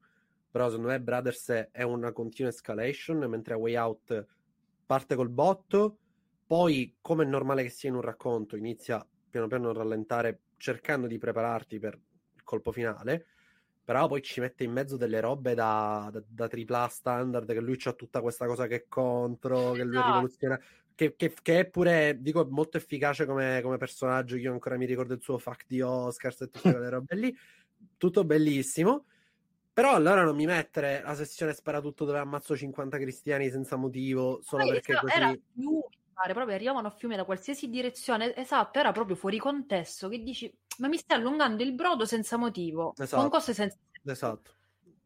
Però 0.51 0.69
secondo 0.69 0.89
me 0.90 1.01
Brothers 1.01 1.48
è- 1.70 1.82
una 1.82 2.12
continua 2.12 2.51
escalation, 2.51 3.19
mentre 3.28 3.55
Way 3.55 3.77
Out 3.77 4.27
parte 4.86 5.15
col 5.15 5.28
botto, 5.31 5.98
poi 6.47 6.97
come 7.01 7.24
è 7.24 7.27
normale 7.27 7.62
che 7.62 7.69
sia 7.70 7.89
in 7.89 7.94
un 7.97 8.01
racconto, 8.02 8.57
inizia 8.57 9.07
piano 9.28 9.47
piano 9.47 9.70
a 9.70 9.73
rallentare 9.73 10.43
cercando 10.57 11.07
di 11.07 11.19
prepararti 11.19 11.78
per 11.78 11.94
il 12.35 12.43
colpo 12.43 12.73
finale 12.73 13.27
però 13.82 14.07
poi 14.07 14.23
ci 14.23 14.40
mette 14.40 14.62
in 14.65 14.70
mezzo 14.73 14.97
delle 14.97 15.20
robe 15.20 15.55
da, 15.55 16.09
da, 16.12 16.23
da 16.27 16.47
AAA 16.48 16.86
standard, 16.89 17.52
che 17.52 17.61
lui 17.61 17.77
c'ha 17.77 17.93
tutta 17.93 18.20
questa 18.20 18.47
cosa 18.47 18.66
che 18.69 18.77
è 18.77 18.86
contro, 18.89 19.73
che 19.74 19.82
lui 19.82 20.01
Esatto. 20.01 20.01
rivoluziona, 20.02 20.59
che, 21.01 21.16
che- 21.16 21.35
che 21.40 21.60
è 21.60 21.64
pure, 21.66 22.18
dico, 22.20 22.47
molto 22.51 22.77
efficace 22.77 23.24
come, 23.24 23.60
come 23.62 23.78
personaggio, 23.78 24.36
io 24.36 24.52
ancora 24.52 24.77
mi 24.77 24.85
ricordo 24.85 25.14
il 25.14 25.22
suo 25.22 25.39
fuck 25.39 25.64
di 25.66 25.81
Oscars 25.81 26.43
e 26.43 26.51
tutte 26.51 26.70
quelle 26.72 26.90
robe 26.90 27.14
lì, 27.16 27.35
tutto 27.97 28.22
bellissimo, 28.24 29.06
però 29.72 29.94
allora 29.94 30.24
non 30.24 30.36
mi 30.36 30.44
mettere 30.44 31.01
la 31.02 31.14
sessione 31.14 31.55
sparatutto 31.55 32.05
dove 32.05 32.18
ammazzo 32.18 32.55
50 32.55 32.98
cristiani 32.98 33.48
senza 33.48 33.77
motivo, 33.77 34.40
solo 34.43 34.64
Poi, 34.64 34.72
perché 34.72 34.94
così... 34.94 35.16
era 35.16 35.35
fiume, 35.55 35.86
pare, 36.12 36.35
proprio 36.35 36.55
arrivavano 36.55 36.89
a 36.89 36.90
fiume 36.90 37.16
da 37.16 37.24
qualsiasi 37.24 37.70
direzione. 37.70 38.36
Esatto, 38.36 38.78
era 38.78 38.93
proprio 38.93 39.16
fuori 39.16 39.39
contesto. 39.39 40.10
Che 40.10 40.22
dici, 40.22 40.52
ma 40.81 40.89
mi 40.89 40.98
stai 40.98 41.16
allungando 41.16 41.62
il 41.62 41.72
brodo 41.72 42.05
senza 42.05 42.36
motivo, 42.36 42.93
Esatto. 42.98 43.22
con 43.22 43.31
cose 43.31 43.55
senza. 43.55 43.78
Esatto. 44.05 44.52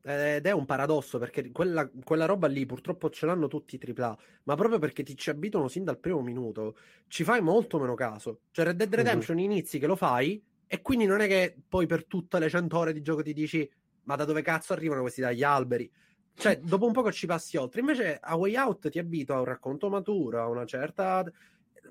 Ed 0.06 0.44
è 0.44 0.50
un 0.50 0.66
paradosso 0.66 1.18
perché 1.18 1.50
quella, 1.50 1.90
quella 2.04 2.26
roba 2.26 2.46
lì 2.46 2.66
purtroppo 2.66 3.08
ce 3.08 3.24
l'hanno 3.24 3.48
tutti 3.48 3.76
i 3.76 3.94
AAA, 3.96 4.18
ma 4.42 4.54
proprio 4.54 4.78
perché 4.78 5.02
ti 5.02 5.16
ci 5.16 5.30
abituano 5.30 5.66
sin 5.66 5.82
dal 5.82 5.98
primo 5.98 6.20
minuto, 6.20 6.76
ci 7.08 7.24
fai 7.24 7.40
molto 7.40 7.78
meno 7.78 7.94
caso. 7.94 8.40
Cioè 8.50 8.66
Red 8.66 8.76
Dead. 8.76 8.94
Redemption 8.94 9.38
inizi 9.38 9.78
che 9.78 9.86
lo 9.86 9.96
fai 9.96 10.42
e 10.66 10.82
quindi 10.82 11.06
non 11.06 11.20
è 11.20 11.26
che 11.26 11.56
poi 11.66 11.86
per 11.86 12.04
tutte 12.04 12.38
le 12.38 12.50
100 12.50 12.76
ore 12.76 12.92
di 12.92 13.00
gioco 13.00 13.22
ti 13.22 13.32
dici 13.32 13.66
ma 14.02 14.16
da 14.16 14.26
dove 14.26 14.42
cazzo 14.42 14.74
arrivano 14.74 15.00
questi 15.00 15.22
dagli 15.22 15.42
alberi? 15.42 15.90
Cioè 16.34 16.58
dopo 16.58 16.84
un 16.84 16.92
poco 16.92 17.10
ci 17.10 17.26
passi 17.26 17.56
oltre. 17.56 17.80
Invece 17.80 18.18
a 18.20 18.36
Way 18.36 18.56
Out 18.56 18.90
ti 18.90 18.98
abitua 18.98 19.36
a 19.36 19.38
un 19.38 19.46
racconto 19.46 19.88
maturo, 19.88 20.42
a 20.42 20.48
una 20.48 20.66
certa... 20.66 21.24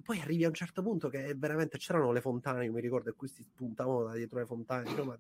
Poi 0.02 0.20
arrivi 0.20 0.44
a 0.46 0.48
un 0.48 0.54
certo 0.54 0.82
punto 0.82 1.10
che 1.10 1.34
veramente 1.36 1.78
c'erano 1.78 2.12
le 2.12 2.22
fontane, 2.22 2.66
io 2.66 2.72
mi 2.72 2.82
ricordo, 2.82 3.10
e 3.10 3.14
questi 3.14 3.44
spuntavano 3.44 4.04
da 4.04 4.14
dietro 4.14 4.40
le 4.40 4.46
fontane. 4.46 5.04
ma 5.04 5.18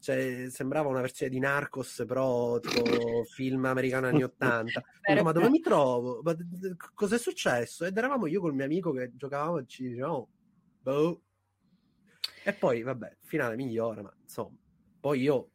cioè, 0.00 0.46
sembrava 0.48 0.88
una 0.88 1.02
versione 1.02 1.30
di 1.30 1.38
Narcos, 1.38 2.04
però 2.06 2.58
tipo 2.58 3.24
film 3.24 3.66
americano 3.66 4.06
anni 4.06 4.22
80. 4.22 4.82
Dico, 5.06 5.22
ma 5.22 5.32
dove 5.32 5.50
mi 5.50 5.60
trovo? 5.60 6.20
Ma 6.22 6.34
cos'è 6.94 7.18
successo? 7.18 7.84
Ed 7.84 7.96
eravamo 7.96 8.26
io 8.26 8.40
col 8.40 8.54
mio 8.54 8.64
amico 8.64 8.92
che 8.92 9.14
giocavamo 9.14 9.58
e 9.58 9.66
ci 9.66 9.88
dicevamo, 9.88 10.28
boh. 10.80 11.22
E 12.42 12.52
poi, 12.54 12.82
vabbè, 12.82 13.18
finale 13.20 13.56
migliore, 13.56 14.00
ma 14.00 14.14
insomma. 14.22 14.56
Poi 14.98 15.20
io, 15.20 15.50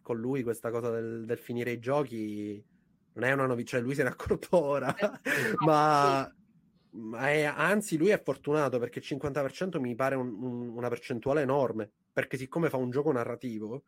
con 0.00 0.18
lui, 0.18 0.42
questa 0.42 0.70
cosa 0.70 0.90
del, 0.90 1.26
del 1.26 1.38
finire 1.38 1.72
i 1.72 1.78
giochi 1.78 2.64
non 3.12 3.24
è 3.24 3.32
una 3.32 3.46
novità, 3.46 3.70
cioè 3.70 3.80
lui 3.80 3.94
se 3.94 4.02
ne 4.02 4.08
è 4.08 4.12
accorto 4.12 4.56
ora, 4.56 4.94
ma... 5.64 6.30
ma 6.96 7.30
è- 7.30 7.42
anzi, 7.44 7.96
lui 7.96 8.08
è 8.10 8.22
fortunato 8.22 8.78
perché 8.78 8.98
il 9.00 9.04
50% 9.04 9.80
mi 9.80 9.94
pare 9.94 10.14
un- 10.16 10.42
un- 10.42 10.68
una 10.76 10.88
percentuale 10.88 11.42
enorme. 11.42 11.90
Perché, 12.12 12.36
siccome 12.36 12.68
fa 12.70 12.76
un 12.78 12.90
gioco 12.90 13.12
narrativo, 13.12 13.84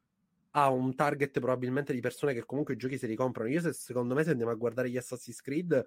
ha 0.53 0.71
un 0.71 0.95
target 0.95 1.39
probabilmente 1.41 1.93
di 1.93 2.01
persone 2.01 2.35
che 2.35 2.45
comunque 2.45 2.75
i 2.75 2.77
giochi 2.77 2.99
se 2.99 3.07
li 3.07 3.15
comprano. 3.17 3.49
Io, 3.51 3.61
se, 3.61 3.73
secondo 3.73 4.15
me, 4.15 4.25
se 4.25 4.31
andiamo 4.31 4.53
a 4.53 4.55
guardare 4.57 4.91
gli 4.91 4.97
Assassin's 4.97 5.41
Creed 5.41 5.87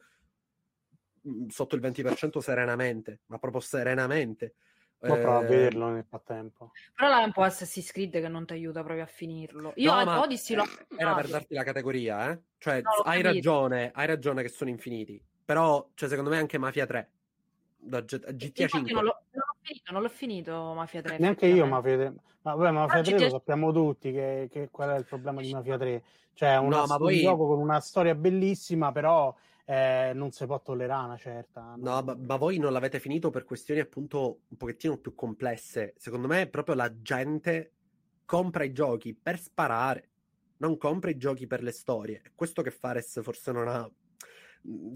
mh, 1.22 1.48
sotto 1.48 1.76
il 1.76 1.82
20% 1.82 2.42
serenamente, 2.42 3.22
ma 3.28 3.38
proprio 3.38 3.62
serenamente. 3.62 4.56
Ma 5.04 5.18
prova 5.18 5.40
a 5.40 5.42
Eh, 5.42 5.48
vederlo 5.48 5.90
nel 5.90 6.06
frattempo. 6.08 6.72
Però 6.94 7.10
là 7.10 7.22
è 7.22 7.26
un 7.26 7.32
po' 7.32 7.42
Assassin's 7.42 7.92
Creed 7.92 8.12
che 8.12 8.28
non 8.28 8.46
ti 8.46 8.54
aiuta 8.54 8.84
proprio 8.84 9.04
a 9.04 9.08
finirlo. 9.08 9.74
Io 9.78 10.04
no, 10.04 10.22
Odyssey 10.22 10.56
l'ho 10.56 10.64
era 10.96 11.16
per 11.16 11.28
darti 11.28 11.54
la 11.56 11.64
categoria, 11.64 12.32
eh? 12.32 12.42
Cioè, 12.60 12.82
No, 12.82 12.90
hai 13.04 13.22
capito. 13.24 13.34
ragione, 13.34 13.92
hai 13.92 14.06
ragione 14.06 14.42
che 14.44 14.50
sono 14.50 14.70
infiniti. 14.70 15.20
Però, 15.44 15.90
cioè, 15.94 16.10
secondo 16.10 16.30
me 16.30 16.38
anche 16.38 16.58
Mafia 16.58 16.86
3, 16.86 17.10
da 17.78 18.02
G- 18.02 18.20
GTA 18.20 18.64
Infatti 18.64 18.68
5. 18.68 18.94
non 18.94 19.04
l'ho, 19.04 19.22
non 19.32 19.44
l'ho 19.46 19.58
finito, 19.62 19.92
non 19.92 20.02
l'ho 20.02 20.10
finito 20.10 20.74
Mafia 20.74 21.02
3. 21.02 21.18
Neanche 21.18 21.46
io. 21.48 21.66
Mafia 21.66 21.96
3. 21.98 22.14
Ma 22.44 22.56
vabbè, 22.56 22.72
Mafia 22.72 23.02
Però 23.02 23.04
3 23.04 23.12
lo 23.12 23.26
GTA 23.26 23.30
sappiamo 23.30 23.72
tutti 23.72 24.12
che, 24.12 24.48
che 24.52 24.70
qual 24.72 24.90
è 24.92 24.98
il 24.98 25.06
problema 25.06 25.42
di 25.42 25.52
Mafia 25.52 25.78
3. 25.78 26.04
Cioè, 26.34 26.58
una, 26.58 26.80
No, 26.82 26.86
ma 26.86 26.94
un 26.96 27.00
poi- 27.00 27.20
gioco 27.20 27.48
con 27.48 27.60
una 27.60 27.80
storia 27.80 28.16
bellissima, 28.16 28.92
però 28.92 29.36
eh, 29.66 30.12
non 30.14 30.32
si 30.32 30.46
può 30.46 30.62
tollerare 30.62 31.06
una 31.06 31.18
certa. 31.18 31.74
No, 31.78 32.02
ma, 32.02 32.16
ma 32.16 32.36
voi 32.36 32.58
non 32.58 32.72
l'avete 32.72 33.00
finito 33.00 33.30
per 33.30 33.44
questioni 33.44 33.80
appunto 33.80 34.42
un 34.48 34.58
pochettino 34.58 34.98
più 34.98 35.14
complesse. 35.16 35.94
Secondo 35.98 36.28
me 36.28 36.48
proprio 36.48 36.76
la 36.76 36.92
gente 37.02 37.72
compra 38.26 38.64
i 38.64 38.72
giochi 38.72 39.14
per 39.14 39.40
sparare, 39.40 40.10
non 40.58 40.78
compra 40.78 41.10
i 41.10 41.18
giochi 41.18 41.48
per 41.48 41.62
le 41.64 41.72
storie. 41.72 42.22
È 42.24 42.32
questo 42.34 42.62
che 42.62 42.72
Fares 42.72 43.22
forse 43.22 43.52
non 43.52 43.68
ha... 43.68 43.90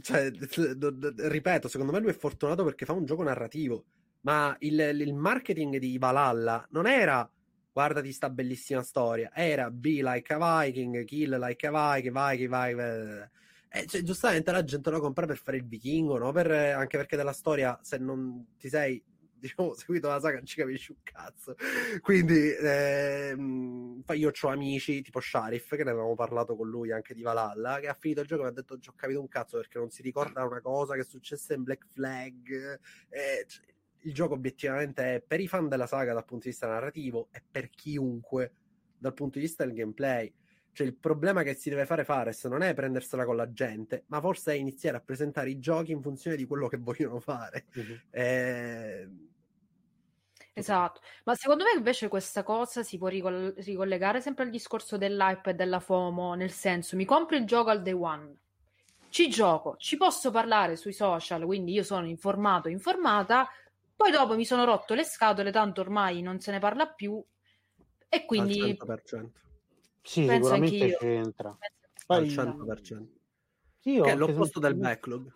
Cioè, 0.01 0.29
d- 0.29 0.91
d- 0.91 1.21
ripeto, 1.27 1.67
secondo 1.67 1.91
me 1.91 1.99
lui 1.99 2.11
è 2.11 2.13
fortunato 2.13 2.63
perché 2.63 2.85
fa 2.85 2.93
un 2.93 3.05
gioco 3.05 3.23
narrativo, 3.23 3.85
ma 4.21 4.55
il, 4.59 4.79
il 4.79 5.13
marketing 5.13 5.77
di 5.77 5.97
Valhalla 5.97 6.65
non 6.71 6.87
era 6.87 7.27
guardati 7.71 8.11
sta 8.11 8.29
bellissima 8.29 8.83
storia, 8.83 9.31
era 9.33 9.69
be 9.71 10.01
like 10.01 10.31
a 10.33 10.61
Viking, 10.63 11.03
kill 11.03 11.37
like 11.39 11.65
a 11.67 11.71
Viking, 11.71 12.15
Viking, 12.15 12.49
Viking... 12.49 13.29
Eh, 13.69 13.85
cioè, 13.87 14.03
giustamente 14.03 14.51
la 14.51 14.63
gente 14.63 14.89
lo 14.89 15.01
compra 15.01 15.25
per 15.25 15.37
fare 15.37 15.57
il 15.57 15.65
vichingo, 15.65 16.17
no? 16.17 16.31
Per, 16.31 16.49
anche 16.49 16.95
perché 16.97 17.17
della 17.17 17.33
storia, 17.33 17.77
se 17.81 17.97
non 17.97 18.55
ti 18.57 18.69
sei, 18.69 19.03
diciamo, 19.37 19.73
seguito 19.75 20.07
la 20.07 20.19
saga, 20.19 20.37
non 20.37 20.45
ci 20.45 20.57
capisci 20.57 20.91
un 20.91 20.97
cazzo. 21.03 21.55
Quindi, 22.01 22.51
ehm, 22.53 24.03
io 24.13 24.31
ho 24.39 24.47
amici 24.47 25.01
tipo 25.01 25.19
Sharif, 25.19 25.75
che 25.75 25.83
ne 25.83 25.91
avevamo 25.91 26.15
parlato 26.15 26.55
con 26.55 26.69
lui 26.69 26.91
anche 26.91 27.13
di 27.13 27.21
Valhalla, 27.21 27.79
che 27.79 27.87
ha 27.87 27.93
finito 27.93 28.21
il 28.21 28.27
gioco 28.27 28.41
e 28.41 28.45
mi 28.45 28.51
ha 28.51 28.53
detto, 28.53 28.79
"Ci 28.79 28.89
ho 28.89 28.93
capito 28.95 29.19
un 29.19 29.27
cazzo 29.27 29.57
perché 29.57 29.77
non 29.79 29.89
si 29.89 30.01
ricorda 30.01 30.43
una 30.43 30.61
cosa 30.61 30.95
che 30.95 31.01
è 31.01 31.05
successa 31.05 31.53
in 31.53 31.63
Black 31.63 31.85
Flag. 31.87 32.79
Eh, 33.09 33.45
il 34.05 34.13
gioco 34.13 34.33
obiettivamente 34.35 35.15
è 35.15 35.21
per 35.21 35.39
i 35.39 35.47
fan 35.47 35.67
della 35.67 35.87
saga 35.87 36.13
dal 36.13 36.25
punto 36.25 36.43
di 36.45 36.49
vista 36.51 36.67
narrativo 36.67 37.29
e 37.31 37.41
per 37.49 37.69
chiunque 37.69 38.51
dal 38.97 39.13
punto 39.13 39.39
di 39.39 39.45
vista 39.45 39.65
del 39.65 39.73
gameplay. 39.73 40.31
Cioè, 40.75 40.85
il 40.85 40.97
problema 40.97 41.41
che 41.41 41.53
si 41.53 41.69
deve 41.69 41.85
fare 41.85 42.03
Fares 42.03 42.43
non 42.45 42.61
è 42.61 42.73
prendersela 42.73 43.23
con 43.23 43.37
la 43.37 43.49
gente, 43.53 44.03
ma 44.07 44.19
forse 44.19 44.51
è 44.51 44.55
iniziare 44.55 44.97
a 44.97 44.99
presentare 44.99 45.49
i 45.49 45.57
giochi 45.57 45.93
in 45.93 46.01
funzione 46.01 46.35
di 46.35 46.45
quello 46.45 46.67
che 46.67 46.75
vogliono 46.75 47.21
fare. 47.21 47.63
Mhm. 47.73 48.01
Eh, 48.09 49.09
Esatto, 50.51 50.99
ma 51.23 51.33
secondo 51.35 51.63
me 51.63 51.71
invece 51.77 52.09
questa 52.09 52.43
cosa 52.43 52.83
si 52.83 52.97
può 52.97 53.07
ricol- 53.07 53.53
ricollegare 53.57 54.19
sempre 54.19 54.43
al 54.43 54.49
discorso 54.49 54.97
dell'hype 54.97 55.51
e 55.51 55.53
della 55.53 55.79
FOMO, 55.79 56.33
nel 56.33 56.51
senso 56.51 56.97
mi 56.97 57.05
compro 57.05 57.37
il 57.37 57.45
gioco 57.45 57.69
al 57.69 57.81
day 57.81 57.93
one, 57.93 58.35
ci 59.09 59.29
gioco, 59.29 59.75
ci 59.77 59.95
posso 59.95 60.31
parlare 60.31 60.75
sui 60.75 60.93
social, 60.93 61.43
quindi 61.45 61.71
io 61.71 61.83
sono 61.83 62.05
informato, 62.05 62.67
informata, 62.67 63.49
poi 63.95 64.11
dopo 64.11 64.35
mi 64.35 64.45
sono 64.45 64.65
rotto 64.65 64.93
le 64.93 65.03
scatole, 65.05 65.51
tanto 65.51 65.79
ormai 65.79 66.21
non 66.21 66.39
se 66.39 66.51
ne 66.51 66.59
parla 66.59 66.87
più 66.87 67.21
e 68.09 68.17
al 68.17 68.25
quindi 68.25 68.59
100%. 68.59 69.44
Sì, 70.05 70.25
Penso 70.25 70.53
sicuramente 70.53 70.83
anch'io. 70.83 70.97
c'entra. 70.97 71.49
Al 71.49 71.65
Poi, 72.05 72.29
100%. 72.29 73.07
Sì, 73.79 73.91
io 73.93 74.03
Che 74.03 74.11
è 74.11 74.15
l'opposto 74.15 74.59
del 74.59 74.75
backlog. 74.75 75.33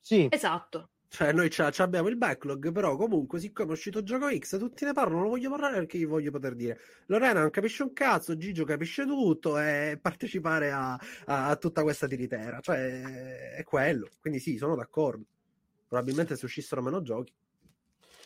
Sì, 0.00 0.26
esatto, 0.28 0.90
Cioè, 1.08 1.32
noi 1.32 1.48
abbiamo 1.78 2.08
il 2.08 2.16
backlog, 2.16 2.72
però 2.72 2.96
comunque, 2.96 3.38
siccome 3.38 3.70
è 3.70 3.72
uscito 3.72 4.02
gioco 4.02 4.28
X, 4.36 4.58
tutti 4.58 4.84
ne 4.84 4.92
parlano, 4.92 5.20
non 5.20 5.28
voglio 5.30 5.50
parlare 5.50 5.76
perché 5.78 5.98
gli 5.98 6.06
voglio 6.06 6.30
poter 6.30 6.54
dire. 6.54 6.80
Lorena 7.06 7.40
non 7.40 7.50
capisce 7.50 7.82
un 7.84 7.92
cazzo, 7.92 8.36
Gigio 8.36 8.64
capisce 8.64 9.04
tutto 9.04 9.58
e 9.58 9.98
partecipare 10.00 10.70
a, 10.72 10.92
a, 11.26 11.48
a 11.48 11.56
tutta 11.56 11.82
questa 11.82 12.06
tiritera. 12.06 12.60
Cioè, 12.60 13.52
è 13.54 13.64
quello. 13.64 14.08
Quindi 14.20 14.40
sì, 14.40 14.56
sono 14.56 14.74
d'accordo. 14.76 15.24
Probabilmente 15.86 16.36
se 16.36 16.44
uscissero 16.44 16.82
meno 16.82 17.02
giochi. 17.02 17.32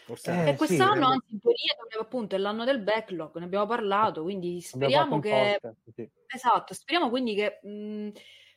Forse 0.05 0.33
eh, 0.33 0.51
e 0.51 0.57
quest'anno, 0.57 1.07
sì, 1.07 1.13
anzi, 1.13 1.33
in 1.33 1.41
teoria, 1.41 1.75
dovrebbe, 1.79 2.03
appunto, 2.03 2.35
è 2.35 2.39
l'anno 2.39 2.65
del 2.65 2.83
backlog, 2.83 3.37
ne 3.39 3.45
abbiamo 3.47 3.67
parlato, 3.67 4.23
quindi 4.23 4.61
speriamo 4.61 5.19
che... 5.19 5.59
sì. 5.95 6.09
Esatto, 6.27 6.75
speriamo 6.75 7.09
quindi 7.09 7.35
che 7.35 7.61
mh, 7.63 8.11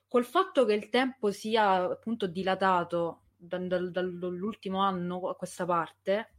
col 0.09 0.25
fatto 0.25 0.65
che 0.65 0.73
il 0.73 0.89
tempo 0.89 1.31
sia 1.31 1.91
appunto 1.91 2.27
dilatato 2.27 3.21
dal, 3.37 3.91
dall'ultimo 3.91 4.81
anno 4.81 5.29
a 5.29 5.35
questa 5.35 5.65
parte, 5.65 6.33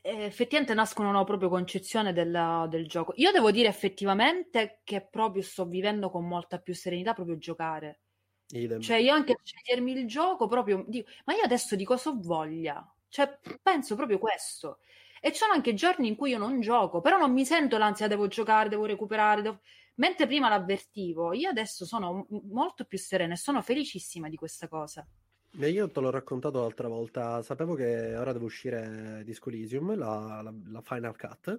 eh, 0.00 0.24
effettivamente 0.24 0.72
nascono 0.72 1.10
una 1.10 1.24
propria 1.24 1.48
concezione 1.50 2.12
della, 2.12 2.66
del 2.70 2.86
gioco. 2.86 3.12
Io 3.16 3.32
devo 3.32 3.50
dire 3.50 3.68
effettivamente 3.68 4.80
che 4.84 5.06
proprio 5.06 5.42
sto 5.42 5.66
vivendo 5.66 6.10
con 6.10 6.26
molta 6.26 6.58
più 6.58 6.74
serenità 6.74 7.12
proprio 7.12 7.36
giocare. 7.36 8.00
Idem. 8.48 8.80
Cioè, 8.80 8.98
io 8.98 9.12
anche 9.12 9.32
a 9.32 9.40
scegliermi 9.42 9.92
il 9.92 10.06
gioco 10.06 10.46
proprio 10.46 10.84
dico, 10.86 11.10
ma 11.24 11.34
io 11.34 11.42
adesso 11.42 11.74
di 11.74 11.84
cosa 11.84 12.10
ho 12.10 12.18
voglia? 12.18 12.88
Cioè, 13.16 13.38
penso 13.62 13.96
proprio 13.96 14.18
questo. 14.18 14.80
E 15.22 15.32
ci 15.32 15.38
sono 15.38 15.54
anche 15.54 15.72
giorni 15.72 16.06
in 16.06 16.16
cui 16.16 16.32
io 16.32 16.38
non 16.38 16.60
gioco, 16.60 17.00
però 17.00 17.16
non 17.16 17.32
mi 17.32 17.46
sento 17.46 17.78
l'ansia, 17.78 18.08
devo 18.08 18.26
giocare, 18.26 18.68
devo 18.68 18.84
recuperare. 18.84 19.40
Devo... 19.40 19.60
Mentre 19.94 20.26
prima 20.26 20.50
l'avvertivo, 20.50 21.32
io 21.32 21.48
adesso 21.48 21.86
sono 21.86 22.26
molto 22.50 22.84
più 22.84 22.98
serena 22.98 23.32
e 23.32 23.38
sono 23.38 23.62
felicissima 23.62 24.28
di 24.28 24.36
questa 24.36 24.68
cosa. 24.68 25.06
Io 25.52 25.90
te 25.90 26.00
l'ho 26.00 26.10
raccontato 26.10 26.60
l'altra 26.60 26.88
volta, 26.88 27.40
sapevo 27.40 27.72
che 27.72 28.14
ora 28.14 28.34
deve 28.34 28.44
uscire 28.44 29.22
Disco 29.24 29.48
Elysium, 29.48 29.96
la, 29.96 30.42
la, 30.42 30.52
la 30.66 30.82
Final 30.82 31.16
Cut, 31.16 31.58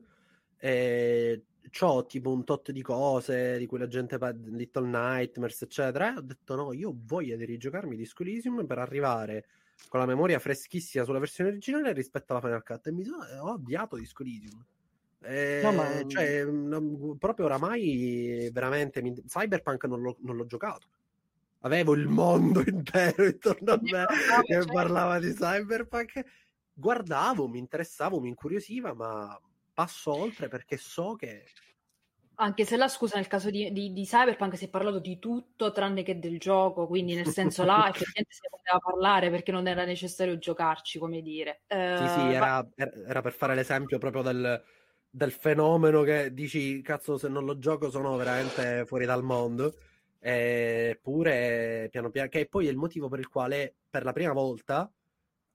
e 0.59 1.43
ho 1.79 2.05
tipo 2.05 2.29
un 2.29 2.43
tot 2.43 2.69
di 2.71 2.84
cose 2.84 3.57
di 3.57 3.65
cui 3.65 3.79
la 3.79 3.88
gente 3.88 4.19
Little 4.45 4.88
Nightmares, 4.88 5.63
eccetera, 5.63 6.13
e 6.13 6.17
ho 6.17 6.21
detto 6.21 6.53
no, 6.53 6.71
io 6.73 6.89
ho 6.89 6.95
voglia 6.95 7.35
di 7.35 7.45
rigiocarmi 7.45 7.95
Disco 7.95 8.21
Elysium 8.21 8.67
per 8.67 8.77
arrivare 8.77 9.45
con 9.90 9.99
la 9.99 10.06
memoria 10.06 10.40
freschissima 10.40 11.04
sulla 11.04 11.20
versione 11.20 11.49
originale 11.49 11.94
rispetto 11.94 12.34
alla 12.34 12.41
Final 12.41 12.64
Cut 12.64 12.88
e 12.88 12.91
mi 12.91 13.04
sono, 13.04 13.24
ho 13.41 13.54
avviato 13.54 13.95
Disco 13.95 14.24
Elysium. 14.24 14.66
Eh, 15.22 15.62
no, 15.64 15.72
ma... 15.72 16.06
cioè, 16.08 16.44
non, 16.45 17.18
proprio 17.18 17.45
oramai 17.45 18.49
veramente 18.52 19.02
mi... 19.02 19.14
Cyberpunk 19.14 19.86
non 19.86 20.02
l'ho, 20.02 20.18
non 20.22 20.36
l'ho 20.36 20.45
giocato 20.45 20.88
avevo 21.62 21.94
il 21.94 22.08
mondo 22.08 22.62
intero 22.68 23.26
intorno 23.26 23.74
a 23.74 23.80
me 23.82 24.06
che 24.44 24.54
certo. 24.54 24.74
parlava 24.74 25.20
di 25.20 25.34
cyberpunk. 25.34 26.24
Guardavo, 26.74 27.48
mi 27.48 27.58
interessavo, 27.58 28.20
mi 28.20 28.30
incuriosiva, 28.30 28.94
ma 28.94 29.40
passo 29.74 30.14
oltre 30.14 30.48
perché 30.48 30.78
so 30.78 31.16
che. 31.16 31.45
Anche 32.39 32.65
se 32.65 32.77
la 32.77 32.88
scusa, 32.88 33.15
nel 33.15 33.26
caso 33.27 33.49
di, 33.49 33.72
di, 33.72 33.91
di, 33.91 34.03
Cyberpunk 34.03 34.55
si 34.57 34.65
è 34.65 34.69
parlato 34.69 34.99
di 34.99 35.18
tutto 35.18 35.72
tranne 35.72 36.03
che 36.03 36.19
del 36.19 36.38
gioco, 36.38 36.85
quindi 36.85 37.15
nel 37.15 37.27
senso 37.27 37.64
là 37.64 37.89
effettivamente 37.89 38.31
si 38.34 38.41
poteva 38.47 38.77
parlare 38.77 39.31
perché 39.31 39.51
non 39.51 39.68
era 39.68 39.85
necessario 39.85 40.38
giocarci, 40.38 40.99
come 40.99 41.22
dire. 41.22 41.61
Uh, 41.68 41.97
sì, 41.97 42.07
sì, 42.07 42.19
eh, 42.19 42.34
era, 42.34 42.64
ma... 42.76 42.91
era, 43.07 43.22
per 43.22 43.34
fare 43.34 43.55
l'esempio 43.55 43.97
proprio 43.97 44.22
del, 44.22 44.64
del 45.09 45.31
fenomeno 45.31 46.03
che 46.03 46.31
dici, 46.31 46.80
cazzo, 46.84 47.18
se 47.18 47.27
non 47.27 47.43
lo 47.43 47.57
gioco 47.57 47.89
sono 47.89 48.15
veramente 48.18 48.85
fuori 48.85 49.05
dal 49.05 49.23
mondo. 49.23 49.73
Eppure, 50.19 51.88
piano 51.89 52.11
piano, 52.11 52.30
che 52.30 52.45
poi 52.47 52.68
è 52.68 52.69
il 52.69 52.77
motivo 52.77 53.07
per 53.07 53.19
il 53.19 53.30
quale 53.30 53.73
per 53.89 54.03
la 54.03 54.14
prima 54.14 54.34
volta 54.34 54.91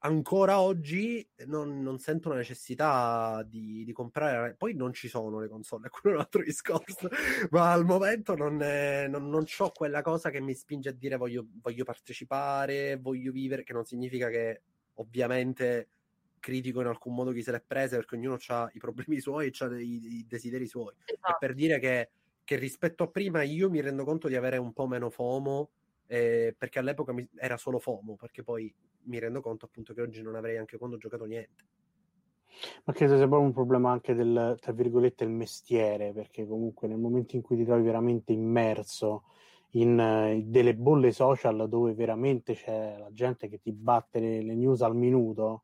ancora 0.05 0.61
oggi 0.61 1.27
non, 1.47 1.81
non 1.83 1.99
sento 1.99 2.29
la 2.29 2.37
necessità 2.37 3.45
di, 3.47 3.85
di, 3.85 3.93
comprare. 3.93 4.55
Poi 4.55 4.75
non 4.75 4.93
ci 4.93 5.09
sono 5.09 5.41
le 5.41 5.49
console, 5.49 5.89
quello 5.91 6.17
è 6.17 6.19
un 6.19 6.25
altro 6.25 6.43
discorso. 6.43 7.09
Ma 7.51 7.73
al 7.73 7.85
momento 7.85 8.35
non, 8.35 8.63
è, 8.63 9.07
non, 9.09 9.29
non 9.29 9.45
ho 9.59 9.71
quella 9.73 10.03
cosa 10.03 10.31
che 10.31 10.41
mi 10.41 10.55
spinge 10.55 10.91
a 10.91 10.93
dire 10.93 11.17
voglio, 11.17 11.47
voglio 11.61 11.85
partecipare, 11.85 12.97
voglio 12.97 13.33
vivere, 13.33 13.65
che 13.65 13.73
non 13.73 13.85
significa 13.85 14.29
che 14.29 14.63
ovviamente 14.95 15.89
critico 16.39 16.81
in 16.81 16.89
alcun 16.89 17.15
modo 17.15 17.31
chi 17.31 17.43
se 17.43 17.53
l'è 17.53 17.63
presa 17.65 17.97
perché 17.97 18.17
ognuno 18.17 18.37
ha 18.49 18.71
i 18.73 18.79
problemi 18.79 19.19
suoi 19.21 19.47
e 19.49 19.53
ha 19.65 19.79
i, 19.79 20.19
i 20.19 20.27
desideri 20.27 20.67
suoi. 20.67 20.95
Esatto. 21.05 21.33
E 21.33 21.37
per 21.39 21.55
dire 21.55 21.79
che 21.79 22.11
che 22.45 22.57
rispetto 22.57 23.05
a 23.05 23.09
prima 23.09 23.43
io 23.43 23.71
mi 23.71 23.81
rendo 23.81 24.05
conto 24.05 24.27
di 24.27 24.35
avere 24.35 24.57
un 24.57 24.73
po' 24.73 24.89
meno 24.89 25.11
FOMO 25.11 25.71
eh, 26.07 26.55
perché 26.57 26.79
all'epoca 26.79 27.13
mi, 27.13 27.29
era 27.37 27.57
solo 27.57 27.79
FOMO 27.79 28.17
perché 28.17 28.43
poi 28.43 28.73
mi 29.05 29.19
rendo 29.19 29.41
conto 29.41 29.67
appunto 29.67 29.95
che 29.95 30.03
oggi 30.03 30.23
non 30.23 30.37
avrei 30.37 30.57
anche 30.57 30.79
quando 30.79 30.97
ho 30.97 30.99
giocato 30.99 31.25
niente. 31.25 31.65
Ma 32.85 32.93
credo 32.93 33.17
sia 33.17 33.27
proprio 33.27 33.49
un 33.49 33.55
problema 33.55 33.91
anche 33.91 34.15
del 34.15 34.57
tra 34.61 34.73
virgolette 34.73 35.25
il 35.25 35.31
mestiere 35.31 36.13
perché 36.13 36.47
comunque 36.47 36.87
nel 36.87 36.99
momento 36.99 37.35
in 37.35 37.43
cui 37.43 37.57
ti 37.57 37.65
trovi 37.65 37.83
veramente 37.83 38.33
immerso 38.33 39.25
in 39.71 39.99
uh, 39.99 40.43
delle 40.45 40.75
bolle 40.75 41.13
social 41.13 41.69
dove 41.69 41.95
veramente 41.95 42.55
c'è 42.55 42.99
la 42.99 43.11
gente 43.13 43.49
che 43.49 43.61
ti 43.61 43.73
batte 43.73 44.21
le, 44.21 44.43
le 44.43 44.55
news 44.55 44.83
al 44.83 44.95
minuto 44.95 45.63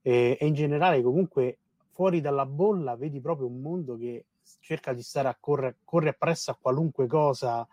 e, 0.00 0.36
e 0.38 0.46
in 0.46 0.54
generale 0.54 1.02
comunque 1.02 1.58
fuori 1.90 2.20
dalla 2.20 2.46
bolla 2.46 2.96
vedi 2.96 3.20
proprio 3.20 3.48
un 3.48 3.60
mondo 3.60 3.96
che 3.96 4.26
cerca 4.60 4.92
di 4.92 5.02
stare 5.02 5.28
a 5.28 5.36
correre 5.38 5.78
corre 5.84 6.10
appresso 6.10 6.52
a 6.52 6.58
qualunque 6.60 7.06
cosa 7.06 7.66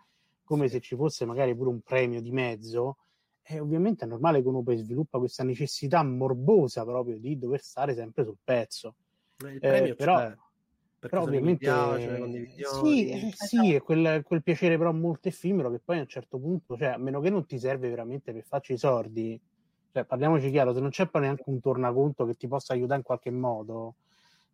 come 0.50 0.66
se 0.66 0.80
ci 0.80 0.96
fosse 0.96 1.24
magari 1.24 1.54
pure 1.54 1.70
un 1.70 1.80
premio 1.80 2.20
di 2.20 2.32
mezzo 2.32 2.96
e 3.40 3.60
ovviamente 3.60 4.04
è 4.04 4.08
normale 4.08 4.42
che 4.42 4.48
uno 4.48 4.62
poi 4.62 4.78
sviluppa 4.78 5.18
questa 5.18 5.44
necessità 5.44 6.02
morbosa 6.02 6.84
proprio 6.84 7.18
di 7.18 7.38
dover 7.38 7.60
stare 7.60 7.94
sempre 7.94 8.24
sul 8.24 8.36
pezzo. 8.42 8.96
Il 9.44 9.60
premio 9.60 9.92
eh, 9.92 9.94
però, 9.94 10.16
c'è 10.16 10.36
però 10.98 11.22
ovviamente 11.22 11.66
piace, 11.66 12.48
sì, 12.82 13.08
eh, 13.10 13.30
sì 13.32 13.74
è 13.74 13.80
quel, 13.80 14.24
quel, 14.24 14.42
piacere 14.42 14.76
però 14.76 14.92
molto 14.92 15.28
effimero 15.28 15.70
che 15.70 15.78
poi 15.78 15.98
a 15.98 16.00
un 16.00 16.08
certo 16.08 16.38
punto 16.38 16.76
cioè 16.76 16.88
a 16.88 16.98
meno 16.98 17.20
che 17.20 17.30
non 17.30 17.46
ti 17.46 17.58
serve 17.58 17.88
veramente 17.88 18.32
per 18.32 18.44
farci 18.44 18.74
i 18.74 18.76
sordi 18.76 19.40
cioè 19.92 20.04
parliamoci 20.04 20.50
chiaro 20.50 20.74
se 20.74 20.80
non 20.80 20.90
c'è 20.90 21.06
poi 21.08 21.22
neanche 21.22 21.44
un 21.46 21.60
tornaconto 21.60 22.26
che 22.26 22.34
ti 22.34 22.48
possa 22.48 22.74
aiutare 22.74 22.98
in 22.98 23.04
qualche 23.04 23.30
modo 23.30 23.94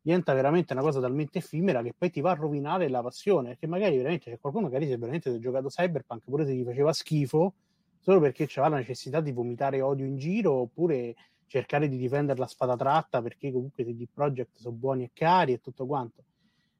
diventa 0.07 0.33
veramente 0.35 0.73
una 0.73 0.83
cosa 0.83 1.01
talmente 1.01 1.39
effimera 1.39 1.83
che 1.83 1.93
poi 1.93 2.11
ti 2.11 2.20
va 2.20 2.31
a 2.31 2.35
rovinare 2.35 2.89
la 2.89 3.03
passione. 3.03 3.49
Perché 3.49 3.66
magari 3.66 3.97
veramente 3.97 4.31
c'è 4.31 4.39
qualcuno, 4.39 4.66
magari 4.66 4.87
se 4.87 4.97
veramente 4.97 5.37
giocato 5.41 5.66
Cyberpunk, 5.66 6.23
pure 6.24 6.47
se 6.47 6.55
gli 6.55 6.62
faceva 6.62 6.93
schifo, 6.93 7.55
solo 7.99 8.20
perché 8.20 8.45
aveva 8.45 8.69
la 8.69 8.77
necessità 8.77 9.20
di 9.20 9.33
vomitare 9.33 9.81
odio 9.81 10.07
in 10.07 10.16
giro, 10.16 10.53
oppure 10.53 11.16
cercare 11.49 11.89
di 11.89 11.97
difendere 11.97 12.39
la 12.39 12.47
spada 12.47 12.77
tratta 12.77 13.20
perché 13.20 13.51
comunque 13.51 13.83
i 13.83 13.87
CD 13.87 14.07
Projekt 14.12 14.59
sono 14.59 14.77
buoni 14.77 15.05
e 15.05 15.11
cari 15.12 15.55
e 15.55 15.61
tutto 15.61 15.87
quanto. 15.87 16.23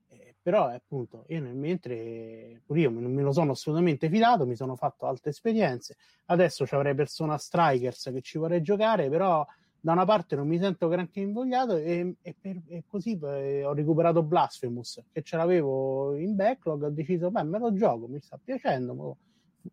Eh, 0.09 0.37
però 0.41 0.69
appunto 0.69 1.25
io 1.27 1.41
nel 1.41 1.57
mentre 1.57 2.63
pure 2.65 2.81
io 2.81 2.91
non 2.91 3.13
me 3.13 3.23
lo 3.23 3.33
sono 3.33 3.53
assolutamente 3.53 4.09
fidato, 4.09 4.47
mi 4.47 4.55
sono 4.55 4.77
fatto 4.77 5.07
altre 5.07 5.31
esperienze. 5.31 5.97
Adesso 6.27 6.65
ci 6.65 6.77
avrei 6.77 6.95
Persona 6.95 7.37
Strikers 7.37 8.11
che 8.13 8.21
ci 8.21 8.39
vorrei 8.39 8.63
giocare, 8.63 9.09
però 9.09 9.45
da 9.87 9.93
una 9.93 10.05
parte 10.05 10.35
non 10.35 10.49
mi 10.49 10.59
sento 10.59 10.89
granché 10.89 11.21
invogliato 11.21 11.77
e, 11.77 12.17
e, 12.21 12.35
per, 12.41 12.61
e 12.67 12.83
così 12.89 13.17
eh, 13.23 13.65
ho 13.65 13.73
recuperato 13.73 14.25
Blasphemous 14.25 15.01
che 15.13 15.23
ce 15.23 15.37
l'avevo 15.37 16.17
in 16.17 16.35
backlog 16.35 16.83
ho 16.83 16.91
deciso 16.91 17.31
beh 17.31 17.45
me 17.45 17.61
lo 17.61 17.73
gioco 17.73 18.09
mi 18.09 18.19
sta 18.21 18.37
piacendo 18.43 19.17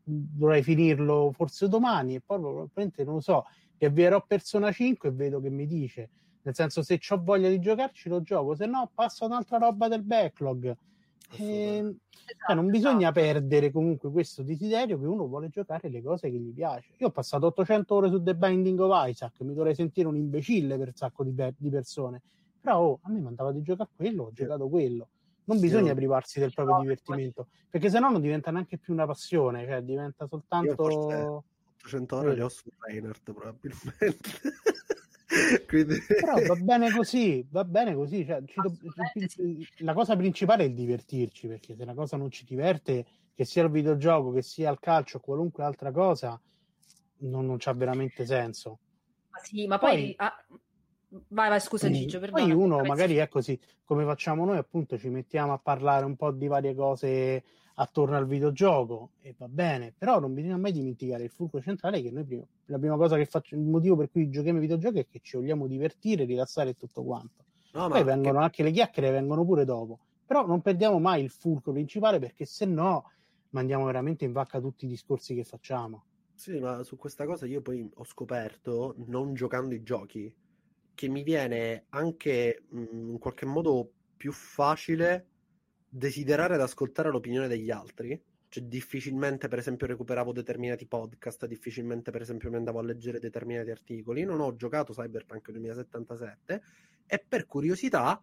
dovrei 0.03 0.61
finirlo 0.61 1.31
forse 1.33 1.67
domani 1.67 2.13
e 2.13 2.21
poi 2.21 2.39
probabilmente 2.39 3.03
non 3.03 3.15
lo 3.15 3.21
so 3.21 3.45
che 3.75 3.87
avvierò 3.87 4.23
Persona 4.23 4.71
5 4.71 5.09
e 5.09 5.11
vedo 5.11 5.41
che 5.41 5.49
mi 5.49 5.65
dice. 5.65 6.09
Nel 6.43 6.53
senso 6.53 6.83
se 6.83 6.99
ho 7.09 7.23
voglia 7.23 7.49
di 7.49 7.59
giocarci 7.59 8.07
lo 8.07 8.21
gioco 8.21 8.53
se 8.53 8.65
no 8.65 8.91
passo 8.93 9.25
un'altra 9.25 9.57
roba 9.57 9.87
del 9.87 10.03
backlog 10.03 10.75
e, 11.37 11.77
esatto, 11.77 11.97
cioè 12.45 12.55
non 12.55 12.69
bisogna 12.69 13.09
esatto. 13.09 13.19
perdere 13.19 13.71
comunque 13.71 14.11
questo 14.11 14.43
desiderio 14.43 14.99
che 14.99 15.05
uno 15.05 15.27
vuole 15.27 15.49
giocare 15.49 15.89
le 15.89 16.01
cose 16.01 16.29
che 16.29 16.37
gli 16.37 16.53
piace. 16.53 16.93
Io 16.97 17.07
ho 17.07 17.11
passato 17.11 17.47
800 17.47 17.95
ore 17.95 18.09
su 18.09 18.21
The 18.21 18.35
Binding 18.35 18.79
of 18.79 19.07
Isaac, 19.07 19.41
mi 19.41 19.53
dovrei 19.53 19.75
sentire 19.75 20.07
un 20.07 20.15
imbecille 20.15 20.77
per 20.77 20.87
un 20.87 20.95
sacco 20.95 21.23
di, 21.23 21.33
di 21.57 21.69
persone, 21.69 22.21
però 22.59 22.79
oh, 22.79 22.99
a 23.01 23.09
me 23.09 23.19
mandava 23.19 23.51
di 23.51 23.61
giocare 23.61 23.89
quello, 23.95 24.23
ho 24.23 24.31
giocato 24.33 24.67
quello. 24.69 25.07
Non 25.45 25.59
bisogna 25.59 25.89
io, 25.89 25.95
privarsi 25.95 26.39
del 26.39 26.53
proprio 26.53 26.79
divertimento, 26.79 27.47
perché 27.69 27.89
sennò 27.89 28.09
non 28.09 28.21
diventa 28.21 28.49
neanche 28.49 28.77
più 28.77 28.93
una 28.93 29.05
passione, 29.05 29.65
cioè 29.65 29.81
diventa 29.81 30.25
soltanto... 30.27 31.43
800 31.83 32.15
ore 32.15 32.35
le 32.35 32.43
ho 32.43 32.49
su 32.49 32.69
Reinhardt 32.79 33.33
probabilmente. 33.33 34.29
Quindi... 35.67 35.95
Però 36.07 36.35
va 36.45 36.55
bene 36.55 36.91
così, 36.91 37.45
va 37.49 37.63
bene 37.63 37.93
così. 37.93 38.25
Cioè, 38.25 38.41
do... 38.41 38.73
La 39.79 39.93
cosa 39.93 40.15
principale 40.15 40.63
è 40.63 40.67
il 40.67 40.73
divertirci, 40.73 41.47
perché 41.47 41.75
se 41.75 41.83
una 41.83 41.93
cosa 41.93 42.17
non 42.17 42.29
ci 42.31 42.45
diverte, 42.45 43.05
che 43.33 43.45
sia 43.45 43.63
il 43.63 43.71
videogioco, 43.71 44.31
che 44.31 44.41
sia 44.41 44.71
il 44.71 44.79
calcio 44.79 45.17
o 45.17 45.19
qualunque 45.19 45.63
altra 45.63 45.91
cosa, 45.91 46.39
non, 47.19 47.45
non 47.45 47.57
c'ha 47.57 47.73
veramente 47.73 48.25
senso. 48.25 48.79
Ma 49.29 49.39
sì, 49.41 49.67
ma 49.67 49.77
poi... 49.77 49.95
poi... 49.95 50.13
Ah... 50.17 50.45
Vai, 51.27 51.47
vai, 51.47 51.59
scusa 51.59 51.91
Gigio, 51.91 52.19
perdona. 52.19 52.43
Poi 52.43 52.51
uno 52.53 52.81
magari 52.81 53.17
è 53.17 53.27
così, 53.27 53.59
come 53.83 54.03
facciamo 54.03 54.45
noi, 54.45 54.57
appunto, 54.57 54.97
ci 54.97 55.09
mettiamo 55.09 55.53
a 55.53 55.59
parlare 55.59 56.05
un 56.05 56.15
po' 56.15 56.31
di 56.31 56.47
varie 56.47 56.73
cose 56.73 57.43
attorno 57.75 58.15
al 58.15 58.27
videogioco 58.27 59.11
e 59.21 59.33
va 59.37 59.47
bene, 59.47 59.93
però 59.97 60.19
non 60.19 60.33
bisogna 60.33 60.57
mai 60.57 60.71
dimenticare 60.71 61.23
il 61.23 61.31
fulcro 61.31 61.61
centrale 61.61 62.01
che 62.01 62.11
noi 62.11 62.23
prima, 62.23 62.43
la 62.65 62.77
prima 62.77 62.95
cosa 62.97 63.17
che 63.17 63.25
faccio, 63.25 63.55
il 63.55 63.61
motivo 63.61 63.95
per 63.95 64.11
cui 64.11 64.29
giochiamo 64.29 64.59
ai 64.59 64.65
videogiochi 64.65 64.99
è 64.99 65.07
che 65.07 65.19
ci 65.21 65.37
vogliamo 65.37 65.67
divertire, 65.67 66.25
rilassare 66.25 66.71
e 66.71 66.75
tutto 66.75 67.03
quanto. 67.03 67.43
No, 67.73 67.87
Poi 67.87 68.03
vengono 68.03 68.37
che... 68.39 68.43
anche 68.43 68.63
le 68.63 68.71
chiacchiere, 68.71 69.11
vengono 69.11 69.43
pure 69.43 69.65
dopo, 69.65 69.99
però 70.25 70.45
non 70.45 70.61
perdiamo 70.61 70.99
mai 70.99 71.23
il 71.23 71.29
fulcro 71.31 71.71
principale 71.71 72.19
perché 72.19 72.45
se 72.45 72.65
no 72.65 73.09
mandiamo 73.49 73.85
veramente 73.85 74.25
in 74.25 74.31
vacca 74.31 74.59
tutti 74.59 74.85
i 74.85 74.87
discorsi 74.87 75.33
che 75.33 75.43
facciamo. 75.43 76.05
Sì, 76.35 76.59
ma 76.59 76.83
su 76.83 76.97
questa 76.97 77.25
cosa 77.25 77.45
io 77.45 77.61
poi 77.61 77.89
ho 77.93 78.03
scoperto, 78.03 78.95
non 79.07 79.33
giocando 79.33 79.73
i 79.73 79.83
giochi, 79.83 80.33
che 80.93 81.07
mi 81.07 81.23
viene 81.23 81.85
anche 81.89 82.63
mh, 82.69 83.09
in 83.09 83.17
qualche 83.19 83.45
modo 83.45 83.89
più 84.15 84.31
facile 84.31 85.27
desiderare 85.95 86.55
ed 86.55 86.61
ascoltare 86.61 87.09
l'opinione 87.09 87.47
degli 87.47 87.69
altri. 87.69 88.19
Cioè, 88.47 88.63
difficilmente, 88.63 89.47
per 89.47 89.59
esempio, 89.59 89.87
recuperavo 89.87 90.31
determinati 90.31 90.87
podcast, 90.87 91.45
difficilmente, 91.45 92.11
per 92.11 92.21
esempio, 92.21 92.49
mi 92.49 92.55
andavo 92.55 92.79
a 92.79 92.83
leggere 92.83 93.19
determinati 93.19 93.69
articoli. 93.69 94.23
Non 94.23 94.41
ho 94.41 94.55
giocato 94.55 94.93
Cyberpunk 94.93 95.51
2077 95.51 96.61
e 97.05 97.25
per 97.27 97.45
curiosità 97.45 98.21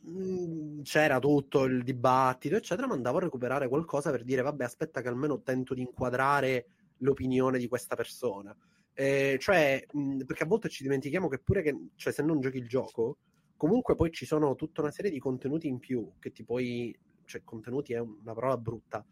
mh, 0.00 0.82
c'era 0.82 1.18
tutto 1.18 1.64
il 1.64 1.82
dibattito, 1.82 2.56
eccetera. 2.56 2.86
Ma 2.86 2.94
andavo 2.94 3.18
a 3.18 3.22
recuperare 3.22 3.68
qualcosa 3.68 4.10
per 4.10 4.22
dire, 4.22 4.42
vabbè, 4.42 4.64
aspetta, 4.64 5.00
che 5.00 5.08
almeno 5.08 5.40
tento 5.42 5.72
di 5.74 5.80
inquadrare 5.82 6.66
l'opinione 6.98 7.58
di 7.58 7.68
questa 7.68 7.96
persona. 7.96 8.54
Eh, 8.92 9.38
cioè, 9.40 9.84
mh, 9.90 10.24
perché 10.24 10.42
a 10.42 10.46
volte 10.46 10.68
ci 10.68 10.82
dimentichiamo 10.82 11.28
che 11.28 11.38
pure 11.38 11.62
che, 11.62 11.74
cioè, 11.96 12.12
se 12.12 12.22
non 12.22 12.40
giochi 12.40 12.58
il 12.58 12.68
gioco, 12.68 13.18
comunque 13.60 13.94
poi 13.94 14.10
ci 14.10 14.24
sono 14.24 14.54
tutta 14.54 14.80
una 14.80 14.90
serie 14.90 15.10
di 15.10 15.18
contenuti 15.18 15.68
in 15.68 15.80
più 15.80 16.12
che 16.18 16.32
ti 16.32 16.44
puoi, 16.44 16.98
cioè 17.26 17.42
contenuti 17.44 17.92
è 17.92 17.98
una 17.98 18.32
parola 18.32 18.56
brutta, 18.56 19.04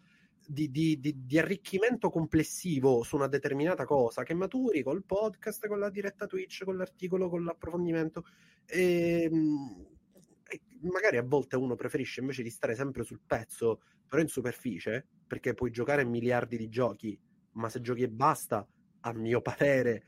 di, 0.47 0.71
di, 0.71 0.99
di, 0.99 1.27
di, 1.27 1.39
arricchimento 1.39 2.09
complessivo 2.09 3.03
su 3.03 3.17
una 3.17 3.27
determinata 3.27 3.85
cosa 3.85 4.23
che 4.23 4.33
maturi 4.33 4.83
col 4.83 5.05
podcast, 5.05 5.67
con 5.67 5.79
la 5.79 5.91
diretta 5.91 6.27
Twitch, 6.27 6.65
con 6.65 6.79
l'articolo, 6.79 7.29
con 7.29 7.45
l'approfondimento. 7.45 8.25
E, 8.65 9.29
ehm, 9.31 9.87
e 10.49 10.61
magari 10.81 11.19
a 11.19 11.25
volte 11.25 11.57
uno 11.57 11.75
preferisce 11.75 12.21
invece 12.21 12.43
di 12.43 12.49
stare 12.49 12.75
sempre 12.75 13.05
sul 13.05 13.21
pezzo, 13.27 13.83
però 14.09 14.23
in 14.23 14.29
superficie, 14.29 15.07
perché 15.27 15.53
puoi 15.53 15.71
giocare 15.71 16.07
miliardi 16.07 16.57
di 16.57 16.71
giochi, 16.71 17.21
ma 17.53 17.69
se 17.69 17.83
giochi 17.83 18.05
e 18.05 18.09
basta, 18.09 18.67
a 19.01 19.13
mio 19.13 19.43
parere, 19.43 20.05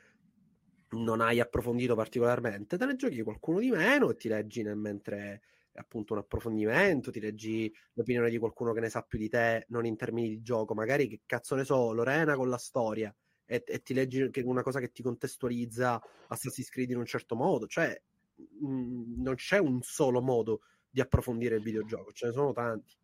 non 0.91 1.21
hai 1.21 1.41
approfondito 1.41 1.95
particolarmente, 1.95 2.77
te 2.77 2.87
ne 2.87 2.97
giochi 2.97 3.23
qualcuno 3.23 3.61
di 3.61 3.71
meno 3.71 4.11
e 4.11 4.17
ti 4.17 4.29
leggi 4.29 4.63
nel 4.63 4.77
mentre 4.77 5.43
appunto 5.75 6.13
un 6.13 6.19
approfondimento, 6.19 7.11
ti 7.11 7.21
leggi 7.21 7.73
l'opinione 7.95 8.29
di 8.29 8.39
qualcuno 8.39 8.73
che 8.73 8.81
ne 8.81 8.89
sa 8.89 9.03
più 9.03 9.19
di 9.19 9.29
te, 9.29 9.67
non 9.69 9.87
in 9.87 9.97
termini 9.97 10.29
di 10.29 10.43
gioco, 10.43 10.75
magari 10.75 11.09
che 11.09 11.21
cazzo 11.27 11.55
ne 11.55 11.65
so, 11.65 11.93
Lorena 11.93 12.35
con 12.35 12.49
la 12.49 12.59
storia 12.59 13.15
e, 13.47 13.63
e 13.67 13.83
ti 13.83 13.95
leggi 13.95 14.31
una 14.45 14.63
cosa 14.63 14.81
che 14.81 14.91
ti 14.91 15.03
contestualizza 15.03 16.01
Assassin's 16.29 16.69
Creed 16.71 16.91
in 16.91 16.99
un 16.99 17.07
certo 17.07 17.35
modo, 17.35 17.67
cioè 17.67 18.01
mh, 18.37 18.67
mm, 18.67 19.23
non 19.23 19.35
c'è 19.37 19.59
un 19.59 19.81
solo 19.83 20.21
modo 20.21 20.61
di 20.89 21.01
approfondire 21.01 21.57
il 21.57 21.63
videogioco, 21.63 22.13
ce 22.13 22.27
ne 22.27 22.33
sono 22.33 22.53
tanti. 22.53 22.95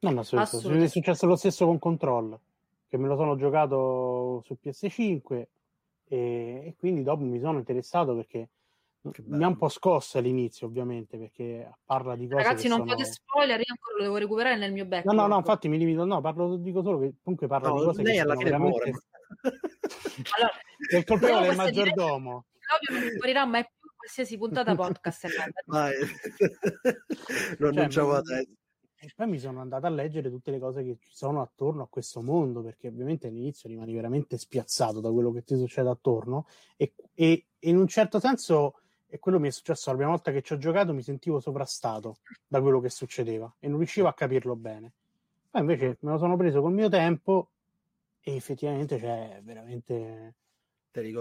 No, 0.00 0.12
ma 0.12 0.22
è 0.22 0.88
successo 0.88 1.26
lo 1.26 1.36
stesso 1.36 1.66
con 1.66 1.78
Control, 1.78 2.38
che 2.88 2.96
me 2.96 3.06
lo 3.06 3.16
sono 3.16 3.36
giocato 3.36 4.42
su 4.44 4.56
PS5 4.60 5.46
e, 6.12 6.62
e 6.66 6.74
quindi 6.78 7.02
dopo 7.02 7.24
mi 7.24 7.40
sono 7.40 7.56
interessato 7.56 8.14
perché 8.14 8.50
mi 9.00 9.42
ha 9.42 9.48
un 9.48 9.56
po' 9.56 9.70
scosso 9.70 10.18
all'inizio, 10.18 10.66
ovviamente, 10.66 11.16
perché 11.16 11.78
parla 11.84 12.14
di 12.16 12.28
cose. 12.28 12.42
Ragazzi, 12.42 12.68
non 12.68 12.80
sono... 12.80 12.90
fate 12.90 13.04
spoiler, 13.06 13.58
io 13.58 13.64
ancora 13.68 13.96
lo 13.96 14.02
devo 14.02 14.16
recuperare 14.18 14.56
nel 14.56 14.72
mio 14.72 14.84
back. 14.84 15.06
No, 15.06 15.12
no, 15.12 15.26
no, 15.26 15.38
infatti 15.38 15.68
mi 15.68 15.78
limito, 15.78 16.04
no, 16.04 16.20
parlo, 16.20 16.56
dico 16.56 16.82
solo 16.82 16.98
che 16.98 17.14
comunque 17.22 17.46
parla 17.46 17.68
no, 17.68 17.78
di 17.78 17.84
cose 17.86 18.02
lei 18.02 18.14
che 18.14 18.20
alla 18.20 18.36
fine 18.36 18.50
veramente... 18.50 18.90
allora, 20.36 20.52
è 20.90 20.96
il 20.96 21.04
colpevole 21.04 21.46
del 21.46 21.56
maggiordomo. 21.56 22.44
Claudio 22.58 23.06
non 23.06 23.16
morirà 23.18 23.46
mai 23.46 23.64
più 23.64 23.90
qualsiasi 23.96 24.36
puntata 24.36 24.74
podcast. 24.74 25.26
Non 27.58 27.72
cioè, 27.72 27.86
diciamo 27.86 28.12
adesso. 28.12 28.50
E 29.04 29.10
poi 29.16 29.26
mi 29.26 29.40
sono 29.40 29.60
andato 29.60 29.86
a 29.86 29.88
leggere 29.88 30.30
tutte 30.30 30.52
le 30.52 30.60
cose 30.60 30.84
che 30.84 30.96
ci 31.00 31.10
sono 31.12 31.42
attorno 31.42 31.82
a 31.82 31.88
questo 31.88 32.22
mondo, 32.22 32.62
perché 32.62 32.86
ovviamente 32.86 33.26
all'inizio 33.26 33.68
rimani 33.68 33.92
veramente 33.92 34.38
spiazzato 34.38 35.00
da 35.00 35.10
quello 35.10 35.32
che 35.32 35.42
ti 35.42 35.56
succede 35.56 35.88
attorno 35.88 36.46
e, 36.76 36.94
e, 37.12 37.46
in 37.62 37.78
un 37.78 37.88
certo 37.88 38.20
senso, 38.20 38.74
e 39.08 39.18
quello 39.18 39.40
mi 39.40 39.48
è 39.48 39.50
successo 39.50 39.90
la 39.90 39.96
prima 39.96 40.10
volta 40.10 40.30
che 40.30 40.40
ci 40.42 40.52
ho 40.52 40.56
giocato, 40.56 40.94
mi 40.94 41.02
sentivo 41.02 41.40
sovrastato 41.40 42.18
da 42.46 42.60
quello 42.60 42.78
che 42.78 42.90
succedeva 42.90 43.52
e 43.58 43.66
non 43.66 43.78
riuscivo 43.78 44.06
a 44.06 44.14
capirlo 44.14 44.54
bene. 44.54 44.92
Poi 45.50 45.62
invece 45.62 45.98
me 46.02 46.12
lo 46.12 46.18
sono 46.18 46.36
preso 46.36 46.60
col 46.60 46.72
mio 46.72 46.88
tempo 46.88 47.50
e 48.20 48.36
effettivamente 48.36 49.00
c'è 49.00 49.40
veramente 49.42 50.36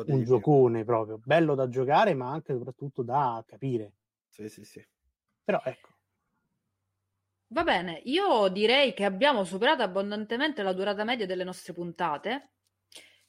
un 0.05 0.23
giocone 0.23 0.83
proprio, 0.83 1.17
bello 1.17 1.55
da 1.55 1.67
giocare 1.67 2.13
ma 2.13 2.29
anche 2.29 2.51
e 2.51 2.57
soprattutto 2.57 3.01
da 3.01 3.43
capire. 3.43 3.95
Sì, 4.29 4.47
sì, 4.49 4.63
sì. 4.65 4.85
Però 5.43 5.59
ecco, 5.65 5.89
Va 7.53 7.63
bene, 7.63 7.99
io 8.05 8.47
direi 8.47 8.93
che 8.93 9.03
abbiamo 9.03 9.43
superato 9.43 9.83
abbondantemente 9.83 10.63
la 10.63 10.71
durata 10.71 11.03
media 11.03 11.25
delle 11.25 11.43
nostre 11.43 11.73
puntate, 11.73 12.51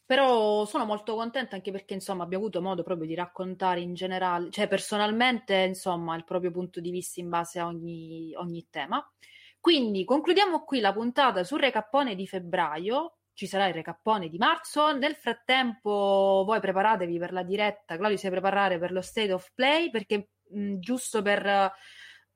però 0.07 0.65
sono 0.65 0.85
molto 0.85 1.17
contenta 1.17 1.57
anche 1.57 1.73
perché 1.73 1.95
insomma 1.95 2.23
abbiamo 2.23 2.45
avuto 2.45 2.63
modo 2.63 2.85
proprio 2.85 3.09
di 3.09 3.17
raccontare 3.17 3.81
in 3.81 3.95
generale, 3.95 4.49
cioè 4.53 4.69
personalmente 4.69 5.57
insomma 5.57 6.15
il 6.15 6.23
proprio 6.23 6.53
punto 6.53 6.79
di 6.79 6.93
vista 6.93 7.19
in 7.19 7.31
base 7.31 7.59
a 7.59 7.67
ogni, 7.67 8.33
ogni 8.37 8.69
tema. 8.71 9.05
Quindi 9.59 10.05
concludiamo 10.05 10.63
qui 10.63 10.79
la 10.79 10.93
puntata 10.93 11.43
sul 11.43 11.59
recappone 11.59 12.15
di 12.15 12.29
febbraio, 12.29 13.17
ci 13.33 13.49
sarà 13.49 13.67
il 13.67 13.75
recappone 13.75 14.29
di 14.29 14.39
marzo. 14.39 14.97
Nel 14.97 15.17
frattempo, 15.17 16.45
voi 16.47 16.61
preparatevi 16.61 17.19
per 17.19 17.33
la 17.33 17.43
diretta. 17.43 17.97
Claudio, 17.97 18.19
si 18.19 18.29
preparare 18.31 18.79
per 18.79 18.93
lo 18.93 19.01
state 19.01 19.33
of 19.33 19.51
play 19.53 19.91
perché 19.91 20.29
mh, 20.49 20.79
giusto 20.79 21.23
per 21.23 21.73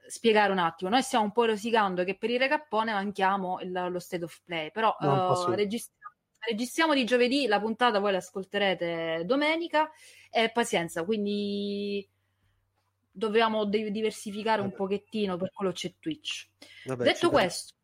spiegare 0.07 0.53
un 0.53 0.59
attimo. 0.59 0.91
Noi 0.91 1.03
stiamo 1.03 1.25
un 1.25 1.33
po' 1.33 1.45
rosicando 1.45 2.05
che 2.05 2.17
per 2.17 2.31
il 2.31 2.39
recappone 2.39 2.93
manchiamo 2.93 3.61
il, 3.61 3.73
lo 3.91 3.99
state 3.99 4.25
of 4.25 4.41
play, 4.45 4.71
però 4.71 4.97
uh, 4.99 5.51
registriamo, 5.51 6.15
registriamo 6.39 6.95
di 6.95 7.05
giovedì, 7.05 7.47
la 7.47 7.61
puntata 7.61 7.99
voi 7.99 8.13
l'ascolterete 8.13 9.23
domenica 9.25 9.91
e 10.31 10.51
pazienza, 10.51 11.05
quindi 11.05 12.09
dobbiamo 13.11 13.65
diversificare 13.65 14.61
un 14.61 14.73
pochettino, 14.73 15.37
per 15.37 15.51
quello 15.53 15.73
c'è 15.73 15.95
Twitch. 15.99 16.49
Vabbè, 16.85 17.05
Detto 17.05 17.31
questo, 17.31 17.75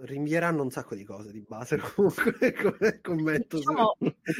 rinvieranno 0.00 0.62
un 0.62 0.70
sacco 0.70 0.94
di 0.94 1.04
cose 1.04 1.32
di 1.32 1.40
base 1.40 1.78
comunque 1.94 2.52
come 2.52 3.00
commento. 3.00 3.56
Diciamo, 3.56 3.96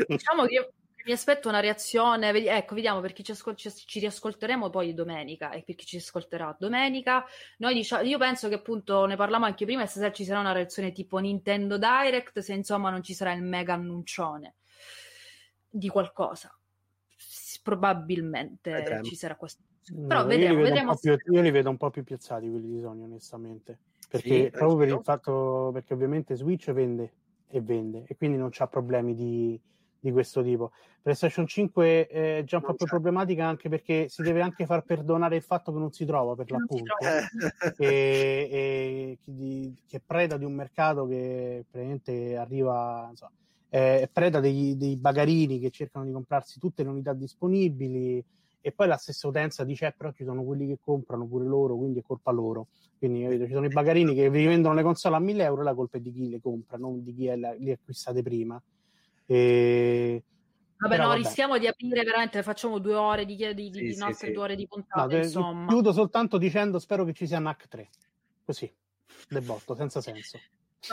diciamo 0.06 0.44
che 0.44 0.54
io 0.54 0.72
mi 1.04 1.12
aspetto 1.12 1.48
una 1.48 1.60
reazione, 1.60 2.30
ecco, 2.30 2.74
vediamo 2.74 3.00
per 3.00 3.12
chi 3.12 3.22
ci, 3.22 3.32
ascol- 3.32 3.56
ci, 3.56 3.70
ci, 3.70 3.98
riascolteremo 4.00 4.70
poi 4.70 4.94
domenica 4.94 5.50
e 5.50 5.62
per 5.62 5.74
chi 5.74 5.84
ci 5.84 5.96
ascolterà 5.96 6.56
domenica. 6.58 7.24
Noi 7.58 7.74
diciamo, 7.74 8.02
io 8.04 8.18
penso 8.18 8.48
che 8.48 8.54
appunto 8.54 9.04
ne 9.04 9.16
parlavamo 9.16 9.44
anche 9.44 9.66
prima, 9.66 9.82
e 9.82 9.86
stasera 9.86 10.12
ci 10.12 10.24
sarà 10.24 10.40
una 10.40 10.52
reazione 10.52 10.92
tipo 10.92 11.18
Nintendo 11.18 11.76
Direct, 11.76 12.38
se 12.38 12.54
insomma 12.54 12.90
non 12.90 13.02
ci 13.02 13.12
sarà 13.12 13.32
il 13.32 13.42
mega 13.42 13.74
annuncione 13.74 14.54
di 15.68 15.88
qualcosa. 15.88 16.56
Probabilmente 17.62 18.72
vedremo. 18.72 19.02
ci 19.02 19.16
sarà 19.16 19.36
questo. 19.36 19.62
Però 20.06 20.22
no, 20.22 20.26
vedremo, 20.26 20.52
io, 20.52 20.58
li 20.58 20.62
vedremo 20.62 20.96
più, 20.96 21.16
io 21.32 21.40
li 21.42 21.50
vedo 21.50 21.68
un 21.68 21.76
po' 21.76 21.90
più 21.90 22.04
piazzati 22.04 22.48
quelli 22.48 22.68
di 22.68 22.80
Sony, 22.80 23.02
onestamente. 23.02 23.78
Perché 24.08 24.44
sì, 24.44 24.50
proprio 24.50 24.76
per 24.76 24.88
il 24.88 25.00
fatto, 25.02 25.70
perché 25.72 25.92
ovviamente 25.92 26.34
Switch 26.34 26.70
vende 26.72 27.12
e 27.48 27.60
vende 27.60 28.04
e 28.06 28.16
quindi 28.16 28.36
non 28.36 28.48
c'ha 28.50 28.66
problemi 28.66 29.14
di 29.14 29.60
di 30.04 30.12
questo 30.12 30.42
tipo. 30.42 30.72
PlayStation 31.00 31.46
5 31.46 32.06
è 32.06 32.42
già 32.44 32.58
un 32.58 32.64
po' 32.64 32.74
più 32.74 32.84
problematica 32.84 33.46
anche 33.46 33.70
perché 33.70 34.08
si 34.10 34.20
deve 34.20 34.42
anche 34.42 34.66
far 34.66 34.84
perdonare 34.84 35.36
il 35.36 35.42
fatto 35.42 35.72
che 35.72 35.78
non 35.78 35.92
si 35.92 36.04
trova 36.04 36.34
per 36.34 36.50
l'appunto. 36.50 36.94
e, 37.78 38.48
e 38.50 39.18
che, 39.24 39.72
che 39.86 40.02
preda 40.04 40.36
di 40.36 40.44
un 40.44 40.52
mercato 40.52 41.06
che 41.06 41.64
praticamente 41.70 42.36
arriva 42.36 43.06
insomma, 43.08 43.32
è 43.70 44.08
preda 44.12 44.40
dei, 44.40 44.76
dei, 44.76 44.96
bagarini 44.96 45.58
che 45.58 45.70
cercano 45.70 46.04
di 46.04 46.12
comprarsi 46.12 46.60
tutte 46.60 46.82
le 46.82 46.90
unità 46.90 47.14
disponibili 47.14 48.22
e 48.60 48.72
poi 48.72 48.86
la 48.86 48.96
stessa 48.96 49.26
utenza 49.26 49.64
dice 49.64 49.86
eh, 49.86 49.94
però 49.96 50.12
ci 50.12 50.24
sono 50.24 50.44
quelli 50.44 50.66
che 50.66 50.78
comprano 50.82 51.26
pure 51.26 51.46
loro 51.46 51.76
quindi 51.76 52.00
è 52.00 52.02
colpa 52.02 52.30
loro. 52.30 52.66
Quindi 52.98 53.22
capito, 53.22 53.46
ci 53.46 53.52
sono 53.52 53.66
i 53.66 53.70
bagarini 53.70 54.14
che 54.14 54.28
vi 54.28 54.44
vendono 54.44 54.74
le 54.74 54.82
console 54.82 55.16
a 55.16 55.18
1000 55.18 55.44
euro 55.44 55.62
la 55.62 55.74
colpa 55.74 55.96
è 55.96 56.00
di 56.00 56.12
chi 56.12 56.28
le 56.28 56.40
compra 56.40 56.76
non 56.76 57.02
di 57.02 57.14
chi 57.14 57.24
le 57.24 57.46
ha 57.48 57.72
acquistate 57.72 58.22
prima 58.22 58.62
e... 59.26 60.22
Vabbè, 60.76 60.96
no, 60.98 61.08
vabbè. 61.08 61.18
rischiamo 61.18 61.56
di 61.58 61.66
aprire 61.66 62.02
veramente, 62.02 62.42
facciamo 62.42 62.78
due 62.78 62.94
ore 62.94 63.24
di, 63.24 63.36
di, 63.36 63.54
di, 63.54 63.72
sì, 63.72 63.84
di 63.86 63.96
nostre 63.96 64.28
sì, 64.28 64.32
due 64.32 64.42
ore 64.42 64.56
di 64.56 64.66
puntata. 64.66 65.06
No, 65.06 65.16
insomma. 65.16 65.66
Chiudo 65.68 65.92
soltanto 65.92 66.36
dicendo: 66.36 66.78
spero 66.78 67.04
che 67.04 67.14
ci 67.14 67.26
sia 67.26 67.38
NAC 67.38 67.68
3. 67.68 67.88
Così, 68.44 68.70
del 69.28 69.42
botto, 69.42 69.74
senza 69.74 70.00
senso. 70.02 70.38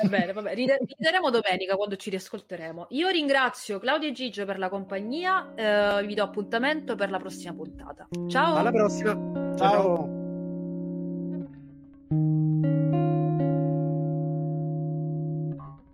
Va 0.02 0.08
bene, 0.08 0.32
va 0.32 0.42
bene. 0.42 0.78
Rideremo 0.98 1.30
domenica 1.30 1.76
quando 1.76 1.98
ci 1.98 2.10
riascolteremo. 2.10 2.88
Io 2.92 3.10
ringrazio 3.10 3.80
Claudio 3.80 4.10
e 4.10 4.14
Gigio 4.14 4.46
per 4.46 4.58
la 4.58 4.70
compagnia. 4.70 5.54
Eh, 5.56 6.06
vi 6.06 6.14
do 6.14 6.24
appuntamento 6.24 6.96
per 6.96 7.10
la 7.10 7.20
prossima 7.20 7.54
puntata. 7.54 8.08
Ciao. 8.28 8.56
Alla 8.56 8.72
prossima. 8.72 9.14
Ciao. 9.58 9.58
Ciao. 9.58 10.20